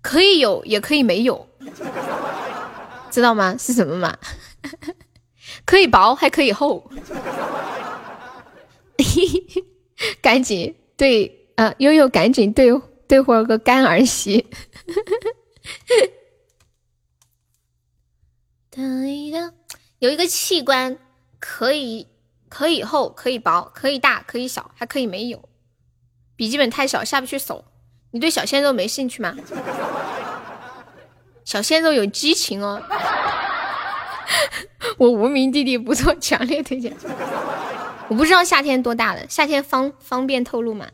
[0.00, 1.48] 可以有也可以没有，
[3.10, 3.56] 知道吗？
[3.56, 4.18] 是什么吗？
[5.64, 6.90] 可以薄还可以厚。
[10.20, 12.72] 赶紧对，呃，悠悠赶紧对
[13.12, 14.46] 对会儿有个干儿媳。
[19.98, 20.96] 有一个器官
[21.38, 22.08] 可以
[22.48, 25.46] 可以厚可以薄可以大可以小还可以没有。
[26.36, 27.66] 笔记本太小下不去手，
[28.12, 29.36] 你对小鲜肉没兴趣吗？
[31.44, 32.82] 小鲜肉有激情哦，
[34.96, 36.96] 我无名弟弟不错，强烈推荐。
[38.08, 40.88] 我不知道夏天多大了，夏天方方便透露吗？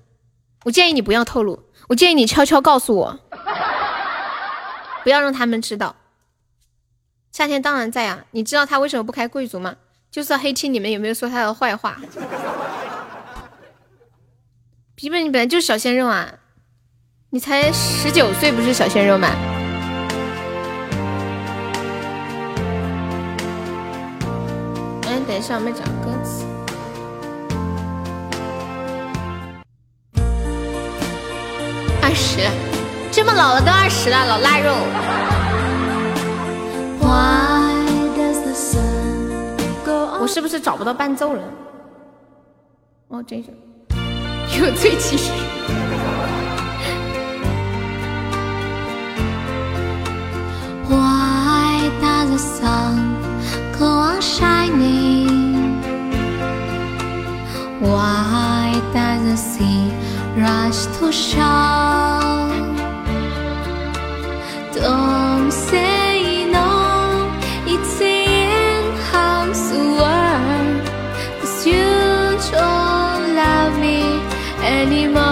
[0.64, 3.18] 我建议你不要透露，我建议你悄悄告诉我，
[5.02, 5.96] 不要让他们知道。
[7.32, 9.76] 夏天当然在啊，你知道他为什么不开贵族吗？
[10.10, 11.96] 就是黑听你们有没有说他的坏话。
[14.94, 16.30] 皮本，你本来就是小鲜肉啊！
[17.30, 19.28] 你才十九岁，不是小鲜肉吗？
[25.06, 26.47] 哎，等一下，我没找歌词。
[32.02, 32.40] 二十，
[33.10, 34.74] 这么老了都二十了，老腊肉。
[40.20, 41.42] 我是不是找不到伴奏了？
[43.08, 43.48] 哦，这首。
[44.58, 45.30] 有最起势。
[50.88, 53.14] Why does the sun
[53.78, 55.78] go on shining?
[57.80, 59.92] Why does the sea
[60.40, 62.52] rush to shore?
[64.72, 66.70] Don't say no,
[67.66, 68.18] it's the
[68.54, 69.68] in-house
[69.98, 70.82] world.
[71.38, 71.90] 'Cause you
[72.52, 74.00] don't love me
[74.78, 75.26] anymore.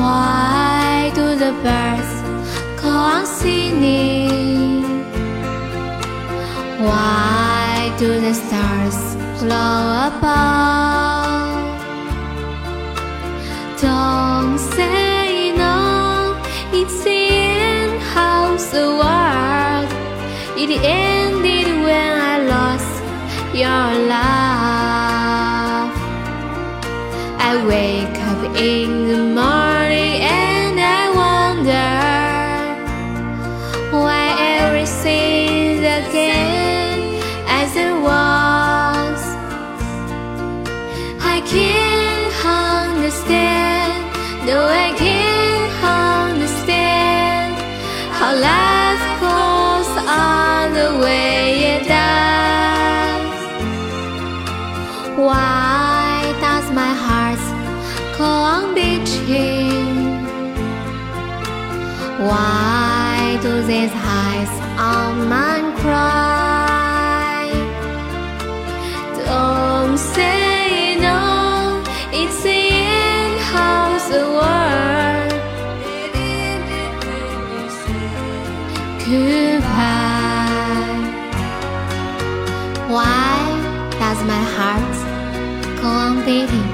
[0.00, 2.12] Why do the birds
[2.82, 4.84] go on singing?
[6.86, 9.00] Why do the stars
[9.38, 11.19] glow above?
[18.80, 19.90] In-house world.
[20.56, 22.94] It ended when I lost
[23.54, 25.90] your love.
[27.48, 28.99] I wake up in
[63.42, 67.48] to these heights all man cry
[69.24, 72.62] Don't say no It's the
[72.92, 73.40] end
[73.72, 75.32] of the world
[79.06, 80.20] Goodbye
[82.94, 83.36] Why
[83.98, 84.96] does my heart
[85.80, 86.70] go on beating?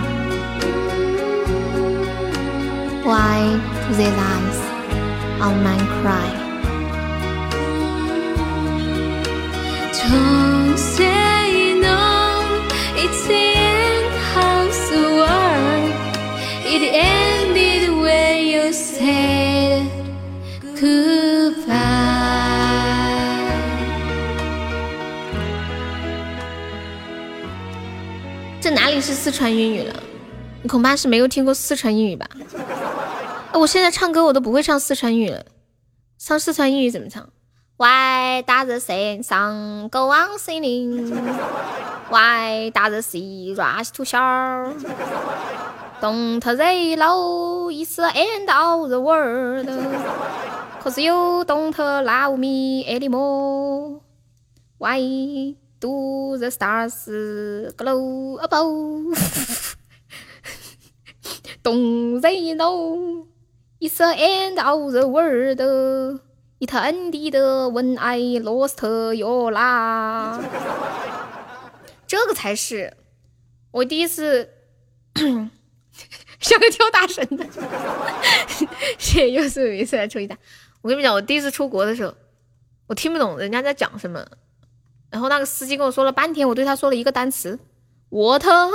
[3.05, 3.37] Why
[3.87, 4.59] do these eyes
[5.41, 6.36] on mine cry?
[28.61, 30.03] 这哪里是四川英语了？
[30.61, 32.29] 你恐怕是没有听过四川英语吧？
[33.53, 35.47] 我现在唱歌我都不会唱四川语了，
[36.19, 37.29] 唱四川英语怎么唱
[37.77, 41.11] ？Why does the sun go on singing?
[42.09, 44.75] Why does the sea rush to shore?
[46.01, 49.67] Don't they know it's the end of the world?
[50.81, 54.01] Cause you don't love me anymore.
[54.79, 57.09] Why do the stars
[57.77, 59.77] glow above?
[61.63, 63.27] Don't they know
[63.81, 66.23] it's the end of the world?
[66.59, 67.35] It ended
[67.73, 68.83] when I lost
[69.15, 70.43] your love.
[72.07, 72.97] 这个才是
[73.73, 74.49] 我第一次
[76.41, 77.47] 像个跳大神的。
[78.49, 78.67] 谢
[78.99, 80.39] 谢又是一次来抽一单。
[80.81, 82.15] 我跟你们讲，我第一次出国的时候，
[82.87, 84.25] 我听不懂人家在讲什么，
[85.11, 87.59] 然后那个司机跟我说了半天，我对他说了一个单词
[88.11, 88.71] ，water。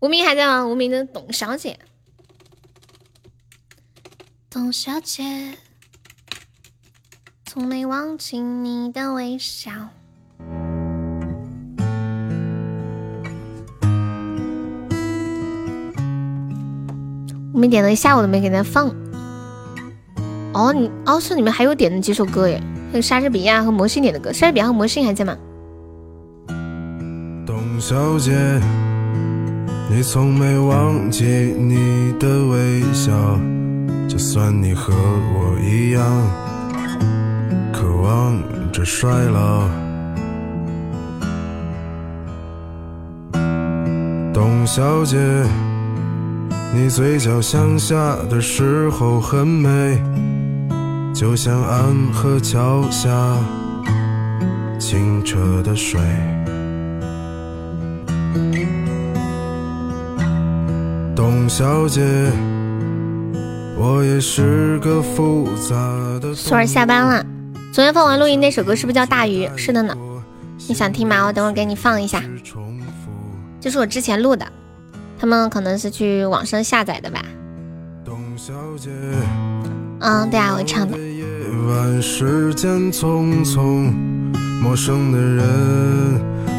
[0.00, 0.64] 无名 还在吗？
[0.66, 1.78] 无名的董小姐，
[4.48, 5.24] 董小姐，
[7.44, 9.70] 从没忘记你的微笑。
[17.52, 18.88] 我们点了一下午都没给他放。
[20.54, 24.32] 哦，你哦是你们还有点的几首歌耶，还有莎士比亚和魔性点的歌。
[24.32, 25.36] 莎士比亚和魔性还在吗？
[27.46, 28.32] 董小姐，
[29.90, 33.12] 你从没忘记你的微笑，
[34.16, 36.02] 就算你和我一样，
[37.70, 39.68] 渴望着衰老。
[44.32, 45.18] 董小姐，
[46.74, 50.00] 你嘴角向下的时候很美，
[51.14, 53.10] 就像安河桥下
[54.78, 56.00] 清澈的水。
[61.14, 62.00] 董小姐，
[63.78, 65.74] 我也是个复杂
[66.20, 66.34] 的。
[66.34, 67.24] 素儿下班了，
[67.72, 69.46] 昨天放完录音那首歌是不是叫《大鱼》？
[69.56, 69.94] 是的呢。
[70.66, 71.26] 你想听吗？
[71.26, 72.22] 我等会儿给你放一下。
[73.60, 74.46] 这是我之前录的，
[75.18, 77.22] 他们可能是去网上下载的吧。
[78.02, 78.90] 董小姐，
[80.00, 80.96] 嗯，对啊，我唱的。
[80.96, 81.24] 夜
[81.68, 83.92] 晚时间匆匆，
[84.62, 85.44] 陌生的人，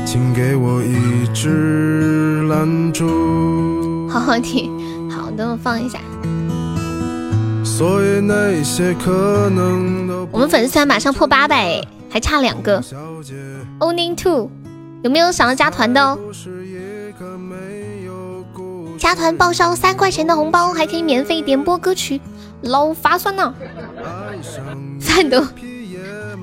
[0.05, 4.07] 请给我一支兰州。
[4.07, 4.71] 好好听，
[5.09, 5.99] 好，等我放一下。
[7.77, 12.81] 所以那些可能都我们粉丝团马上破八百，还差两个。
[13.79, 14.49] Only two，
[15.03, 16.17] 有没有想要加团的哦？
[18.97, 22.19] 加团报销三块钱的红包，还可以免费点播歌曲，
[22.61, 23.53] 老划算呢。
[24.99, 25.45] 饭都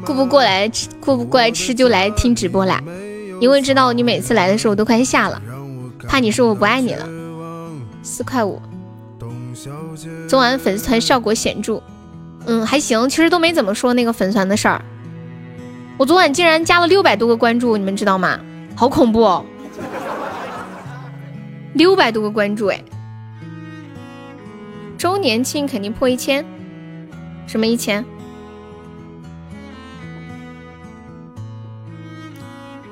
[0.06, 2.80] 顾不过来吃，顾不过来吃就来听直播啦。
[3.40, 5.42] 因为知道你每次来的时候都快下了，
[6.06, 7.08] 怕你说我不爱你了。
[8.04, 8.62] 四块五，
[10.28, 11.80] 昨晚粉丝团效果显著，
[12.46, 14.84] 嗯，还行，其实都没怎么说那个粉丝团的事儿。
[15.96, 18.40] 我昨晚竟然加了六百多个关注，你们知道吗？
[18.74, 19.44] 好恐怖哦！
[21.74, 22.82] 六百多个关注哎，
[24.98, 26.44] 周年庆肯定破一千，
[27.46, 28.04] 什么一千？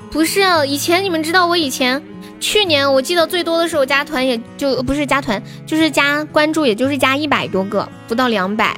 [0.09, 2.01] 不是啊，以前你们知道我以前
[2.43, 8.75] 去年我记得最多的时候加团也就不是加团，就是加关注，也就是加一百多个，不到两百。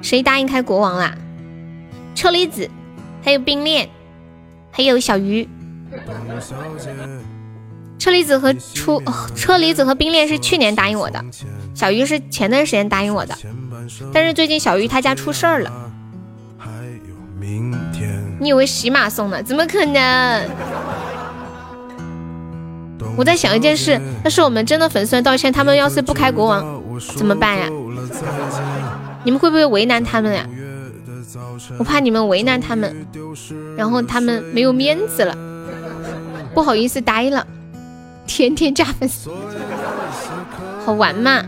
[0.00, 1.12] 谁答应开国王啦？
[2.14, 2.70] 车厘子，
[3.24, 3.88] 还有冰恋，
[4.70, 5.48] 还有小鱼。
[7.98, 11.24] 车厘子和出、哦车厘子和冰恋是去年答应我的，
[11.74, 13.36] 小鱼是前段时间答应我的，
[14.14, 15.90] 但是最近小鱼他家出事儿了。
[16.56, 18.22] 还有明天。
[18.38, 19.42] 你以为喜马送的？
[19.42, 20.48] 怎么可能？
[23.16, 26.82] 我在想一件事，要是我们真的粉丝团道歉，他们要是不开国王，
[27.16, 27.68] 怎么办呀？
[29.24, 30.46] 你们会不会为难他们呀？
[31.78, 33.06] 我怕你们为难他们，
[33.76, 35.36] 然后他们没有面子了，
[36.54, 37.46] 不好意思答应了。
[38.26, 39.30] 天天加粉丝，
[40.84, 41.42] 好玩嘛，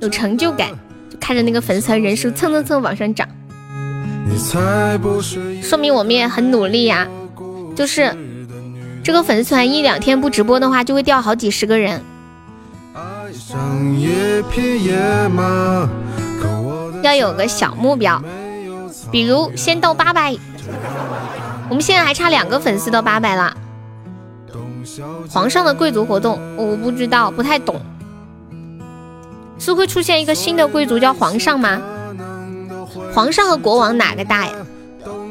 [0.00, 0.70] 有成就感，
[1.10, 3.28] 就看着那个粉丝团人数蹭蹭蹭往上涨，
[5.62, 7.06] 说明我们也很努力呀、
[7.76, 8.14] 就是
[9.04, 12.00] 这个粉丝团一两天不直播的话，就会掉好几十个人，
[17.02, 18.22] 要有个小目标，
[19.10, 20.36] 比如先到八百。
[21.68, 23.56] 我们现在还差两个粉丝到八百啦。
[24.52, 27.80] 董小姐皇上的贵族活动我不知道，不太懂，
[29.58, 31.82] 是会出现一个新的贵族叫皇上吗？
[33.12, 34.52] 皇上和国王哪个大呀？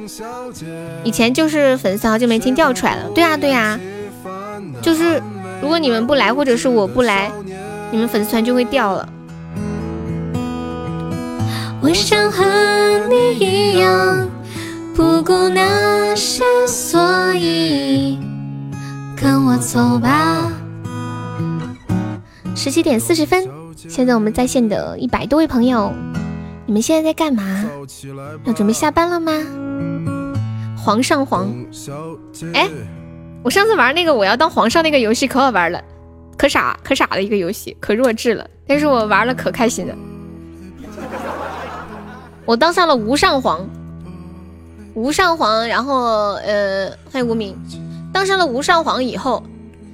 [0.01, 0.65] 董小姐
[1.03, 3.07] 以前就是粉丝好久没听调出来了。
[3.13, 3.80] 对啊对啊，
[4.81, 5.21] 就是
[5.61, 7.31] 如果你们不来，或者是我不来，
[7.91, 9.07] 你们粉丝团就会掉了。
[11.83, 12.43] 我想和
[13.11, 14.27] 你一样，
[14.95, 18.17] 不顾那些所以，
[19.15, 20.51] 跟我走吧。
[22.55, 25.93] 十七点四十分，现在我们在线的一百多位朋友，
[26.65, 27.63] 你们现在在干嘛？
[28.45, 29.31] 要准备下班了吗？
[30.84, 31.53] 皇上皇，
[32.56, 32.68] 哎
[33.43, 35.80] 我上次玩那个我要当皇上那个游戏可好玩了，
[36.35, 39.95] 可傻可傻的一个游戏，可弱智了，但是我玩了可开心了。
[42.45, 43.69] 我当上了无上皇，
[44.95, 47.56] 无上皇，然后呃欢迎无名，
[48.11, 49.43] 当上了无上皇以后，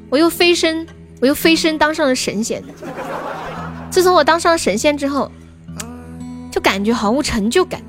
[0.09, 0.87] 我又飞升，
[1.21, 2.63] 我又飞升当上了神仙。
[3.89, 5.29] 自从我当上了神仙之后，
[6.49, 7.81] 就感觉毫无成就感，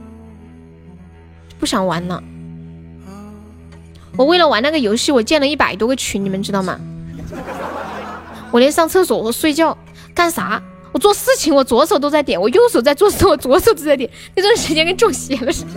[1.61, 2.23] 不想玩了。
[4.19, 6.81] 我为了玩那个游戏，我建了一百多个群，你们知道吗？
[8.51, 9.79] 我连上厕所、我睡觉、
[10.13, 15.71] 干啥，我做事情，我左手都在点，我右手在做事，我左手都在点，那段时间跟中邪了似的。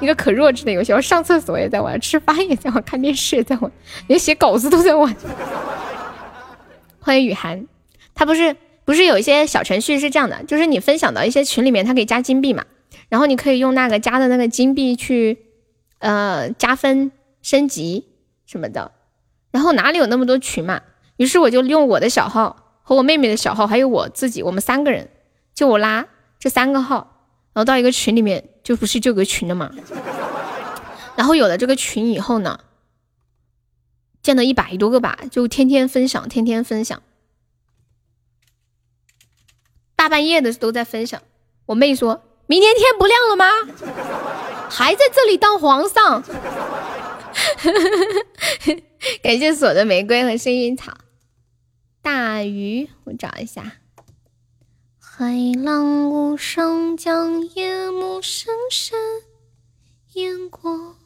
[0.00, 3.68] 一个可弱智的游戏，我上厕所也在玩，吃饭也在玩，看电视也在玩，
[4.06, 5.12] 连写稿子都在玩。
[7.00, 7.66] 欢迎雨涵，
[8.14, 12.64] 他不是不是有一些小程序是这样的，就是你分享到一些群里面，它可以加金币嘛，
[13.08, 15.38] 然后你可以用那个加的那个金币去
[15.98, 17.10] 呃加分
[17.46, 18.08] 升级
[18.44, 18.90] 什么的。
[19.52, 20.82] 然后哪里有那么多群嘛？
[21.16, 25.08] 于是我就用我的小号和我妹妹的小号，还有我自己，我们三个人，
[25.54, 26.08] 就我拉
[26.40, 29.70] 这三个号，然后到一个群里面，就不是就个群了嘛。
[31.14, 32.58] 然后有了这个群以后呢，
[34.22, 37.00] 建了一百多个吧，就天天分享，天天分享，
[39.94, 41.22] 大半夜的都在分享。
[41.66, 43.46] 我妹说：“明天天不亮了吗？
[44.68, 46.24] 还在这里当皇上？”
[49.22, 50.96] 感谢锁的玫瑰和幸运草。
[52.02, 53.78] 大鱼，我找一下。
[54.98, 58.98] 海浪无声，将夜幕深深
[60.14, 60.96] 淹过。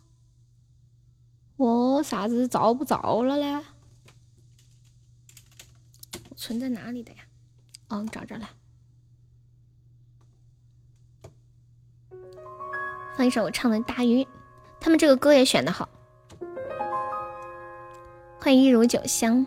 [1.57, 3.65] 我啥子找不着了嘞？
[6.29, 7.19] 我存在哪里的呀？
[7.89, 8.51] 哦，找着了。
[13.17, 14.25] 放一首我唱的《大鱼》，
[14.81, 15.89] 他们这个歌也选的好。
[18.43, 19.47] 欢迎一如酒香。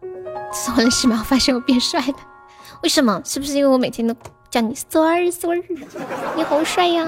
[0.00, 2.14] 走了十秒，发现我变帅了，
[2.82, 3.20] 为什么？
[3.24, 4.14] 是不是因为我每天都
[4.48, 5.62] 叫你孙儿孙儿？
[6.34, 7.06] 你好帅呀！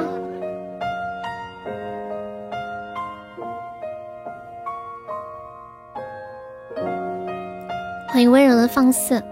[8.08, 9.22] 欢迎温柔的放肆。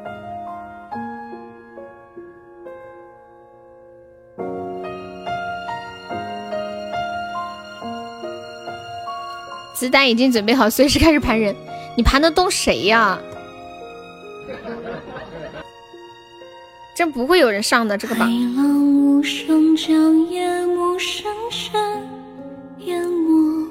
[9.74, 11.54] 子弹已经准备好，随时开始盘人。
[11.96, 13.18] 你盘得动谁呀？
[16.96, 18.28] 这不会有人上的这个榜。
[18.28, 21.74] 海浪无声，将夜幕深深
[22.78, 23.68] 淹没，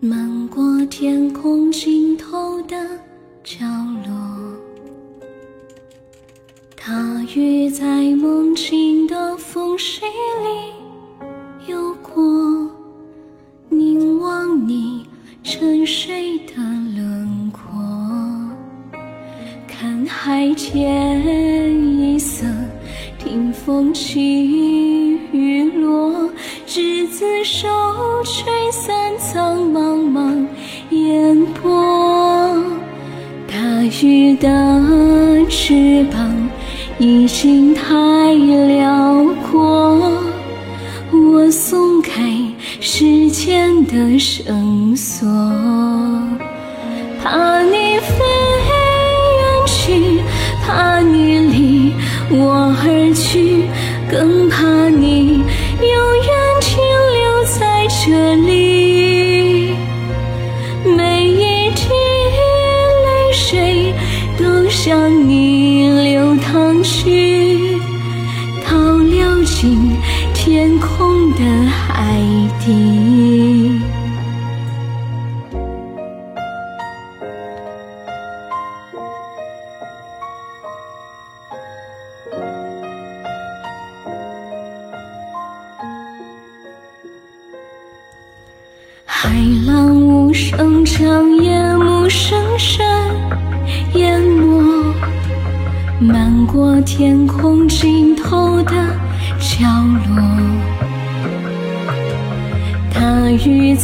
[0.00, 2.76] 漫过天空尽头的
[3.44, 3.64] 角
[4.06, 4.56] 落。
[6.76, 6.92] 大
[7.34, 12.69] 雨在梦境的缝隙里游过，
[13.70, 15.06] 凝望你
[15.44, 16.54] 沉睡的
[16.96, 17.62] 轮廓。
[19.68, 22.44] 看海天一色，
[23.16, 26.28] 听风起雨落，
[26.66, 27.68] 执子手，
[28.24, 30.44] 吹散苍茫茫
[30.90, 32.60] 烟波。
[33.46, 33.56] 大
[34.02, 36.50] 鱼的翅膀
[36.98, 40.12] 已经太辽阔，
[41.12, 42.20] 我松开
[42.82, 45.28] 时间的绳索，
[47.22, 48.24] 怕你飞
[48.66, 50.22] 远去，
[50.66, 51.92] 怕你离
[52.30, 53.64] 我而去，
[54.10, 55.42] 更怕你
[55.82, 55.92] 永
[56.24, 56.30] 远
[56.62, 56.78] 停
[57.12, 58.89] 留在这里。
[72.70, 72.99] 底。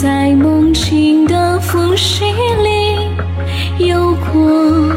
[0.07, 2.27] 在梦境的缝隙
[2.63, 4.95] 里游过，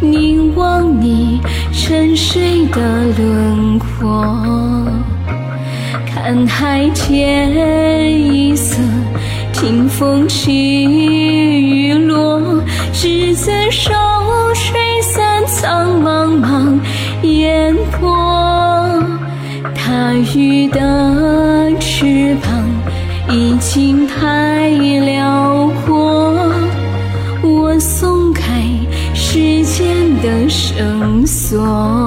[0.00, 1.38] 凝望你
[1.74, 2.80] 沉睡的
[3.18, 4.24] 轮廓。
[6.06, 7.52] 看海天
[8.18, 8.80] 一色，
[9.52, 12.40] 听风起雨落，
[12.94, 13.92] 执子手，
[14.54, 16.80] 吹散苍茫茫
[17.28, 18.08] 烟波。
[19.74, 20.80] 他羽的
[23.74, 26.32] 心太辽阔，
[27.42, 28.62] 我松开
[29.12, 32.03] 时间的绳索。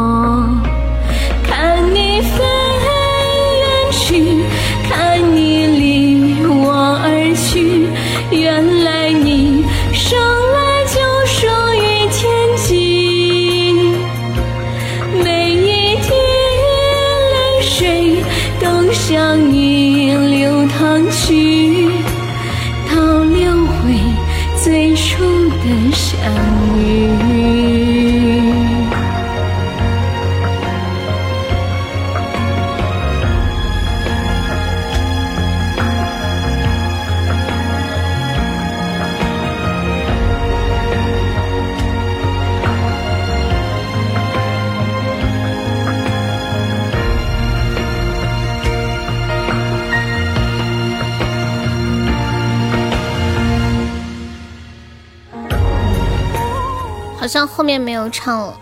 [57.57, 58.55] 后面没有唱了。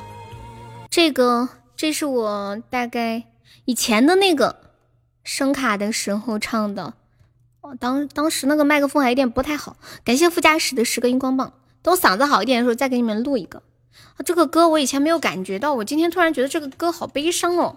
[0.89, 3.25] 这个，这是我大概
[3.65, 4.71] 以前的那个
[5.21, 6.93] 声卡的时候唱的。
[7.59, 9.75] 哦，当当时那个麦克风还有点不太好。
[10.05, 11.51] 感谢副驾驶的十个荧光棒。
[11.81, 13.61] 等我嗓子好一点的时候，再给你们录一个。
[14.15, 17.75] 啊，这个歌我以前没有感觉到，我今天突然觉得这个歌好悲伤哦。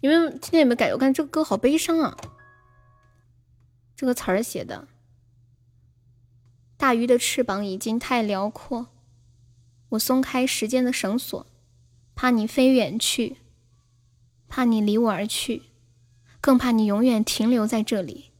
[0.00, 0.94] 你们今天有没有感觉？
[0.94, 2.16] 我感觉这个歌好悲伤啊。
[3.94, 4.88] 这个词儿写的，
[6.76, 8.88] 大鱼的翅膀已经太辽阔，
[9.90, 11.46] 我松开时间的绳索，
[12.14, 13.38] 怕你飞远去，
[14.48, 15.62] 怕你离我而去，
[16.40, 18.30] 更怕你永远停留在这里，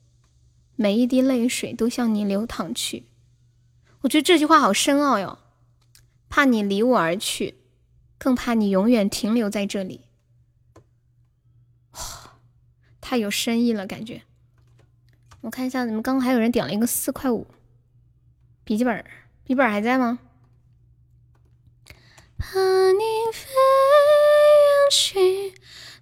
[0.77, 3.07] 每一滴泪水都向你流淌去。
[4.03, 5.39] 我觉得这句话好深奥哟，
[6.29, 7.57] 怕你离我而去，
[8.19, 10.03] 更怕你永远停留在这里。
[13.01, 14.23] 太有深意了，感觉。
[15.41, 17.47] 我看一下，你们刚刚还有人点了一个四块五
[18.65, 19.03] 笔记本，
[19.45, 20.19] 笔记本还在吗？
[22.41, 22.57] 怕
[22.93, 23.03] 你
[23.33, 25.53] 飞远去，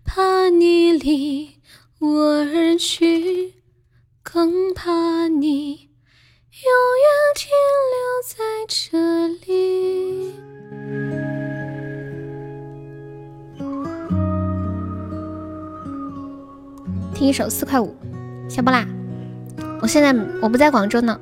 [0.05, 1.57] 怕你离
[1.99, 2.09] 我
[2.45, 3.55] 而去，
[4.23, 5.89] 更怕你
[6.53, 7.49] 永远停
[7.95, 8.37] 留在
[8.69, 10.35] 这里。
[17.15, 17.97] 听一首四块五，
[18.47, 18.87] 下播啦！
[19.81, 21.19] 我现在我不在广州呢，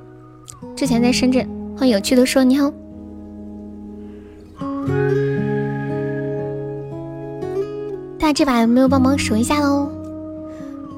[0.75, 1.49] 之前在深圳。
[1.79, 2.73] 欢迎有趣的说你好。
[8.19, 9.91] 大家这把有没有帮忙守一下喽？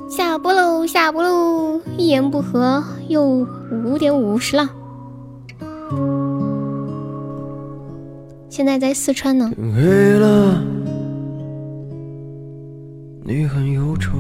[0.08, 1.80] 下播喽，下播喽！
[1.98, 3.46] 一言不合又
[3.84, 4.70] 五点五十了。
[8.48, 9.50] 现在在四川呢。
[9.56, 9.82] 天黑
[10.18, 10.62] 了，
[13.24, 14.12] 你很忧愁。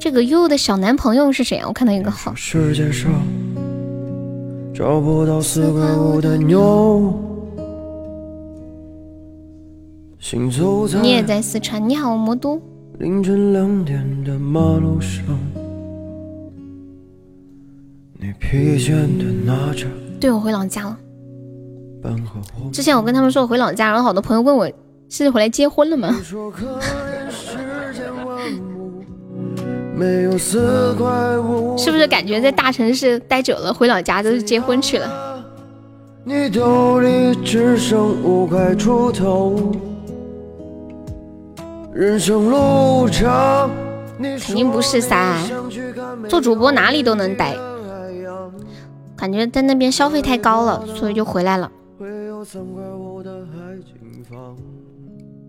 [0.00, 1.68] 这个悠悠的小男朋友是谁啊？
[1.68, 2.34] 我看到一个号。
[2.34, 3.10] 世界上
[4.74, 7.14] 找不到四块五的妞，
[11.02, 11.86] 你也在四川？
[11.86, 12.58] 你好，魔都。
[12.98, 15.22] 凌晨两点的马路上，
[18.18, 19.86] 你疲倦的拿着
[20.18, 20.98] 对，我回老家了。
[22.72, 24.66] 之前我跟他们说我回老家，然后好多朋友问我
[25.10, 26.16] 是回来结婚了吗？
[31.76, 35.44] 是不是感觉在大城市待久了，回老家都是结婚去了？
[36.24, 39.70] 你兜里只剩五块出头，
[41.94, 43.70] 人生路长，
[44.18, 45.38] 肯定不是噻，
[46.28, 47.56] 做主播哪里都能待，
[49.16, 51.70] 感觉在那边消费太高了，所以就回来了。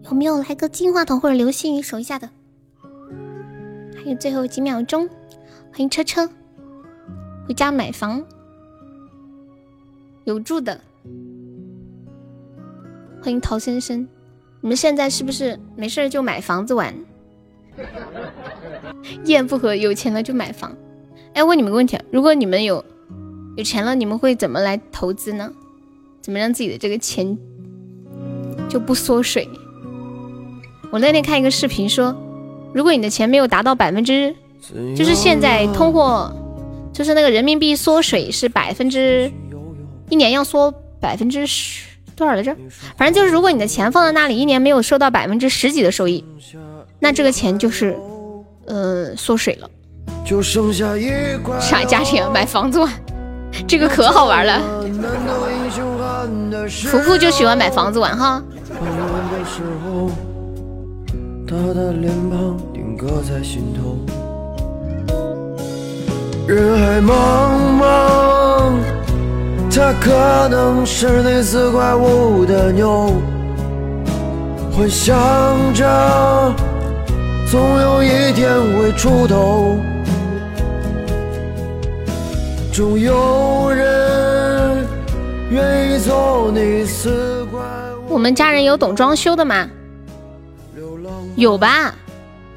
[0.03, 2.30] 有没有来个金话筒或者流星雨守一下的？
[3.95, 5.09] 还有最后几秒钟，
[5.72, 6.30] 欢迎车车
[7.48, 8.24] 回家买房，
[10.25, 10.80] 有住的。
[13.24, 14.07] 欢迎陶先生，
[14.66, 16.92] 你们现在是不是没事就买房子玩？
[19.24, 20.76] 一言不合有钱了就买房，
[21.35, 22.84] 哎，问你们个问题，如果你们有
[23.58, 25.53] 有钱了，你们会怎么来投资呢？
[26.19, 27.38] 怎么让自己的这个钱
[28.68, 29.48] 就不缩水？
[30.90, 32.16] 我那天看一个视频说，
[32.74, 34.35] 如果你的钱没有达到百分之，
[34.95, 36.35] 就是现在通货，
[36.92, 39.32] 就是那个人民币缩水是百分之，
[40.10, 41.85] 一年要缩百分之十
[42.16, 42.56] 多少来着？
[42.98, 46.24] 反正就是如果你的钱放在那里，一年没有收到百分之十几的收益，
[47.00, 47.98] 那这个钱就是
[48.66, 49.69] 呃缩水了。
[50.24, 51.10] 就剩下一
[51.44, 52.32] 块啥家庭啊？
[52.34, 52.90] 买房子玩，
[53.68, 54.61] 这个可好玩了。
[56.68, 58.42] 福福就喜欢买房子玩哈。
[61.48, 63.98] 他的脸庞定格在心头。
[66.48, 67.11] 人海茫
[67.80, 68.74] 茫，
[69.69, 73.14] 他可能是那四块五的妞，
[74.72, 75.16] 幻想
[75.74, 76.53] 着
[77.52, 79.77] 总有一天会出头。
[82.72, 84.88] 总有人
[85.52, 87.61] 愿意做你四块
[88.08, 88.14] 五。
[88.14, 89.68] 我们家人有懂装修的吗？
[91.35, 91.94] 有吧？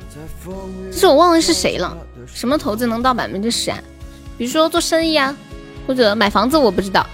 [0.09, 1.97] 在风雨但是我忘了是谁了。
[2.27, 3.79] 什么投资能到百分之十啊？
[4.37, 5.37] 比如说做生意啊，
[5.89, 7.05] 或者买房子，我不知道。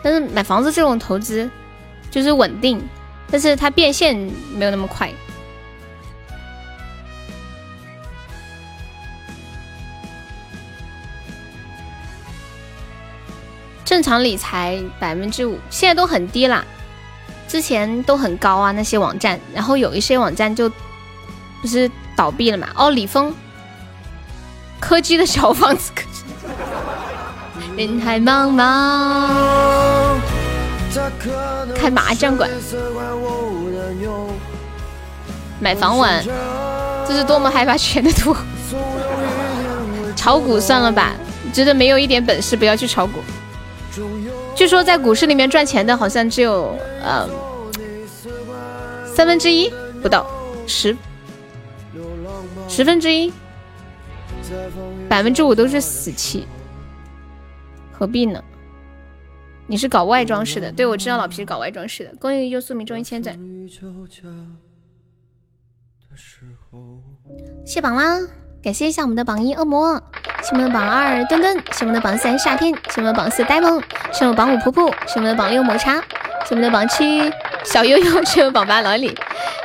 [0.00, 1.50] 但是买房子这种投资
[2.12, 2.80] 就是稳定，
[3.28, 4.16] 但是它变现
[4.54, 5.12] 没有那么快。
[13.84, 16.64] 正常理财百分之五，现在都很低啦，
[17.48, 20.68] 之前都很高啊那些网站，然后有一些网站就
[21.60, 22.68] 不是倒闭了嘛？
[22.76, 23.34] 哦，李峰，
[24.78, 25.90] 柯基的小房子，
[27.76, 30.16] 人海茫茫，
[31.74, 32.48] 开麻将馆。
[35.58, 36.22] 买房玩，
[37.06, 38.36] 这是多么害怕钱的图。
[40.14, 41.12] 炒股算了吧，
[41.52, 43.20] 觉得没有一点本事不要去炒股。
[44.54, 47.28] 据说在股市里面赚钱的好像只有呃
[49.14, 49.72] 三分之一
[50.02, 50.26] 不到，
[50.66, 50.96] 十。
[52.68, 53.32] 十分之一，
[55.08, 56.46] 百分之五都是死期，
[57.92, 58.42] 何必呢？
[59.66, 62.14] 你是搞外装饰的，对我知道老皮是搞外装饰的。
[62.20, 63.36] 恭喜优素命中一千钻，
[67.64, 68.20] 谢榜啦！
[68.62, 70.00] 感谢一下我们的榜一恶魔，
[70.42, 76.00] 谢我们的榜二墩墩，谢我们的榜三夏天，谢我们的榜四呆萌，谢我们的榜五噗噗，谢我们的榜六抹茶，
[76.44, 77.30] 谢我们的榜七
[77.64, 79.14] 小悠悠，谢我们榜八老李，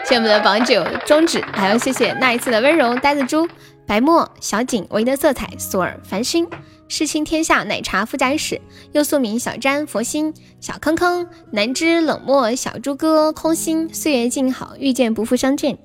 [0.06, 3.48] 谢我们的榜九中指，还有谢谢那一次的温柔呆子猪、
[3.85, 6.48] 白沫、小景、唯一的色彩、索尔、繁星、
[6.88, 8.60] 世倾天下、奶茶副驾驶、
[8.93, 15.77] 又素名、小詹、佛心、小坑坑、南枝、冷漠、小猪哥、空心、岁月静好、遇见不负相见、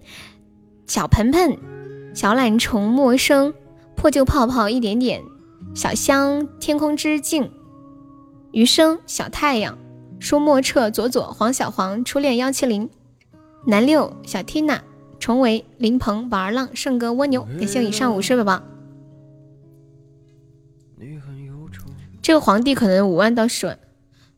[0.87, 1.59] 小盆盆、
[2.15, 3.53] 小懒虫、陌生、
[3.97, 5.23] 破旧泡泡一点点、
[5.75, 7.51] 小香、天空之镜、
[8.53, 9.77] 余生、小太阳、
[10.21, 12.89] 舒莫彻、左左、黄小黄、初恋幺七零、
[13.67, 14.79] 南六、小 Tina、
[15.19, 18.63] 重围、林鹏、宝儿浪、胜哥、蜗牛，感谢以上五十宝宝。
[22.23, 23.79] 这个皇帝可能五万到十万，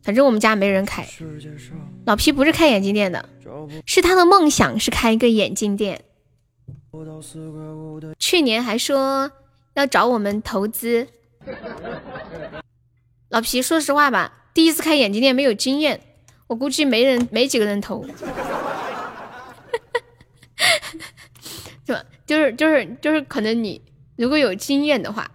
[0.02, 1.06] 反正我们家没人开。
[2.04, 3.28] 老皮不是开眼镜店的，
[3.86, 6.02] 是他的梦想是开一个眼镜店。
[8.18, 9.30] 去年还说
[9.74, 11.06] 要找我们投资。
[13.28, 16.00] 老皮，说实话吧，第一次开眼镜店没有经验，
[16.46, 18.04] 我估计没人没几个人投，
[21.84, 21.94] 就？
[22.26, 23.80] 就是就是就是，可能你
[24.16, 25.30] 如果有经验的话，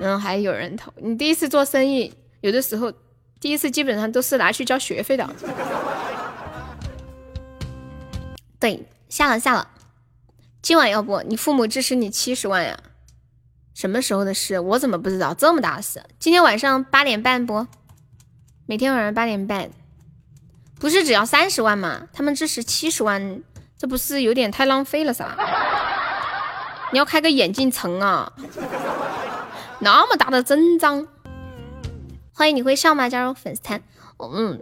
[0.00, 0.90] 然后还有人投。
[0.96, 2.90] 你第一次做生意，有的时候
[3.38, 5.28] 第一次基本上都是拿去交学费的。
[8.58, 9.68] 对，下了下了。
[10.62, 12.78] 今晚要不你父母支持你七十万呀？
[13.74, 14.58] 什么时候的事？
[14.60, 16.02] 我怎么不知道这么大事？
[16.18, 17.66] 今天晚上八点半不？
[18.64, 19.70] 每天晚上八点半，
[20.78, 22.08] 不是只要三十万吗？
[22.14, 23.42] 他们支持七十万，
[23.80, 25.26] 这不是有点太浪费了噻？
[26.92, 28.30] 你要开个眼镜城啊？
[29.78, 31.08] 那么大的真章，
[32.34, 33.08] 欢迎你会上吗？
[33.08, 33.80] 加入粉丝团，
[34.18, 34.60] 嗯，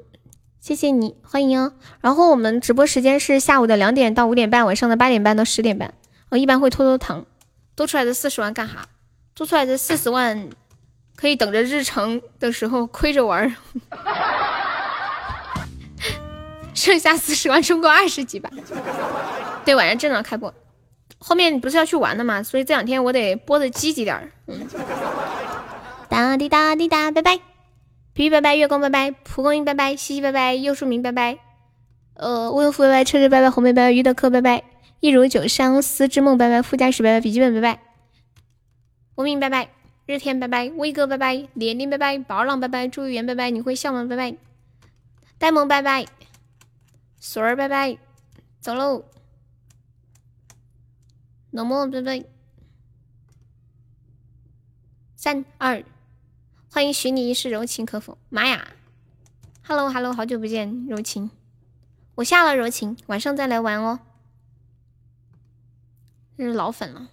[0.61, 1.73] 谢谢你，欢迎。
[2.01, 5.95] 然后我们直播时间是下午的两点到五点半，晚上的八点半到十点半。
[6.29, 7.27] 我一般会拖拖堂，
[7.75, 8.87] 多出来的四十万干哈？
[9.35, 10.49] 多出来的四十万
[11.17, 13.53] 可以等着日程的时候亏着玩，
[16.79, 18.49] 剩下四十万冲个二十几吧。
[19.65, 20.55] 对，晚上正常开播，
[21.19, 24.31] 后面不是要去玩的嘛，所以这两天我得播的积极点儿。
[24.47, 24.67] 嗯，
[26.09, 27.43] 哒滴哒滴哒，拜拜，皮
[28.15, 31.39] 皮拜拜，月光拜拜，蒲公英拜拜，西西拜拜，柚树明拜拜，
[32.15, 34.63] 呃，温福拜拜，车车拜拜，红梅拜拜，于德克拜拜，
[35.01, 37.81] 一如九香思之梦拜拜，副驾驶拜拜，笔记本拜拜，
[39.17, 39.69] 无名拜拜，
[40.07, 44.07] 日天拜拜，威哥拜拜，年龄拜拜，宝儿郎拜拜，朱玉元拜拜，你会笑吗？
[44.09, 44.35] 拜拜，
[45.39, 46.07] 呆萌拜拜，
[47.21, 47.99] 锁儿拜拜，
[48.61, 49.05] 走喽，
[51.51, 52.25] 冷漠拜拜，
[55.17, 55.85] 三二，
[56.71, 58.17] 欢迎许你一世柔情可否？
[58.29, 58.69] 妈呀
[59.65, 61.31] ，Hello Hello，好久不见，柔情，
[62.15, 63.99] 我下了柔情，晚上再来玩哦，
[66.37, 67.11] 这是老粉了。